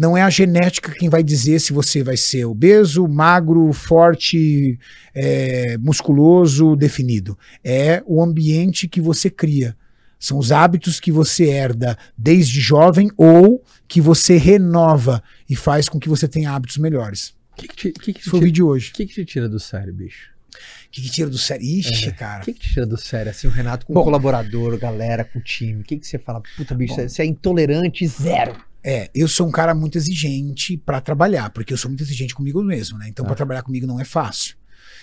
Não 0.00 0.16
é 0.16 0.22
a 0.22 0.30
genética 0.30 0.92
quem 0.94 1.10
vai 1.10 1.22
dizer 1.22 1.58
se 1.60 1.74
você 1.74 2.02
vai 2.02 2.16
ser 2.16 2.46
obeso, 2.46 3.06
magro, 3.06 3.70
forte, 3.70 4.78
é, 5.14 5.76
musculoso, 5.76 6.74
definido. 6.74 7.38
É 7.62 8.02
o 8.06 8.22
ambiente 8.22 8.88
que 8.88 8.98
você 8.98 9.28
cria. 9.28 9.76
São 10.18 10.38
os 10.38 10.50
hábitos 10.52 10.98
que 10.98 11.12
você 11.12 11.44
herda 11.50 11.98
desde 12.16 12.60
jovem 12.60 13.10
ou 13.14 13.62
que 13.86 14.00
você 14.00 14.38
renova 14.38 15.22
e 15.48 15.54
faz 15.54 15.86
com 15.86 16.00
que 16.00 16.08
você 16.08 16.26
tenha 16.26 16.50
hábitos 16.50 16.78
melhores. 16.78 17.34
O 17.52 17.56
que, 17.56 17.68
que, 17.68 17.76
te- 17.76 17.92
que, 17.92 18.12
que, 18.14 18.24
foi 18.24 18.38
o 18.38 18.40
tira- 18.40 18.46
vídeo 18.46 18.54
de 18.54 18.62
hoje. 18.62 18.92
que 18.92 19.04
que 19.04 19.12
te 19.14 19.24
tira 19.26 19.48
do 19.50 19.60
sério, 19.60 19.92
bicho? 19.92 20.30
O 20.86 20.90
que, 20.90 21.02
que 21.02 21.10
tira 21.10 21.28
do 21.28 21.36
sério? 21.38 21.62
Ixi, 21.64 22.10
cara. 22.12 22.40
O 22.42 22.44
que, 22.46 22.54
que 22.54 22.68
tira 22.70 22.86
do 22.86 22.96
sério? 22.96 23.30
Assim, 23.30 23.46
o 23.46 23.50
Renato 23.50 23.84
com 23.84 23.92
Bom. 23.92 24.02
colaborador, 24.02 24.78
galera, 24.78 25.24
com 25.24 25.40
time. 25.40 25.82
O 25.82 25.84
que, 25.84 25.98
que 25.98 26.06
você 26.06 26.18
fala? 26.18 26.42
Puta, 26.56 26.74
bicho, 26.74 26.96
Bom. 26.96 27.06
você 27.08 27.22
é 27.22 27.26
intolerante 27.26 28.06
zero. 28.06 28.56
É, 28.82 29.10
eu 29.14 29.28
sou 29.28 29.46
um 29.46 29.50
cara 29.50 29.74
muito 29.74 29.98
exigente 29.98 30.76
pra 30.76 31.00
trabalhar, 31.00 31.50
porque 31.50 31.72
eu 31.72 31.76
sou 31.76 31.90
muito 31.90 32.02
exigente 32.02 32.34
comigo 32.34 32.62
mesmo, 32.62 32.96
né? 32.98 33.08
Então, 33.08 33.24
Ah. 33.24 33.28
pra 33.28 33.36
trabalhar 33.36 33.62
comigo 33.62 33.86
não 33.86 34.00
é 34.00 34.04
fácil. 34.04 34.56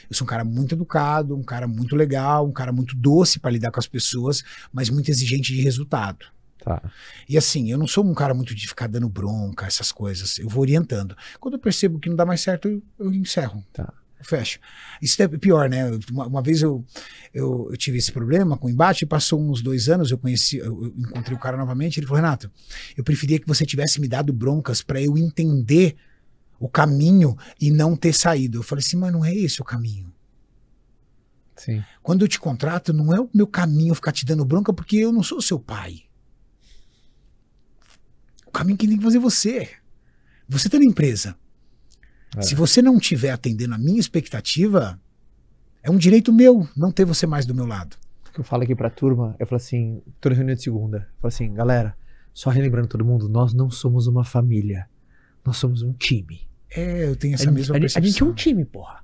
Eu 0.10 0.16
sou 0.16 0.26
um 0.26 0.30
cara 0.30 0.44
muito 0.44 0.74
educado, 0.74 1.36
um 1.36 1.44
cara 1.44 1.68
muito 1.68 1.96
legal, 1.96 2.48
um 2.48 2.52
cara 2.52 2.72
muito 2.72 2.96
doce 2.96 3.40
pra 3.40 3.52
lidar 3.52 3.72
com 3.72 3.80
as 3.80 3.88
pessoas, 3.88 4.44
mas 4.72 4.90
muito 4.90 5.10
exigente 5.10 5.54
de 5.54 5.62
resultado. 5.62 6.26
Tá. 6.64 6.82
E 7.30 7.38
assim, 7.38 7.70
eu 7.72 7.78
não 7.78 7.88
sou 7.88 8.04
um 8.06 8.14
cara 8.14 8.34
muito 8.34 8.54
de 8.56 8.68
ficar 8.68 8.88
dando 8.88 9.08
bronca, 9.08 9.66
essas 9.68 9.92
coisas. 9.92 10.38
Eu 10.40 10.50
vou 10.50 10.62
orientando. 10.62 11.16
Quando 11.40 11.54
eu 11.56 11.60
percebo 11.60 12.00
que 12.00 12.10
não 12.10 12.16
dá 12.16 12.26
mais 12.26 12.42
certo, 12.42 12.68
eu, 12.68 12.82
eu 13.00 13.14
encerro. 13.14 13.64
Tá. 13.72 13.94
Fecho. 14.22 14.60
Isso 15.02 15.22
é 15.22 15.28
pior, 15.28 15.70
né? 15.70 15.92
Uma, 16.12 16.28
uma 16.28 16.42
vez 16.42 16.62
eu, 16.62 16.84
eu, 17.34 17.68
eu 17.70 17.78
tive 17.78 17.98
esse 17.98 18.12
problema 18.12 18.58
com 18.58 18.68
o 18.68 18.70
embate, 18.70 19.06
passou 19.06 19.40
uns 19.40 19.62
dois 19.62 19.90
anos, 19.90 20.10
eu 20.10 20.18
conheci, 20.18 20.58
eu, 20.58 20.94
encontrei 20.98 21.36
o 21.36 21.40
cara 21.40 21.56
novamente, 21.56 22.00
ele 22.00 22.08
falou, 22.08 22.22
Renato, 22.22 22.52
eu 22.98 23.04
preferia 23.04 23.40
que 23.40 23.48
você 23.48 23.66
tivesse 23.66 24.02
me 24.02 24.08
dado 24.08 24.34
broncas 24.34 24.82
pra 24.82 25.02
eu 25.02 25.18
entender 25.18 25.96
o 26.60 26.68
caminho 26.68 27.38
e 27.62 27.70
não 27.70 27.96
ter 27.96 28.14
saído. 28.14 28.58
Eu 28.58 28.64
falei 28.64 28.84
assim, 28.84 28.98
mas 28.98 29.12
não 29.12 29.24
é 29.24 29.34
esse 29.34 29.62
o 29.62 29.66
caminho. 29.66 30.12
Sim. 31.56 31.84
Quando 32.02 32.24
eu 32.24 32.28
te 32.28 32.40
contrato, 32.40 32.94
não 32.94 33.14
é 33.14 33.20
o 33.20 33.30
meu 33.34 33.48
caminho 33.48 33.96
ficar 33.96 34.12
te 34.12 34.26
dando 34.26 34.46
bronca 34.46 34.74
porque 34.74 34.98
eu 34.98 35.12
não 35.12 35.24
sou 35.24 35.42
seu 35.42 35.60
pai. 35.60 36.04
O 38.46 38.52
caminho 38.52 38.78
que 38.78 38.88
tem 38.88 38.98
que 38.98 39.04
fazer 39.04 39.20
você. 39.20 39.70
Você 40.48 40.70
tá 40.70 40.80
na 40.80 40.86
empresa. 40.86 41.36
É. 42.36 42.42
Se 42.42 42.56
você 42.56 42.82
não 42.82 42.98
estiver 42.98 43.32
atendendo 43.32 43.74
a 43.76 43.78
minha 43.78 44.00
expectativa, 44.00 45.00
é 45.84 45.90
um 45.90 45.98
direito 45.98 46.34
meu 46.34 46.68
não 46.76 46.92
ter 46.92 47.06
você 47.06 47.26
mais 47.26 47.46
do 47.46 47.56
meu 47.56 47.66
lado. 47.66 47.96
O 48.30 48.34
que 48.34 48.40
eu 48.40 48.44
falo 48.44 48.64
aqui 48.64 48.76
pra 48.76 48.90
turma, 48.90 49.36
eu 49.40 49.48
falo 49.48 49.58
assim, 49.58 50.02
tô 50.20 50.30
na 50.30 50.36
reunião 50.36 50.56
de 50.56 50.62
segunda. 50.62 50.98
Eu 50.98 51.22
falo 51.22 51.28
assim, 51.30 51.54
galera, 51.54 51.96
só 52.34 52.50
relembrando 52.50 52.88
todo 52.88 53.04
mundo, 53.06 53.28
nós 53.30 53.54
não 53.54 53.70
somos 53.72 54.06
uma 54.08 54.24
família. 54.24 54.88
Nós 55.46 55.58
somos 55.58 55.82
um 55.82 55.94
time. 55.94 56.42
É, 56.70 57.06
eu 57.08 57.16
tenho 57.16 57.34
A 57.34 57.36
essa 57.36 57.46
gente, 57.46 57.54
mesma 57.54 57.76
a 57.78 57.80
gente- 57.80 57.86
a 57.86 57.90
gente 57.90 57.98
é 57.98 58.02
percepção. 58.02 58.28
um 58.30 58.34
time, 58.34 58.66
porra. 58.66 59.00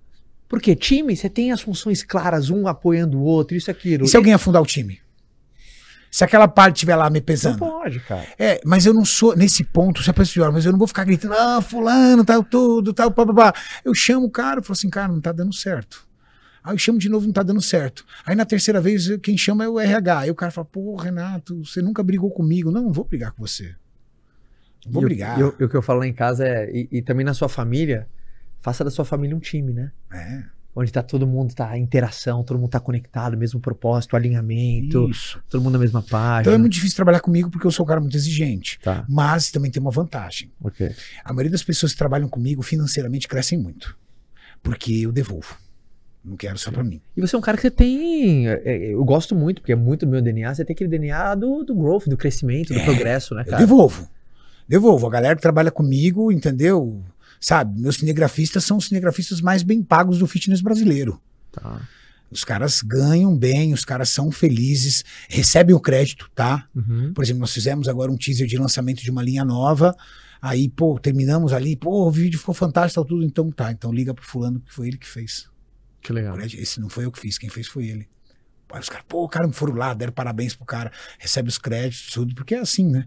Porque 0.49 0.75
time, 0.75 1.15
você 1.15 1.29
tem 1.29 1.51
as 1.51 1.61
funções 1.61 2.03
claras, 2.03 2.49
um 2.51 2.67
apoiando 2.67 3.17
o 3.17 3.23
outro, 3.23 3.55
isso, 3.57 3.71
aquilo. 3.71 4.03
E 4.05 4.07
se 4.07 4.17
alguém 4.17 4.33
afundar 4.33 4.61
o 4.61 4.65
time? 4.65 4.99
Se 6.15 6.23
aquela 6.23 6.47
parte 6.47 6.75
estiver 6.75 6.95
lá 6.95 7.09
me 7.09 7.17
Não 7.19 7.25
pesando. 7.25 7.57
pode, 7.57 7.99
cara. 8.01 8.27
É, 8.37 8.61
mas 8.63 8.85
eu 8.85 8.93
não 8.93 9.03
sou 9.03 9.35
nesse 9.35 9.63
ponto, 9.63 10.03
se 10.03 10.09
a 10.11 10.13
pessoa 10.13 10.51
mas 10.51 10.63
eu 10.63 10.71
não 10.71 10.77
vou 10.77 10.87
ficar 10.87 11.03
gritando, 11.05 11.33
ah, 11.33 11.59
fulano, 11.59 12.23
tal, 12.23 12.43
tudo, 12.43 12.93
tal, 12.93 13.09
papapá. 13.09 13.51
Eu 13.83 13.95
chamo 13.95 14.27
o 14.27 14.29
cara 14.29 14.59
e 14.59 14.63
falo 14.63 14.73
assim, 14.73 14.91
cara, 14.91 15.07
não 15.11 15.19
tá 15.19 15.31
dando 15.31 15.51
certo. 15.51 16.05
Aí 16.63 16.71
eu 16.75 16.77
chamo 16.77 16.99
de 16.99 17.09
novo, 17.09 17.25
não 17.25 17.33
tá 17.33 17.41
dando 17.41 17.61
certo. 17.63 18.05
Aí 18.23 18.35
na 18.35 18.45
terceira 18.45 18.79
vez, 18.79 19.07
eu- 19.07 19.19
quem 19.19 19.35
chama 19.35 19.63
é 19.63 19.67
o 19.67 19.79
RH. 19.79 20.19
Aí 20.19 20.29
o 20.29 20.35
cara 20.35 20.51
fala, 20.51 20.65
pô, 20.65 20.95
Renato, 20.97 21.65
você 21.65 21.81
nunca 21.81 22.03
brigou 22.03 22.29
comigo. 22.29 22.69
Não, 22.69 22.83
não 22.83 22.91
vou 22.93 23.05
brigar 23.05 23.31
com 23.31 23.41
você. 23.45 23.73
Não 24.85 24.91
vou 24.93 25.01
E 25.01 25.05
brigar. 25.05 25.39
E 25.39 25.43
o- 25.43 25.55
e 25.59 25.63
o 25.63 25.67
que 25.69 25.75
eu 25.75 25.81
falo 25.81 25.97
lá 26.01 26.05
em 26.07 26.13
casa 26.13 26.47
é, 26.47 26.69
e, 26.71 26.87
e 26.91 27.01
também 27.01 27.25
na 27.25 27.33
sua 27.33 27.49
família, 27.49 28.07
faça 28.61 28.83
da 28.83 28.91
sua 28.91 29.03
família 29.03 29.35
um 29.35 29.39
time, 29.39 29.73
né? 29.73 29.91
É, 30.13 30.43
Onde 30.75 30.91
tá 30.91 31.03
todo 31.03 31.27
mundo, 31.27 31.53
tá 31.53 31.77
interação, 31.77 32.43
todo 32.43 32.57
mundo 32.59 32.69
tá 32.71 32.79
conectado, 32.79 33.37
mesmo 33.37 33.59
propósito, 33.59 34.15
alinhamento, 34.15 35.07
isso. 35.09 35.39
todo 35.49 35.61
mundo 35.61 35.73
na 35.73 35.79
mesma 35.79 36.01
página. 36.01 36.41
Então 36.41 36.53
é 36.53 36.57
muito 36.57 36.73
difícil 36.73 36.95
trabalhar 36.95 37.19
comigo 37.19 37.49
porque 37.51 37.67
eu 37.67 37.71
sou 37.71 37.85
um 37.85 37.87
cara 37.87 38.01
muito 38.01 38.17
exigente. 38.17 38.79
Tá, 38.81 39.05
Mas 39.07 39.51
também 39.51 39.69
tem 39.69 39.79
uma 39.81 39.91
vantagem. 39.91 40.51
ok. 40.63 40.91
A 41.23 41.31
maioria 41.31 41.51
das 41.51 41.61
pessoas 41.63 41.91
que 41.91 41.97
trabalham 41.97 42.27
comigo 42.27 42.63
financeiramente 42.63 43.27
crescem 43.27 43.57
muito. 43.59 43.95
Porque 44.63 44.93
eu 44.93 45.11
devolvo. 45.11 45.57
Não 46.25 46.37
quero 46.37 46.57
só 46.57 46.71
pra 46.71 46.83
mim. 46.83 47.01
E 47.17 47.21
você 47.21 47.35
é 47.35 47.37
um 47.37 47.41
cara 47.41 47.57
que 47.57 47.61
você 47.63 47.69
tem. 47.71 48.47
é, 48.47 48.61
é, 48.63 48.93
Eu 48.93 49.03
gosto 49.03 49.35
muito, 49.35 49.61
porque 49.61 49.73
é 49.73 49.75
muito 49.75 50.05
do 50.05 50.11
meu 50.11 50.21
DNA. 50.21 50.55
Você 50.55 50.63
tem 50.65 50.73
aquele 50.73 50.89
DNA 50.89 51.35
do, 51.35 51.63
do 51.65 51.75
growth, 51.75 52.05
do 52.07 52.15
crescimento, 52.17 52.73
do 52.73 52.79
É, 52.79 52.83
progresso, 52.85 53.35
né, 53.35 53.41
Eu 53.41 53.45
cara? 53.45 53.57
devolvo. 53.57 54.07
Devolvo. 54.67 55.05
A 55.05 55.09
galera 55.09 55.35
que 55.35 55.41
trabalha 55.41 55.69
comigo, 55.69 56.31
entendeu? 56.31 57.03
Sabe, 57.43 57.77
meus 57.77 57.97
cinegrafistas 57.97 58.63
são 58.63 58.77
os 58.77 58.85
cinegrafistas 58.85 59.41
mais 59.41 59.63
bem 59.63 59.83
pagos 59.83 60.17
do 60.17 60.25
fitness 60.25 60.61
brasileiro. 60.61 61.21
Tá. 61.51 61.81
Os 62.31 62.45
caras 62.45 62.81
ganham 62.81 63.37
bem, 63.37 63.73
os 63.73 63.83
caras 63.83 64.07
são 64.07 64.31
felizes, 64.31 65.03
recebem 65.27 65.75
o 65.75 65.79
crédito, 65.79 66.31
tá? 66.33 66.65
Uhum. 66.73 67.11
Por 67.13 67.21
exemplo, 67.21 67.41
nós 67.41 67.51
fizemos 67.51 67.89
agora 67.89 68.09
um 68.09 68.15
teaser 68.15 68.47
de 68.47 68.57
lançamento 68.57 69.03
de 69.03 69.11
uma 69.11 69.21
linha 69.21 69.43
nova. 69.43 69.93
Aí, 70.41 70.69
pô, 70.69 70.97
terminamos 70.97 71.51
ali, 71.51 71.75
pô, 71.75 72.07
o 72.07 72.11
vídeo 72.11 72.39
ficou 72.39 72.55
fantástico, 72.55 73.03
tudo. 73.03 73.25
Então 73.25 73.51
tá, 73.51 73.73
então 73.73 73.91
liga 73.91 74.13
pro 74.13 74.23
fulano 74.23 74.61
que 74.61 74.73
foi 74.73 74.87
ele 74.87 74.97
que 74.97 75.07
fez. 75.07 75.49
Que 76.01 76.13
legal. 76.13 76.39
Esse 76.39 76.79
não 76.79 76.87
foi 76.87 77.03
eu 77.03 77.11
que 77.11 77.19
fiz, 77.19 77.37
quem 77.37 77.49
fez 77.49 77.67
foi 77.67 77.87
ele. 77.87 78.07
Aí 78.71 78.79
os 78.79 78.87
caras, 78.87 79.05
pô, 79.05 79.25
o 79.25 79.27
cara 79.27 79.45
me 79.45 79.53
foram 79.53 79.75
lá, 79.75 79.93
deram 79.93 80.13
parabéns 80.13 80.55
pro 80.55 80.65
cara, 80.65 80.93
recebe 81.19 81.49
os 81.49 81.57
créditos, 81.57 82.13
tudo, 82.13 82.33
porque 82.35 82.55
é 82.55 82.59
assim, 82.59 82.89
né? 82.89 83.05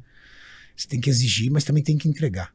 Você 0.77 0.87
tem 0.87 1.01
que 1.01 1.09
exigir, 1.09 1.51
mas 1.51 1.65
também 1.65 1.83
tem 1.83 1.97
que 1.97 2.07
entregar. 2.07 2.55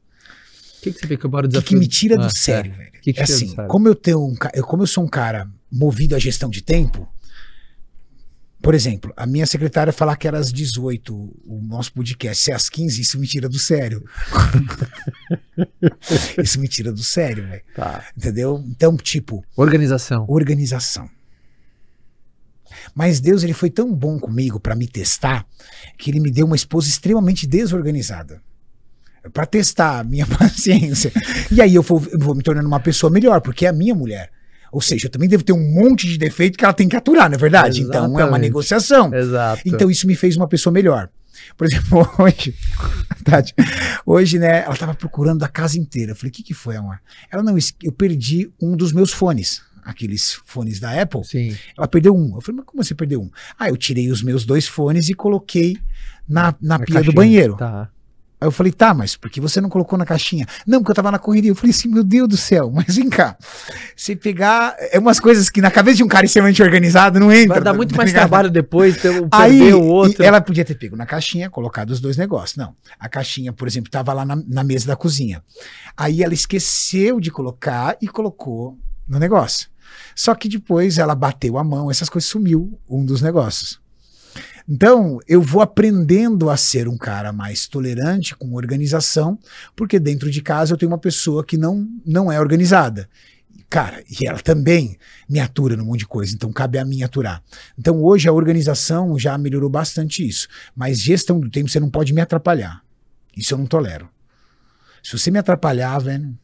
O 0.82 0.84
que, 0.84 0.92
que 0.94 1.00
você 1.00 1.08
vê 1.08 1.16
que 1.18 1.26
eu 1.26 1.30
boro 1.30 1.46
O 1.46 1.50
que, 1.50 1.54
desafio? 1.54 1.70
que 1.70 1.76
me 1.76 1.88
tira 1.88 2.18
do 2.18 2.26
Ah, 2.26 2.30
sério, 2.30 2.72
é. 2.74 2.76
velho? 2.76 2.92
Que 3.02 3.14
que 3.14 3.20
é 3.20 3.24
assim, 3.24 3.56
como 3.68 3.88
eu 3.88 3.96
tenho 3.96 4.24
um, 4.26 4.36
como 4.64 4.84
eu 4.84 4.88
sou 4.88 5.04
um 5.04 5.08
cara 5.08 5.50
movido 5.72 6.16
à 6.16 6.20
gestão 6.20 6.50
de 6.50 6.62
tempo, 6.62 7.08
por 8.62 8.76
exemplo, 8.76 9.12
a 9.18 9.26
minha 9.26 9.46
secretária 9.48 9.92
falar 9.92 10.16
que 10.16 10.28
era 10.28 10.38
às 10.38 10.52
18 10.54 11.14
o 11.16 11.62
nosso 11.64 11.92
podcast, 11.94 12.52
é 12.52 12.54
às 12.54 12.70
15, 12.70 13.02
isso 13.02 13.20
me 13.20 13.26
tira 13.28 13.50
do 13.50 13.58
sério. 13.58 14.04
isso 16.42 16.60
me 16.60 16.68
tira 16.68 16.92
do 16.92 17.04
sério, 17.04 17.48
velho. 17.48 17.62
Tá. 17.76 18.06
Entendeu? 18.16 18.64
Então, 18.68 18.96
tipo, 18.98 19.44
Organização. 19.56 20.26
organização. 20.28 21.10
Mas 22.96 23.20
Deus 23.20 23.44
ele 23.44 23.54
foi 23.54 23.70
tão 23.70 23.94
bom 23.94 24.20
comigo 24.20 24.60
para 24.60 24.76
me 24.76 24.88
testar 24.88 25.46
que 25.98 26.10
ele 26.12 26.20
me 26.20 26.32
deu 26.32 26.46
uma 26.46 26.56
esposa 26.56 26.88
extremamente 26.88 27.46
desorganizada. 27.48 28.42
Para 29.34 29.46
testar 29.46 30.00
a 30.00 30.04
minha 30.04 30.26
paciência. 30.38 31.12
E 31.52 31.62
aí 31.62 31.76
eu 31.76 31.82
vou, 31.84 32.04
eu 32.12 32.20
vou 32.20 32.34
me 32.36 32.42
tornando 32.44 32.68
uma 32.68 32.80
pessoa 32.80 33.12
melhor, 33.12 33.42
porque 33.42 33.66
é 33.66 33.70
a 33.70 33.74
minha 33.74 33.94
mulher. 33.94 34.32
Ou 34.72 34.80
seja, 34.82 35.08
eu 35.08 35.12
também 35.12 35.28
devo 35.28 35.44
ter 35.44 35.52
um 35.54 35.74
monte 35.74 36.08
de 36.08 36.18
defeito 36.18 36.58
que 36.58 36.64
ela 36.64 36.74
tem 36.74 36.88
que 36.88 36.96
aturar, 36.96 37.30
não 37.30 37.36
é 37.36 37.38
verdade? 37.38 37.82
Então 37.82 38.06
é 38.06 38.08
uma 38.08 38.20
Exatamente. 38.20 38.42
negociação. 38.42 39.14
Exato. 39.14 39.62
Então 39.66 39.92
isso 39.92 40.08
me 40.08 40.16
fez 40.16 40.38
uma 40.38 40.48
pessoa 40.48 40.72
melhor. 40.72 41.10
Por 41.58 41.68
exemplo, 41.68 42.08
hoje, 42.20 42.56
Tati, 43.24 43.54
hoje, 44.06 44.40
né, 44.40 44.64
ela 44.64 44.76
tava 44.78 44.94
procurando 44.94 45.44
a 45.44 45.48
casa 45.48 45.78
inteira. 45.78 46.12
Eu 46.14 46.16
falei, 46.16 46.30
o 46.30 46.34
que 46.34 46.44
que 46.44 46.54
foi, 46.54 46.76
amor? 46.78 47.00
Ela, 47.32 47.44
não, 47.44 47.56
eu 47.84 47.92
perdi 47.92 48.50
um 48.62 48.76
dos 48.78 48.94
meus 48.94 49.12
fones, 49.12 49.62
aqueles 49.84 50.40
fones 50.46 50.80
da 50.80 51.02
Apple. 51.02 51.24
Sim. 51.26 51.56
Ela 51.78 51.88
perdeu 51.88 52.16
um. 52.16 52.36
Eu 52.36 52.42
falei, 52.42 52.58
mas 52.58 52.66
como 52.66 52.84
você 52.84 52.96
perdeu 52.96 53.22
um? 53.22 53.30
Ah, 53.60 53.70
eu 53.70 53.76
tirei 53.78 54.10
os 54.10 54.24
meus 54.24 54.46
dois 54.46 54.68
fones 54.68 55.10
e 55.10 55.14
coloquei 55.14 55.78
na, 56.28 56.56
na 56.62 56.78
Na 56.78 56.80
pia 56.80 56.86
do 56.86 56.94
caixinha. 56.94 57.14
banheiro. 57.16 57.56
Tá. 57.58 57.90
Aí 58.42 58.48
eu 58.48 58.52
falei, 58.52 58.72
tá, 58.72 58.92
mas 58.92 59.16
por 59.16 59.30
que 59.30 59.40
você 59.40 59.62
não 59.62 59.70
colocou 59.70 60.00
na 60.00 60.04
caixinha? 60.04 60.48
Não, 60.66 60.80
porque 60.80 60.90
eu 60.92 60.96
tava 60.96 61.12
na 61.12 61.20
correria. 61.20 61.52
Eu 61.52 61.56
falei 61.56 61.70
assim, 61.70 61.88
meu 61.88 62.04
Deus 62.04 62.28
do 62.28 62.36
céu, 62.36 62.72
mas 62.76 62.96
vem 62.96 63.08
cá. 63.08 63.38
Se 63.96 64.16
pegar. 64.16 64.76
É 64.80 64.98
umas 64.98 65.20
coisas 65.20 65.48
que 65.48 65.62
na 65.62 65.70
cabeça 65.70 65.98
de 65.98 66.04
um 66.04 66.08
cara 66.08 66.26
extremamente 66.26 66.62
organizado 66.64 67.20
não 67.20 67.32
entra. 67.32 67.54
Vai 67.54 67.64
dar 67.64 67.74
muito 67.74 67.92
tá 67.92 67.98
mais 67.98 68.12
trabalho 68.12 68.50
depois, 68.50 69.00
ter 69.00 69.12
um 69.12 69.28
Aí 69.32 69.72
o 69.72 69.84
outro. 69.84 70.24
ela 70.24 70.42
podia 70.42 70.66
ter 70.66 70.74
pego 70.74 70.96
na 70.96 71.06
caixinha, 71.06 71.52
colocado 71.52 71.92
os 71.92 72.02
dois 72.02 72.18
negócios. 72.18 72.58
Não. 72.58 72.76
A 73.00 73.08
caixinha, 73.08 73.54
por 73.54 73.68
exemplo, 73.68 73.90
estava 73.90 74.12
lá 74.12 74.26
na, 74.26 74.36
na 74.48 74.64
mesa 74.64 74.88
da 74.88 74.96
cozinha. 74.96 75.44
Aí 75.96 76.24
ela 76.24 76.34
esqueceu 76.34 77.20
de 77.20 77.30
colocar 77.30 77.96
e 78.02 78.08
colocou 78.08 78.76
no 79.08 79.20
negócio. 79.20 79.70
Só 80.16 80.34
que 80.34 80.50
depois 80.50 80.98
ela 80.98 81.14
bateu 81.14 81.58
a 81.60 81.64
mão, 81.64 81.92
essas 81.92 82.10
coisas 82.10 82.30
sumiu 82.30 82.80
um 82.90 83.06
dos 83.06 83.22
negócios. 83.22 83.81
Então, 84.68 85.20
eu 85.28 85.42
vou 85.42 85.62
aprendendo 85.62 86.50
a 86.50 86.58
ser 86.58 86.88
um 86.88 86.98
cara 86.98 87.32
mais 87.32 87.68
tolerante 87.68 88.36
com 88.36 88.54
organização, 88.54 89.38
porque 89.76 90.00
dentro 90.00 90.30
de 90.30 90.42
casa 90.42 90.74
eu 90.74 90.78
tenho 90.78 90.92
uma 90.92 90.98
pessoa 90.98 91.44
que 91.44 91.58
não, 91.58 91.88
não 92.06 92.32
é 92.32 92.40
organizada. 92.40 93.10
Cara, 93.70 94.04
e 94.10 94.28
ela 94.28 94.40
também 94.40 94.98
me 95.30 95.40
atura 95.40 95.78
num 95.78 95.86
monte 95.86 96.00
de 96.00 96.08
coisa, 96.08 96.36
então 96.36 96.52
cabe 96.52 96.78
a 96.78 96.84
mim 96.84 97.04
aturar. 97.04 97.42
Então 97.80 98.04
hoje 98.04 98.28
a 98.28 98.34
organização 98.34 99.18
já 99.18 99.38
melhorou 99.38 99.70
bastante 99.70 100.28
isso. 100.28 100.50
Mas 100.76 101.00
gestão 101.00 101.40
do 101.40 101.50
tempo 101.50 101.70
você 101.70 101.80
não 101.80 101.90
pode 101.90 102.14
me 102.14 102.20
atrapalhar. 102.20 102.84
Isso 103.36 103.54
eu 103.54 103.58
não 103.58 103.66
tolero. 103.66 104.10
Se 105.02 105.18
você 105.18 105.32
me 105.32 105.40
atrapalhar, 105.40 105.98
velho. 106.00 106.38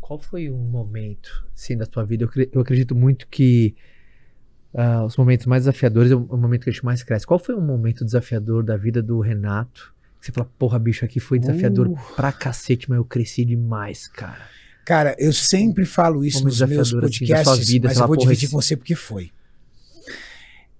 Qual 0.00 0.18
foi 0.18 0.50
um 0.50 0.56
momento, 0.56 1.46
sim, 1.54 1.76
da 1.76 1.84
tua 1.84 2.04
vida? 2.04 2.24
Eu, 2.24 2.48
eu 2.50 2.60
acredito 2.62 2.94
muito 2.94 3.28
que 3.28 3.76
ah, 4.76 5.04
os 5.04 5.16
momentos 5.16 5.46
mais 5.46 5.62
desafiadores 5.62 6.12
é 6.12 6.14
o, 6.14 6.20
o 6.24 6.36
momento 6.36 6.64
que 6.64 6.70
a 6.70 6.72
gente 6.72 6.84
mais 6.84 7.02
cresce. 7.02 7.26
Qual 7.26 7.38
foi 7.38 7.54
um 7.54 7.60
momento 7.60 8.04
desafiador 8.04 8.62
da 8.62 8.76
vida 8.76 9.02
do 9.02 9.20
Renato? 9.20 9.94
Que 10.20 10.26
você 10.26 10.32
fala, 10.32 10.50
porra, 10.58 10.78
bicho, 10.78 11.04
aqui 11.04 11.18
foi 11.20 11.38
desafiador 11.38 11.88
Uh. 11.88 11.96
pra 12.14 12.30
cacete, 12.32 12.88
mas 12.88 12.96
eu 12.98 13.04
cresci 13.04 13.44
demais, 13.44 14.08
cara. 14.08 14.38
Cara, 14.84 15.16
eu 15.18 15.32
sempre 15.32 15.84
falo 15.84 16.24
isso 16.24 16.38
Como 16.38 16.48
nos 16.48 16.60
meus 16.60 16.88
assim, 16.88 17.00
podcasts, 17.00 17.54
sua 17.56 17.64
vida, 17.64 17.88
mas 17.88 17.98
eu 17.98 18.06
vou 18.06 18.16
dividir 18.16 18.44
esse- 18.44 18.52
com 18.52 18.60
você 18.60 18.76
porque 18.76 18.94
foi. 18.94 19.32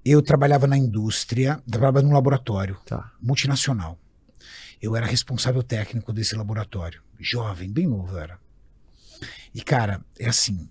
Eu 0.04 0.22
trabalhava 0.22 0.66
na 0.68 0.78
indústria, 0.78 1.60
trabalhava 1.68 2.02
num 2.02 2.12
laboratório 2.12 2.76
Tá. 2.86 3.10
multinacional. 3.20 3.98
Eu 4.80 4.94
era 4.94 5.06
responsável 5.06 5.62
técnico 5.62 6.12
desse 6.12 6.36
laboratório. 6.36 7.02
Jovem, 7.18 7.72
bem 7.72 7.86
novo 7.88 8.12
eu 8.14 8.18
era. 8.20 8.38
E, 9.54 9.60
cara, 9.62 10.00
é 10.18 10.28
assim. 10.28 10.68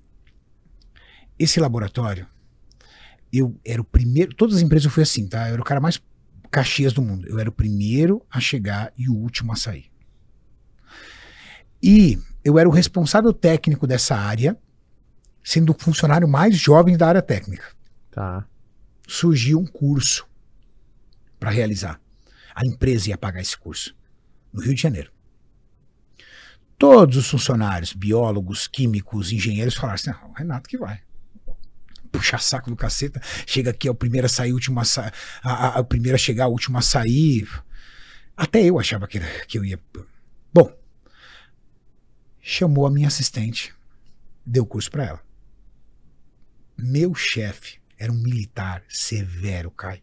Esse 1.38 1.60
laboratório, 1.60 2.26
eu 3.38 3.60
era 3.66 3.82
o 3.82 3.86
primeiro. 3.86 4.34
Todas 4.34 4.56
as 4.58 4.62
empresas 4.62 4.86
eu 4.86 4.92
fui 4.92 5.04
assim, 5.04 5.28
tá? 5.28 5.48
Eu 5.48 5.54
era 5.54 5.62
o 5.62 5.66
cara 5.66 5.80
mais 5.82 6.02
caxias 6.52 6.94
do 6.94 7.02
mundo. 7.02 7.28
Eu 7.28 7.40
era 7.40 7.50
o 7.50 7.54
primeiro 7.54 8.26
a 8.30 8.40
chegar 8.40 8.92
e 8.98 9.10
o 9.10 9.14
último 9.16 9.52
a 9.52 9.56
sair. 9.56 9.92
E 11.82 12.18
eu 12.44 12.58
era 12.58 12.68
o 12.68 12.72
responsável 12.72 13.34
técnico 13.34 13.86
dessa 13.86 14.16
área, 14.16 14.58
sendo 15.44 15.72
o 15.72 15.76
funcionário 15.78 16.28
mais 16.28 16.56
jovem 16.58 16.98
da 16.98 17.08
área 17.08 17.22
técnica 17.22 17.66
Tá. 18.12 18.46
surgiu 19.08 19.60
um 19.60 19.66
curso 19.66 20.26
para 21.40 21.52
realizar. 21.52 22.00
A 22.56 22.62
empresa 22.66 23.10
ia 23.10 23.18
pagar 23.18 23.42
esse 23.42 23.58
curso 23.58 23.96
no 24.52 24.62
Rio 24.62 24.74
de 24.74 24.82
Janeiro. 24.82 25.12
Todos 26.78 27.18
os 27.18 27.30
funcionários, 27.30 27.94
biólogos, 27.94 28.68
químicos, 28.68 29.32
engenheiros 29.32 29.76
falaram 29.76 29.96
assim: 29.96 30.10
"Ah, 30.10 30.26
o 30.28 30.34
Renato 30.34 30.68
que 30.70 30.78
vai. 30.78 31.02
Puxa 32.18 32.38
saco 32.38 32.70
do 32.70 32.76
caceta, 32.76 33.22
chega 33.46 33.72
aqui, 33.72 33.88
é 33.88 33.92
o 33.92 33.96
primeiro 33.96 34.26
a 34.26 34.30
sair, 34.30 34.52
o 34.52 34.56
último 34.56 34.80
a, 34.80 34.86
sa 34.86 35.12
a, 35.44 35.52
a- 35.52 35.80
a 35.80 35.84
primeiro 35.84 36.16
a 36.16 36.20
chegar, 36.20 36.48
o 36.48 36.52
último 36.52 36.78
a 36.78 36.82
sair. 36.82 37.48
Até 38.38 38.64
eu 38.64 38.80
achava 38.80 39.08
que, 39.08 39.20
que 39.48 39.58
eu 39.58 39.66
ia. 39.66 39.80
Bom, 40.54 40.72
chamou 42.42 42.86
a 42.86 42.92
minha 42.92 43.08
assistente, 43.08 43.74
deu 44.46 44.66
curso 44.66 44.90
para 44.92 45.06
ela. 45.06 45.22
Meu 46.78 47.14
chefe 47.16 47.80
era 47.98 48.12
um 48.12 48.16
militar 48.22 48.84
severo, 48.90 49.72
Caio. 49.72 50.02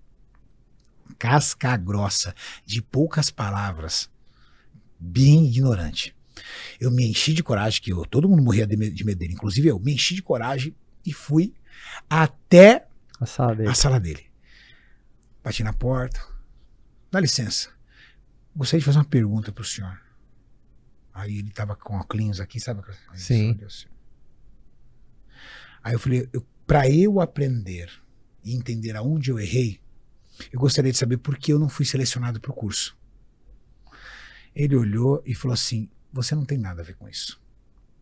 Casca 1.18 1.76
grossa, 1.76 2.34
de 2.64 2.80
poucas 2.82 3.30
palavras, 3.30 4.10
bem 4.98 5.46
ignorante. 5.46 6.14
Eu 6.80 6.90
me 6.90 7.06
enchi 7.06 7.34
de 7.34 7.42
coragem, 7.42 7.80
que 7.82 7.92
eu, 7.92 8.04
todo 8.06 8.28
mundo 8.28 8.42
morria 8.42 8.66
de 8.66 8.76
me- 8.76 8.90
de 8.90 9.04
medo 9.04 9.22
inclusive 9.24 9.68
eu, 9.68 9.78
me 9.78 9.92
enchi 9.94 10.14
de 10.14 10.22
coragem 10.22 10.74
e 11.04 11.12
fui 11.12 11.52
até 12.08 12.86
A 13.20 13.26
sala 13.26 13.54
dele. 13.54 13.68
a 13.68 13.74
sala 13.74 14.00
dele. 14.00 14.30
Bati 15.42 15.62
na 15.62 15.72
porta. 15.72 16.20
Dá 17.10 17.20
licença. 17.20 17.70
Gostaria 18.54 18.80
de 18.80 18.84
fazer 18.86 18.98
uma 18.98 19.04
pergunta 19.04 19.50
pro 19.52 19.64
senhor. 19.64 20.00
Aí 21.12 21.38
ele 21.38 21.50
tava 21.50 21.74
com 21.76 21.96
a 21.98 22.04
cleans 22.04 22.40
aqui, 22.40 22.58
sabe? 22.60 22.82
Sim. 23.14 23.58
Aí 25.82 25.92
eu 25.94 25.98
falei, 25.98 26.28
pra 26.66 26.88
eu 26.88 27.20
aprender 27.20 27.90
e 28.44 28.54
entender 28.54 28.96
aonde 28.96 29.30
eu 29.30 29.38
errei, 29.38 29.80
eu 30.52 30.58
gostaria 30.60 30.90
de 30.92 30.98
saber 30.98 31.18
por 31.18 31.36
que 31.36 31.52
eu 31.52 31.58
não 31.58 31.68
fui 31.68 31.84
selecionado 31.84 32.40
pro 32.40 32.52
curso. 32.54 32.96
Ele 34.54 34.76
olhou 34.76 35.22
e 35.26 35.34
falou 35.34 35.54
assim: 35.54 35.88
Você 36.12 36.34
não 36.34 36.44
tem 36.44 36.58
nada 36.58 36.82
a 36.82 36.84
ver 36.84 36.94
com 36.94 37.08
isso. 37.08 37.40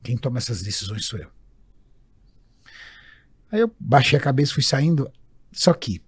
Quem 0.02 0.16
toma 0.16 0.38
essas 0.38 0.62
decisões 0.62 1.04
sou 1.04 1.18
eu. 1.18 1.30
Aí 3.50 3.60
eu 3.60 3.70
baixei 3.78 4.18
a 4.18 4.22
cabeça, 4.22 4.54
fui 4.54 4.62
saindo. 4.62 5.10
Só 5.52 5.72
que, 5.72 6.00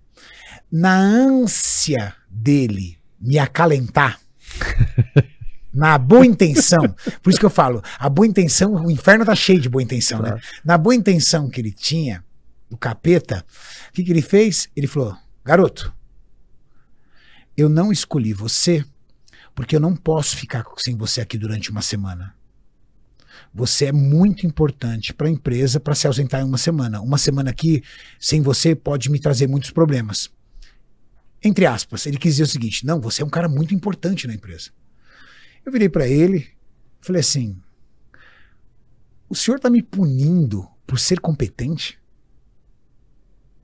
na 0.71 0.97
ânsia 0.97 2.15
dele 2.29 2.99
me 3.21 3.39
acalentar, 3.39 4.21
na 5.73 5.97
boa 5.99 6.27
intenção, 6.27 6.95
por 7.23 7.31
isso 7.31 7.39
que 7.39 7.47
eu 7.47 7.51
falo, 7.51 7.83
a 7.99 8.09
boa 8.09 8.27
intenção, 8.27 8.75
o 8.75 8.91
inferno 8.91 9.25
tá 9.25 9.35
cheio 9.35 9.61
de 9.61 9.69
boa 9.69 9.83
intenção, 9.83 10.21
né? 10.21 10.31
Claro. 10.31 10.45
Na 10.65 10.79
boa 10.79 10.95
intenção 10.95 11.49
que 11.49 11.61
ele 11.61 11.73
tinha, 11.73 12.25
o 12.71 12.77
capeta, 12.77 13.45
o 13.89 13.93
que, 13.93 14.03
que 14.03 14.11
ele 14.11 14.23
fez? 14.23 14.69
Ele 14.75 14.87
falou: 14.87 15.17
Garoto, 15.45 15.93
eu 17.57 17.69
não 17.69 17.93
escolhi 17.93 18.33
você 18.33 18.85
porque 19.55 19.77
eu 19.77 19.81
não 19.81 19.95
posso 19.95 20.37
ficar 20.37 20.65
sem 20.79 20.97
você 20.97 21.21
aqui 21.21 21.37
durante 21.37 21.71
uma 21.71 21.83
semana. 21.83 22.35
Você 23.55 23.87
é 23.87 23.93
muito 23.93 24.47
importante 24.47 25.13
para 25.13 25.27
a 25.27 25.31
empresa 25.31 25.79
para 25.79 25.95
se 25.95 26.07
ausentar 26.07 26.41
em 26.41 26.45
uma 26.45 26.57
semana. 26.57 27.01
Uma 27.01 27.19
semana 27.19 27.51
aqui 27.51 27.83
sem 28.19 28.41
você 28.41 28.75
pode 28.75 29.11
me 29.11 29.19
trazer 29.19 29.47
muitos 29.47 29.71
problemas. 29.71 30.31
Entre 31.45 31.67
aspas, 31.67 32.07
ele 32.07 32.17
quis 32.17 32.37
dizer 32.37 32.45
o 32.45 32.51
seguinte: 32.51 32.87
não, 32.87 33.01
você 33.01 33.23
é 33.23 33.25
um 33.25 33.31
cara 33.31 33.49
muito 33.49 33.75
importante 33.75 34.27
na 34.27 34.35
empresa. 34.35 34.71
Eu 35.67 35.73
virei 35.73 35.89
para 35.89 36.09
ele, 36.09 36.49
falei 37.01 37.21
assim: 37.21 37.61
o 39.29 39.35
senhor 39.35 39.57
está 39.57 39.69
me 39.69 39.83
punindo 39.83 40.67
por 40.87 40.99
ser 40.99 41.21
competente? 41.21 41.99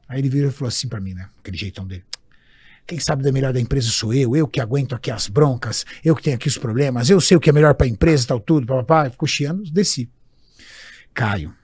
Aí 0.08 0.20
ele 0.20 0.28
virou 0.28 0.50
e 0.50 0.52
falou 0.52 0.68
assim 0.68 0.88
para 0.88 1.00
mim, 1.00 1.14
né? 1.14 1.28
Aquele 1.38 1.56
jeitão 1.56 1.86
dele. 1.86 2.04
Quem 2.88 2.98
sabe 2.98 3.22
da 3.22 3.30
melhor 3.30 3.52
da 3.52 3.60
empresa 3.60 3.90
sou 3.90 4.14
eu, 4.14 4.34
eu 4.34 4.48
que 4.48 4.62
aguento 4.62 4.94
aqui 4.94 5.10
as 5.10 5.28
broncas, 5.28 5.84
eu 6.02 6.16
que 6.16 6.22
tenho 6.22 6.36
aqui 6.36 6.48
os 6.48 6.56
problemas, 6.56 7.10
eu 7.10 7.20
sei 7.20 7.36
o 7.36 7.40
que 7.40 7.50
é 7.50 7.52
melhor 7.52 7.74
para 7.74 7.86
a 7.86 7.90
empresa 7.90 8.24
e 8.24 8.26
tal, 8.28 8.40
tudo, 8.40 8.66
papapá. 8.66 9.10
Ficou 9.10 9.28
chiando, 9.28 9.62
desci. 9.70 10.10
Caio, 11.12 11.54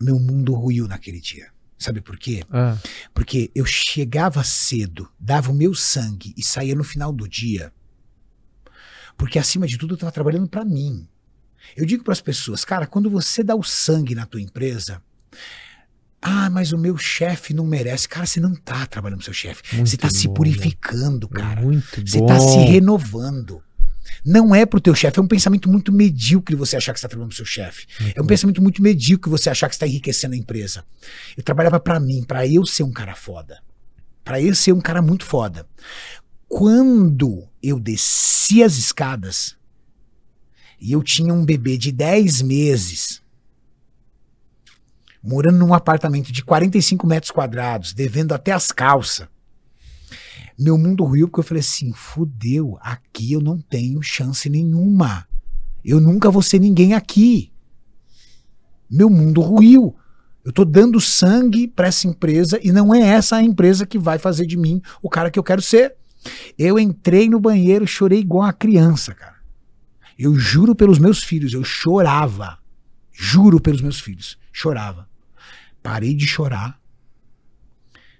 meu 0.00 0.20
mundo 0.20 0.54
ruiu 0.54 0.86
naquele 0.86 1.20
dia. 1.20 1.48
Sabe 1.76 2.00
por 2.00 2.16
quê? 2.16 2.44
Ah, 2.48 2.78
Porque 3.12 3.50
eu 3.56 3.66
chegava 3.66 4.44
cedo, 4.44 5.10
dava 5.18 5.50
o 5.50 5.54
meu 5.54 5.74
sangue 5.74 6.32
e 6.36 6.44
saía 6.44 6.76
no 6.76 6.84
final 6.84 7.12
do 7.12 7.28
dia. 7.28 7.72
Porque 9.16 9.36
acima 9.36 9.66
de 9.66 9.76
tudo 9.76 9.94
eu 9.94 9.96
estava 9.96 10.12
trabalhando 10.12 10.48
para 10.48 10.64
mim. 10.64 11.08
Eu 11.76 11.84
digo 11.84 12.04
para 12.04 12.12
as 12.12 12.20
pessoas, 12.20 12.64
cara, 12.64 12.86
quando 12.86 13.10
você 13.10 13.42
dá 13.42 13.56
o 13.56 13.64
sangue 13.64 14.14
na 14.14 14.26
tua 14.26 14.40
empresa, 14.40 15.02
ah, 16.22 16.50
mas 16.50 16.72
o 16.72 16.78
meu 16.78 16.98
chefe 16.98 17.54
não 17.54 17.66
merece. 17.66 18.08
Cara, 18.08 18.26
você 18.26 18.40
não 18.40 18.54
tá 18.54 18.84
trabalhando 18.86 19.18
pro 19.18 19.24
seu 19.24 19.34
chefe. 19.34 19.62
Muito 19.74 19.88
Você 19.88 19.96
tá 19.96 20.10
se 20.10 20.28
bom, 20.28 20.34
purificando, 20.34 21.28
é 21.32 21.36
cara. 21.38 21.60
muito 21.62 22.06
Você 22.06 22.18
bom. 22.18 22.26
tá 22.26 22.38
se 22.38 22.58
renovando. 22.58 23.62
Não 24.24 24.54
é 24.54 24.66
pro 24.66 24.80
teu 24.80 24.94
chefe, 24.94 25.18
é 25.18 25.22
um 25.22 25.26
pensamento 25.26 25.68
muito 25.70 25.90
medíocre 25.90 26.54
você 26.54 26.76
achar 26.76 26.92
que 26.92 27.00
você 27.00 27.04
tá 27.04 27.08
trabalhando 27.08 27.30
pro 27.30 27.36
seu 27.36 27.46
chefe. 27.46 27.86
É 28.14 28.20
um 28.20 28.26
pensamento 28.26 28.60
muito 28.60 28.82
medíocre 28.82 29.30
você 29.30 29.48
achar 29.48 29.66
que 29.68 29.74
você 29.74 29.80
tá 29.80 29.86
enriquecendo 29.86 30.34
a 30.34 30.36
empresa. 30.36 30.84
Eu 31.36 31.42
trabalhava 31.42 31.80
pra 31.80 31.98
mim, 31.98 32.22
pra 32.22 32.46
eu 32.46 32.66
ser 32.66 32.82
um 32.82 32.92
cara 32.92 33.14
foda. 33.14 33.62
Pra 34.22 34.38
eu 34.40 34.54
ser 34.54 34.72
um 34.72 34.80
cara 34.80 35.00
muito 35.00 35.24
foda. 35.24 35.66
Quando 36.48 37.48
eu 37.62 37.80
desci 37.80 38.62
as 38.62 38.76
escadas 38.76 39.56
e 40.78 40.92
eu 40.92 41.02
tinha 41.02 41.32
um 41.32 41.44
bebê 41.44 41.78
de 41.78 41.90
10 41.92 42.42
meses, 42.42 43.22
morando 45.22 45.58
num 45.58 45.74
apartamento 45.74 46.32
de 46.32 46.44
45 46.44 47.06
metros 47.06 47.30
quadrados, 47.30 47.92
devendo 47.92 48.32
até 48.32 48.52
as 48.52 48.72
calças. 48.72 49.28
Meu 50.58 50.76
mundo 50.76 51.04
ruiu 51.04 51.26
porque 51.26 51.40
eu 51.40 51.44
falei 51.44 51.60
assim: 51.60 51.92
fudeu, 51.92 52.78
aqui 52.80 53.32
eu 53.32 53.40
não 53.40 53.58
tenho 53.58 54.02
chance 54.02 54.48
nenhuma. 54.48 55.26
Eu 55.84 56.00
nunca 56.00 56.30
vou 56.30 56.42
ser 56.42 56.58
ninguém 56.58 56.94
aqui. 56.94 57.50
Meu 58.90 59.08
mundo 59.08 59.40
ruiu. 59.40 59.96
Eu 60.44 60.52
tô 60.52 60.64
dando 60.64 61.00
sangue 61.00 61.68
para 61.68 61.88
essa 61.88 62.06
empresa 62.06 62.58
e 62.62 62.72
não 62.72 62.94
é 62.94 63.00
essa 63.00 63.36
a 63.36 63.42
empresa 63.42 63.86
que 63.86 63.98
vai 63.98 64.18
fazer 64.18 64.46
de 64.46 64.56
mim 64.56 64.80
o 65.02 65.08
cara 65.08 65.30
que 65.30 65.38
eu 65.38 65.42
quero 65.42 65.62
ser. 65.62 65.96
Eu 66.58 66.78
entrei 66.78 67.28
no 67.28 67.40
banheiro, 67.40 67.86
chorei 67.86 68.20
igual 68.20 68.44
uma 68.44 68.52
criança, 68.52 69.14
cara. 69.14 69.36
Eu 70.18 70.34
juro 70.34 70.74
pelos 70.74 70.98
meus 70.98 71.22
filhos, 71.22 71.54
eu 71.54 71.64
chorava. 71.64 72.58
Juro 73.12 73.60
pelos 73.60 73.80
meus 73.80 74.00
filhos, 74.00 74.38
chorava. 74.52 75.09
Parei 75.82 76.14
de 76.14 76.26
chorar, 76.26 76.80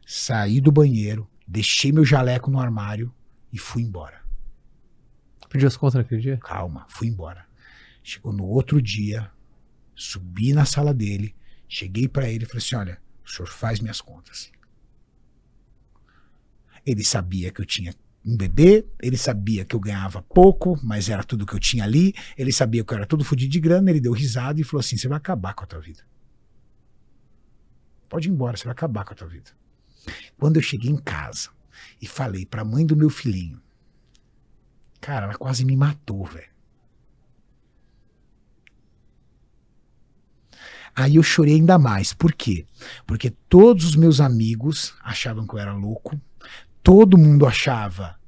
saí 0.06 0.60
do 0.60 0.72
banheiro, 0.72 1.28
deixei 1.46 1.92
meu 1.92 2.04
jaleco 2.04 2.50
no 2.50 2.60
armário 2.60 3.14
e 3.52 3.58
fui 3.58 3.82
embora. 3.82 4.20
Pediu 5.50 5.66
as 5.66 5.76
contas 5.76 5.96
naquele 5.96 6.20
dia? 6.20 6.36
Calma, 6.38 6.86
fui 6.88 7.08
embora. 7.08 7.44
Chegou 8.02 8.32
no 8.32 8.44
outro 8.44 8.80
dia, 8.80 9.30
subi 9.96 10.52
na 10.52 10.64
sala 10.64 10.94
dele, 10.94 11.34
cheguei 11.68 12.08
pra 12.08 12.28
ele 12.30 12.44
e 12.44 12.46
falei 12.46 12.64
assim: 12.64 12.76
olha, 12.76 13.02
o 13.24 13.28
senhor 13.28 13.48
faz 13.48 13.80
minhas 13.80 14.00
contas. 14.00 14.50
Ele 16.86 17.04
sabia 17.04 17.50
que 17.50 17.60
eu 17.60 17.66
tinha 17.66 17.92
um 18.24 18.36
bebê, 18.36 18.86
ele 19.02 19.16
sabia 19.16 19.64
que 19.64 19.74
eu 19.74 19.80
ganhava 19.80 20.22
pouco, 20.22 20.78
mas 20.82 21.08
era 21.08 21.24
tudo 21.24 21.44
que 21.44 21.54
eu 21.54 21.58
tinha 21.58 21.84
ali, 21.84 22.14
ele 22.38 22.52
sabia 22.52 22.84
que 22.84 22.92
eu 22.92 22.96
era 22.96 23.06
todo 23.06 23.24
fodido 23.24 23.50
de 23.50 23.60
grana, 23.60 23.90
ele 23.90 24.00
deu 24.00 24.12
risada 24.12 24.60
e 24.60 24.64
falou 24.64 24.80
assim: 24.80 24.96
você 24.96 25.08
vai 25.08 25.18
acabar 25.18 25.52
com 25.54 25.64
a 25.64 25.66
tua 25.66 25.80
vida. 25.80 26.02
Pode 28.10 28.28
ir 28.28 28.32
embora, 28.32 28.56
você 28.56 28.64
vai 28.64 28.72
acabar 28.72 29.04
com 29.04 29.12
a 29.12 29.16
tua 29.16 29.28
vida. 29.28 29.52
Quando 30.36 30.56
eu 30.56 30.62
cheguei 30.62 30.90
em 30.90 30.96
casa 30.96 31.48
e 32.02 32.06
falei 32.06 32.44
pra 32.44 32.64
mãe 32.64 32.84
do 32.84 32.96
meu 32.96 33.08
filhinho, 33.08 33.62
cara, 35.00 35.26
ela 35.26 35.34
quase 35.36 35.64
me 35.64 35.76
matou, 35.76 36.24
velho. 36.24 36.50
Aí 40.94 41.14
eu 41.14 41.22
chorei 41.22 41.54
ainda 41.54 41.78
mais. 41.78 42.12
Por 42.12 42.32
quê? 42.32 42.66
Porque 43.06 43.30
todos 43.48 43.84
os 43.84 43.96
meus 43.96 44.20
amigos 44.20 44.92
achavam 45.04 45.46
que 45.46 45.54
eu 45.54 45.58
era 45.60 45.72
louco, 45.72 46.20
todo 46.82 47.16
mundo 47.16 47.46
achava 47.46 48.18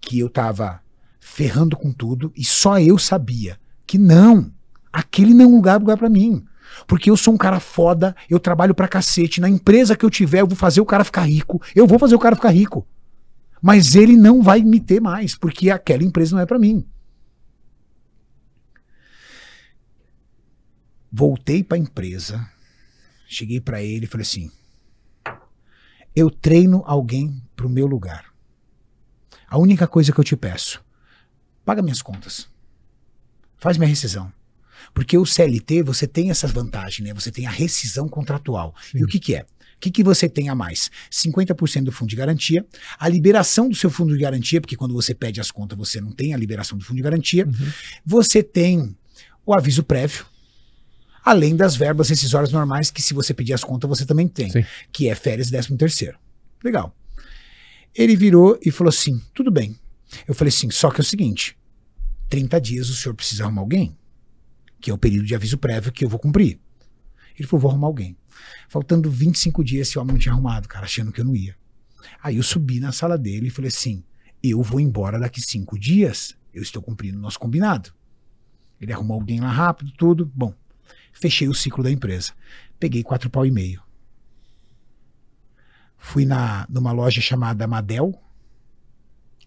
que 0.00 0.18
eu 0.18 0.28
tava 0.28 0.82
ferrando 1.20 1.76
com 1.76 1.92
tudo 1.92 2.32
e 2.34 2.44
só 2.44 2.80
eu 2.80 2.98
sabia 2.98 3.60
que 3.86 3.96
não, 3.96 4.52
aquele 4.92 5.32
não 5.34 5.44
é 5.44 5.48
um 5.48 5.54
lugar, 5.56 5.78
lugar 5.78 5.96
para 5.96 6.10
mim. 6.10 6.44
Porque 6.86 7.10
eu 7.10 7.16
sou 7.16 7.34
um 7.34 7.38
cara 7.38 7.60
foda, 7.60 8.14
eu 8.28 8.38
trabalho 8.38 8.74
pra 8.74 8.88
cacete, 8.88 9.40
na 9.40 9.48
empresa 9.48 9.96
que 9.96 10.04
eu 10.04 10.10
tiver 10.10 10.40
eu 10.40 10.46
vou 10.46 10.56
fazer 10.56 10.80
o 10.80 10.86
cara 10.86 11.04
ficar 11.04 11.22
rico, 11.22 11.60
eu 11.74 11.86
vou 11.86 11.98
fazer 11.98 12.14
o 12.14 12.18
cara 12.18 12.36
ficar 12.36 12.50
rico. 12.50 12.86
Mas 13.62 13.94
ele 13.94 14.16
não 14.16 14.42
vai 14.42 14.62
me 14.62 14.80
ter 14.80 15.00
mais, 15.00 15.34
porque 15.34 15.70
aquela 15.70 16.02
empresa 16.02 16.34
não 16.34 16.42
é 16.42 16.46
pra 16.46 16.58
mim. 16.58 16.86
Voltei 21.12 21.62
pra 21.62 21.76
empresa, 21.76 22.48
cheguei 23.26 23.60
pra 23.60 23.82
ele 23.82 24.04
e 24.04 24.08
falei 24.08 24.22
assim: 24.22 24.50
eu 26.14 26.30
treino 26.30 26.82
alguém 26.86 27.42
pro 27.54 27.68
meu 27.68 27.86
lugar. 27.86 28.26
A 29.48 29.58
única 29.58 29.86
coisa 29.86 30.12
que 30.12 30.20
eu 30.20 30.24
te 30.24 30.36
peço, 30.36 30.84
paga 31.64 31.82
minhas 31.82 32.02
contas. 32.02 32.48
Faz 33.56 33.76
minha 33.76 33.88
rescisão. 33.88 34.32
Porque 34.94 35.16
o 35.16 35.24
CLT, 35.24 35.82
você 35.82 36.06
tem 36.06 36.30
essa 36.30 36.46
vantagem, 36.46 37.06
né? 37.06 37.14
Você 37.14 37.30
tem 37.30 37.46
a 37.46 37.50
rescisão 37.50 38.08
contratual. 38.08 38.74
E 38.94 39.04
o 39.04 39.06
que, 39.06 39.18
que 39.18 39.34
é? 39.34 39.42
O 39.42 39.80
que, 39.80 39.90
que 39.90 40.04
você 40.04 40.28
tem 40.28 40.48
a 40.50 40.54
mais? 40.54 40.90
50% 41.10 41.84
do 41.84 41.92
fundo 41.92 42.10
de 42.10 42.16
garantia, 42.16 42.66
a 42.98 43.08
liberação 43.08 43.68
do 43.68 43.74
seu 43.74 43.88
fundo 43.88 44.12
de 44.12 44.20
garantia, 44.20 44.60
porque 44.60 44.76
quando 44.76 44.92
você 44.92 45.14
pede 45.14 45.40
as 45.40 45.50
contas, 45.50 45.78
você 45.78 46.00
não 46.00 46.12
tem 46.12 46.34
a 46.34 46.36
liberação 46.36 46.76
do 46.76 46.84
fundo 46.84 46.98
de 46.98 47.02
garantia. 47.02 47.48
Você 48.04 48.42
tem 48.42 48.94
o 49.46 49.54
aviso 49.54 49.82
prévio, 49.82 50.26
além 51.24 51.56
das 51.56 51.76
verbas 51.76 52.10
rescisórias 52.10 52.52
normais, 52.52 52.90
que 52.90 53.00
se 53.00 53.14
você 53.14 53.32
pedir 53.32 53.54
as 53.54 53.64
contas, 53.64 53.88
você 53.88 54.04
também 54.04 54.28
tem, 54.28 54.50
Sim. 54.50 54.64
que 54.92 55.08
é 55.08 55.14
férias 55.14 55.48
e 55.48 55.52
décimo 55.52 55.78
terceiro. 55.78 56.18
Legal. 56.62 56.94
Ele 57.94 58.14
virou 58.16 58.58
e 58.64 58.70
falou 58.70 58.90
assim: 58.90 59.20
tudo 59.34 59.50
bem. 59.50 59.78
Eu 60.28 60.34
falei 60.34 60.50
assim: 60.50 60.70
só 60.70 60.90
que 60.90 61.00
é 61.00 61.02
o 61.02 61.04
seguinte: 61.04 61.56
30 62.28 62.60
dias 62.60 62.88
o 62.90 62.94
senhor 62.94 63.14
precisa 63.14 63.44
arrumar 63.44 63.62
alguém, 63.62 63.96
que 64.80 64.90
é 64.90 64.94
o 64.94 64.98
período 64.98 65.26
de 65.26 65.34
aviso 65.34 65.58
prévio 65.58 65.92
que 65.92 66.04
eu 66.04 66.08
vou 66.08 66.18
cumprir. 66.18 66.58
Ele 67.38 67.46
falou: 67.46 67.62
vou 67.62 67.70
arrumar 67.70 67.86
alguém. 67.88 68.16
Faltando 68.68 69.10
25 69.10 69.62
dias, 69.62 69.88
esse 69.88 69.98
homem 69.98 70.14
não 70.14 70.20
tinha 70.20 70.32
arrumado, 70.32 70.68
cara, 70.68 70.84
achando 70.84 71.12
que 71.12 71.20
eu 71.20 71.24
não 71.24 71.36
ia. 71.36 71.56
Aí 72.22 72.36
eu 72.36 72.42
subi 72.42 72.80
na 72.80 72.92
sala 72.92 73.18
dele 73.18 73.48
e 73.48 73.50
falei 73.50 73.68
assim: 73.68 74.02
eu 74.42 74.62
vou 74.62 74.80
embora 74.80 75.18
daqui 75.18 75.40
cinco 75.40 75.78
dias, 75.78 76.34
eu 76.52 76.62
estou 76.62 76.80
cumprindo 76.82 77.18
o 77.18 77.20
nosso 77.20 77.38
combinado. 77.38 77.92
Ele 78.80 78.92
arrumou 78.92 79.16
alguém 79.16 79.40
lá 79.40 79.50
rápido, 79.50 79.92
tudo. 79.92 80.30
Bom, 80.34 80.54
fechei 81.12 81.48
o 81.48 81.54
ciclo 81.54 81.84
da 81.84 81.90
empresa. 81.90 82.32
Peguei 82.78 83.02
quatro 83.02 83.28
pau 83.28 83.44
e 83.44 83.50
meio. 83.50 83.82
Fui 85.98 86.24
na, 86.24 86.66
numa 86.70 86.92
loja 86.92 87.20
chamada 87.20 87.66
Madel. 87.66 88.18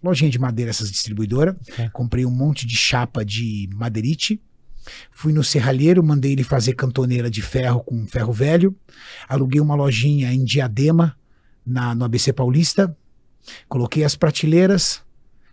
Lojinha 0.00 0.30
de 0.30 0.38
madeira, 0.38 0.70
essas 0.70 0.90
distribuidoras. 0.90 1.56
É. 1.76 1.88
Comprei 1.88 2.24
um 2.24 2.30
monte 2.30 2.64
de 2.64 2.76
chapa 2.76 3.24
de 3.24 3.68
madeirite. 3.74 4.40
Fui 5.10 5.32
no 5.32 5.42
serralheiro, 5.42 6.02
mandei 6.02 6.32
ele 6.32 6.44
fazer 6.44 6.74
cantoneira 6.74 7.30
de 7.30 7.42
ferro 7.42 7.80
com 7.80 8.06
ferro 8.06 8.32
velho. 8.32 8.76
Aluguei 9.28 9.60
uma 9.60 9.74
lojinha 9.74 10.32
em 10.32 10.44
Diadema, 10.44 11.16
na, 11.66 11.94
no 11.94 12.04
ABC 12.04 12.32
Paulista. 12.32 12.94
Coloquei 13.68 14.04
as 14.04 14.16
prateleiras. 14.16 15.02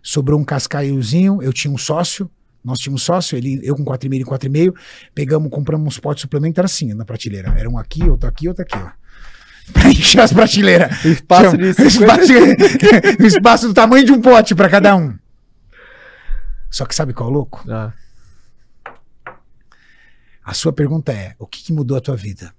Sobrou 0.02 0.38
um 0.38 0.44
cascaiozinho. 0.44 1.42
Eu 1.42 1.52
tinha 1.52 1.72
um 1.72 1.78
sócio. 1.78 2.30
Nós 2.64 2.78
tínhamos 2.78 3.02
um 3.02 3.04
sócio, 3.04 3.36
ele, 3.36 3.60
eu 3.64 3.74
com 3.74 3.84
4,5 3.84 4.20
e 4.20 4.24
4,5. 4.24 4.74
Pegamos, 5.14 5.50
compramos 5.50 5.86
uns 5.86 5.98
potes 5.98 6.26
era 6.56 6.64
assim, 6.64 6.94
na 6.94 7.04
prateleira. 7.04 7.52
Era 7.56 7.68
um 7.68 7.76
aqui, 7.76 8.04
outro 8.04 8.28
aqui, 8.28 8.46
outro 8.46 8.62
aqui, 8.62 8.76
ó. 8.76 8.90
Pra 9.72 9.88
encher 9.88 10.20
as 10.20 10.32
prateleiras. 10.32 11.04
Espaço 11.04 11.56
Tinha 11.56 11.72
de 11.72 11.82
espaço, 11.86 12.32
espaço 13.24 13.68
do 13.68 13.74
tamanho 13.74 14.04
de 14.04 14.12
um 14.12 14.20
pote 14.20 14.54
para 14.54 14.68
cada 14.68 14.94
um. 14.96 15.16
Só 16.68 16.84
que 16.84 16.94
sabe 16.94 17.12
qual 17.12 17.28
é 17.28 17.32
o 17.32 17.34
louco? 17.34 17.64
Ah, 17.68 17.92
A 20.44 20.54
sua 20.54 20.72
pergunta 20.72 21.12
é: 21.12 21.34
o 21.38 21.46
que, 21.46 21.62
que 21.62 21.72
mudou 21.72 21.96
a 21.96 22.00
tua 22.00 22.16
vida? 22.16 22.54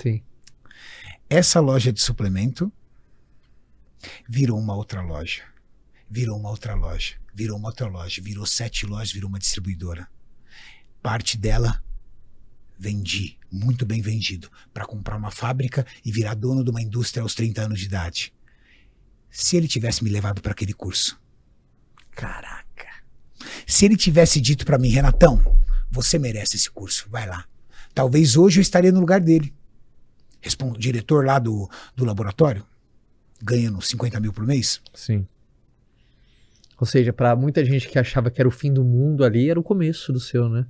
sim. 0.00 0.22
Essa 1.28 1.58
loja 1.58 1.92
de 1.92 2.00
suplemento 2.00 2.72
virou 4.28 4.56
uma 4.58 4.76
outra 4.76 5.02
loja. 5.02 5.42
Virou 6.08 6.38
uma 6.38 6.50
outra 6.50 6.74
loja. 6.74 7.16
Virou 7.34 7.58
uma 7.58 7.68
outra 7.68 7.88
loja. 7.88 8.22
Virou 8.22 8.46
sete 8.46 8.86
lojas, 8.86 9.10
virou 9.10 9.28
uma 9.28 9.38
distribuidora. 9.40 10.06
Parte 11.02 11.36
dela 11.36 11.82
vendi, 12.78 13.38
muito 13.50 13.84
bem 13.84 14.00
vendido, 14.00 14.50
para 14.72 14.86
comprar 14.86 15.16
uma 15.16 15.30
fábrica 15.30 15.84
e 16.04 16.12
virar 16.12 16.34
dono 16.34 16.62
de 16.62 16.70
uma 16.70 16.82
indústria 16.82 17.22
aos 17.22 17.34
30 17.34 17.62
anos 17.62 17.80
de 17.80 17.86
idade. 17.86 18.32
Se 19.30 19.56
ele 19.56 19.66
tivesse 19.66 20.04
me 20.04 20.10
levado 20.10 20.40
para 20.40 20.52
aquele 20.52 20.72
curso, 20.72 21.20
caraca. 22.12 22.86
Se 23.66 23.84
ele 23.84 23.96
tivesse 23.96 24.40
dito 24.40 24.64
para 24.64 24.78
mim, 24.78 24.90
Renatão, 24.90 25.42
você 25.96 26.18
merece 26.18 26.56
esse 26.56 26.70
curso, 26.70 27.08
vai 27.10 27.26
lá. 27.26 27.46
Talvez 27.94 28.36
hoje 28.36 28.58
eu 28.58 28.62
estaria 28.62 28.92
no 28.92 29.00
lugar 29.00 29.18
dele. 29.20 29.54
Respon- 30.42 30.74
diretor 30.74 31.24
lá 31.24 31.38
do, 31.38 31.68
do 31.96 32.04
laboratório, 32.04 32.64
ganhando 33.42 33.80
50 33.80 34.20
mil 34.20 34.32
por 34.32 34.46
mês. 34.46 34.80
Sim. 34.94 35.26
Ou 36.78 36.86
seja, 36.86 37.12
pra 37.14 37.34
muita 37.34 37.64
gente 37.64 37.88
que 37.88 37.98
achava 37.98 38.30
que 38.30 38.40
era 38.40 38.46
o 38.48 38.52
fim 38.52 38.70
do 38.70 38.84
mundo 38.84 39.24
ali, 39.24 39.48
era 39.48 39.58
o 39.58 39.62
começo 39.62 40.12
do 40.12 40.20
seu, 40.20 40.48
né? 40.50 40.66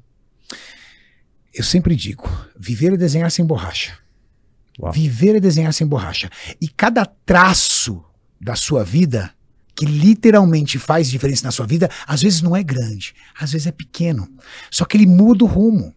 Eu 1.53 1.65
sempre 1.65 1.97
digo, 1.97 2.25
viver 2.57 2.93
e 2.93 2.97
desenhar 2.97 3.31
sem 3.33 3.45
borracha. 3.45 3.99
Uau. 4.79 4.93
Viver 4.93 5.35
é 5.35 5.41
desenhar 5.41 5.75
sem 5.75 5.87
borracha. 5.87 6.31
E 6.61 6.69
cada 6.69 7.05
traço 7.05 8.05
da 8.41 8.55
sua 8.55 8.85
vida, 8.85 9.35
que 9.77 9.85
literalmente 9.85 10.79
faz 10.79 11.09
diferença 11.11 11.45
na 11.45 11.53
sua 11.53 11.67
vida, 11.67 11.91
às 12.07 12.23
vezes 12.23 12.41
não 12.41 12.57
é 12.57 12.63
grande, 12.63 13.15
às 13.39 13.53
vezes 13.53 13.67
é 13.67 13.73
pequeno. 13.73 14.27
Só 14.71 14.87
que 14.87 14.97
ele 14.97 15.07
muda 15.07 15.45
o 15.45 15.47
rumo. 15.47 15.95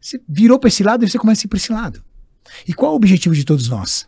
Você 0.00 0.20
virou 0.28 0.58
para 0.60 0.68
esse 0.68 0.84
lado 0.84 1.04
e 1.04 1.08
você 1.08 1.18
começa 1.18 1.42
a 1.42 1.46
ir 1.46 1.48
para 1.48 1.56
esse 1.56 1.72
lado. 1.72 2.02
E 2.66 2.72
qual 2.72 2.92
é 2.92 2.94
o 2.94 2.96
objetivo 2.96 3.34
de 3.34 3.44
todos 3.44 3.68
nós? 3.68 4.06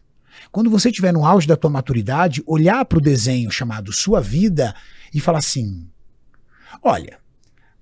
Quando 0.52 0.70
você 0.70 0.88
estiver 0.88 1.12
no 1.12 1.26
auge 1.26 1.48
da 1.48 1.56
tua 1.56 1.68
maturidade, 1.68 2.42
olhar 2.46 2.84
para 2.84 2.98
o 2.98 3.02
desenho 3.02 3.50
chamado 3.50 3.92
Sua 3.92 4.20
Vida 4.20 4.74
e 5.12 5.20
falar 5.20 5.38
assim: 5.38 5.88
Olha, 6.80 7.18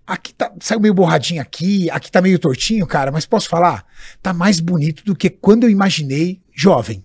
aqui 0.07 0.33
tá, 0.33 0.51
saiu 0.61 0.81
meio 0.81 0.95
borradinho 0.95 1.43
aqui, 1.43 1.91
aqui 1.91 2.11
tá 2.11 2.23
meio 2.23 2.39
tortinho, 2.39 2.87
cara, 2.87 3.13
mas 3.13 3.27
posso 3.27 3.49
falar? 3.49 3.85
Tá 4.23 4.33
mais 4.33 4.59
bonito 4.59 5.05
do 5.05 5.15
que 5.15 5.29
quando 5.29 5.65
eu 5.65 5.71
imaginei 5.71 6.41
jovem. 6.55 7.05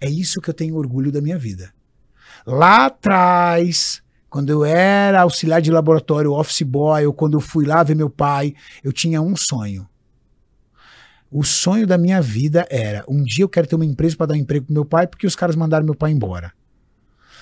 É 0.00 0.08
isso 0.08 0.40
que 0.40 0.48
eu 0.48 0.54
tenho 0.54 0.76
orgulho 0.76 1.12
da 1.12 1.20
minha 1.20 1.38
vida. 1.38 1.72
Lá 2.50 2.86
atrás, 2.86 4.02
quando 4.30 4.48
eu 4.48 4.64
era 4.64 5.20
auxiliar 5.20 5.60
de 5.60 5.70
laboratório, 5.70 6.32
office 6.32 6.62
boy, 6.62 7.04
ou 7.04 7.12
quando 7.12 7.36
eu 7.36 7.42
fui 7.42 7.66
lá 7.66 7.82
ver 7.82 7.94
meu 7.94 8.08
pai, 8.08 8.54
eu 8.82 8.90
tinha 8.90 9.20
um 9.20 9.36
sonho. 9.36 9.86
O 11.30 11.44
sonho 11.44 11.86
da 11.86 11.98
minha 11.98 12.22
vida 12.22 12.66
era: 12.70 13.04
um 13.06 13.22
dia 13.22 13.44
eu 13.44 13.50
quero 13.50 13.66
ter 13.66 13.74
uma 13.74 13.84
empresa 13.84 14.16
para 14.16 14.28
dar 14.28 14.34
um 14.34 14.38
emprego 14.38 14.64
pro 14.64 14.72
meu 14.72 14.86
pai, 14.86 15.06
porque 15.06 15.26
os 15.26 15.36
caras 15.36 15.56
mandaram 15.56 15.84
meu 15.84 15.94
pai 15.94 16.10
embora. 16.10 16.50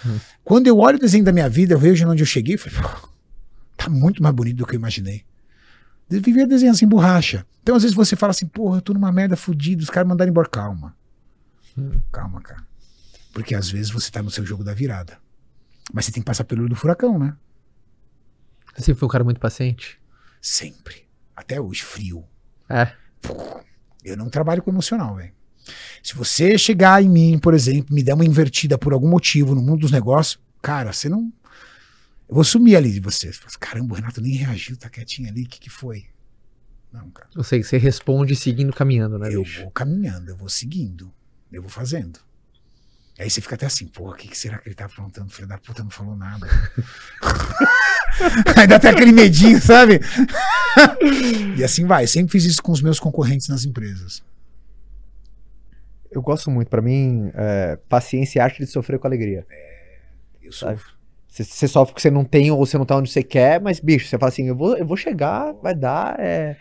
Hum. 0.04 0.18
Quando 0.42 0.66
eu 0.66 0.78
olho 0.78 0.96
o 0.96 1.00
desenho 1.00 1.22
da 1.22 1.32
minha 1.32 1.48
vida, 1.48 1.74
eu 1.74 1.78
vejo 1.78 2.04
onde 2.09 2.24
eu 2.24 2.26
cheguei 2.26 2.57
e 2.57 2.59
falei: 2.59 2.76
"Pô, 2.80 3.09
tá 3.76 3.88
muito 3.88 4.20
mais 4.20 4.34
bonito 4.34 4.57
do 4.57 4.66
que 4.66 4.74
eu 4.74 4.80
imaginei. 4.80 5.24
Eu 6.11 6.20
vivia 6.20 6.48
desenhando 6.48 6.78
sem 6.78 6.88
borracha. 6.88 7.46
Então, 7.62 7.76
às 7.76 7.82
vezes, 7.82 7.94
você 7.96 8.16
fala 8.16 8.32
assim: 8.32 8.46
porra, 8.46 8.78
eu 8.78 8.82
tô 8.82 8.92
numa 8.92 9.12
merda 9.12 9.36
fodida, 9.36 9.84
os 9.84 9.90
caras 9.90 10.09
mandaram 10.09 10.30
embora. 10.30 10.48
Calma. 10.48 10.96
Hum. 11.78 11.92
Calma, 12.11 12.40
cara. 12.40 12.66
Porque 13.37 13.55
às 13.55 13.70
vezes 13.70 13.91
você 13.91 14.11
tá 14.11 14.22
no 14.22 14.30
seu 14.30 14.47
jogo 14.47 14.64
da 14.64 14.72
virada. 14.72 15.18
Mas 15.93 16.07
você 16.07 16.11
tem 16.12 16.22
que 16.22 16.26
passar 16.26 16.45
pelo 16.45 16.62
olho 16.62 16.70
do 16.70 16.74
furacão, 16.74 17.18
né? 17.18 17.37
Você 18.74 18.95
foi 18.95 19.05
um 19.05 19.11
cara 19.11 19.24
muito 19.24 19.39
paciente? 19.39 20.01
Sempre. 20.41 21.07
Até 21.37 21.61
hoje, 21.61 21.82
frio. 21.82 22.24
É. 22.66 22.95
Eu 24.03 24.16
não 24.16 24.30
trabalho 24.30 24.62
com 24.62 24.70
emocional, 24.70 25.16
velho. 25.16 25.34
Se 26.03 26.14
você 26.14 26.57
chegar 26.57 27.03
em 27.03 27.11
mim, 27.11 27.39
por 27.39 27.53
exemplo, 27.53 27.95
me 27.95 28.03
der 28.03 28.14
uma 28.14 28.24
invertida 28.24 28.78
por 28.78 28.95
algum 28.95 29.11
motivo 29.11 29.55
no 29.55 29.61
mundo 29.61 29.80
dos 29.80 29.91
negócios, 29.91 30.43
cara, 30.62 30.91
você 30.95 31.11
não. 31.11 31.30
Eu 32.26 32.37
vou 32.37 32.43
sumir 32.43 32.74
ali 32.74 32.91
de 32.91 33.01
você. 33.01 33.30
Você 33.30 33.39
fala 33.39 33.49
assim, 33.49 33.59
Caramba, 33.61 33.93
o 33.93 33.97
Renato 33.97 34.22
nem 34.22 34.32
reagiu, 34.32 34.78
tá 34.78 34.89
quietinho 34.89 35.28
ali, 35.28 35.43
o 35.43 35.47
que, 35.47 35.61
que 35.61 35.68
foi? 35.68 36.07
Não, 36.91 37.11
cara. 37.11 37.28
Você 37.34 37.76
responde 37.76 38.34
seguindo 38.34 38.72
caminhando, 38.72 39.18
né, 39.18 39.28
eu 39.30 39.43
bicho? 39.43 39.61
vou 39.61 39.70
caminhando, 39.70 40.30
eu 40.30 40.37
vou 40.39 40.49
seguindo, 40.49 41.12
eu 41.53 41.61
vou 41.61 41.70
fazendo. 41.70 42.24
Aí 43.18 43.30
você 43.30 43.40
fica 43.40 43.54
até 43.54 43.64
assim, 43.64 43.86
pô, 43.86 44.10
o 44.10 44.14
que, 44.14 44.28
que 44.28 44.36
será 44.36 44.58
que 44.58 44.68
ele 44.68 44.74
tá 44.74 44.84
aprontando? 44.84 45.32
Filho 45.32 45.48
da 45.48 45.56
puta 45.56 45.82
não 45.82 45.88
falou 45.90 46.14
nada. 46.14 46.46
Aí 48.56 48.66
dá 48.66 48.76
até 48.76 48.90
aquele 48.90 49.12
medinho, 49.12 49.60
sabe? 49.60 50.00
e 51.56 51.64
assim 51.64 51.86
vai. 51.86 52.06
Sempre 52.06 52.32
fiz 52.32 52.44
isso 52.44 52.62
com 52.62 52.72
os 52.72 52.82
meus 52.82 53.00
concorrentes 53.00 53.48
nas 53.48 53.64
empresas. 53.64 54.22
Eu 56.10 56.22
gosto 56.22 56.50
muito. 56.50 56.68
Pra 56.68 56.82
mim, 56.82 57.30
é, 57.34 57.78
paciência 57.88 58.40
é 58.40 58.42
arte 58.42 58.58
de 58.58 58.66
sofrer 58.66 58.98
com 58.98 59.06
alegria. 59.06 59.46
Eu 60.42 60.52
Sabe? 60.52 60.78
sofro. 60.78 60.96
Você, 61.28 61.44
você 61.44 61.68
sofre 61.68 61.92
porque 61.92 62.02
você 62.02 62.10
não 62.10 62.24
tem 62.24 62.50
ou 62.50 62.58
você 62.64 62.78
não 62.78 62.86
tá 62.86 62.96
onde 62.96 63.10
você 63.10 63.22
quer, 63.22 63.60
mas, 63.60 63.78
bicho, 63.80 64.08
você 64.08 64.18
fala 64.18 64.30
assim, 64.30 64.48
eu 64.48 64.56
vou, 64.56 64.74
eu 64.76 64.86
vou 64.86 64.96
chegar, 64.96 65.52
vai 65.62 65.74
dar, 65.74 66.18
é... 66.18 66.56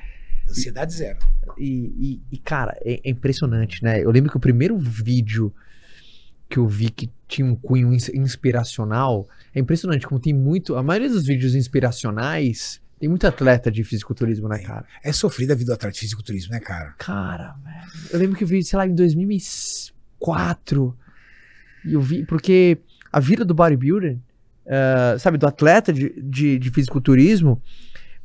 Ansiedade 0.50 0.94
zero. 0.94 1.18
E, 1.58 1.94
e- 1.98 2.22
e, 2.34 2.38
cara, 2.38 2.78
é, 2.84 3.00
é 3.04 3.10
impressionante, 3.10 3.82
né? 3.84 4.04
Eu 4.04 4.12
lembro 4.12 4.30
que 4.30 4.38
o 4.38 4.40
primeiro 4.40 4.78
vídeo 4.78 5.54
que 6.56 6.60
eu 6.60 6.68
vi 6.70 6.90
que 6.90 7.12
tinha 7.28 7.46
um 7.46 7.54
cunho 7.54 7.94
ins- 7.94 8.08
inspiracional, 8.08 9.28
é 9.54 9.60
impressionante 9.60 10.08
como 10.08 10.22
tem 10.22 10.34
muito, 10.34 10.78
a 10.78 10.82
maioria 10.84 11.10
dos 11.10 11.26
vídeos 11.26 11.54
inspiracionais 11.54 12.80
tem 12.98 13.10
muito 13.10 13.28
atleta 13.28 13.70
de 13.70 13.84
fisiculturismo, 13.84 14.48
né, 14.48 14.60
cara? 14.60 14.86
É 15.04 15.12
sofrida 15.12 15.52
a 15.52 15.56
vida 15.58 15.72
do 15.72 15.76
atleta 15.76 15.94
de 15.94 16.00
fisiculturismo, 16.00 16.54
né, 16.54 16.62
cara? 16.62 16.94
Cara, 16.98 17.54
velho. 17.62 17.92
Eu 18.14 18.20
lembro 18.20 18.38
que 18.38 18.46
eu 18.46 18.48
vi, 18.48 18.64
sei 18.64 18.78
lá, 18.78 18.88
em 18.88 18.96
2004. 18.96 20.98
E 21.86 21.94
eu 21.94 22.02
vi, 22.02 22.26
porque 22.26 22.78
a 23.12 23.20
vida 23.20 23.44
do 23.46 23.54
bodybuilder, 23.54 24.18
eh, 24.66 25.18
sabe, 25.20 25.38
do 25.38 25.46
atleta 25.46 25.92
de, 25.94 26.10
de, 26.22 26.58
de 26.58 26.70
fisiculturismo, 26.72 27.62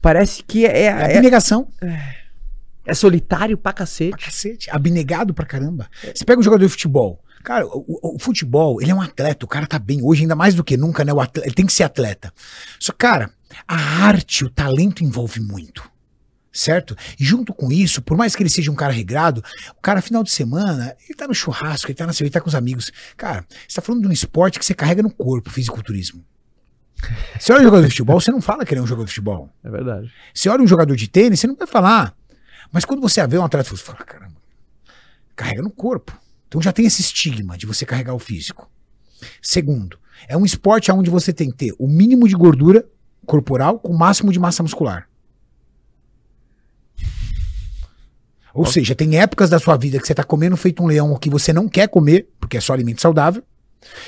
parece 0.01 0.43
que 0.45 0.65
é, 0.65 0.83
É 0.83 0.85
é, 0.85 1.17
abnegação. 1.17 1.69
é 2.87 2.95
solitário 2.95 3.59
pra 3.59 3.73
Pra 3.73 3.79
cacete. 3.85 4.25
cacete. 4.25 4.71
Abnegado 4.71 5.35
pra 5.35 5.45
caramba. 5.45 5.91
Você 6.15 6.25
pega 6.25 6.39
um 6.41 6.45
jogador 6.45 6.65
de 6.65 6.71
futebol. 6.71 7.23
Cara, 7.43 7.67
o, 7.67 8.15
o- 8.15 8.19
futebol, 8.19 8.81
ele 8.83 8.91
é 8.91 8.95
um 8.95 9.01
atleta. 9.01 9.45
O 9.45 9.49
cara 9.49 9.67
tá 9.67 9.79
bem 9.79 10.01
hoje, 10.03 10.23
ainda 10.23 10.37
mais 10.37 10.55
do 10.55 10.63
que 10.65 10.77
nunca, 10.77 11.05
né? 11.05 11.13
O 11.13 11.21
atleta, 11.21 11.47
ele 11.49 11.55
tem 11.55 11.67
que 11.67 11.73
ser 11.73 11.85
atleta. 11.85 12.33
Só, 12.79 12.93
cara, 12.93 13.31
a 13.67 13.77
arte, 14.05 14.45
o 14.45 14.51
talento 14.51 15.03
envolve 15.03 15.41
muito. 15.41 15.89
Certo? 16.53 16.97
E 17.19 17.25
junto 17.25 17.55
com 17.55 17.71
isso, 17.71 18.03
por 18.03 18.17
mais 18.17 18.35
que 18.35 18.43
ele 18.43 18.51
seja 18.51 18.71
um 18.73 18.75
cara 18.75 18.93
regrado, 18.93 19.43
o 19.79 19.81
cara, 19.81 20.03
final 20.03 20.23
de 20.25 20.33
semana, 20.33 20.97
ele 21.05 21.15
tá 21.15 21.29
no 21.29 21.35
churrasco, 21.35 21.87
ele 21.89 21.95
tá 21.97 22.05
na 22.07 22.13
cerveja, 22.13 22.25
ele 22.25 22.33
tá 22.33 22.41
com 22.41 22.49
os 22.49 22.57
amigos. 22.57 22.91
Cara, 23.17 23.47
você 23.69 23.77
tá 23.77 23.83
falando 23.83 24.03
de 24.03 24.09
um 24.09 24.13
esporte 24.13 24.59
que 24.59 24.65
você 24.67 24.75
carrega 24.75 25.01
no 25.03 25.11
corpo, 25.11 25.49
fisiculturismo. 25.49 26.25
Você 27.39 27.53
olha 27.53 27.61
um 27.63 27.65
jogador 27.65 27.85
de 27.85 27.91
futebol, 27.91 28.21
você 28.21 28.31
não 28.33 28.43
fala 28.43 28.65
que 28.67 28.75
ele 28.75 28.81
é 28.81 28.83
um 28.83 28.87
jogador 28.87 29.07
de 29.07 29.13
futebol. 29.13 29.49
É 29.65 29.71
verdade. 29.71 30.13
Você 30.35 30.49
olha 30.49 30.63
um 30.63 30.67
jogador 30.67 30.95
de 30.97 31.09
tênis, 31.09 31.39
você 31.41 31.47
não 31.47 31.55
vai 31.57 31.67
falar. 31.69 32.15
Mas 32.73 32.85
quando 32.85 33.01
você 33.01 33.25
vê 33.27 33.39
um 33.39 33.45
atleta, 33.45 33.71
você 33.71 33.83
fala, 33.83 33.99
caramba, 34.05 34.37
carrega 35.37 35.63
no 35.63 35.71
corpo. 35.71 36.13
Então 36.51 36.61
já 36.61 36.73
tem 36.73 36.85
esse 36.85 37.01
estigma 37.01 37.57
de 37.57 37.65
você 37.65 37.87
carregar 37.87 38.13
o 38.13 38.19
físico. 38.19 38.69
Segundo, 39.41 39.97
é 40.27 40.37
um 40.37 40.45
esporte 40.45 40.91
onde 40.91 41.09
você 41.09 41.33
tem 41.33 41.49
que 41.49 41.57
ter 41.57 41.75
o 41.79 41.87
mínimo 41.87 42.27
de 42.27 42.35
gordura 42.35 42.85
corporal 43.25 43.79
com 43.79 43.93
o 43.93 43.97
máximo 43.97 44.33
de 44.33 44.41
massa 44.41 44.61
muscular. 44.61 45.09
Ou 48.53 48.67
seja, 48.67 48.97
tem 48.97 49.17
épocas 49.17 49.49
da 49.49 49.61
sua 49.61 49.77
vida 49.77 50.01
que 50.01 50.05
você 50.05 50.13
está 50.13 50.25
comendo 50.25 50.57
feito 50.57 50.83
um 50.83 50.89
leão 50.89 51.17
que 51.17 51.31
você 51.31 51.53
não 51.53 51.69
quer 51.69 51.89
comer, 51.89 52.29
porque 52.41 52.57
é 52.57 52.61
só 52.61 52.73
alimento 52.73 53.01
saudável. 53.01 53.45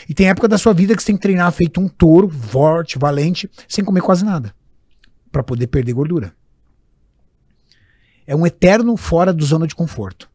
E 0.09 0.12
tem 0.12 0.28
época 0.28 0.49
da 0.49 0.59
sua 0.59 0.74
vida 0.74 0.97
que 0.97 1.01
você 1.01 1.07
tem 1.07 1.16
que 1.16 1.22
treinar 1.22 1.53
feito 1.53 1.80
um 1.80 1.86
touro, 1.86 2.28
forte, 2.28 2.99
valente, 2.99 3.49
sem 3.68 3.84
comer 3.84 4.01
quase 4.01 4.24
nada. 4.24 4.53
Para 5.30 5.45
poder 5.45 5.68
perder 5.68 5.93
gordura. 5.93 6.34
É 8.26 8.34
um 8.34 8.45
eterno 8.45 8.97
fora 8.97 9.32
do 9.32 9.45
zona 9.45 9.68
de 9.68 9.76
conforto. 9.76 10.32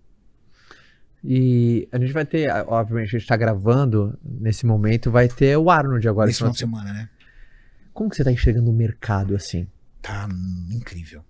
E 1.24 1.88
a 1.92 1.98
gente 2.00 2.14
vai 2.14 2.26
ter, 2.26 2.50
obviamente, 2.68 3.16
a 3.16 3.20
gente 3.20 3.28
tá 3.28 3.36
gravando 3.36 4.18
nesse 4.24 4.66
momento, 4.66 5.10
vai 5.12 5.28
ter 5.28 5.58
o 5.58 5.70
Arnold 5.70 6.08
agora. 6.08 6.28
nesse 6.28 6.38
final 6.40 6.52
esse 6.52 6.64
de 6.64 6.70
semana, 6.70 6.94
né? 6.94 7.10
Como 7.94 8.10
que 8.10 8.16
você 8.16 8.24
tá 8.24 8.32
enxergando 8.32 8.70
o 8.70 8.74
mercado 8.74 9.36
assim? 9.36 9.68
Tá 10.02 10.28
incrível. 10.70 11.24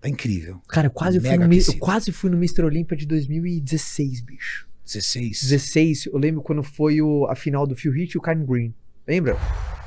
Tá 0.00 0.08
incrível. 0.08 0.60
Cara, 0.68 0.86
eu 0.86 0.90
quase, 0.90 1.20
fui 1.20 1.36
no, 1.36 1.52
eu 1.54 1.78
quase 1.78 2.12
fui 2.12 2.30
no 2.30 2.36
Mr. 2.36 2.62
Olímpia 2.62 2.96
de 2.96 3.04
2016, 3.06 4.20
bicho. 4.22 4.66
16. 4.86 5.42
16, 5.42 6.06
eu 6.06 6.18
lembro 6.18 6.40
quando 6.40 6.62
foi 6.62 7.02
o, 7.02 7.26
a 7.26 7.34
final 7.34 7.66
do 7.66 7.76
Phil 7.76 7.94
Heath 7.94 8.14
e 8.14 8.18
o 8.18 8.22
Kyle 8.22 8.44
Green. 8.46 8.74
Lembra? 9.06 9.36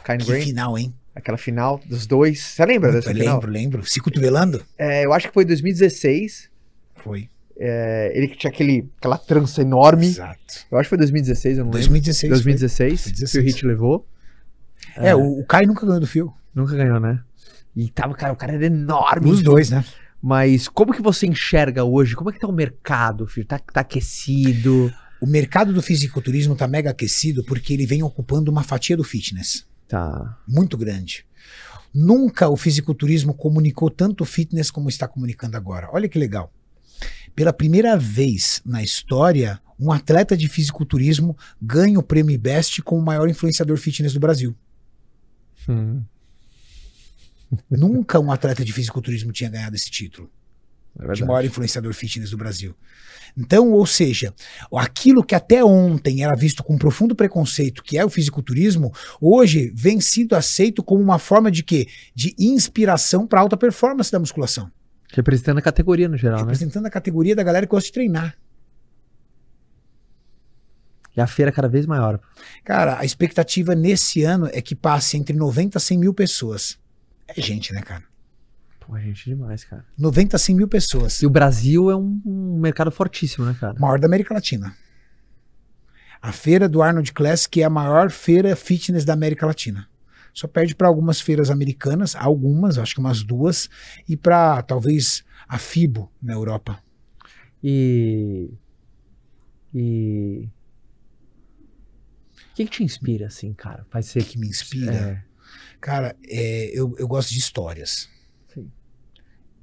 Kyle 0.05 0.18
Que 0.20 0.26
Green? 0.26 0.43
final, 0.43 0.78
hein? 0.78 0.93
Aquela 1.16 1.38
final 1.38 1.80
dos 1.86 2.05
dois. 2.05 2.39
Você 2.39 2.66
lembra 2.66 2.91
dessa 2.91 3.09
Eu 3.12 3.16
final? 3.16 3.36
lembro, 3.36 3.51
lembro. 3.51 3.86
Se 3.86 3.99
cotovelando? 3.99 4.64
É, 4.78 5.05
eu 5.05 5.12
acho 5.14 5.28
que 5.28 5.34
foi 5.34 5.43
2016. 5.43 6.49
Foi. 6.95 7.30
É, 7.64 8.12
ele 8.16 8.28
que 8.28 8.38
tinha 8.38 8.49
aquele, 8.49 8.89
aquela 8.97 9.20
trança 9.20 9.62
enorme. 9.62 10.07
Exato. 10.07 10.66
Eu 10.72 10.80
acho 10.80 10.88
que 10.88 10.89
foi 10.89 10.97
2016, 10.97 11.59
eu 11.59 11.64
não 11.64 11.72
lembro. 11.72 11.80
2016. 11.80 12.32
2016, 12.32 13.01
Foi 13.01 13.12
Phil 13.12 13.43
16. 13.43 13.45
Heath 13.45 13.64
levou. 13.64 14.07
foi. 14.95 15.05
É, 15.05 15.16
o, 15.16 15.39
o 15.39 15.45
Caio 15.45 15.68
nunca 15.68 15.86
ganhou 15.86 15.99
do 15.99 16.07
Fio. 16.07 16.34
Nunca 16.55 16.76
ganhou, 16.76 16.99
né? 16.99 17.22
E 17.76 17.88
tava, 17.89 18.16
cara, 18.16 18.34
o 18.34 18.36
cara 18.36 18.53
era 18.53 18.66
enorme. 18.66 19.30
Os 19.30 19.43
dois, 19.43 19.70
né? 19.70 19.86
Mas 20.20 20.68
como 20.68 20.91
que 20.91 21.03
você 21.03 21.28
enxerga 21.28 21.84
hoje? 21.84 22.16
Como 22.16 22.32
é 22.32 22.34
que 22.34 22.39
tá 22.39 22.47
o 22.47 22.51
mercado, 22.51 23.28
filho? 23.28 23.45
Tá, 23.45 23.59
tá 23.59 23.82
aquecido? 23.82 24.91
O 25.22 25.28
mercado 25.28 25.72
do 25.72 25.84
fisiculturismo 25.84 26.55
tá 26.55 26.68
mega 26.68 26.89
aquecido 26.89 27.43
porque 27.43 27.74
ele 27.74 27.86
vem 27.86 28.01
ocupando 28.01 28.49
uma 28.49 28.64
fatia 28.64 28.97
do 28.97 29.03
fitness. 29.03 29.68
Tá. 29.88 30.36
Muito 30.47 30.78
grande. 30.78 31.26
Nunca 31.93 32.49
o 32.49 32.57
fisiculturismo 32.57 33.36
comunicou 33.36 33.89
tanto 33.91 34.26
fitness 34.26 34.72
como 34.72 34.89
está 34.89 35.07
comunicando 35.07 35.57
agora. 35.57 35.89
Olha 35.91 36.09
que 36.09 36.18
legal. 36.18 36.51
Pela 37.36 37.53
primeira 37.53 37.97
vez 37.97 38.61
na 38.65 38.84
história, 38.84 39.59
um 39.79 39.91
atleta 39.91 40.36
de 40.38 40.47
fisiculturismo 40.47 41.38
ganha 41.61 41.99
o 41.99 42.03
prêmio 42.03 42.38
Best 42.39 42.82
como 42.82 43.01
o 43.01 43.05
maior 43.05 43.27
influenciador 43.29 43.77
fitness 43.77 44.13
do 44.13 44.19
Brasil. 44.19 44.55
Hum, 45.67 46.03
Nunca 47.69 48.19
um 48.19 48.32
atleta 48.32 48.63
de 48.63 48.73
fisiculturismo 48.73 49.32
tinha 49.32 49.49
ganhado 49.49 49.75
esse 49.75 49.89
título. 49.89 50.29
é 50.99 51.13
de 51.13 51.23
maior 51.23 51.43
influenciador 51.43 51.93
fitness 51.93 52.32
do 52.32 52.38
Brasil. 52.38 52.75
Então, 53.38 53.71
ou 53.71 53.86
seja, 53.86 54.34
aquilo 54.75 55.23
que 55.23 55.34
até 55.34 55.63
ontem 55.63 56.23
era 56.23 56.36
visto 56.36 56.63
com 56.63 56.77
profundo 56.77 57.15
preconceito, 57.15 57.82
que 57.82 57.97
é 57.97 58.03
o 58.03 58.09
fisiculturismo, 58.09 58.93
hoje 59.21 59.71
vem 59.73 60.01
sido 60.01 60.36
aceito 60.36 60.84
como 60.84 61.01
uma 61.01 61.17
forma 61.17 61.49
de 61.49 61.63
quê? 61.63 61.88
De 62.13 62.36
inspiração 62.38 63.25
para 63.25 63.39
alta 63.39 63.55
performance 63.55 64.11
da 64.11 64.19
musculação, 64.19 64.69
Representando 65.14 65.57
a 65.57 65.62
categoria 65.62 66.07
no 66.07 66.18
geral, 66.18 66.39
né? 66.39 66.43
representando 66.43 66.86
a 66.86 66.89
categoria 66.89 67.36
da 67.36 67.43
galera 67.43 67.66
que 67.66 67.72
gosta 67.72 67.88
de 67.88 67.93
treinar. 67.93 68.38
E 71.16 71.20
a 71.20 71.28
feira 71.28 71.51
cada 71.51 71.68
vez 71.68 71.86
maior. 71.86 72.20
Cara, 72.64 72.97
a 72.99 73.03
expectativa 73.03 73.76
nesse 73.76 74.24
ano 74.24 74.49
é 74.53 74.62
que 74.62 74.74
passe 74.74 75.18
entre 75.18 75.36
90 75.36 75.78
a 75.78 75.82
100 75.82 75.97
mil 75.97 76.14
pessoas. 76.14 76.80
É 77.28 77.41
gente, 77.41 77.74
né, 77.74 77.82
cara? 77.82 78.03
Pô, 78.80 78.97
gente 78.97 79.26
demais, 79.26 79.64
cara. 79.64 79.86
90 79.97 80.36
a 80.36 80.39
100 80.39 80.55
mil 80.55 80.68
pessoas. 80.68 81.22
E 81.22 81.26
o 81.26 81.30
Brasil 81.30 81.91
é 81.91 81.95
um, 81.95 82.22
um 82.26 82.59
mercado 82.59 82.91
fortíssimo, 82.91 83.45
né, 83.45 83.55
cara? 83.59 83.78
Maior 83.78 83.99
da 83.99 84.07
América 84.07 84.34
Latina. 84.34 84.76
A 86.22 86.32
feira 86.32 86.70
do 86.70 86.82
Arnold 86.82 87.12
Classic 87.14 87.62
é 87.62 87.66
a 87.66 87.70
maior 87.70 88.09
feira 88.12 88.55
fitness 88.55 89.03
da 89.03 89.14
América 89.14 89.45
Latina. 89.45 89.88
Só 90.34 90.47
perde 90.47 90.75
para 90.75 90.88
algumas 90.88 91.19
feiras 91.19 91.49
americanas, 91.49 92.15
algumas, 92.15 92.77
acho 92.77 92.95
que 92.95 92.99
umas 93.01 93.23
duas, 93.23 93.69
e 94.07 94.15
para 94.15 94.61
talvez 94.61 95.23
a 95.47 95.57
FIBO 95.57 96.11
na 96.21 96.34
Europa. 96.34 96.82
E. 97.63 98.49
E. 99.73 100.49
O 102.51 102.53
que, 102.55 102.65
que 102.65 102.71
te 102.71 102.84
inspira, 102.84 103.27
assim, 103.27 103.53
cara? 103.53 103.86
Vai 103.91 104.03
ser 104.03 104.23
que 104.23 104.38
me 104.38 104.47
inspira. 104.47 104.93
É. 104.93 105.23
Cara, 105.79 106.15
é, 106.27 106.71
eu, 106.73 106.95
eu 106.97 107.07
gosto 107.07 107.32
de 107.32 107.39
histórias. 107.39 108.09
Sim. 108.53 108.71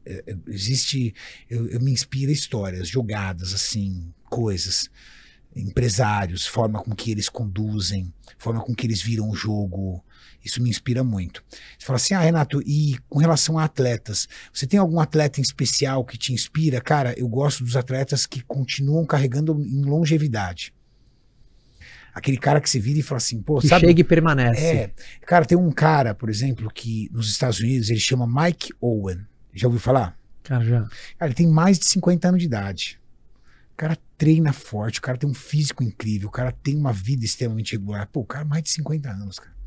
É, 0.04 0.24
é, 0.26 0.36
existe. 0.48 1.14
Eu, 1.48 1.68
eu 1.68 1.80
me 1.80 1.92
inspira 1.92 2.32
histórias, 2.32 2.88
jogadas, 2.88 3.52
assim, 3.52 4.12
coisas. 4.24 4.90
Empresários, 5.54 6.46
forma 6.46 6.82
com 6.82 6.94
que 6.94 7.10
eles 7.10 7.28
conduzem, 7.28 8.12
forma 8.36 8.62
com 8.62 8.74
que 8.74 8.86
eles 8.86 9.00
viram 9.00 9.28
o 9.28 9.34
jogo. 9.34 10.04
Isso 10.45 10.62
me 10.62 10.70
inspira 10.70 11.03
muito. 11.05 11.43
Você 11.78 11.84
fala 11.86 11.97
assim, 11.97 12.14
ah, 12.14 12.20
Renato, 12.20 12.62
e 12.64 12.97
com 13.09 13.18
relação 13.18 13.59
a 13.59 13.64
atletas, 13.64 14.28
você 14.53 14.66
tem 14.66 14.78
algum 14.78 15.01
atleta 15.01 15.41
em 15.41 15.43
especial 15.43 16.05
que 16.05 16.16
te 16.16 16.32
inspira? 16.32 16.80
Cara, 16.80 17.12
eu 17.18 17.28
gosto 17.28 17.64
dos 17.64 17.76
atletas 17.76 18.24
que 18.24 18.43
continuam 18.43 19.05
carregando 19.05 19.61
em 19.61 19.82
longevidade. 19.82 20.72
Aquele 22.14 22.36
cara 22.36 22.61
que 22.61 22.68
se 22.68 22.80
vira 22.80 22.99
e 22.99 23.03
fala 23.03 23.18
assim, 23.18 23.41
pô, 23.43 23.61
Que 23.61 23.68
sabe? 23.68 23.86
chega 23.86 24.01
e 24.01 24.05
permanece. 24.05 24.64
É, 24.64 24.91
cara, 25.26 25.45
tem 25.45 25.57
um 25.57 25.70
cara, 25.70 26.14
por 26.14 26.28
exemplo, 26.30 26.70
que 26.72 27.09
nos 27.12 27.28
Estados 27.30 27.61
Unidos 27.61 27.91
ele 27.91 28.01
chama 28.01 28.26
Mike 28.26 28.72
Owen. 28.80 29.24
Já 29.55 29.68
ouviu 29.68 29.80
falar? 29.80 30.16
Cara, 30.43 30.64
já. 30.64 30.80
Cara, 31.18 31.26
ele 31.26 31.34
tem 31.34 31.47
mais 31.47 31.78
de 31.78 31.84
50 31.84 32.28
anos 32.28 32.41
de 32.41 32.47
idade. 32.47 32.99
O 33.72 33.76
cara 33.76 33.97
treina 34.16 34.53
forte, 34.53 34.99
o 34.99 35.03
cara 35.03 35.16
tem 35.16 35.28
um 35.28 35.34
físico 35.34 35.84
incrível, 35.84 36.28
o 36.28 36.32
cara 36.32 36.51
tem 36.51 36.76
uma 36.76 36.93
vida 36.93 37.24
extremamente 37.24 37.72
regular. 37.72 38.09
Pô, 38.09 38.20
o 38.20 38.26
cara 38.26 38.45
mais 38.45 38.64
de 38.64 38.70
50 38.70 39.09
anos, 39.11 39.39
cara. 39.39 39.57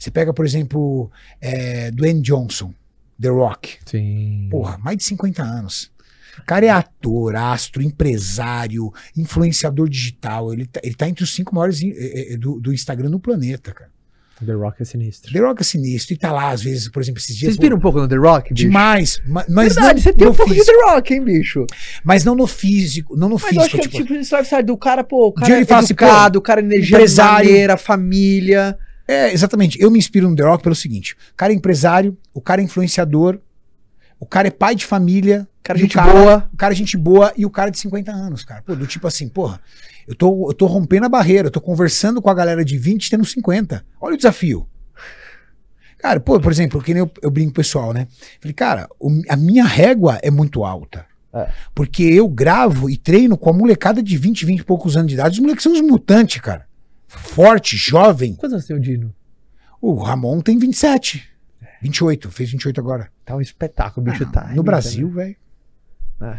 Você 0.00 0.10
pega, 0.10 0.32
por 0.32 0.46
exemplo, 0.46 1.10
é, 1.40 1.90
Dwayne 1.90 2.22
Johnson, 2.22 2.72
The 3.20 3.28
Rock. 3.28 3.76
Sim. 3.84 4.48
Porra, 4.50 4.78
mais 4.78 4.96
de 4.96 5.04
50 5.04 5.42
anos. 5.42 5.92
O 6.38 6.44
cara 6.46 6.64
é 6.64 6.70
ator, 6.70 7.36
astro, 7.36 7.82
empresário, 7.82 8.90
influenciador 9.16 9.88
digital. 9.90 10.52
Ele 10.54 10.64
tá, 10.64 10.80
ele 10.82 10.94
tá 10.94 11.06
entre 11.06 11.22
os 11.22 11.34
cinco 11.34 11.54
maiores 11.54 11.82
eh, 11.82 12.32
eh, 12.32 12.36
do, 12.38 12.58
do 12.58 12.72
Instagram 12.72 13.10
no 13.10 13.20
planeta, 13.20 13.72
cara. 13.72 13.90
The 14.42 14.52
Rock 14.54 14.80
é 14.80 14.84
sinistro. 14.86 15.30
The 15.34 15.38
Rock 15.38 15.60
é 15.60 15.64
sinistro. 15.64 16.14
E 16.14 16.16
tá 16.16 16.32
lá, 16.32 16.48
às 16.48 16.62
vezes, 16.62 16.88
por 16.88 17.02
exemplo, 17.02 17.20
esses 17.20 17.34
Você 17.36 17.40
dias. 17.40 17.52
inspira 17.52 17.76
um 17.76 17.78
pouco 17.78 18.00
no 18.00 18.08
The 18.08 18.16
Rock, 18.16 18.54
bicho? 18.54 18.66
Demais. 18.68 19.20
ma- 19.26 19.44
Mas 19.50 19.74
Verdade, 19.74 19.96
não 19.96 20.02
você 20.02 20.12
tem 20.14 20.26
um 20.26 20.30
no 20.30 20.36
pouco 20.36 20.54
de 20.54 20.60
físico. 20.60 20.78
The 20.78 20.90
Rock, 20.94 21.12
hein, 21.14 21.24
bicho? 21.24 21.66
Mas 22.02 22.24
não 22.24 22.34
no 22.34 22.46
físico. 22.46 23.14
Não 23.18 23.28
no 23.28 23.34
Mas 23.38 23.52
eu 23.52 23.60
acho 23.60 23.70
físico. 23.72 23.76
que 23.76 23.84
é 23.86 23.90
tipo, 23.90 24.02
tipo 24.04 24.14
de 24.14 24.20
história, 24.20 24.46
sabe, 24.46 24.62
do 24.62 24.78
cara, 24.78 25.04
pô, 25.04 25.26
o 25.26 25.32
cara 25.34 25.52
é 25.52 25.60
assim, 25.74 25.84
educado, 25.92 26.38
o 26.38 26.42
cara 26.42 26.62
é 26.62 26.64
energia 26.64 26.96
empresário. 26.96 27.50
maneira, 27.50 27.76
família. 27.76 28.78
É, 29.10 29.32
exatamente. 29.32 29.80
Eu 29.80 29.90
me 29.90 29.98
inspiro 29.98 30.28
no 30.28 30.36
The 30.36 30.42
Rock 30.44 30.62
pelo 30.62 30.74
seguinte: 30.74 31.16
o 31.32 31.34
cara 31.36 31.52
é 31.52 31.56
empresário, 31.56 32.16
o 32.32 32.40
cara 32.40 32.60
é 32.60 32.64
influenciador, 32.64 33.38
o 34.18 34.26
cara 34.26 34.48
é 34.48 34.50
pai 34.50 34.74
de 34.74 34.84
família. 34.86 35.48
Cara, 35.62 35.78
o 35.78 35.82
gente 35.82 35.96
boa. 36.12 36.48
O 36.52 36.56
cara 36.56 36.72
é 36.72 36.76
gente 36.76 36.96
boa 36.96 37.32
e 37.36 37.44
o 37.46 37.50
cara 37.50 37.68
é 37.68 37.70
de 37.70 37.78
50 37.78 38.10
anos, 38.12 38.44
cara. 38.44 38.62
Pô, 38.62 38.74
do 38.74 38.86
tipo 38.86 39.06
assim, 39.06 39.28
porra, 39.28 39.60
eu 40.08 40.14
tô, 40.14 40.48
eu 40.50 40.54
tô 40.54 40.66
rompendo 40.66 41.06
a 41.06 41.08
barreira, 41.08 41.48
eu 41.48 41.52
tô 41.52 41.60
conversando 41.60 42.20
com 42.22 42.30
a 42.30 42.34
galera 42.34 42.64
de 42.64 42.78
20 42.78 43.10
tendo 43.10 43.24
50. 43.24 43.84
Olha 44.00 44.14
o 44.14 44.16
desafio. 44.16 44.66
Cara, 45.98 46.18
pô, 46.18 46.40
por 46.40 46.50
exemplo, 46.50 46.82
que 46.82 46.94
nem 46.94 47.00
eu, 47.02 47.10
eu 47.22 47.30
brinco 47.30 47.48
com 47.50 47.52
o 47.52 47.56
pessoal, 47.62 47.92
né? 47.92 48.06
Falei, 48.40 48.54
cara, 48.54 48.88
o- 48.98 49.20
a 49.28 49.36
minha 49.36 49.64
régua 49.64 50.18
é 50.22 50.30
muito 50.30 50.64
alta. 50.64 51.04
É. 51.32 51.48
Porque 51.74 52.02
eu 52.02 52.26
gravo 52.26 52.88
e 52.88 52.96
treino 52.96 53.36
com 53.36 53.50
a 53.50 53.52
molecada 53.52 54.02
de 54.02 54.16
20, 54.16 54.46
20 54.46 54.60
e 54.60 54.64
poucos 54.64 54.96
anos 54.96 55.08
de 55.08 55.14
idade. 55.14 55.34
Os 55.34 55.40
moleques 55.40 55.62
são 55.62 55.72
os 55.72 55.80
mutantes, 55.82 56.40
cara. 56.40 56.66
Forte, 57.18 57.76
jovem. 57.76 58.34
Quantos 58.34 58.52
anos 58.54 58.66
tem 58.66 58.76
o 58.76 58.80
Dino? 58.80 59.14
O 59.80 59.94
Ramon 60.02 60.40
tem 60.40 60.58
27. 60.58 61.28
28, 61.82 62.30
fez 62.30 62.50
28 62.52 62.80
agora. 62.80 63.10
Tá 63.24 63.34
um 63.34 63.40
espetáculo, 63.40 64.04
bicho 64.04 64.24
Ah, 64.28 64.30
tá. 64.32 64.52
no 64.54 64.62
Brasil, 64.62 65.10
velho. 65.10 65.36
É. 66.22 66.38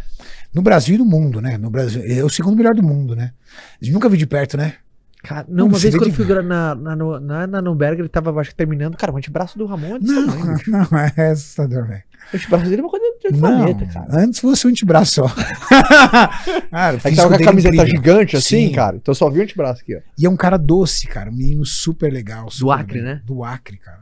No 0.53 0.61
Brasil 0.61 0.95
e 0.95 0.97
no 0.99 1.05
mundo, 1.05 1.41
né? 1.41 1.57
No 1.57 1.69
Brasil, 1.69 2.03
é 2.05 2.23
o 2.23 2.29
segundo 2.29 2.55
melhor 2.55 2.75
do 2.75 2.83
mundo, 2.83 3.15
né? 3.15 3.33
Eu 3.81 3.91
nunca 3.91 4.07
vi 4.07 4.17
de 4.17 4.27
perto, 4.27 4.55
né? 4.55 4.75
Cara, 5.23 5.45
não, 5.47 5.67
uma 5.67 5.77
vez 5.77 5.95
quando 5.95 6.07
eu 6.09 6.13
fui 6.15 6.25
na, 6.43 6.73
na, 6.75 6.95
na, 6.95 7.47
na 7.47 7.61
Nürburgring, 7.61 7.99
ele 7.99 8.09
tava, 8.09 8.31
acho 8.41 8.49
que 8.49 8.55
terminando. 8.55 8.97
Cara, 8.97 9.11
o 9.13 9.17
antebraço 9.17 9.57
do 9.57 9.65
Ramon 9.65 9.95
é 9.95 9.99
desse 9.99 10.11
Não, 10.13 10.27
tamanho, 10.27 10.57
bicho. 10.57 10.71
não, 10.71 10.87
é 11.17 11.27
assustador, 11.31 11.87
velho. 11.87 12.03
O 12.33 12.37
antebraço 12.37 12.63
dele 12.65 12.81
é 12.81 12.83
uma 12.83 12.89
coisa 12.89 13.05
de 13.21 13.37
planeta, 13.39 13.85
cara. 13.87 14.07
antes 14.09 14.39
fosse 14.39 14.65
um 14.67 14.69
antebraço 14.71 15.13
só. 15.13 15.27
cara, 16.71 16.97
É 16.97 16.99
físico 16.99 17.15
tava 17.17 17.29
com 17.29 17.35
a 17.35 17.41
é 17.41 17.45
camiseta 17.45 17.75
incrível. 17.75 17.95
gigante 17.97 18.37
assim, 18.37 18.67
Sim. 18.67 18.71
cara. 18.73 18.95
Então 18.97 19.11
eu 19.11 19.15
só 19.15 19.29
vi 19.29 19.39
o 19.39 19.43
antebraço 19.43 19.81
aqui, 19.81 19.95
ó. 19.95 19.99
E 20.17 20.25
é 20.25 20.29
um 20.29 20.35
cara 20.37 20.57
doce, 20.57 21.07
cara. 21.07 21.29
Um 21.29 21.33
menino 21.35 21.65
super 21.65 22.11
legal. 22.11 22.49
super 22.49 22.71
Acre, 22.79 22.95
bem. 22.95 23.03
né? 23.03 23.21
Do 23.25 23.43
Acre, 23.43 23.77
cara. 23.77 24.01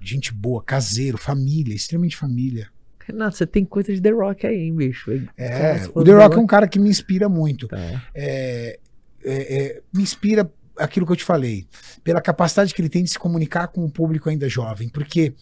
Gente 0.00 0.32
boa, 0.32 0.62
caseiro, 0.62 1.18
família, 1.18 1.74
extremamente 1.74 2.16
família. 2.16 2.68
Renato, 3.06 3.36
você 3.36 3.46
tem 3.46 3.64
coisa 3.64 3.92
de 3.92 4.00
The 4.00 4.10
Rock 4.10 4.46
aí, 4.46 4.56
hein, 4.56 4.74
bicho? 4.74 5.10
É, 5.36 5.82
o 5.94 6.02
The 6.02 6.12
do 6.12 6.16
Rock 6.18 6.36
é 6.36 6.38
um 6.40 6.46
cara 6.46 6.66
que 6.68 6.78
me 6.78 6.88
inspira 6.88 7.28
muito. 7.28 7.68
Tá. 7.68 7.76
É, 8.14 8.78
é, 9.24 9.56
é, 9.56 9.82
me 9.92 10.02
inspira 10.02 10.50
aquilo 10.76 11.04
que 11.04 11.12
eu 11.12 11.16
te 11.16 11.24
falei, 11.24 11.66
pela 12.02 12.20
capacidade 12.20 12.74
que 12.74 12.80
ele 12.80 12.88
tem 12.88 13.04
de 13.04 13.10
se 13.10 13.18
comunicar 13.18 13.68
com 13.68 13.84
o 13.84 13.90
público 13.90 14.28
ainda 14.28 14.48
jovem, 14.48 14.88
porque 14.88 15.34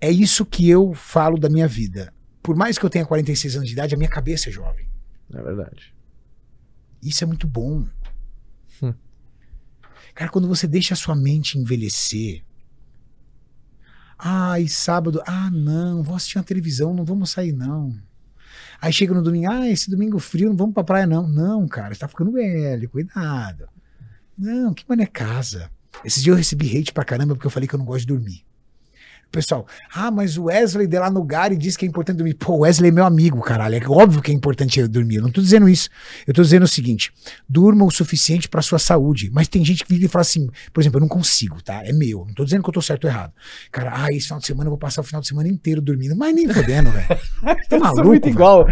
é 0.00 0.10
isso 0.10 0.46
que 0.46 0.68
eu 0.68 0.94
falo 0.94 1.38
da 1.38 1.48
minha 1.48 1.68
vida. 1.68 2.12
Por 2.42 2.56
mais 2.56 2.78
que 2.78 2.84
eu 2.84 2.90
tenha 2.90 3.04
46 3.04 3.56
anos 3.56 3.68
de 3.68 3.74
idade, 3.74 3.94
a 3.94 3.98
minha 3.98 4.08
cabeça 4.08 4.48
é 4.48 4.52
jovem. 4.52 4.88
É 5.32 5.42
verdade. 5.42 5.94
Isso 7.02 7.24
é 7.24 7.26
muito 7.26 7.46
bom. 7.46 7.86
Hum. 8.82 8.94
Cara, 10.14 10.30
quando 10.30 10.48
você 10.48 10.66
deixa 10.66 10.94
a 10.94 10.96
sua 10.96 11.14
mente 11.14 11.58
envelhecer. 11.58 12.42
Ai, 14.18 14.66
sábado. 14.68 15.22
Ah, 15.26 15.50
não, 15.50 16.02
vou 16.02 16.16
assistir 16.16 16.38
uma 16.38 16.44
televisão, 16.44 16.94
não 16.94 17.04
vamos 17.04 17.30
sair, 17.30 17.52
não. 17.52 18.00
Aí 18.80 18.92
chega 18.92 19.14
no 19.14 19.22
domingo, 19.22 19.50
ah, 19.50 19.68
esse 19.68 19.90
domingo 19.90 20.18
frio, 20.18 20.50
não 20.50 20.56
vamos 20.56 20.74
pra 20.74 20.84
praia, 20.84 21.06
não. 21.06 21.26
Não, 21.26 21.66
cara, 21.66 21.94
você 21.94 22.00
tá 22.00 22.08
ficando 22.08 22.32
velho, 22.32 22.88
cuidado. 22.88 23.68
Não, 24.38 24.72
que 24.72 24.84
mano 24.88 25.02
é 25.02 25.06
casa. 25.06 25.70
Esses 26.04 26.22
dias 26.22 26.34
eu 26.34 26.38
recebi 26.38 26.76
hate 26.76 26.92
pra 26.92 27.04
caramba 27.04 27.34
porque 27.34 27.46
eu 27.46 27.50
falei 27.50 27.68
que 27.68 27.74
eu 27.74 27.78
não 27.78 27.86
gosto 27.86 28.00
de 28.00 28.08
dormir. 28.08 28.45
Pessoal, 29.30 29.66
ah, 29.94 30.10
mas 30.10 30.38
o 30.38 30.44
Wesley 30.44 30.86
de 30.86 30.98
lá 30.98 31.10
no 31.10 31.22
Gary 31.22 31.56
disse 31.56 31.76
que 31.76 31.84
é 31.84 31.88
importante 31.88 32.16
dormir. 32.16 32.34
Pô, 32.34 32.54
o 32.54 32.58
Wesley 32.60 32.88
é 32.88 32.92
meu 32.92 33.04
amigo, 33.04 33.40
caralho. 33.42 33.74
É 33.74 33.80
óbvio 33.86 34.22
que 34.22 34.30
é 34.30 34.34
importante 34.34 34.80
eu 34.80 34.88
dormir. 34.88 35.16
Eu 35.16 35.22
não 35.22 35.30
tô 35.30 35.42
dizendo 35.42 35.68
isso. 35.68 35.90
Eu 36.26 36.32
tô 36.32 36.40
dizendo 36.40 36.62
o 36.62 36.68
seguinte: 36.68 37.12
durma 37.46 37.84
o 37.84 37.90
suficiente 37.90 38.48
pra 38.48 38.62
sua 38.62 38.78
saúde. 38.78 39.28
Mas 39.32 39.46
tem 39.48 39.62
gente 39.62 39.84
que 39.84 39.92
vive 39.92 40.06
e 40.06 40.08
fala 40.08 40.22
assim, 40.22 40.48
por 40.72 40.80
exemplo, 40.80 40.96
eu 40.98 41.00
não 41.02 41.08
consigo, 41.08 41.60
tá? 41.62 41.84
É 41.84 41.92
meu. 41.92 42.24
Não 42.26 42.32
tô 42.32 42.44
dizendo 42.44 42.62
que 42.62 42.68
eu 42.70 42.72
tô 42.74 42.80
certo 42.80 43.04
ou 43.04 43.10
errado. 43.10 43.32
Cara, 43.70 43.92
ah, 43.94 44.12
esse 44.12 44.26
final 44.26 44.40
de 44.40 44.46
semana 44.46 44.68
eu 44.68 44.70
vou 44.70 44.78
passar 44.78 45.02
o 45.02 45.04
final 45.04 45.20
de 45.20 45.28
semana 45.28 45.48
inteiro 45.48 45.82
dormindo. 45.82 46.16
Mas 46.16 46.34
nem 46.34 46.48
fodendo, 46.48 46.90
velho. 46.90 47.06
Você 47.08 47.68
tá 47.68 47.78
maluco? 47.80 48.06
muito 48.06 48.28
igual. 48.28 48.66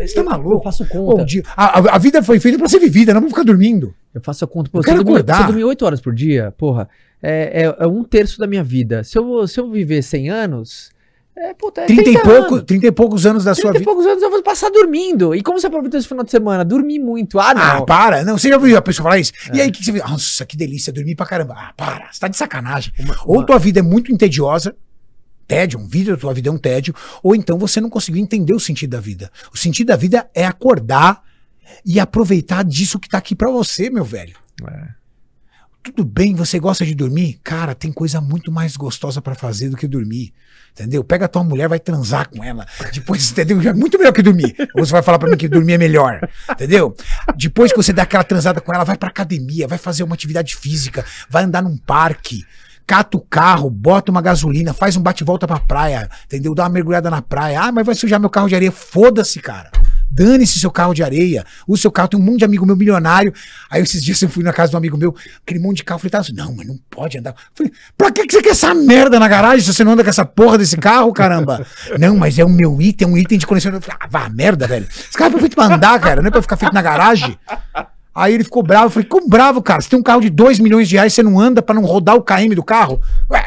Você 0.00 0.14
tá 0.14 0.22
maluco? 0.24 0.56
Eu 0.56 0.62
faço 0.62 0.86
conta. 0.86 1.24
dia- 1.26 1.42
a, 1.54 1.94
a- 1.96 1.98
vida 1.98 2.22
foi 2.22 2.40
feita 2.40 2.56
pra 2.58 2.68
ser 2.68 2.78
vivida, 2.78 3.12
não 3.12 3.20
pra 3.20 3.28
ficar 3.30 3.42
dormindo. 3.44 3.94
Eu 4.14 4.20
faço 4.22 4.44
a 4.46 4.48
conta. 4.48 4.70
Pô, 4.70 4.78
Eu 4.78 4.80
eu 4.80 4.84
quero 4.84 4.98
dormir, 5.04 5.18
acordar. 5.18 5.40
eu 5.42 5.46
dormir 5.48 5.64
8 5.64 5.84
horas 5.84 6.00
por 6.00 6.14
dia, 6.14 6.54
porra, 6.56 6.88
é, 7.28 7.62
é- 7.64 7.76
é 7.84 7.86
um 7.86 8.04
terço 8.04 8.38
da 8.38 8.46
minha 8.46 8.62
vida. 8.64 9.02
Se 9.04 9.18
eu, 9.18 9.46
se 9.48 9.58
eu 9.58 9.70
viver 9.70 10.02
100 10.02 10.30
anos, 10.30 10.90
é, 11.36 11.52
puta, 11.54 11.82
é 11.82 11.86
30 11.86 12.00
e, 12.00 12.04
30 12.04 12.20
pouco, 12.22 12.54
anos. 12.54 12.64
30 12.66 12.86
e 12.86 12.92
poucos 12.92 13.26
anos 13.26 13.44
da 13.44 13.52
30 13.52 13.60
sua 13.62 13.70
e 13.70 13.78
vida. 13.80 13.84
poucos 13.84 14.06
anos 14.06 14.22
eu 14.22 14.30
vou 14.30 14.42
passar 14.42 14.70
dormindo. 14.70 15.34
E 15.34 15.42
como 15.42 15.60
você 15.60 15.66
aproveitou 15.66 15.98
esse 15.98 16.08
final 16.08 16.24
de 16.24 16.30
semana? 16.30 16.64
Dormi 16.64 16.98
muito. 16.98 17.38
Ah, 17.38 17.50
Ah, 17.50 17.74
não. 17.78 17.84
para. 17.84 18.24
Não, 18.24 18.38
você 18.38 18.48
já 18.48 18.56
ouviu 18.56 18.76
a 18.78 18.80
pessoa 18.82 19.04
falar 19.04 19.18
isso? 19.18 19.32
É. 19.52 19.56
E 19.56 19.60
aí, 19.60 19.68
o 19.68 19.72
que, 19.72 19.78
que 19.80 19.84
você 19.84 19.92
vê? 19.92 19.98
Nossa, 19.98 20.46
que 20.46 20.56
delícia, 20.56 20.92
dormir 20.92 21.14
pra 21.14 21.26
caramba. 21.26 21.54
Ah, 21.56 21.72
para. 21.76 22.10
Você 22.12 22.20
tá 22.20 22.28
de 22.28 22.36
sacanagem. 22.36 22.92
Uma- 22.98 23.16
Ou 23.26 23.36
uma- 23.36 23.44
tua 23.46 23.58
vida 23.58 23.80
é 23.80 23.82
muito 23.82 24.10
entediosa, 24.12 24.74
tédio, 25.46 25.78
um 25.78 25.86
vídeo 25.86 26.14
da 26.14 26.20
tua 26.20 26.32
vida 26.34 26.48
é 26.48 26.52
um 26.52 26.58
tédio, 26.58 26.94
ou 27.22 27.34
então 27.34 27.58
você 27.58 27.80
não 27.80 27.90
conseguiu 27.90 28.20
entender 28.22 28.54
o 28.54 28.58
sentido 28.60 28.90
da 28.90 29.00
vida. 29.00 29.30
O 29.52 29.56
sentido 29.58 29.88
da 29.88 29.96
vida 29.96 30.26
é 30.34 30.44
acordar 30.46 31.22
e 31.84 32.00
aproveitar 32.00 32.64
disso 32.64 32.98
que 32.98 33.08
tá 33.08 33.18
aqui 33.18 33.34
pra 33.34 33.50
você, 33.50 33.90
meu 33.90 34.04
velho. 34.04 34.34
É. 34.66 34.88
Tudo 35.86 36.04
bem, 36.04 36.34
você 36.34 36.58
gosta 36.58 36.84
de 36.84 36.96
dormir? 36.96 37.38
Cara, 37.44 37.72
tem 37.72 37.92
coisa 37.92 38.20
muito 38.20 38.50
mais 38.50 38.76
gostosa 38.76 39.22
pra 39.22 39.36
fazer 39.36 39.68
do 39.68 39.76
que 39.76 39.86
dormir. 39.86 40.32
Entendeu? 40.72 41.04
Pega 41.04 41.26
a 41.26 41.28
tua 41.28 41.44
mulher, 41.44 41.68
vai 41.68 41.78
transar 41.78 42.28
com 42.28 42.42
ela. 42.42 42.66
Depois, 42.92 43.30
entendeu? 43.30 43.60
É 43.60 43.72
muito 43.72 43.96
melhor 43.96 44.12
que 44.12 44.20
dormir. 44.20 44.56
Ou 44.74 44.84
você 44.84 44.90
vai 44.90 45.00
falar 45.00 45.20
pra 45.20 45.30
mim 45.30 45.36
que 45.36 45.46
dormir 45.46 45.74
é 45.74 45.78
melhor. 45.78 46.28
Entendeu? 46.50 46.92
Depois 47.36 47.70
que 47.70 47.76
você 47.76 47.92
dá 47.92 48.02
aquela 48.02 48.24
transada 48.24 48.60
com 48.60 48.74
ela, 48.74 48.82
vai 48.82 48.96
pra 48.96 49.08
academia, 49.08 49.68
vai 49.68 49.78
fazer 49.78 50.02
uma 50.02 50.14
atividade 50.14 50.56
física, 50.56 51.04
vai 51.30 51.44
andar 51.44 51.62
num 51.62 51.76
parque, 51.76 52.44
cata 52.84 53.16
o 53.16 53.20
carro, 53.20 53.70
bota 53.70 54.10
uma 54.10 54.20
gasolina, 54.20 54.74
faz 54.74 54.96
um 54.96 55.00
bate-volta 55.00 55.46
pra 55.46 55.60
praia, 55.60 56.10
entendeu? 56.24 56.52
Dá 56.52 56.64
uma 56.64 56.70
mergulhada 56.70 57.08
na 57.08 57.22
praia. 57.22 57.60
Ah, 57.62 57.70
mas 57.70 57.86
vai 57.86 57.94
sujar 57.94 58.18
meu 58.18 58.28
carro 58.28 58.48
de 58.48 58.56
areia. 58.56 58.72
Foda-se, 58.72 59.38
cara. 59.38 59.70
Dane-se 60.10 60.58
seu 60.58 60.70
carro 60.70 60.94
de 60.94 61.02
areia. 61.02 61.44
O 61.66 61.76
seu 61.76 61.90
carro 61.90 62.08
tem 62.08 62.20
um 62.20 62.22
monte 62.22 62.38
de 62.38 62.44
amigo 62.44 62.64
meu 62.64 62.76
milionário. 62.76 63.32
Aí 63.70 63.82
esses 63.82 64.02
dias 64.02 64.20
eu 64.22 64.28
fui 64.28 64.42
na 64.42 64.52
casa 64.52 64.70
de 64.70 64.76
um 64.76 64.78
amigo 64.78 64.96
meu, 64.96 65.14
aquele 65.44 65.60
monte 65.60 65.78
de 65.78 65.84
carro. 65.84 65.96
Eu 65.96 66.00
falei, 66.00 66.10
tá, 66.10 66.18
assim, 66.18 66.32
não, 66.32 66.54
mas 66.54 66.66
não 66.66 66.78
pode 66.90 67.18
andar. 67.18 67.30
Eu 67.30 67.36
falei, 67.54 67.72
pra 67.96 68.10
que, 68.10 68.26
que 68.26 68.32
você 68.34 68.42
quer 68.42 68.50
essa 68.50 68.74
merda 68.74 69.18
na 69.18 69.28
garagem 69.28 69.60
se 69.60 69.72
você 69.72 69.84
não 69.84 69.92
anda 69.92 70.02
com 70.02 70.10
essa 70.10 70.24
porra 70.24 70.58
desse 70.58 70.76
carro, 70.76 71.12
caramba? 71.12 71.66
não, 71.98 72.16
mas 72.16 72.38
é 72.38 72.44
o 72.44 72.48
meu 72.48 72.80
item, 72.80 73.08
é 73.08 73.10
um 73.10 73.18
item 73.18 73.38
de 73.38 73.46
colecionador. 73.46 73.86
Eu 73.86 73.92
falei, 73.92 73.98
ah, 74.02 74.08
vá, 74.10 74.28
merda, 74.28 74.66
velho. 74.66 74.86
Esse 74.88 75.12
carro 75.16 75.36
é 75.36 75.40
feito 75.40 75.56
pra 75.56 75.66
andar, 75.66 75.98
cara, 76.00 76.22
não 76.22 76.28
é 76.28 76.30
pra 76.30 76.42
ficar 76.42 76.56
feito 76.56 76.72
na 76.72 76.82
garagem. 76.82 77.38
Aí 78.14 78.32
ele 78.32 78.44
ficou 78.44 78.62
bravo. 78.62 78.86
Eu 78.86 78.90
falei, 78.90 79.04
ficou 79.04 79.28
bravo, 79.28 79.60
cara. 79.60 79.82
Você 79.82 79.90
tem 79.90 79.98
um 79.98 80.02
carro 80.02 80.22
de 80.22 80.30
2 80.30 80.58
milhões 80.58 80.88
de 80.88 80.96
reais, 80.96 81.12
você 81.12 81.22
não 81.22 81.38
anda 81.38 81.60
pra 81.60 81.74
não 81.74 81.82
rodar 81.82 82.16
o 82.16 82.22
KM 82.22 82.54
do 82.54 82.64
carro? 82.64 82.98
Ué, 83.30 83.44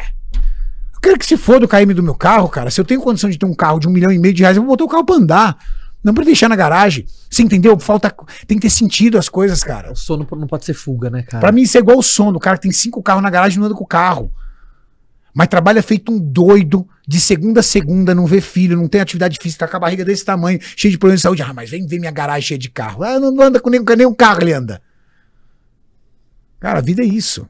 eu 0.94 1.00
quero 1.02 1.18
que 1.18 1.26
se 1.26 1.36
for 1.36 1.58
do 1.58 1.66
KM 1.66 1.92
do 1.92 2.02
meu 2.02 2.14
carro, 2.14 2.48
cara. 2.48 2.70
Se 2.70 2.80
eu 2.80 2.84
tenho 2.84 3.00
condição 3.00 3.28
de 3.28 3.36
ter 3.36 3.46
um 3.46 3.54
carro 3.54 3.80
de 3.80 3.88
um 3.88 3.90
milhão 3.90 4.12
e 4.12 4.18
meio 4.18 4.32
de 4.32 4.42
reais, 4.42 4.56
eu 4.56 4.62
vou 4.62 4.76
botar 4.76 4.84
o 4.84 4.88
carro 4.88 5.04
pra 5.04 5.16
andar. 5.16 5.58
Não 6.02 6.14
pra 6.14 6.24
deixar 6.24 6.48
na 6.48 6.56
garagem. 6.56 7.06
Você 7.30 7.42
entendeu? 7.42 7.78
Falta. 7.78 8.14
Tem 8.46 8.56
que 8.56 8.62
ter 8.62 8.70
sentido 8.70 9.18
as 9.18 9.28
coisas, 9.28 9.62
cara. 9.62 9.92
O 9.92 9.96
sono 9.96 10.26
não 10.36 10.46
pode 10.46 10.64
ser 10.64 10.74
fuga, 10.74 11.10
né, 11.10 11.22
cara? 11.22 11.40
Pra 11.40 11.52
mim, 11.52 11.62
isso 11.62 11.76
é 11.76 11.80
igual 11.80 11.98
o 11.98 12.02
sono. 12.02 12.38
O 12.38 12.40
cara 12.40 12.56
tem 12.56 12.72
cinco 12.72 13.02
carros 13.02 13.22
na 13.22 13.30
garagem 13.30 13.56
e 13.56 13.60
não 13.60 13.66
anda 13.66 13.74
com 13.74 13.84
o 13.84 13.86
carro. 13.86 14.32
Mas 15.34 15.48
trabalha 15.48 15.82
feito 15.82 16.10
um 16.10 16.18
doido, 16.18 16.88
de 17.06 17.20
segunda 17.20 17.60
a 17.60 17.62
segunda, 17.62 18.14
não 18.14 18.26
vê 18.26 18.40
filho, 18.40 18.76
não 18.76 18.88
tem 18.88 19.00
atividade 19.00 19.38
física, 19.40 19.64
tá 19.64 19.70
com 19.70 19.76
a 19.76 19.80
barriga 19.80 20.04
desse 20.04 20.24
tamanho, 20.24 20.58
cheio 20.76 20.90
de 20.90 20.98
problemas 20.98 21.20
de 21.20 21.22
saúde. 21.22 21.42
Ah, 21.42 21.52
mas 21.54 21.70
vem 21.70 21.86
ver 21.86 22.00
minha 22.00 22.10
garagem 22.10 22.48
cheia 22.48 22.58
de 22.58 22.68
carro. 22.68 23.04
Ah, 23.04 23.20
não 23.20 23.40
anda 23.40 23.60
com 23.60 23.70
nenhum, 23.70 23.84
nenhum 23.96 24.14
carro, 24.14 24.42
ele 24.42 24.52
anda. 24.52 24.82
Cara, 26.58 26.78
a 26.78 26.82
vida 26.82 27.02
é 27.02 27.06
isso. 27.06 27.48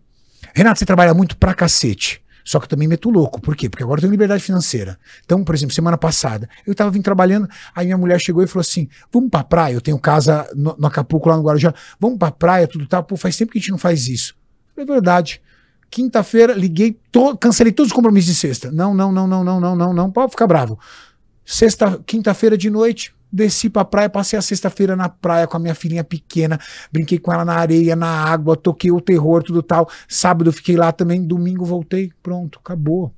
Renato, 0.55 0.78
você 0.78 0.84
trabalha 0.84 1.14
muito 1.14 1.36
pra 1.36 1.55
cacete. 1.55 2.22
Só 2.51 2.59
que 2.59 2.64
eu 2.64 2.68
também 2.68 2.88
meto 2.88 3.09
louco. 3.11 3.40
Por 3.40 3.55
quê? 3.55 3.70
Porque 3.70 3.84
agora 3.84 4.01
eu 4.01 4.03
tenho 4.03 4.11
liberdade 4.11 4.42
financeira. 4.42 4.98
Então, 5.24 5.44
por 5.44 5.55
exemplo, 5.55 5.72
semana 5.72 5.96
passada, 5.96 6.51
eu 6.66 6.74
tava 6.74 6.90
vindo 6.90 7.05
trabalhando, 7.05 7.48
aí 7.72 7.86
minha 7.86 7.96
mulher 7.96 8.20
chegou 8.20 8.42
e 8.42 8.46
falou 8.48 8.62
assim: 8.62 8.88
vamos 9.12 9.30
pra 9.30 9.44
praia. 9.44 9.74
Eu 9.74 9.80
tenho 9.80 9.96
casa 10.01 10.51
no, 10.53 10.74
no 10.76 10.88
Acapulco, 10.88 11.28
lá 11.28 11.36
no 11.36 11.44
Guarujá. 11.44 11.72
Vamos 12.01 12.18
pra 12.18 12.32
praia, 12.32 12.66
tudo 12.66 12.88
tal. 12.88 13.05
Pô, 13.05 13.16
faz 13.16 13.36
tempo 13.36 13.53
que 13.53 13.59
a 13.59 13.61
gente 13.61 13.70
não 13.70 13.78
faz 13.78 14.09
isso. 14.09 14.34
É 14.76 14.84
verdade. 14.84 15.40
Quinta-feira, 15.88 16.53
liguei, 16.53 16.98
to, 17.12 17.36
cancelei 17.36 17.72
todos 17.72 17.92
os 17.92 17.94
compromissos 17.94 18.34
de 18.34 18.40
sexta. 18.40 18.72
Não, 18.72 18.92
não, 18.94 19.12
não, 19.12 19.28
não, 19.28 19.44
não, 19.44 19.61
não, 19.61 19.76
não, 19.76 19.92
não. 19.92 20.11
Pode 20.11 20.32
ficar 20.32 20.48
bravo. 20.48 20.76
Sexta, 21.44 22.01
quinta-feira 22.05 22.59
de 22.59 22.68
noite, 22.68 23.14
desci 23.33 23.68
pra 23.68 23.85
praia, 23.85 24.09
passei 24.09 24.39
a 24.39 24.43
sexta-feira 24.43 24.97
na 24.97 25.09
praia 25.09 25.47
com 25.47 25.57
a 25.57 25.61
minha 25.61 25.74
filhinha 25.74 26.05
pequena, 26.05 26.59
brinquei 26.93 27.18
com 27.18 27.33
ela 27.33 27.45
na 27.45 27.55
areia, 27.55 27.95
na 27.95 28.09
água, 28.09 28.57
toquei 28.57 28.91
o 28.91 29.01
terror, 29.01 29.43
tudo 29.43 29.62
tal. 29.62 29.89
Sábado 30.09 30.53
fiquei 30.53 30.76
lá 30.76 30.93
também, 30.93 31.24
domingo 31.24 31.64
voltei, 31.64 32.12
pronto, 32.22 32.59
acabou. 32.59 33.14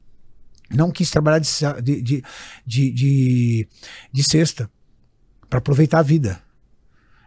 Não 0.71 0.91
quis 0.91 1.11
trabalhar 1.11 1.39
de, 1.39 1.49
de, 1.83 2.03
de, 2.67 2.93
de, 2.93 3.69
de, 4.13 4.25
sexta 4.25 4.71
para 5.49 5.59
aproveitar 5.59 5.99
a 5.99 6.03
vida. 6.03 6.41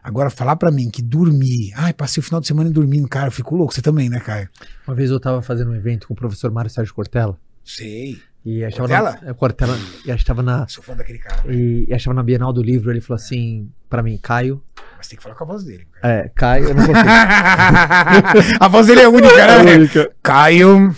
Agora, 0.02 0.30
falar 0.30 0.56
para 0.56 0.72
mim 0.72 0.90
que 0.90 1.02
dormir, 1.02 1.72
ai, 1.76 1.94
passei 1.94 2.22
o 2.22 2.24
final 2.24 2.40
de 2.40 2.48
semana 2.48 2.70
dormindo, 2.70 3.08
cara, 3.08 3.28
eu 3.28 3.32
fico 3.32 3.56
louco. 3.56 3.74
Você 3.74 3.82
também, 3.82 4.10
né, 4.10 4.20
Caio? 4.20 4.50
Uma 4.88 4.96
vez 4.96 5.10
eu 5.10 5.20
tava 5.20 5.42
fazendo 5.42 5.72
um 5.72 5.76
evento 5.76 6.08
com 6.08 6.14
o 6.14 6.18
professor 6.18 6.52
Mário 6.52 6.70
Sérgio 6.70 6.94
Cortella. 6.94 7.40
Sei. 7.64 8.20
E 8.46 8.64
a 8.64 8.70
gente 8.70 8.78
tava 8.78 8.88
Cortella? 8.90 9.20
na, 9.24 9.30
é, 9.30 9.34
Cortella, 9.34 9.78
e 10.06 10.12
a 10.12 10.16
gente 10.16 10.26
tava 10.26 10.44
na, 10.44 10.68
Sou 10.68 10.84
fã 10.84 10.96
daquele 10.96 11.18
cara. 11.18 11.52
e, 11.52 11.86
e 11.90 11.94
a 11.94 11.98
gente 11.98 12.06
tava 12.06 12.14
na 12.16 12.22
Bienal 12.24 12.54
do 12.54 12.62
Livro, 12.62 12.92
ele 12.92 13.02
falou 13.02 13.16
assim 13.16 13.72
pra 13.90 14.04
mim, 14.04 14.18
Caio, 14.22 14.62
Mas 14.98 15.08
tem 15.08 15.18
que 15.18 15.24
falar 15.24 15.34
com 15.36 15.44
a 15.44 15.48
voz 15.48 15.64
dele. 15.64 15.88
cara. 15.92 16.14
é, 16.14 16.30
Caio, 16.30 16.66
eu 16.66 16.76
não 16.76 16.84
a 18.60 18.68
voz 18.68 18.86
dele 18.86 19.02
é 19.02 19.08
única, 19.08 19.36
né? 19.64 20.10
Caio. 20.22 20.96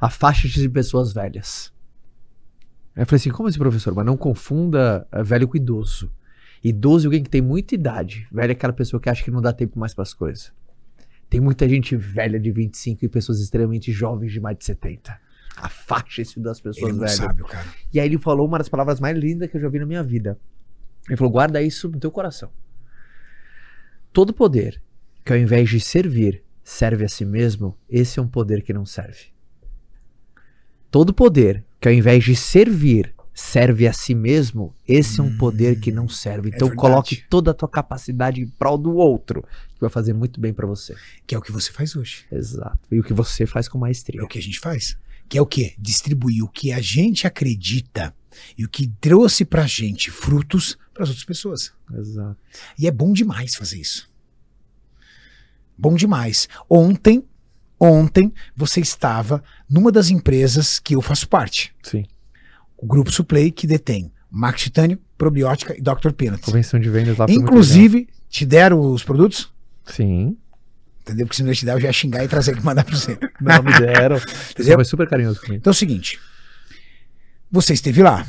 afaste-te 0.00 0.60
de 0.60 0.68
pessoas 0.68 1.12
velhas. 1.12 1.72
Aí 2.94 3.02
eu 3.02 3.06
falei 3.06 3.16
assim, 3.16 3.30
como 3.30 3.48
assim, 3.48 3.58
professor? 3.58 3.94
Mas 3.94 4.06
não 4.06 4.16
confunda 4.16 5.06
eh, 5.12 5.22
velho 5.22 5.48
com 5.48 5.56
idoso. 5.56 6.10
Idoso 6.62 7.06
é 7.06 7.08
alguém 7.08 7.22
que 7.22 7.28
tem 7.30 7.42
muita 7.42 7.74
idade. 7.74 8.26
Velho 8.32 8.50
é 8.50 8.52
aquela 8.52 8.72
pessoa 8.72 9.00
que 9.00 9.10
acha 9.10 9.22
que 9.22 9.30
não 9.30 9.42
dá 9.42 9.52
tempo 9.52 9.78
mais 9.78 9.94
pras 9.94 10.14
coisas. 10.14 10.52
Tem 11.28 11.40
muita 11.40 11.68
gente 11.68 11.96
velha 11.96 12.38
de 12.38 12.50
25 12.52 13.04
e 13.04 13.08
pessoas 13.08 13.40
extremamente 13.40 13.90
jovens 13.92 14.32
de 14.32 14.40
mais 14.40 14.56
de 14.56 14.64
70. 14.64 15.25
Afaste-se 15.56 16.38
das 16.40 16.58
Ele 16.58 16.62
pessoas 16.64 16.92
não 16.92 17.00
velhas. 17.00 17.16
sabe, 17.16 17.42
cara. 17.44 17.66
E 17.92 17.98
aí 17.98 18.06
ele 18.06 18.18
falou 18.18 18.46
uma 18.46 18.58
das 18.58 18.68
palavras 18.68 19.00
mais 19.00 19.16
lindas 19.16 19.50
que 19.50 19.56
eu 19.56 19.60
já 19.60 19.68
vi 19.68 19.78
na 19.78 19.86
minha 19.86 20.02
vida. 20.02 20.38
Ele 21.08 21.16
falou: 21.16 21.32
guarda 21.32 21.62
isso 21.62 21.88
no 21.88 21.98
teu 21.98 22.10
coração. 22.10 22.50
Todo 24.12 24.32
poder 24.32 24.82
que 25.24 25.32
ao 25.32 25.38
invés 25.38 25.68
de 25.68 25.80
servir, 25.80 26.42
serve 26.62 27.04
a 27.04 27.08
si 27.08 27.24
mesmo, 27.24 27.76
esse 27.88 28.18
é 28.18 28.22
um 28.22 28.28
poder 28.28 28.62
que 28.62 28.72
não 28.72 28.84
serve. 28.86 29.26
Todo 30.90 31.12
poder 31.12 31.64
que 31.80 31.88
ao 31.88 31.94
invés 31.94 32.24
de 32.24 32.34
servir, 32.36 33.12
serve 33.34 33.86
a 33.86 33.92
si 33.92 34.14
mesmo, 34.14 34.74
esse 34.88 35.20
é 35.20 35.22
um 35.22 35.36
poder 35.36 35.78
que 35.80 35.92
não 35.92 36.08
serve. 36.08 36.48
é 36.50 36.54
Então 36.54 36.68
verdade. 36.68 36.80
coloque 36.88 37.24
toda 37.28 37.50
a 37.50 37.54
tua 37.54 37.68
capacidade 37.68 38.40
em 38.40 38.46
prol 38.48 38.78
do 38.78 38.94
outro, 38.96 39.42
que 39.74 39.80
vai 39.80 39.90
fazer 39.90 40.12
muito 40.14 40.40
bem 40.40 40.54
pra 40.54 40.66
você. 40.66 40.94
Que 41.26 41.34
é 41.34 41.38
o 41.38 41.42
que 41.42 41.52
você 41.52 41.70
faz 41.70 41.94
hoje. 41.96 42.24
Exato. 42.32 42.78
E 42.90 42.98
o 42.98 43.02
que 43.02 43.12
você 43.12 43.44
faz 43.46 43.68
com 43.68 43.78
É 43.78 43.80
maestria. 43.82 44.24
o 44.24 44.28
que 44.28 44.38
a 44.38 44.42
gente 44.42 44.58
faz. 44.58 44.96
Que 45.28 45.38
é 45.38 45.42
o 45.42 45.46
quê? 45.46 45.74
Distribuir 45.78 46.44
o 46.44 46.48
que 46.48 46.72
a 46.72 46.80
gente 46.80 47.26
acredita 47.26 48.14
e 48.56 48.64
o 48.64 48.68
que 48.68 48.88
trouxe 49.00 49.44
pra 49.44 49.66
gente 49.66 50.10
frutos 50.10 50.76
para 50.92 51.02
as 51.02 51.08
outras 51.08 51.24
pessoas. 51.24 51.72
Exato. 51.92 52.36
E 52.78 52.86
é 52.86 52.90
bom 52.90 53.12
demais 53.12 53.54
fazer 53.54 53.78
isso. 53.78 54.08
Bom 55.76 55.94
demais. 55.94 56.48
Ontem, 56.70 57.24
ontem 57.78 58.32
você 58.54 58.80
estava 58.80 59.42
numa 59.68 59.92
das 59.92 60.10
empresas 60.10 60.78
que 60.78 60.94
eu 60.94 61.02
faço 61.02 61.28
parte. 61.28 61.74
Sim. 61.82 62.04
O 62.76 62.86
Grupo 62.86 63.10
Suplay, 63.10 63.50
que 63.50 63.66
detém 63.66 64.12
Max 64.30 64.62
Titânio, 64.62 64.98
Probiótica 65.16 65.74
e 65.76 65.80
Dr. 65.80 66.12
Peanuts. 66.12 66.44
Convenção 66.44 66.78
de 66.78 66.90
vendas 66.90 67.16
lá 67.16 67.26
Inclusive, 67.28 68.08
te 68.28 68.44
deram 68.44 68.80
os 68.80 69.02
produtos? 69.02 69.52
Sim. 69.84 70.36
Entendeu? 71.06 71.24
Porque 71.24 71.36
se 71.36 71.44
não 71.44 71.52
te 71.52 71.64
der, 71.64 71.76
eu 71.76 71.80
já 71.80 71.86
ia 71.86 71.92
xingar 71.92 72.24
e 72.24 72.28
trazer 72.28 72.50
aqui 72.50 72.60
e 72.60 72.64
mandar 72.64 72.82
pra 72.82 72.96
você. 72.96 73.16
Não 73.40 73.62
me 73.62 73.72
deram. 73.78 74.16
Você 74.58 74.74
foi 74.74 74.84
super 74.84 75.08
carinhoso 75.08 75.38
comigo. 75.40 75.54
Então 75.54 75.70
é 75.70 75.72
o 75.72 75.74
seguinte. 75.74 76.18
Você 77.48 77.74
esteve 77.74 78.02
lá. 78.02 78.26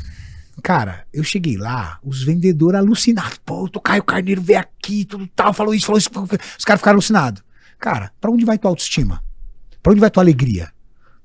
Cara, 0.62 1.04
eu 1.12 1.24
cheguei 1.24 1.58
lá, 1.58 2.00
os 2.04 2.24
vendedores 2.24 2.80
alucinados. 2.80 3.40
Pô, 3.44 3.64
o 3.64 3.82
Caio 3.82 4.04
Carneiro 4.04 4.44
veio 4.44 4.60
aqui, 4.60 5.06
tudo 5.06 5.28
tal, 5.36 5.54
falou 5.54 5.74
isso, 5.74 5.88
falou 5.88 5.98
isso. 5.98 6.10
Os 6.58 6.64
caras 6.66 6.80
ficaram 6.80 6.96
alucinados. 6.98 7.44
Cara, 7.80 8.12
pra 8.22 8.30
onde 8.30 8.46
vai 8.46 8.60
tua 8.60 8.70
autoestima? 8.70 9.24
Pra 9.82 9.92
onde 9.92 10.00
vai 10.00 10.12
tua 10.12 10.22
alegria? 10.22 10.72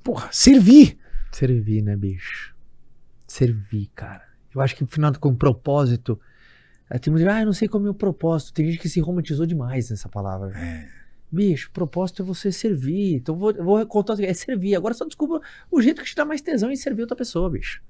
Porra, 0.03 0.31
servir. 0.33 0.99
Servir, 1.33 1.83
né, 1.83 1.97
bicho? 1.97 2.55
Servir, 3.27 3.91
cara. 3.95 4.23
Eu 4.55 4.61
acho 4.63 4.75
que 4.75 4.83
no 4.83 4.89
final 4.89 5.13
com 5.21 5.35
propósito. 5.35 6.19
é, 6.89 6.99
Tem 6.99 7.11
muita 7.13 7.27
gente, 7.27 7.37
ah, 7.37 7.41
eu 7.41 7.47
não 7.47 7.53
sei 7.53 7.69
qual 7.69 7.79
é 7.79 7.83
o 7.83 7.85
meu 7.85 7.95
propósito. 7.95 8.55
Tem 8.55 8.67
gente 8.67 8.79
que 8.79 8.89
se 8.89 9.01
romantizou 9.01 9.45
demais 9.45 9.91
nessa 9.91 10.09
palavra. 10.09 10.51
Bicho, 11.33 11.71
propósito 11.73 12.23
é 12.23 12.25
você 12.27 12.53
servir. 12.53 13.15
Então 13.15 13.35
vou, 13.35 13.55
vou 13.55 13.87
contar. 13.87 14.23
É 14.23 14.35
servir. 14.35 14.77
Agora 14.77 14.93
só 14.93 15.07
desculpa 15.07 15.41
o 15.71 15.81
jeito 15.81 16.03
que 16.03 16.09
te 16.09 16.15
dá 16.15 16.27
mais 16.27 16.43
tesão 16.43 16.71
em 16.71 16.77
servir 16.77 17.01
outra 17.01 17.17
pessoa, 17.17 17.49
bicho. 17.49 17.81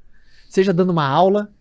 Seja 0.48 0.72
dando 0.72 0.90
uma 0.90 1.04
aula, 1.04 1.52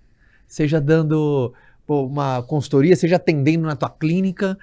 seja 0.48 0.80
dando 0.80 1.52
pô, 1.88 2.06
uma 2.06 2.44
consultoria, 2.44 2.96
seja 2.96 3.16
atendendo 3.16 3.66
na 3.66 3.76
tua 3.76 3.90
clínica, 3.90 4.60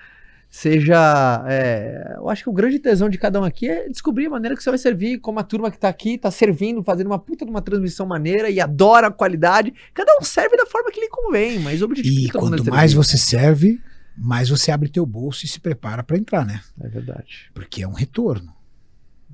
seja. 0.49 1.45
é, 1.49 2.15
eu 2.19 2.31
acho 2.31 2.45
que 2.45 2.51
o 2.51 2.53
grande 2.53 2.79
tesão 2.79 3.09
de 3.09 3.19
cada 3.19 3.41
um 3.41 3.45
aqui 3.45 3.69
é 3.69 3.89
descobrir 3.89 4.27
a 4.27 4.31
maneira 4.31 4.57
que 4.57 4.63
você 4.63 4.71
vai 4.71 4.79
servir, 4.79 5.19
como 5.19 5.41
a 5.41 5.43
turma 5.43 5.73
que 5.73 5.79
tá 5.79 5.89
aqui 5.89 6.17
tá 6.17 6.31
servindo, 6.31 6.85
fazendo 6.85 7.09
uma 7.09 7.19
puta 7.19 7.45
de 7.45 7.51
uma 7.51 7.63
transmissão 7.63 8.07
maneira 8.07 8.49
e 8.49 8.61
adora 8.61 9.09
a 9.09 9.11
qualidade. 9.11 9.75
Cada 9.93 10.17
um 10.21 10.25
serve 10.25 10.57
da 10.57 10.67
forma 10.67 10.91
que 10.93 11.01
lhe 11.01 11.09
convém, 11.09 11.59
mas 11.59 11.83
o 11.83 11.87
objetivo 11.87 12.15
E 12.15 12.27
é 12.27 12.31
quanto 12.31 12.59
servir. 12.59 12.71
mais 12.71 12.93
você 12.93 13.17
serve, 13.17 13.81
mais 14.21 14.49
você 14.49 14.71
abre 14.71 14.89
teu 14.89 15.07
bolso 15.07 15.45
e 15.45 15.49
se 15.49 15.61
prepara 15.61 16.03
pra 16.03 16.17
entrar, 16.19 16.45
né? 16.45 16.63
É 16.81 16.89
verdade, 16.89 17.51
Porque 17.55 17.83
é 17.83 17.89
um 17.89 17.93
retorno. 17.93 18.53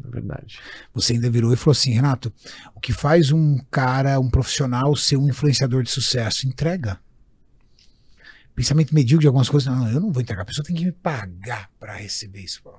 é 0.05 0.09
verdade. 0.11 0.59
Você 0.93 1.15
ainda 1.15 1.31
virou 1.31 1.53
e 1.53 1.57
falou 1.57 1.73
assim, 1.73 1.93
Renato, 1.93 2.33
o 2.75 2.81
que 2.81 2.93
faz 2.93 3.31
um 3.33 3.59
cara, 3.71 4.19
um 4.21 4.29
profissional 4.31 4.95
ser 4.97 5.17
um 5.17 5.29
influenciador 5.29 5.83
de 5.83 5.91
sucesso? 5.91 6.47
Entrega. 6.47 6.99
Pensamento 8.55 8.95
medíocre 8.95 9.23
de 9.25 9.27
algumas 9.27 9.49
coisas. 9.49 9.73
Não, 9.75 9.89
eu 9.91 10.01
não 10.01 10.13
vou 10.13 10.23
entregar. 10.23 10.43
A 10.43 10.47
pessoa 10.47 10.65
tem 10.65 10.77
que 10.77 10.85
me 10.85 10.93
pagar 10.93 11.69
para 11.81 11.95
receber 11.97 12.41
isso. 12.41 12.63
pô. 12.63 12.73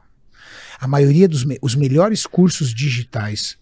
A 0.79 0.87
maioria 0.87 1.27
dos 1.27 1.43
me- 1.43 1.57
os 1.61 1.75
melhores 1.75 2.25
cursos 2.25 2.73
digitais 2.73 3.57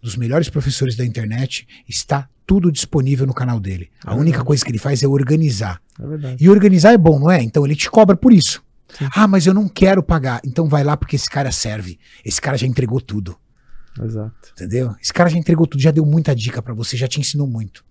dos 0.00 0.14
melhores 0.14 0.48
professores 0.48 0.94
da 0.94 1.04
internet 1.04 1.66
está 1.88 2.28
tudo 2.48 2.72
disponível 2.72 3.26
no 3.26 3.34
canal 3.34 3.60
dele. 3.60 3.90
A 4.02 4.12
É 4.12 4.14
única 4.14 4.30
verdade. 4.38 4.46
coisa 4.46 4.64
que 4.64 4.70
ele 4.70 4.78
faz 4.78 5.02
é 5.02 5.06
organizar. 5.06 5.82
É 6.00 6.06
verdade. 6.06 6.42
E 6.42 6.48
organizar 6.48 6.92
é 6.94 6.96
bom, 6.98 7.18
não 7.18 7.30
é? 7.30 7.42
Então 7.42 7.64
ele 7.66 7.76
te 7.76 7.90
cobra 7.90 8.16
por 8.16 8.32
isso. 8.32 8.64
Sim. 8.88 9.06
Ah, 9.14 9.28
mas 9.28 9.46
eu 9.46 9.52
não 9.52 9.68
quero 9.68 10.02
pagar. 10.02 10.40
Então 10.42 10.66
vai 10.66 10.82
lá 10.82 10.96
porque 10.96 11.14
esse 11.14 11.28
cara 11.28 11.52
serve. 11.52 11.98
Esse 12.24 12.40
cara 12.40 12.56
já 12.56 12.66
entregou 12.66 13.02
tudo. 13.02 13.36
Exato. 14.02 14.52
Entendeu? 14.52 14.94
Esse 15.02 15.12
cara 15.12 15.28
já 15.28 15.36
entregou 15.36 15.66
tudo, 15.66 15.80
já 15.82 15.90
deu 15.90 16.06
muita 16.06 16.34
dica 16.34 16.62
pra 16.62 16.72
você, 16.72 16.96
já 16.96 17.06
te 17.06 17.20
ensinou 17.20 17.46
muito. 17.46 17.84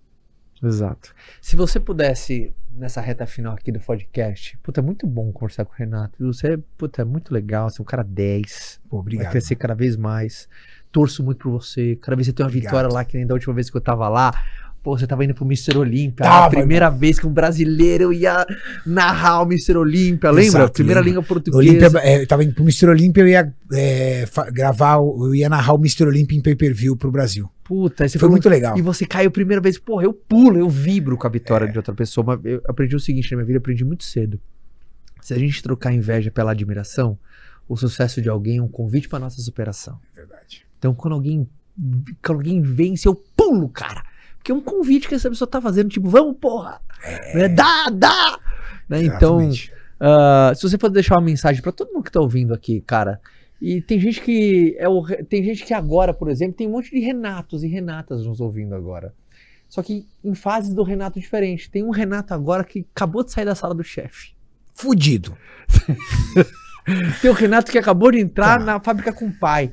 Exato. 0.60 1.14
Se 1.40 1.54
você 1.54 1.78
pudesse, 1.78 2.52
nessa 2.72 3.00
reta 3.00 3.24
final 3.26 3.54
aqui 3.54 3.70
do 3.70 3.78
podcast, 3.78 4.58
puta, 4.60 4.80
é 4.80 4.82
muito 4.82 5.06
bom 5.06 5.30
conversar 5.30 5.64
com 5.64 5.72
o 5.72 5.76
Renato. 5.76 6.14
Você, 6.26 6.58
puta, 6.76 7.02
é 7.02 7.04
muito 7.04 7.32
legal, 7.32 7.70
você 7.70 7.80
é 7.80 7.82
um 7.82 7.84
cara 7.86 8.02
10, 8.02 8.80
Pô, 8.88 8.96
vai 8.96 9.00
obrigado. 9.02 9.30
crescer 9.30 9.54
cada 9.54 9.74
vez 9.74 9.96
mais. 9.96 10.48
Torço 10.90 11.22
muito 11.22 11.38
por 11.38 11.52
você. 11.52 11.96
Cada 12.00 12.16
vez 12.16 12.26
que 12.26 12.30
você 12.32 12.36
tem 12.36 12.44
uma 12.44 12.48
Obrigado. 12.48 12.70
vitória 12.72 12.92
lá, 12.92 13.04
que 13.04 13.16
nem 13.16 13.26
da 13.26 13.34
última 13.34 13.54
vez 13.54 13.70
que 13.70 13.76
eu 13.76 13.80
tava 13.80 14.08
lá, 14.08 14.32
Pô, 14.82 14.96
você 14.96 15.06
tava 15.06 15.24
indo 15.24 15.34
pro 15.34 15.44
Mr. 15.44 15.76
Olímpia, 15.76 16.24
a 16.24 16.48
primeira 16.48 16.88
vez 16.88 17.18
que 17.18 17.26
um 17.26 17.32
brasileiro 17.32 18.12
ia 18.12 18.46
narrar 18.86 19.42
o 19.42 19.44
Mr. 19.44 19.76
Olímpia, 19.76 20.30
lembra? 20.30 20.60
Exato, 20.60 20.72
primeira 20.72 21.00
língua 21.00 21.22
portuguesa. 21.22 21.58
Olímpia, 21.58 22.00
é, 22.00 22.22
eu 22.22 22.26
tava 22.26 22.44
indo 22.44 22.54
pro 22.54 22.62
Mr. 22.62 22.86
Olímpia, 22.86 23.22
eu 23.22 23.28
ia 23.28 23.52
é, 23.72 24.24
gravar, 24.52 24.94
eu 24.98 25.34
ia 25.34 25.48
narrar 25.48 25.74
o 25.74 25.78
Mr. 25.78 26.04
Olímpia 26.04 26.38
em 26.38 26.40
pay-per-view 26.40 26.96
pro 26.96 27.10
Brasil. 27.10 27.50
Puta, 27.64 28.08
Foi 28.08 28.18
falou- 28.20 28.30
muito 28.30 28.48
legal. 28.48 28.78
E 28.78 28.82
você 28.82 29.04
caiu 29.04 29.28
a 29.28 29.32
primeira 29.32 29.60
vez, 29.60 29.78
porra, 29.78 30.04
eu 30.04 30.12
pulo, 30.14 30.58
eu 30.58 30.70
vibro 30.70 31.18
com 31.18 31.26
a 31.26 31.30
vitória 31.30 31.68
de 31.68 31.76
outra 31.76 31.92
pessoa. 31.92 32.24
Mas 32.24 32.40
eu 32.44 32.62
aprendi 32.66 32.94
o 32.94 33.00
seguinte 33.00 33.30
na 33.32 33.38
minha 33.38 33.46
vida, 33.46 33.56
eu 33.56 33.60
aprendi 33.60 33.84
muito 33.84 34.04
cedo. 34.04 34.40
Se 35.20 35.34
a 35.34 35.38
gente 35.38 35.60
trocar 35.60 35.92
inveja 35.92 36.30
pela 36.30 36.52
admiração, 36.52 37.18
o 37.68 37.76
sucesso 37.76 38.22
de 38.22 38.28
alguém 38.28 38.58
é 38.58 38.62
um 38.62 38.68
convite 38.68 39.08
pra 39.08 39.18
nossa 39.18 39.42
superação. 39.42 39.98
Verdade. 40.14 40.67
Então, 40.78 40.94
quando 40.94 41.14
alguém, 41.14 41.48
quando 42.22 42.38
alguém 42.38 42.60
vence, 42.62 43.06
eu 43.06 43.14
pulo, 43.36 43.68
cara. 43.68 44.02
Porque 44.36 44.52
é 44.52 44.54
um 44.54 44.60
convite 44.60 45.08
que 45.08 45.14
essa 45.14 45.28
pessoa 45.28 45.48
tá 45.48 45.60
fazendo, 45.60 45.88
tipo, 45.88 46.08
vamos, 46.08 46.36
porra! 46.38 46.80
Né? 47.34 47.48
Dá, 47.48 47.90
dá! 47.90 48.38
Né? 48.88 49.02
Então, 49.04 49.50
ah, 50.00 50.52
se 50.54 50.62
você 50.62 50.78
pode 50.78 50.94
deixar 50.94 51.16
uma 51.16 51.24
mensagem 51.24 51.60
pra 51.60 51.72
todo 51.72 51.92
mundo 51.92 52.04
que 52.04 52.12
tá 52.12 52.20
ouvindo 52.20 52.54
aqui, 52.54 52.80
cara. 52.80 53.20
E 53.60 53.82
tem 53.82 53.98
gente 53.98 54.20
que 54.20 54.76
é 54.78 54.88
o, 54.88 55.04
tem 55.28 55.42
gente 55.42 55.64
que 55.64 55.74
agora, 55.74 56.14
por 56.14 56.30
exemplo, 56.30 56.54
tem 56.56 56.68
um 56.68 56.70
monte 56.70 56.90
de 56.92 57.00
Renatos 57.00 57.64
e 57.64 57.68
Renatas 57.68 58.24
nos 58.24 58.40
ouvindo 58.40 58.74
agora. 58.74 59.12
Só 59.68 59.82
que 59.82 60.06
em 60.24 60.34
fases 60.34 60.72
do 60.72 60.82
Renato 60.84 61.18
diferente. 61.18 61.68
Tem 61.68 61.82
um 61.82 61.90
Renato 61.90 62.32
agora 62.32 62.62
que 62.62 62.86
acabou 62.94 63.24
de 63.24 63.32
sair 63.32 63.44
da 63.44 63.54
sala 63.56 63.74
do 63.74 63.82
chefe. 63.82 64.32
Fudido. 64.74 65.36
Tem 67.20 67.30
o 67.30 67.34
Renato 67.34 67.70
que 67.70 67.78
acabou 67.78 68.10
de 68.12 68.18
entrar 68.20 68.58
Tá. 68.60 68.64
na 68.64 68.80
fábrica 68.80 69.12
com 69.12 69.26
o 69.26 69.32
pai. 69.32 69.72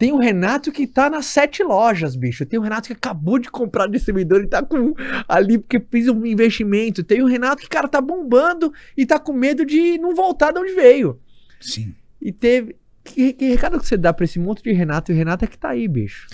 Tem 0.00 0.12
o 0.12 0.16
Renato 0.16 0.72
que 0.72 0.86
tá 0.86 1.10
nas 1.10 1.26
sete 1.26 1.62
lojas, 1.62 2.16
bicho. 2.16 2.46
Tem 2.46 2.58
o 2.58 2.62
Renato 2.62 2.86
que 2.86 2.94
acabou 2.94 3.38
de 3.38 3.50
comprar 3.50 3.86
distribuidor 3.86 4.40
e 4.40 4.46
tá 4.46 4.62
com 4.62 4.94
ali 5.28 5.58
porque 5.58 5.78
fez 5.78 6.08
um 6.08 6.24
investimento. 6.24 7.04
Tem 7.04 7.20
o 7.20 7.26
Renato 7.26 7.60
que, 7.60 7.68
cara, 7.68 7.86
tá 7.86 8.00
bombando 8.00 8.72
e 8.96 9.04
tá 9.04 9.18
com 9.18 9.34
medo 9.34 9.62
de 9.62 9.98
não 9.98 10.14
voltar 10.14 10.52
de 10.52 10.58
onde 10.58 10.72
veio. 10.72 11.20
Sim. 11.60 11.94
E 12.18 12.32
teve. 12.32 12.76
Que, 13.04 13.34
que 13.34 13.50
recado 13.50 13.78
que 13.78 13.86
você 13.86 13.98
dá 13.98 14.10
pra 14.10 14.24
esse 14.24 14.38
monte 14.38 14.62
de 14.62 14.72
Renato? 14.72 15.12
E 15.12 15.14
o 15.14 15.18
Renato 15.18 15.44
é 15.44 15.48
que 15.48 15.58
tá 15.58 15.68
aí, 15.68 15.86
bicho. 15.86 16.28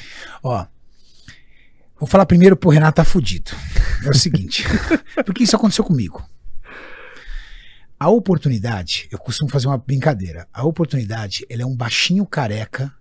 Ó. 0.45 0.65
Vou 1.99 2.07
falar 2.07 2.25
primeiro 2.25 2.57
pro 2.57 2.71
Renato 2.71 2.95
tá 2.95 3.05
fudido. 3.05 3.51
É 4.05 4.09
o 4.09 4.15
seguinte. 4.15 4.65
porque 5.27 5.43
isso 5.43 5.57
aconteceu 5.57 5.83
comigo. 5.83 6.25
A 7.99 8.11
oportunidade, 8.11 9.09
eu 9.11 9.19
costumo 9.19 9.51
fazer 9.51 9.67
uma 9.67 9.79
brincadeira. 9.79 10.47
A 10.53 10.65
oportunidade, 10.65 11.45
ela 11.51 11.63
é 11.63 11.67
um 11.67 11.75
baixinho 11.75 12.25
careca 12.25 12.95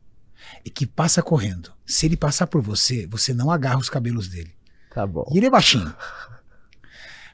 e 0.64 0.70
que 0.70 0.86
passa 0.86 1.22
correndo. 1.22 1.72
Se 1.86 2.06
ele 2.06 2.18
passar 2.18 2.48
por 2.48 2.62
você, 2.62 3.08
você 3.08 3.34
não 3.34 3.52
agarra 3.52 3.80
os 3.80 3.90
cabelos 3.90 4.28
dele. 4.28 4.54
Tá 4.94 5.06
bom. 5.06 5.28
E 5.32 5.38
ele 5.38 5.48
é 5.48 5.50
baixinho. 5.50 5.94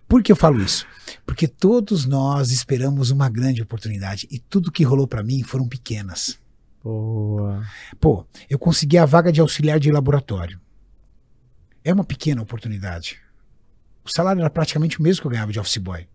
Por 0.08 0.22
que 0.22 0.32
eu 0.32 0.36
falo 0.36 0.62
isso? 0.62 0.86
Porque 1.26 1.48
todos 1.48 2.06
nós 2.06 2.52
esperamos 2.52 3.12
uma 3.12 3.30
grande 3.30 3.62
oportunidade 3.62 4.28
e 4.30 4.40
tudo 4.40 4.72
que 4.72 4.84
rolou 4.84 5.08
pra 5.08 5.24
mim 5.24 5.42
foram 5.44 5.68
pequenas. 5.68 6.38
Boa. 6.84 7.66
Pô, 8.00 8.26
eu 8.50 8.60
consegui 8.60 8.98
a 8.98 9.06
vaga 9.06 9.32
de 9.32 9.40
auxiliar 9.40 9.80
de 9.80 9.92
laboratório. 9.92 10.60
É 11.84 11.94
uma 11.94 12.04
pequena 12.04 12.42
oportunidade. 12.42 13.20
O 14.04 14.10
salário 14.10 14.42
era 14.42 14.50
praticamente 14.50 15.00
o 15.00 15.04
mesmo 15.04 15.22
que 15.22 15.28
eu 15.28 15.32
ganhava 15.32 15.52
de 15.52 15.60
office 15.60 15.78
boy. 15.78 16.08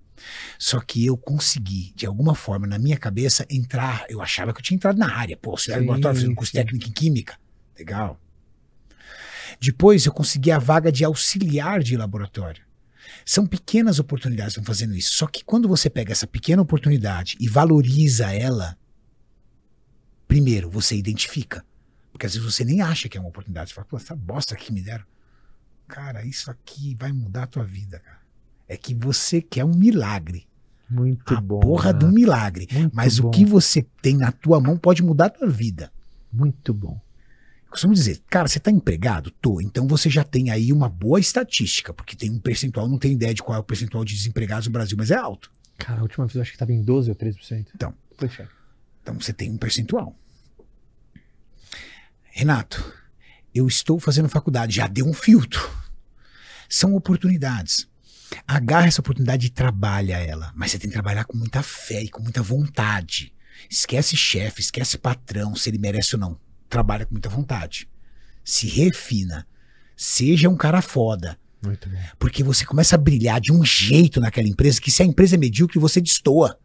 Só 0.58 0.80
que 0.80 1.04
eu 1.04 1.16
consegui, 1.16 1.92
de 1.94 2.06
alguma 2.06 2.34
forma, 2.34 2.66
na 2.66 2.78
minha 2.78 2.96
cabeça, 2.96 3.46
entrar. 3.50 4.04
Eu 4.08 4.20
achava 4.22 4.52
que 4.52 4.58
eu 4.58 4.62
tinha 4.62 4.76
entrado 4.76 4.98
na 4.98 5.14
área. 5.14 5.36
Pô, 5.36 5.50
auxiliar 5.50 5.80
laboratório, 5.80 6.20
fazendo 6.20 6.34
curso 6.34 6.52
técnico 6.52 6.88
em 6.88 6.92
química. 6.92 7.38
Legal. 7.78 8.20
Depois 9.60 10.06
eu 10.06 10.12
consegui 10.12 10.50
a 10.50 10.58
vaga 10.58 10.90
de 10.90 11.04
auxiliar 11.04 11.82
de 11.82 11.96
laboratório. 11.96 12.64
São 13.24 13.46
pequenas 13.46 13.98
oportunidades 13.98 14.54
que 14.54 14.60
estão 14.60 14.74
fazendo 14.74 14.94
isso. 14.94 15.14
Só 15.14 15.26
que 15.26 15.44
quando 15.44 15.68
você 15.68 15.88
pega 15.88 16.12
essa 16.12 16.26
pequena 16.26 16.62
oportunidade 16.62 17.36
e 17.40 17.48
valoriza 17.48 18.32
ela, 18.32 18.76
primeiro, 20.26 20.70
você 20.70 20.96
identifica. 20.96 21.64
Porque 22.12 22.26
às 22.26 22.34
vezes 22.34 22.54
você 22.54 22.64
nem 22.64 22.80
acha 22.80 23.08
que 23.08 23.16
é 23.16 23.20
uma 23.20 23.28
oportunidade. 23.28 23.70
Você 23.70 23.74
fala, 23.74 23.86
pô, 23.86 23.96
essa 23.96 24.14
bosta 24.14 24.56
que 24.56 24.72
me 24.72 24.82
deram. 24.82 25.04
Cara, 25.86 26.24
isso 26.24 26.50
aqui 26.50 26.94
vai 26.94 27.12
mudar 27.12 27.44
a 27.44 27.46
tua 27.46 27.64
vida, 27.64 27.98
cara. 27.98 28.25
É 28.68 28.76
que 28.76 28.94
você 28.94 29.40
quer 29.40 29.64
um 29.64 29.74
milagre. 29.74 30.46
Muito 30.88 31.34
a 31.34 31.40
bom. 31.40 31.60
porra 31.60 31.92
do 31.92 32.08
milagre. 32.08 32.68
Muito 32.70 32.94
Mas 32.94 33.18
bom. 33.18 33.28
o 33.28 33.30
que 33.30 33.44
você 33.44 33.84
tem 34.00 34.16
na 34.16 34.30
tua 34.30 34.60
mão 34.60 34.76
pode 34.76 35.02
mudar 35.02 35.26
a 35.26 35.30
tua 35.30 35.48
vida. 35.48 35.92
Muito 36.32 36.72
bom. 36.72 37.00
Eu 37.66 37.70
costumo 37.70 37.92
dizer, 37.92 38.22
cara, 38.30 38.48
você 38.48 38.60
tá 38.60 38.70
empregado? 38.70 39.30
Tô. 39.30 39.60
Então 39.60 39.86
você 39.86 40.08
já 40.08 40.22
tem 40.22 40.50
aí 40.50 40.72
uma 40.72 40.88
boa 40.88 41.18
estatística, 41.18 41.92
porque 41.92 42.14
tem 42.16 42.30
um 42.30 42.38
percentual, 42.38 42.88
não 42.88 42.98
tenho 42.98 43.14
ideia 43.14 43.34
de 43.34 43.42
qual 43.42 43.56
é 43.56 43.60
o 43.60 43.64
percentual 43.64 44.04
de 44.04 44.14
desempregados 44.14 44.66
no 44.66 44.72
Brasil, 44.72 44.96
mas 44.96 45.10
é 45.10 45.16
alto. 45.16 45.50
Cara, 45.76 46.00
a 46.00 46.02
última 46.02 46.26
vez 46.26 46.36
eu 46.36 46.42
acho 46.42 46.52
que 46.52 46.58
tava 46.58 46.72
em 46.72 46.82
12 46.82 47.10
ou 47.10 47.16
13%. 47.16 47.66
Então. 47.74 47.92
Checa. 48.20 48.48
Então 49.02 49.20
você 49.20 49.32
tem 49.32 49.50
um 49.50 49.58
percentual. 49.58 50.16
Renato, 52.22 52.92
eu 53.54 53.66
estou 53.66 53.98
fazendo 53.98 54.28
faculdade, 54.28 54.76
já 54.76 54.86
deu 54.86 55.06
um 55.06 55.12
filtro. 55.12 55.70
São 56.68 56.94
oportunidades. 56.94 57.88
Agarra 58.46 58.86
essa 58.86 59.00
oportunidade 59.00 59.46
e 59.46 59.50
trabalha 59.50 60.18
ela. 60.18 60.52
Mas 60.54 60.70
você 60.70 60.78
tem 60.78 60.88
que 60.88 60.94
trabalhar 60.94 61.24
com 61.24 61.36
muita 61.36 61.62
fé 61.62 62.02
e 62.02 62.08
com 62.08 62.22
muita 62.22 62.42
vontade. 62.42 63.32
Esquece 63.70 64.16
chefe, 64.16 64.60
esquece 64.60 64.98
patrão, 64.98 65.54
se 65.54 65.70
ele 65.70 65.78
merece 65.78 66.14
ou 66.14 66.20
não. 66.20 66.38
Trabalha 66.68 67.06
com 67.06 67.12
muita 67.12 67.28
vontade. 67.28 67.88
Se 68.44 68.66
refina. 68.66 69.46
Seja 69.96 70.48
um 70.48 70.56
cara 70.56 70.82
foda. 70.82 71.38
Muito 71.62 71.88
bom. 71.88 71.98
Porque 72.18 72.42
você 72.42 72.64
começa 72.64 72.94
a 72.94 72.98
brilhar 72.98 73.40
de 73.40 73.52
um 73.52 73.64
jeito 73.64 74.20
naquela 74.20 74.48
empresa 74.48 74.80
que 74.80 74.90
se 74.90 75.02
a 75.02 75.06
empresa 75.06 75.34
é 75.34 75.38
medíocre, 75.38 75.78
você 75.78 76.00
destoa. 76.00 76.58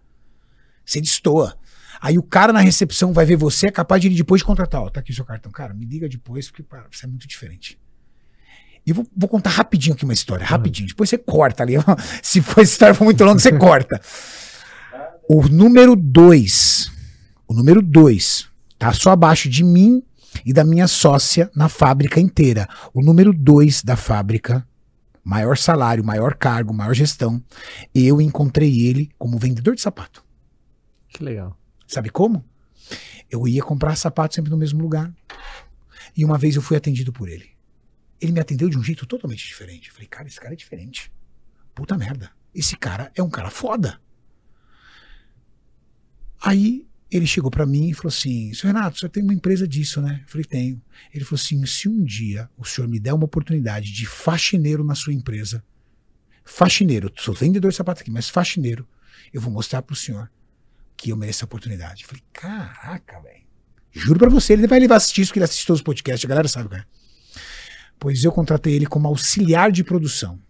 Você 0.86 1.00
destoa. 1.00 1.58
Aí 2.02 2.18
o 2.18 2.24
cara 2.24 2.52
na 2.52 2.60
recepção 2.60 3.14
vai 3.14 3.26
ver 3.26 3.36
você, 3.36 3.68
é 3.68 3.72
capaz 3.72 4.02
de 4.02 4.08
ele 4.08 4.16
depois 4.16 4.42
de 4.42 4.46
contratar. 4.46 4.82
Ó, 4.82 4.90
tá 4.90 5.00
aqui 5.00 5.12
o 5.12 5.16
seu 5.16 5.24
cartão. 5.24 5.52
Cara, 5.52 5.74
me 5.74 5.86
liga 5.86 6.10
depois, 6.10 6.50
porque 6.50 6.64
pá, 6.64 6.88
você 6.92 7.06
é 7.06 7.10
muito 7.10 7.28
diferente. 7.28 7.80
E 8.86 8.94
vou, 8.94 9.06
vou 9.16 9.30
contar 9.30 9.52
rapidinho 9.52 9.94
aqui 9.94 10.04
uma 10.04 10.14
história, 10.14 10.46
rapidinho. 10.46 10.88
Depois 10.88 11.10
você 11.10 11.18
corta 11.18 11.64
ali. 11.64 11.74
Se 12.22 12.42
for 12.42 12.62
história 12.62 12.96
for 12.96 13.04
muito 13.04 13.24
longa, 13.24 13.40
você 13.40 13.52
corta. 13.52 14.02
O 15.30 15.48
número 15.48 15.96
dois, 15.96 16.92
o 17.48 17.54
número 17.54 17.82
dois, 17.82 18.48
tá 18.78 18.92
só 18.92 19.12
abaixo 19.12 19.48
de 19.48 19.64
mim 19.64 20.04
e 20.46 20.52
da 20.52 20.64
minha 20.64 20.88
sócia 20.88 21.50
na 21.56 21.70
fábrica 21.70 22.20
inteira. 22.20 22.68
O 22.94 23.04
número 23.04 23.32
dois 23.32 23.84
da 23.84 23.96
fábrica 23.96 24.66
maior 25.24 25.58
salário, 25.58 26.04
maior 26.04 26.36
cargo, 26.36 26.74
maior 26.74 26.94
gestão. 26.94 27.42
Eu 27.94 28.20
encontrei 28.20 28.88
ele 28.88 29.12
como 29.18 29.38
vendedor 29.38 29.76
de 29.76 29.82
sapato. 29.82 30.24
Que 31.10 31.24
legal. 31.24 31.56
Sabe 31.88 32.10
como? 32.10 32.44
Eu 33.30 33.48
ia 33.48 33.62
comprar 33.62 33.96
sapato 33.96 34.36
sempre 34.36 34.52
no 34.52 34.58
mesmo 34.58 34.82
lugar. 34.82 35.12
E 36.16 36.26
uma 36.26 36.38
vez 36.38 36.56
eu 36.56 36.62
fui 36.62 36.76
atendido 36.76 37.14
por 37.14 37.30
ele. 37.30 37.51
Ele 38.22 38.32
me 38.32 38.40
atendeu 38.40 38.70
de 38.70 38.78
um 38.78 38.84
jeito 38.84 39.06
totalmente 39.06 39.46
diferente. 39.46 39.90
Eu 39.90 39.94
falei, 39.94 40.08
cara, 40.08 40.28
esse 40.28 40.40
cara 40.40 40.54
é 40.54 40.56
diferente. 40.56 41.12
Puta 41.74 41.98
merda. 41.98 42.32
Esse 42.54 42.78
cara 42.78 43.12
é 43.16 43.24
um 43.24 43.30
cara 43.30 43.50
foda. 43.50 44.00
Aí 46.42 46.88
ele 47.10 47.28
chegou 47.28 47.52
pra 47.52 47.66
mim 47.66 47.90
e 47.90 47.94
falou 47.94 48.10
assim: 48.10 48.54
Seu 48.54 48.68
Renato, 48.68 49.00
você 49.00 49.10
tem 49.10 49.22
uma 49.22 49.34
empresa 49.34 49.68
disso, 49.68 50.02
né? 50.02 50.22
Eu 50.24 50.30
falei, 50.30 50.46
tenho. 50.46 50.82
Ele 51.14 51.26
falou 51.26 51.40
assim: 51.40 51.66
se 51.66 51.90
um 51.90 52.04
dia 52.04 52.50
o 52.58 52.66
senhor 52.66 52.88
me 52.88 53.00
der 53.00 53.14
uma 53.14 53.26
oportunidade 53.26 53.92
de 53.92 54.06
faxineiro 54.06 54.84
na 54.84 54.96
sua 54.96 55.14
empresa, 55.14 55.64
faxineiro, 56.44 57.12
sou 57.18 57.34
vendedor 57.34 57.72
de 57.72 57.78
sapato 57.78 58.02
aqui, 58.02 58.10
mas 58.10 58.30
faxineiro, 58.30 58.88
eu 59.34 59.42
vou 59.42 59.52
mostrar 59.52 59.82
pro 59.82 59.96
senhor 59.96 60.32
que 60.96 61.10
eu 61.10 61.18
mereço 61.18 61.44
a 61.44 61.48
oportunidade. 61.48 62.04
Eu 62.04 62.08
falei, 62.08 62.24
caraca, 62.32 63.20
velho. 63.22 63.42
Juro 63.92 64.20
pra 64.20 64.30
você, 64.30 64.54
ele 64.54 64.68
vai 64.68 64.80
levar 64.80 64.96
assistir 64.96 65.22
isso, 65.22 65.32
porque 65.32 65.40
ele 65.40 65.46
assiste 65.46 65.66
todos 65.66 65.80
os 65.80 65.84
podcasts, 65.84 66.24
a 66.24 66.30
galera 66.30 66.48
sabe, 66.48 66.70
cara. 66.70 66.88
Pois 68.02 68.24
eu 68.24 68.32
contratei 68.32 68.74
ele 68.74 68.88
como 68.88 69.08
auxiliar 69.08 69.72
de 69.72 69.84
produção. 69.84 70.42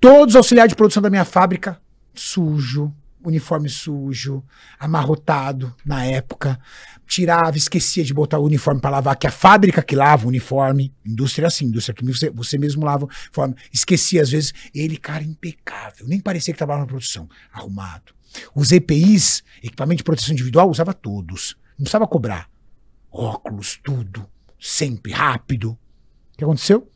Todos 0.00 0.32
os 0.32 0.36
auxiliares 0.36 0.70
de 0.70 0.74
produção 0.74 1.02
da 1.02 1.10
minha 1.10 1.26
fábrica, 1.26 1.78
sujo, 2.14 2.90
uniforme 3.22 3.68
sujo, 3.68 4.42
amarrotado 4.78 5.76
na 5.84 6.02
época. 6.02 6.58
Tirava, 7.06 7.58
esquecia 7.58 8.02
de 8.02 8.14
botar 8.14 8.38
o 8.38 8.46
uniforme 8.46 8.80
para 8.80 8.92
lavar, 8.92 9.14
que 9.14 9.26
a 9.26 9.30
fábrica 9.30 9.82
que 9.82 9.94
lava 9.94 10.24
o 10.24 10.28
uniforme. 10.28 10.90
Indústria 11.04 11.44
é 11.44 11.48
assim, 11.48 11.66
indústria 11.66 11.94
que 11.94 12.02
você, 12.02 12.30
você 12.30 12.56
mesmo 12.56 12.82
lava 12.82 13.04
o 13.04 13.08
uniforme. 13.08 13.54
Esquecia 13.70 14.22
às 14.22 14.30
vezes. 14.30 14.54
Ele, 14.74 14.96
cara, 14.96 15.22
impecável. 15.22 16.06
Nem 16.08 16.18
parecia 16.18 16.54
que 16.54 16.58
trabalhava 16.58 16.86
na 16.86 16.92
produção. 16.92 17.28
Arrumado. 17.52 18.14
Os 18.54 18.72
EPIs, 18.72 19.44
equipamento 19.62 19.98
de 19.98 20.04
proteção 20.04 20.32
individual, 20.32 20.70
usava 20.70 20.94
todos. 20.94 21.58
Não 21.72 21.84
precisava 21.84 22.06
cobrar. 22.06 22.48
Óculos, 23.12 23.78
tudo. 23.84 24.26
Sempre, 24.58 25.12
rápido. 25.12 25.76
Que 26.40 26.44
aconteceu? 26.44 26.88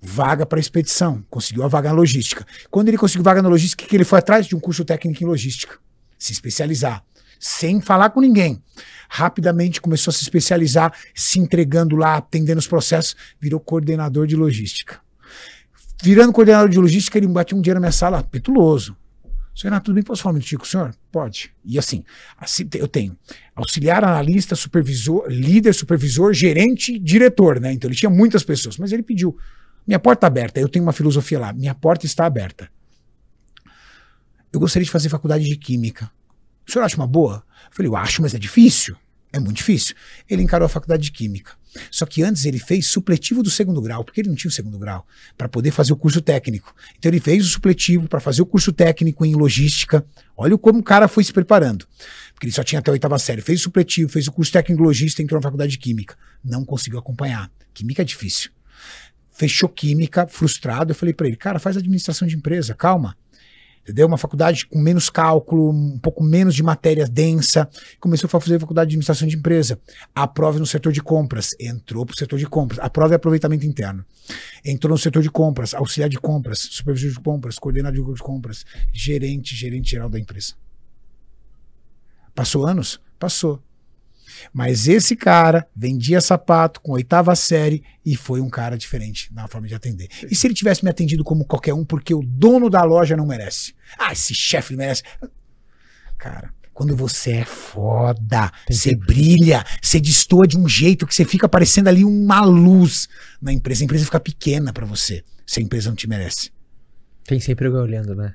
Vaga 0.00 0.46
para 0.46 0.58
expedição. 0.58 1.22
Conseguiu 1.28 1.62
a 1.64 1.68
vaga 1.68 1.90
na 1.90 1.94
logística. 1.94 2.46
Quando 2.70 2.88
ele 2.88 2.96
conseguiu 2.96 3.22
vaga 3.22 3.42
na 3.42 3.48
logística, 3.50 3.84
que 3.84 3.94
ele 3.94 4.04
foi 4.04 4.20
atrás 4.20 4.46
de 4.46 4.56
um 4.56 4.58
curso 4.58 4.86
técnico 4.86 5.22
em 5.22 5.26
logística. 5.26 5.76
Se 6.18 6.32
especializar. 6.32 7.04
Sem 7.38 7.78
falar 7.78 8.08
com 8.08 8.22
ninguém. 8.22 8.62
Rapidamente 9.06 9.82
começou 9.82 10.10
a 10.10 10.14
se 10.14 10.22
especializar, 10.22 10.94
se 11.14 11.38
entregando 11.38 11.94
lá, 11.94 12.16
atendendo 12.16 12.58
os 12.58 12.66
processos, 12.66 13.14
virou 13.38 13.60
coordenador 13.60 14.26
de 14.26 14.34
logística. 14.34 14.98
virando 16.02 16.32
coordenador 16.32 16.70
de 16.70 16.78
logística, 16.78 17.18
ele 17.18 17.26
batia 17.26 17.54
um 17.54 17.60
na 17.60 17.80
minha 17.80 17.92
sala, 17.92 18.22
petuloso. 18.22 18.96
Senhor 19.54 19.70
Renato, 19.72 19.86
tudo 19.86 19.94
bem? 19.94 20.04
Posso 20.04 20.22
falar 20.22 20.38
um 20.38 20.40
com 20.40 20.62
o 20.62 20.66
senhor? 20.66 20.94
Pode. 21.10 21.52
E 21.64 21.78
assim, 21.78 22.04
assim, 22.38 22.68
eu 22.74 22.88
tenho 22.88 23.16
auxiliar, 23.54 24.04
analista, 24.04 24.54
supervisor, 24.54 25.26
líder, 25.28 25.74
supervisor, 25.74 26.32
gerente, 26.32 26.98
diretor, 26.98 27.60
né? 27.60 27.72
Então 27.72 27.88
ele 27.88 27.96
tinha 27.96 28.10
muitas 28.10 28.42
pessoas, 28.42 28.78
mas 28.78 28.92
ele 28.92 29.02
pediu. 29.02 29.36
Minha 29.86 29.98
porta 29.98 30.26
aberta, 30.26 30.60
eu 30.60 30.68
tenho 30.68 30.84
uma 30.84 30.92
filosofia 30.92 31.38
lá, 31.38 31.52
minha 31.52 31.74
porta 31.74 32.06
está 32.06 32.24
aberta. 32.24 32.70
Eu 34.52 34.60
gostaria 34.60 34.84
de 34.84 34.90
fazer 34.90 35.08
faculdade 35.08 35.44
de 35.44 35.56
química. 35.56 36.10
O 36.66 36.70
senhor 36.70 36.84
acha 36.84 36.96
uma 36.96 37.06
boa? 37.06 37.44
Eu 37.70 37.76
falei, 37.76 37.88
eu 37.88 37.96
acho, 37.96 38.22
mas 38.22 38.34
é 38.34 38.38
difícil. 38.38 38.96
É 39.32 39.38
muito 39.38 39.58
difícil. 39.58 39.94
Ele 40.28 40.42
encarou 40.42 40.66
a 40.66 40.68
faculdade 40.68 41.04
de 41.04 41.12
química. 41.12 41.52
Só 41.90 42.04
que 42.06 42.22
antes 42.22 42.44
ele 42.44 42.58
fez 42.58 42.86
supletivo 42.86 43.42
do 43.42 43.50
segundo 43.50 43.80
grau, 43.80 44.04
porque 44.04 44.20
ele 44.20 44.28
não 44.28 44.36
tinha 44.36 44.48
o 44.48 44.52
segundo 44.52 44.78
grau, 44.78 45.06
para 45.36 45.48
poder 45.48 45.70
fazer 45.70 45.92
o 45.92 45.96
curso 45.96 46.20
técnico. 46.20 46.74
Então 46.98 47.10
ele 47.10 47.20
fez 47.20 47.44
o 47.44 47.48
supletivo 47.48 48.08
para 48.08 48.20
fazer 48.20 48.42
o 48.42 48.46
curso 48.46 48.72
técnico 48.72 49.24
em 49.24 49.34
logística. 49.34 50.04
Olha 50.36 50.56
como 50.58 50.80
o 50.80 50.82
cara 50.82 51.08
foi 51.08 51.24
se 51.24 51.32
preparando. 51.32 51.86
Porque 52.34 52.46
ele 52.46 52.52
só 52.52 52.64
tinha 52.64 52.78
até 52.78 52.90
a 52.90 52.92
oitava 52.92 53.18
série. 53.18 53.42
Fez 53.42 53.60
o 53.60 53.62
supletivo, 53.64 54.10
fez 54.10 54.26
o 54.26 54.32
curso 54.32 54.52
técnico 54.52 54.82
em 54.82 54.86
logística, 54.86 55.22
entrou 55.22 55.38
na 55.38 55.42
faculdade 55.42 55.72
de 55.72 55.78
química. 55.78 56.16
Não 56.44 56.64
conseguiu 56.64 56.98
acompanhar. 56.98 57.50
Química 57.72 58.02
é 58.02 58.04
difícil. 58.04 58.50
Fechou 59.32 59.68
química, 59.68 60.26
frustrado. 60.26 60.92
Eu 60.92 60.94
falei 60.94 61.14
para 61.14 61.26
ele, 61.26 61.36
cara, 61.36 61.58
faz 61.58 61.76
administração 61.76 62.26
de 62.26 62.36
empresa, 62.36 62.74
calma 62.74 63.16
entendeu? 63.82 64.06
Uma 64.06 64.18
faculdade 64.18 64.66
com 64.66 64.78
menos 64.78 65.10
cálculo, 65.10 65.70
um 65.70 65.98
pouco 65.98 66.22
menos 66.22 66.54
de 66.54 66.62
matéria 66.62 67.06
densa. 67.06 67.68
Começou 67.98 68.28
a 68.28 68.40
fazer 68.40 68.58
faculdade 68.60 68.88
de 68.88 68.92
administração 68.92 69.26
de 69.26 69.36
empresa. 69.36 69.78
Aprova 70.14 70.58
no 70.58 70.66
setor 70.66 70.92
de 70.92 71.02
compras. 71.02 71.54
Entrou 71.58 72.04
para 72.06 72.14
o 72.14 72.16
setor 72.16 72.38
de 72.38 72.46
compras. 72.46 72.78
Aprova 72.80 73.14
é 73.14 73.16
aproveitamento 73.16 73.66
interno. 73.66 74.04
Entrou 74.64 74.92
no 74.92 74.98
setor 74.98 75.22
de 75.22 75.30
compras, 75.30 75.74
auxiliar 75.74 76.08
de 76.08 76.18
compras, 76.18 76.58
supervisor 76.58 77.10
de 77.10 77.20
compras, 77.20 77.58
coordenador 77.58 78.14
de 78.14 78.22
compras, 78.22 78.64
gerente, 78.92 79.54
gerente 79.56 79.90
geral 79.90 80.08
da 80.08 80.18
empresa. 80.18 80.54
Passou 82.34 82.66
anos? 82.66 83.00
Passou. 83.18 83.62
Mas 84.52 84.88
esse 84.88 85.16
cara 85.16 85.66
vendia 85.74 86.20
sapato 86.20 86.80
com 86.80 86.92
oitava 86.92 87.34
série 87.34 87.82
e 88.04 88.16
foi 88.16 88.40
um 88.40 88.50
cara 88.50 88.76
diferente 88.76 89.32
na 89.32 89.46
forma 89.48 89.66
de 89.66 89.74
atender. 89.74 90.08
E 90.30 90.34
se 90.34 90.46
ele 90.46 90.54
tivesse 90.54 90.84
me 90.84 90.90
atendido 90.90 91.24
como 91.24 91.44
qualquer 91.44 91.74
um, 91.74 91.84
porque 91.84 92.14
o 92.14 92.22
dono 92.22 92.68
da 92.68 92.82
loja 92.82 93.16
não 93.16 93.26
merece? 93.26 93.74
Ah, 93.98 94.12
esse 94.12 94.34
chefe 94.34 94.76
merece. 94.76 95.02
Cara, 96.18 96.52
quando 96.72 96.96
você 96.96 97.32
é 97.32 97.44
foda, 97.44 98.50
você 98.68 98.96
brilha, 98.96 99.64
você 99.82 100.00
destoa 100.00 100.46
de 100.46 100.56
um 100.56 100.68
jeito 100.68 101.06
que 101.06 101.14
você 101.14 101.24
fica 101.24 101.48
parecendo 101.48 101.88
ali 101.88 102.04
uma 102.04 102.40
luz 102.40 103.08
na 103.40 103.52
empresa. 103.52 103.82
A 103.82 103.86
empresa 103.86 104.04
fica 104.04 104.20
pequena 104.20 104.72
para 104.72 104.86
você, 104.86 105.22
se 105.46 105.60
a 105.60 105.62
empresa 105.62 105.90
não 105.90 105.96
te 105.96 106.08
merece. 106.08 106.50
Tem 107.24 107.38
sempre 107.38 107.66
alguém 107.66 107.82
olhando, 107.82 108.14
né? 108.14 108.34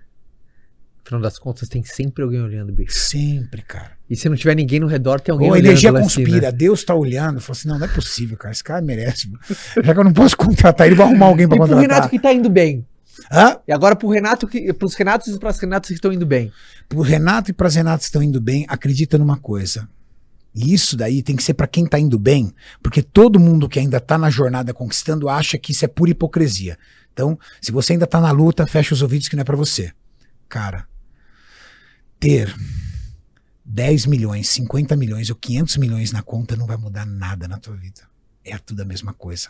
Afinal 1.03 1.21
das 1.21 1.37
contas, 1.37 1.69
tem 1.69 1.83
sempre 1.83 2.23
alguém 2.23 2.41
olhando, 2.41 2.71
bicho. 2.71 2.97
Sempre, 2.97 3.61
cara. 3.61 3.94
E 4.09 4.15
se 4.15 4.29
não 4.29 4.35
tiver 4.35 4.55
ninguém 4.55 4.79
no 4.79 4.87
redor, 4.87 5.19
tem 5.19 5.33
alguém 5.33 5.49
Ou 5.49 5.55
a 5.55 5.59
energia 5.59 5.91
conspira, 5.91 6.29
assim, 6.29 6.41
né? 6.41 6.51
Deus 6.51 6.83
tá 6.83 6.93
olhando, 6.93 7.41
fala 7.41 7.57
assim: 7.57 7.67
não, 7.67 7.79
não 7.79 7.85
é 7.85 7.89
possível, 7.89 8.37
cara. 8.37 8.51
Esse 8.51 8.63
cara 8.63 8.81
merece. 8.81 9.31
Já 9.83 9.93
que 9.93 9.99
eu 9.99 10.03
não 10.03 10.13
posso 10.13 10.37
contratar, 10.37 10.85
ele 10.85 10.95
vai 10.95 11.07
arrumar 11.07 11.25
alguém 11.25 11.47
pra 11.47 11.55
E 11.55 11.59
pro 11.59 11.67
contratar. 11.67 11.95
Renato 11.95 12.09
que 12.09 12.19
tá 12.19 12.31
indo 12.31 12.49
bem. 12.49 12.85
Hã? 13.31 13.57
E 13.67 13.71
agora 13.71 13.95
pro 13.95 14.09
Renato, 14.09 14.47
que, 14.47 14.71
pros 14.73 14.93
Renatos 14.93 15.33
e 15.33 15.39
pras 15.39 15.59
Renatas 15.59 15.87
que 15.87 15.95
estão 15.95 16.11
indo 16.11 16.25
bem. 16.25 16.51
Pro 16.87 17.01
Renato 17.01 17.49
e 17.49 17.53
pras 17.53 17.75
Renatas 17.75 18.05
estão 18.05 18.21
indo 18.21 18.39
bem, 18.39 18.65
acredita 18.67 19.17
numa 19.17 19.37
coisa. 19.37 19.87
E 20.53 20.73
isso 20.73 20.95
daí 20.95 21.21
tem 21.21 21.35
que 21.35 21.43
ser 21.43 21.53
pra 21.53 21.67
quem 21.67 21.85
tá 21.85 21.99
indo 21.99 22.17
bem, 22.17 22.53
porque 22.81 23.01
todo 23.01 23.39
mundo 23.39 23.67
que 23.67 23.79
ainda 23.79 23.99
tá 23.99 24.17
na 24.17 24.29
jornada 24.29 24.73
conquistando 24.73 25.27
acha 25.27 25.57
que 25.57 25.71
isso 25.71 25.83
é 25.83 25.87
pura 25.87 26.11
hipocrisia. 26.11 26.77
Então, 27.11 27.37
se 27.61 27.71
você 27.71 27.93
ainda 27.93 28.07
tá 28.07 28.21
na 28.21 28.31
luta, 28.31 28.65
fecha 28.67 28.93
os 28.93 29.01
ouvidos 29.01 29.27
que 29.27 29.35
não 29.35 29.41
é 29.41 29.45
pra 29.45 29.55
você. 29.55 29.91
Cara, 30.47 30.85
ter 32.19 32.53
10 33.75 34.05
milhões, 34.05 34.47
50 34.47 34.95
milhões 34.95 35.29
ou 35.29 35.35
500 35.35 35.75
milhões 35.75 36.13
na 36.13 36.23
conta 36.23 36.55
não 36.55 36.65
vai 36.65 36.77
mudar 36.77 37.05
nada 37.05 37.45
na 37.45 37.59
tua 37.59 37.75
vida. 37.75 38.07
É 38.41 38.57
tudo 38.57 38.81
a 38.81 38.85
mesma 38.85 39.13
coisa. 39.13 39.49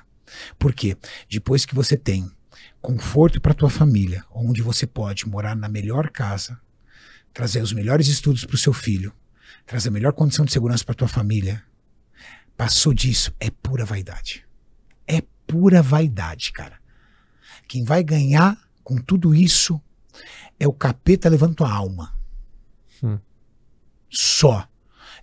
Por 0.58 0.74
quê? 0.74 0.98
Depois 1.30 1.64
que 1.64 1.76
você 1.76 1.96
tem 1.96 2.28
conforto 2.82 3.40
para 3.40 3.54
tua 3.54 3.70
família, 3.70 4.26
onde 4.34 4.64
você 4.64 4.88
pode 4.88 5.28
morar 5.30 5.56
na 5.56 5.70
melhor 5.70 6.10
casa, 6.10 6.60
trazer 7.32 7.62
os 7.62 7.72
melhores 7.72 8.08
estudos 8.08 8.44
para 8.46 8.56
o 8.56 8.58
seu 8.58 8.74
filho, 8.74 9.14
trazer 9.64 9.90
a 9.90 9.92
melhor 9.92 10.12
condição 10.12 10.44
de 10.44 10.52
segurança 10.52 10.84
para 10.84 10.96
tua 10.96 11.08
família, 11.08 11.64
passou 12.58 12.96
disso 12.96 13.32
é 13.40 13.52
pura 13.52 13.86
vaidade. 13.86 14.44
É 15.06 15.22
pura 15.46 15.84
vaidade, 15.84 16.52
cara. 16.52 16.80
Quem 17.68 17.84
vai 17.84 18.04
ganhar 18.04 18.58
com 18.84 18.98
tudo 18.98 19.36
isso 19.36 19.80
é 20.60 20.68
o 20.68 20.74
capeta 20.74 21.30
levando 21.30 21.54
tua 21.54 21.72
alma. 21.72 22.12
Hum. 23.04 23.20
Só. 24.16 24.68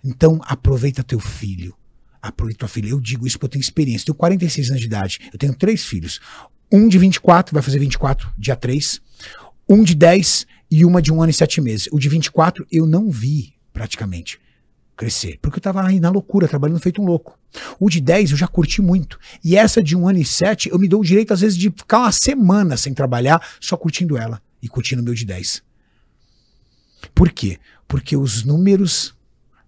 Então 0.03 0.39
aproveita 0.43 1.03
teu 1.03 1.19
filho. 1.19 1.75
Aproveita 2.21 2.59
tua 2.59 2.67
filha. 2.67 2.89
Eu 2.89 3.01
digo 3.01 3.25
isso 3.25 3.37
porque 3.37 3.45
eu 3.47 3.51
tenho 3.51 3.61
experiência. 3.61 4.05
Tenho 4.05 4.15
46 4.15 4.69
anos 4.69 4.81
de 4.81 4.87
idade. 4.87 5.19
Eu 5.33 5.39
tenho 5.39 5.53
três 5.53 5.83
filhos. 5.83 6.21
Um 6.71 6.87
de 6.87 6.97
24, 6.97 7.53
vai 7.53 7.61
fazer 7.61 7.79
24, 7.79 8.31
dia 8.37 8.55
3. 8.55 9.01
Um 9.67 9.83
de 9.83 9.95
10 9.95 10.45
e 10.69 10.85
uma 10.85 11.01
de 11.01 11.11
um 11.11 11.21
ano 11.21 11.31
e 11.31 11.33
sete 11.33 11.59
meses. 11.59 11.87
O 11.91 11.99
de 11.99 12.07
24 12.07 12.65
eu 12.71 12.85
não 12.85 13.09
vi 13.09 13.53
praticamente 13.71 14.39
crescer. 14.95 15.39
Porque 15.41 15.57
eu 15.57 15.61
tava 15.61 15.85
aí 15.85 15.99
na 15.99 16.09
loucura, 16.09 16.47
trabalhando 16.47 16.79
feito 16.79 17.01
um 17.01 17.05
louco. 17.05 17.37
O 17.79 17.89
de 17.89 17.99
10 17.99 18.31
eu 18.31 18.37
já 18.37 18.47
curti 18.47 18.81
muito. 18.81 19.19
E 19.43 19.55
essa 19.55 19.81
de 19.81 19.95
um 19.95 20.07
ano 20.07 20.19
e 20.19 20.25
sete, 20.25 20.69
eu 20.69 20.77
me 20.79 20.87
dou 20.87 21.01
o 21.01 21.05
direito, 21.05 21.33
às 21.33 21.41
vezes, 21.41 21.57
de 21.57 21.69
ficar 21.69 21.99
uma 21.99 22.11
semana 22.11 22.77
sem 22.77 22.93
trabalhar, 22.93 23.41
só 23.59 23.75
curtindo 23.75 24.17
ela 24.17 24.41
e 24.61 24.67
curtindo 24.67 25.01
o 25.01 25.05
meu 25.05 25.13
de 25.13 25.25
10. 25.25 25.63
Por 27.13 27.31
quê? 27.31 27.59
Porque 27.87 28.15
os 28.17 28.43
números 28.43 29.15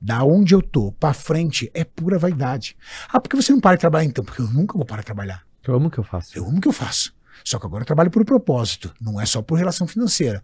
da 0.01 0.23
onde 0.23 0.53
eu 0.53 0.61
tô 0.61 0.91
pra 0.91 1.13
frente 1.13 1.69
é 1.73 1.83
pura 1.83 2.19
vaidade. 2.19 2.75
Ah, 3.09 3.19
por 3.19 3.29
que 3.29 3.35
você 3.35 3.51
não 3.51 3.59
para 3.59 3.75
de 3.75 3.81
trabalhar 3.81 4.05
então? 4.05 4.23
Porque 4.23 4.41
eu 4.41 4.47
nunca 4.47 4.77
vou 4.77 4.85
parar 4.85 5.01
de 5.01 5.07
trabalhar. 5.07 5.43
Eu 5.67 5.75
amo 5.75 5.87
o 5.87 5.91
que 5.91 5.97
eu 5.97 6.03
faço. 6.03 6.37
Eu 6.37 6.45
amo 6.45 6.57
o 6.57 6.61
que 6.61 6.67
eu 6.67 6.73
faço. 6.73 7.13
Só 7.43 7.59
que 7.59 7.65
agora 7.65 7.81
eu 7.81 7.87
trabalho 7.87 8.11
por 8.11 8.23
propósito, 8.23 8.93
não 8.99 9.19
é 9.19 9.25
só 9.25 9.41
por 9.41 9.57
relação 9.57 9.87
financeira. 9.87 10.43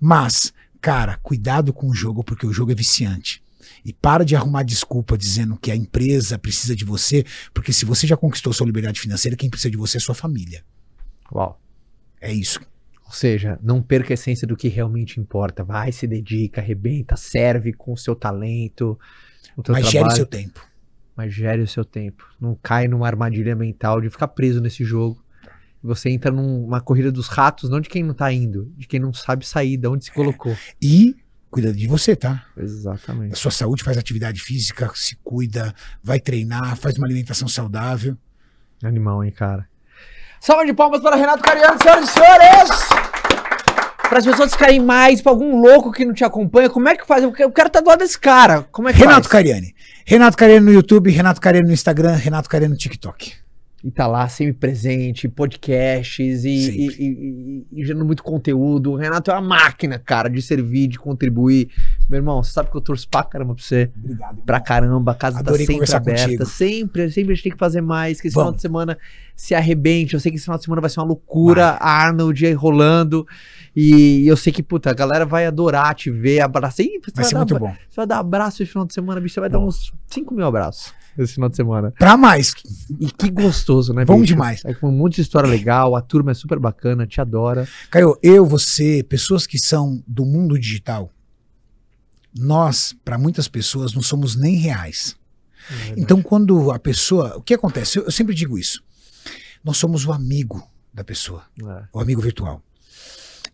Mas, 0.00 0.52
cara, 0.80 1.18
cuidado 1.22 1.72
com 1.72 1.88
o 1.88 1.94
jogo, 1.94 2.22
porque 2.22 2.46
o 2.46 2.52
jogo 2.52 2.72
é 2.72 2.74
viciante. 2.74 3.42
E 3.84 3.92
para 3.92 4.24
de 4.24 4.36
arrumar 4.36 4.62
desculpa 4.62 5.18
dizendo 5.18 5.56
que 5.56 5.70
a 5.70 5.76
empresa 5.76 6.38
precisa 6.38 6.74
de 6.76 6.84
você, 6.84 7.24
porque 7.52 7.72
se 7.72 7.84
você 7.84 8.06
já 8.06 8.16
conquistou 8.16 8.52
sua 8.52 8.66
liberdade 8.66 9.00
financeira, 9.00 9.36
quem 9.36 9.50
precisa 9.50 9.70
de 9.70 9.76
você 9.76 9.96
é 9.96 10.00
sua 10.00 10.14
família. 10.14 10.64
Uau. 11.32 11.60
É 12.20 12.32
isso. 12.32 12.60
Ou 13.12 13.16
seja, 13.16 13.58
não 13.62 13.82
perca 13.82 14.10
a 14.12 14.14
essência 14.14 14.46
do 14.46 14.56
que 14.56 14.68
realmente 14.68 15.20
importa. 15.20 15.62
Vai, 15.62 15.92
se 15.92 16.06
dedica, 16.06 16.62
arrebenta, 16.62 17.14
serve 17.14 17.74
com 17.74 17.92
o 17.92 17.96
seu 17.96 18.16
talento, 18.16 18.98
o 19.54 19.62
Mas 19.70 19.84
gere 19.84 19.98
trabalho. 19.98 20.16
seu 20.16 20.24
tempo. 20.26 20.66
mas 21.14 21.30
gere 21.34 21.60
o 21.60 21.68
seu 21.68 21.84
tempo. 21.84 22.24
Não 22.40 22.58
cai 22.62 22.88
numa 22.88 23.06
armadilha 23.06 23.54
mental 23.54 24.00
de 24.00 24.08
ficar 24.08 24.28
preso 24.28 24.62
nesse 24.62 24.82
jogo. 24.82 25.22
Você 25.82 26.08
entra 26.08 26.30
numa 26.30 26.80
corrida 26.80 27.12
dos 27.12 27.28
ratos, 27.28 27.68
não 27.68 27.80
de 27.82 27.90
quem 27.90 28.02
não 28.02 28.14
tá 28.14 28.32
indo, 28.32 28.72
de 28.78 28.86
quem 28.86 28.98
não 28.98 29.12
sabe 29.12 29.46
sair, 29.46 29.76
de 29.76 29.86
onde 29.86 30.06
se 30.06 30.12
colocou. 30.12 30.56
E 30.80 31.14
cuida 31.50 31.70
de 31.70 31.86
você, 31.86 32.16
tá? 32.16 32.46
A 32.56 32.62
Exatamente. 32.62 33.38
sua 33.38 33.50
saúde 33.50 33.82
faz 33.84 33.98
atividade 33.98 34.40
física, 34.40 34.90
se 34.94 35.16
cuida, 35.16 35.74
vai 36.02 36.18
treinar, 36.18 36.76
faz 36.78 36.96
uma 36.96 37.06
alimentação 37.06 37.46
saudável. 37.46 38.16
Animal, 38.82 39.22
hein, 39.22 39.32
cara. 39.32 39.68
Salva 40.44 40.66
de 40.66 40.74
palmas 40.74 41.00
para 41.00 41.14
Renato 41.14 41.40
Cariano, 41.40 41.78
senhoras 41.80 42.08
e 42.08 42.12
senhores! 42.12 42.70
Para 44.08 44.18
as 44.18 44.26
pessoas 44.26 44.50
ficarem 44.50 44.80
mais, 44.80 45.22
para 45.22 45.30
algum 45.30 45.60
louco 45.60 45.92
que 45.92 46.04
não 46.04 46.12
te 46.12 46.24
acompanha, 46.24 46.68
como 46.68 46.88
é 46.88 46.96
que 46.96 47.06
faz? 47.06 47.22
Eu 47.22 47.30
quero 47.30 47.48
estar 47.48 47.68
tá 47.68 47.80
do 47.80 47.86
lado 47.86 48.00
desse 48.00 48.18
cara. 48.18 48.66
Como 48.72 48.88
é 48.88 48.92
que 48.92 48.98
Renato 48.98 49.28
faz? 49.28 49.44
Cariani. 49.44 49.72
Renato 50.04 50.36
Cariani 50.36 50.66
no 50.66 50.72
YouTube, 50.72 51.12
Renato 51.12 51.40
Cariani 51.40 51.68
no 51.68 51.72
Instagram, 51.72 52.16
Renato 52.16 52.48
Cariani 52.48 52.74
no 52.74 52.76
TikTok. 52.76 53.34
E 53.84 53.90
tá 53.90 54.06
lá, 54.06 54.28
sempre 54.28 54.52
presente, 54.52 55.28
podcasts 55.28 56.44
e, 56.44 56.48
e, 56.48 56.86
e- 56.88 57.66
e- 57.72 57.84
gerando 57.84 58.04
muito 58.04 58.22
conteúdo. 58.22 58.92
O 58.92 58.96
Renato 58.96 59.30
é 59.30 59.34
uma 59.34 59.40
máquina, 59.40 59.98
cara, 59.98 60.28
de 60.30 60.40
servir, 60.40 60.86
de 60.86 61.00
contribuir. 61.00 61.68
Meu 62.08 62.18
irmão, 62.18 62.40
você 62.44 62.52
sabe 62.52 62.70
que 62.70 62.76
eu 62.76 62.80
torço 62.80 63.08
pra 63.08 63.24
caramba 63.24 63.54
pra 63.56 63.64
você. 63.64 63.90
Obrigado. 63.96 64.42
Pra 64.46 64.60
caramba, 64.60 65.10
a 65.10 65.14
casa 65.16 65.40
Adorei 65.40 65.66
tá 65.66 65.72
sempre 65.72 65.94
aberta. 65.96 66.22
contigo. 66.26 66.46
Sempre, 66.46 67.10
sempre 67.10 67.32
a 67.32 67.34
gente 67.34 67.42
tem 67.42 67.52
que 67.52 67.58
fazer 67.58 67.80
mais. 67.80 68.20
Que 68.20 68.28
esse 68.28 68.34
Vamos. 68.34 68.50
final 68.50 68.56
de 68.56 68.62
semana 68.62 68.98
se 69.34 69.52
arrebente. 69.52 70.14
Eu 70.14 70.20
sei 70.20 70.30
que 70.30 70.36
esse 70.36 70.44
final 70.44 70.58
de 70.58 70.64
semana 70.64 70.80
vai 70.80 70.88
ser 70.88 71.00
uma 71.00 71.06
loucura. 71.06 71.70
A 71.80 71.90
Arnold 71.90 72.46
aí 72.46 72.52
rolando. 72.52 73.26
E 73.74 74.24
eu 74.28 74.36
sei 74.36 74.52
que, 74.52 74.62
puta, 74.62 74.90
a 74.90 74.94
galera 74.94 75.26
vai 75.26 75.44
adorar 75.44 75.92
te 75.96 76.08
ver, 76.08 76.38
abraçar. 76.40 76.86
Você 76.86 77.00
Vai 77.16 77.24
ser 77.24 77.32
dar, 77.34 77.38
muito 77.38 77.58
bom. 77.58 77.74
Você 77.88 77.96
vai 77.96 78.06
dar 78.06 78.18
abraço 78.20 78.62
esse 78.62 78.70
final 78.70 78.86
de 78.86 78.94
semana, 78.94 79.20
bicho. 79.20 79.34
Você 79.34 79.40
vai 79.40 79.50
dar 79.50 79.58
Bom. 79.58 79.66
uns 79.66 79.92
5 80.06 80.32
mil 80.34 80.46
abraços 80.46 80.94
esse 81.18 81.34
final 81.34 81.48
de 81.48 81.56
semana. 81.56 81.92
Pra 81.98 82.16
mais. 82.16 82.54
E 83.00 83.10
que 83.10 83.30
gostoso, 83.30 83.92
né, 83.92 84.04
Bom 84.04 84.20
bicho? 84.20 84.26
demais. 84.32 84.62
É 84.64 84.72
com 84.74 84.88
um 84.88 84.92
monte 84.92 85.16
de 85.16 85.22
história 85.22 85.48
legal, 85.48 85.94
a 85.96 86.00
turma 86.00 86.30
é 86.30 86.34
super 86.34 86.58
bacana, 86.58 87.06
te 87.06 87.20
adora. 87.20 87.66
Caio, 87.90 88.16
eu, 88.22 88.46
você, 88.46 89.02
pessoas 89.02 89.46
que 89.46 89.58
são 89.58 90.02
do 90.06 90.24
mundo 90.24 90.58
digital, 90.58 91.10
nós, 92.34 92.94
para 93.04 93.18
muitas 93.18 93.46
pessoas, 93.48 93.92
não 93.92 94.02
somos 94.02 94.36
nem 94.36 94.56
reais. 94.56 95.16
Então, 95.96 96.22
quando 96.22 96.70
a 96.72 96.78
pessoa. 96.78 97.36
O 97.36 97.42
que 97.42 97.54
acontece? 97.54 97.98
Eu, 97.98 98.04
eu 98.04 98.10
sempre 98.10 98.34
digo 98.34 98.58
isso. 98.58 98.82
Nós 99.62 99.76
somos 99.76 100.04
o 100.04 100.12
amigo 100.12 100.66
da 100.92 101.04
pessoa, 101.04 101.44
É. 101.60 101.84
o 101.92 102.00
amigo 102.00 102.20
virtual. 102.20 102.62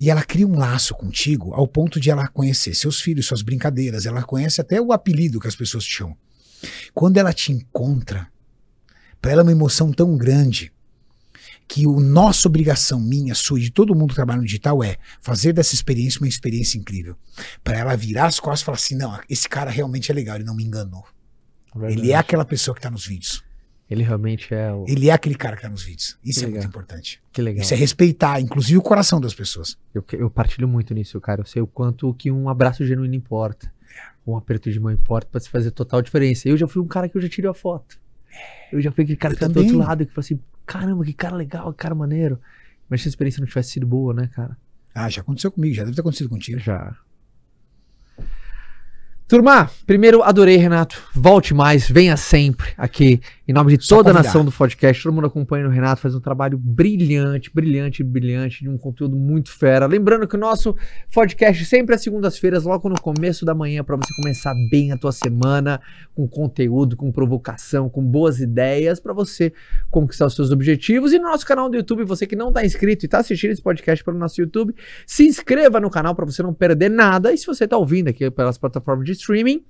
E 0.00 0.10
ela 0.10 0.22
cria 0.22 0.46
um 0.46 0.56
laço 0.56 0.94
contigo 0.94 1.52
ao 1.54 1.66
ponto 1.66 1.98
de 2.00 2.08
ela 2.08 2.26
conhecer 2.28 2.72
seus 2.74 3.00
filhos, 3.00 3.26
suas 3.26 3.42
brincadeiras, 3.42 4.06
ela 4.06 4.22
conhece 4.22 4.60
até 4.60 4.80
o 4.80 4.92
apelido 4.92 5.40
que 5.40 5.48
as 5.48 5.56
pessoas 5.56 5.84
te 5.84 5.96
chamam. 5.96 6.16
Quando 6.94 7.16
ela 7.16 7.32
te 7.32 7.52
encontra, 7.52 8.28
para 9.20 9.32
ela 9.32 9.42
é 9.42 9.44
uma 9.44 9.52
emoção 9.52 9.92
tão 9.92 10.16
grande 10.16 10.72
que 11.66 11.86
o 11.86 12.00
nossa 12.00 12.48
obrigação, 12.48 12.98
minha, 12.98 13.34
sua 13.34 13.58
e 13.58 13.62
de 13.62 13.70
todo 13.70 13.94
mundo 13.94 14.10
que 14.10 14.14
trabalha 14.16 14.40
no 14.40 14.46
digital 14.46 14.82
é 14.82 14.96
fazer 15.20 15.52
dessa 15.52 15.74
experiência 15.74 16.20
uma 16.20 16.28
experiência 16.28 16.78
incrível. 16.78 17.14
Para 17.62 17.76
ela 17.78 17.96
virar 17.96 18.26
as 18.26 18.40
costas 18.40 18.62
e 18.62 18.64
falar 18.64 18.76
assim: 18.76 18.94
não, 18.96 19.20
esse 19.28 19.48
cara 19.48 19.70
realmente 19.70 20.10
é 20.10 20.14
legal, 20.14 20.36
ele 20.36 20.44
não 20.44 20.56
me 20.56 20.64
enganou. 20.64 21.04
Ele 21.82 22.10
é 22.12 22.16
aquela 22.16 22.44
pessoa 22.44 22.74
que 22.74 22.78
está 22.78 22.90
nos 22.90 23.06
vídeos. 23.06 23.44
Ele 23.90 24.02
realmente 24.02 24.52
é 24.52 24.72
o. 24.72 24.84
Ele 24.88 25.08
é 25.08 25.12
aquele 25.12 25.34
cara 25.34 25.56
que 25.56 25.60
está 25.60 25.70
nos 25.70 25.82
vídeos. 25.82 26.18
Isso 26.24 26.40
Que 26.40 26.44
é 26.44 26.48
muito 26.48 26.56
legal. 26.56 26.68
importante. 26.68 27.22
Que 27.32 27.40
legal. 27.40 27.62
Isso 27.62 27.72
é 27.72 27.76
respeitar, 27.76 28.40
inclusive, 28.40 28.76
o 28.78 28.82
coração 28.82 29.20
das 29.20 29.32
pessoas. 29.34 29.78
Eu, 29.94 30.04
eu 30.12 30.30
partilho 30.30 30.68
muito 30.68 30.92
nisso, 30.92 31.18
cara. 31.20 31.40
Eu 31.42 31.46
sei 31.46 31.62
o 31.62 31.66
quanto 31.66 32.12
que 32.14 32.30
um 32.30 32.48
abraço 32.48 32.84
genuíno 32.86 33.14
importa. 33.14 33.72
Um 34.26 34.36
aperto 34.36 34.70
de 34.70 34.78
mão 34.78 34.92
importa 34.92 35.28
pra 35.30 35.40
se 35.40 35.48
fazer 35.48 35.70
total 35.70 36.02
diferença. 36.02 36.48
Eu 36.48 36.56
já 36.56 36.66
fui 36.66 36.82
um 36.82 36.86
cara 36.86 37.08
que 37.08 37.16
eu 37.16 37.22
já 37.22 37.28
tirei 37.28 37.50
a 37.50 37.54
foto. 37.54 37.98
Eu 38.72 38.80
já 38.80 38.92
fui 38.92 39.04
aquele 39.04 39.16
cara 39.16 39.34
Eu 39.34 39.38
que 39.38 39.44
tá 39.44 39.48
do 39.48 39.60
outro 39.60 39.78
lado 39.78 40.04
que 40.04 40.12
fala 40.12 40.24
assim: 40.24 40.40
caramba, 40.66 41.04
que 41.04 41.12
cara 41.12 41.34
legal, 41.34 41.72
que 41.72 41.78
cara 41.78 41.94
maneiro. 41.94 42.38
Mas 42.88 43.02
se 43.02 43.08
a 43.08 43.10
experiência 43.10 43.40
não 43.40 43.48
tivesse 43.48 43.70
sido 43.72 43.86
boa, 43.86 44.14
né, 44.14 44.28
cara? 44.34 44.56
Ah, 44.94 45.08
já 45.08 45.20
aconteceu 45.20 45.50
comigo, 45.50 45.74
já 45.74 45.84
deve 45.84 45.94
ter 45.94 46.00
acontecido 46.00 46.28
contigo. 46.28 46.58
Já. 46.58 46.96
Turma, 49.28 49.70
primeiro 49.86 50.22
adorei, 50.22 50.56
Renato. 50.56 51.02
Volte 51.14 51.52
mais, 51.52 51.88
venha 51.88 52.16
sempre 52.16 52.72
aqui, 52.78 53.20
em 53.48 53.52
nome 53.54 53.78
de 53.78 53.88
toda 53.88 54.10
a 54.10 54.12
nação 54.12 54.44
do 54.44 54.52
podcast. 54.52 55.02
Todo 55.02 55.14
mundo 55.14 55.26
acompanha 55.26 55.66
o 55.66 55.70
Renato, 55.70 56.02
faz 56.02 56.14
um 56.14 56.20
trabalho 56.20 56.58
brilhante, 56.58 57.50
brilhante, 57.50 58.04
brilhante, 58.04 58.60
de 58.60 58.68
um 58.68 58.76
conteúdo 58.76 59.16
muito 59.16 59.50
fera. 59.50 59.86
Lembrando 59.86 60.28
que 60.28 60.36
o 60.36 60.38
nosso 60.38 60.76
podcast 61.14 61.64
sempre 61.64 61.94
às 61.94 62.02
segundas-feiras, 62.02 62.64
logo 62.64 62.90
no 62.90 63.00
começo 63.00 63.46
da 63.46 63.54
manhã, 63.54 63.82
para 63.82 63.96
você 63.96 64.14
começar 64.20 64.52
bem 64.70 64.92
a 64.92 64.98
tua 64.98 65.12
semana, 65.12 65.80
com 66.14 66.28
conteúdo, 66.28 66.94
com 66.94 67.10
provocação, 67.10 67.88
com 67.88 68.04
boas 68.04 68.38
ideias, 68.38 69.00
para 69.00 69.14
você 69.14 69.50
conquistar 69.90 70.26
os 70.26 70.34
seus 70.34 70.50
objetivos. 70.50 71.14
E 71.14 71.18
no 71.18 71.24
nosso 71.24 71.46
canal 71.46 71.70
do 71.70 71.76
YouTube, 71.78 72.04
você 72.04 72.26
que 72.26 72.36
não 72.36 72.48
está 72.48 72.66
inscrito 72.66 73.06
e 73.06 73.06
está 73.06 73.20
assistindo 73.20 73.52
esse 73.52 73.62
podcast 73.62 74.04
pelo 74.04 74.18
nosso 74.18 74.38
YouTube, 74.38 74.74
se 75.06 75.26
inscreva 75.26 75.80
no 75.80 75.88
canal 75.88 76.14
para 76.14 76.26
você 76.26 76.42
não 76.42 76.52
perder 76.52 76.90
nada. 76.90 77.32
E 77.32 77.38
se 77.38 77.46
você 77.46 77.64
está 77.64 77.78
ouvindo 77.78 78.08
aqui 78.08 78.30
pelas 78.30 78.58
plataformas 78.58 79.06
de 79.06 79.12
streaming, 79.12 79.64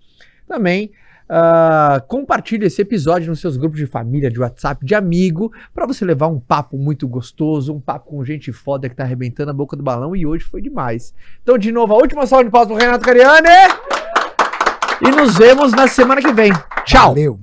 também 0.49 0.91
ah, 1.29 2.03
compartilhe 2.09 2.67
esse 2.67 2.81
episódio 2.81 3.29
nos 3.29 3.41
seus 3.41 3.57
grupos 3.57 3.79
de 3.79 3.87
família, 3.87 4.31
de 4.31 4.41
WhatsApp, 4.41 4.85
de 4.85 4.95
amigo, 4.95 5.53
para 5.75 5.87
você 5.87 6.05
levar 6.05 6.29
um 6.29 6.41
papo 6.41 6.79
muito 6.79 7.07
gostoso, 7.07 7.75
um 7.75 7.81
papo 7.81 8.11
com 8.11 8.25
gente 8.25 8.51
foda 8.53 8.89
que 8.89 8.97
tá 8.97 9.03
arrebentando 9.03 9.51
a 9.51 9.55
boca 9.55 9.77
do 9.77 9.83
balão. 9.83 10.17
E 10.17 10.27
hoje 10.27 10.45
foi 10.45 10.63
demais. 10.63 11.15
Então, 11.43 11.59
de 11.59 11.71
novo, 11.71 11.93
a 11.93 11.97
última 11.97 12.27
salva 12.27 12.45
de 12.45 12.51
palmas 12.51 12.69
pro 12.69 12.77
Renato 12.77 13.05
Cariani. 13.05 13.49
E 15.01 15.11
nos 15.11 15.37
vemos 15.37 15.73
na 15.73 15.87
semana 15.87 16.21
que 16.21 16.33
vem. 16.33 16.53
Tchau! 16.85 17.09
Valeu. 17.09 17.39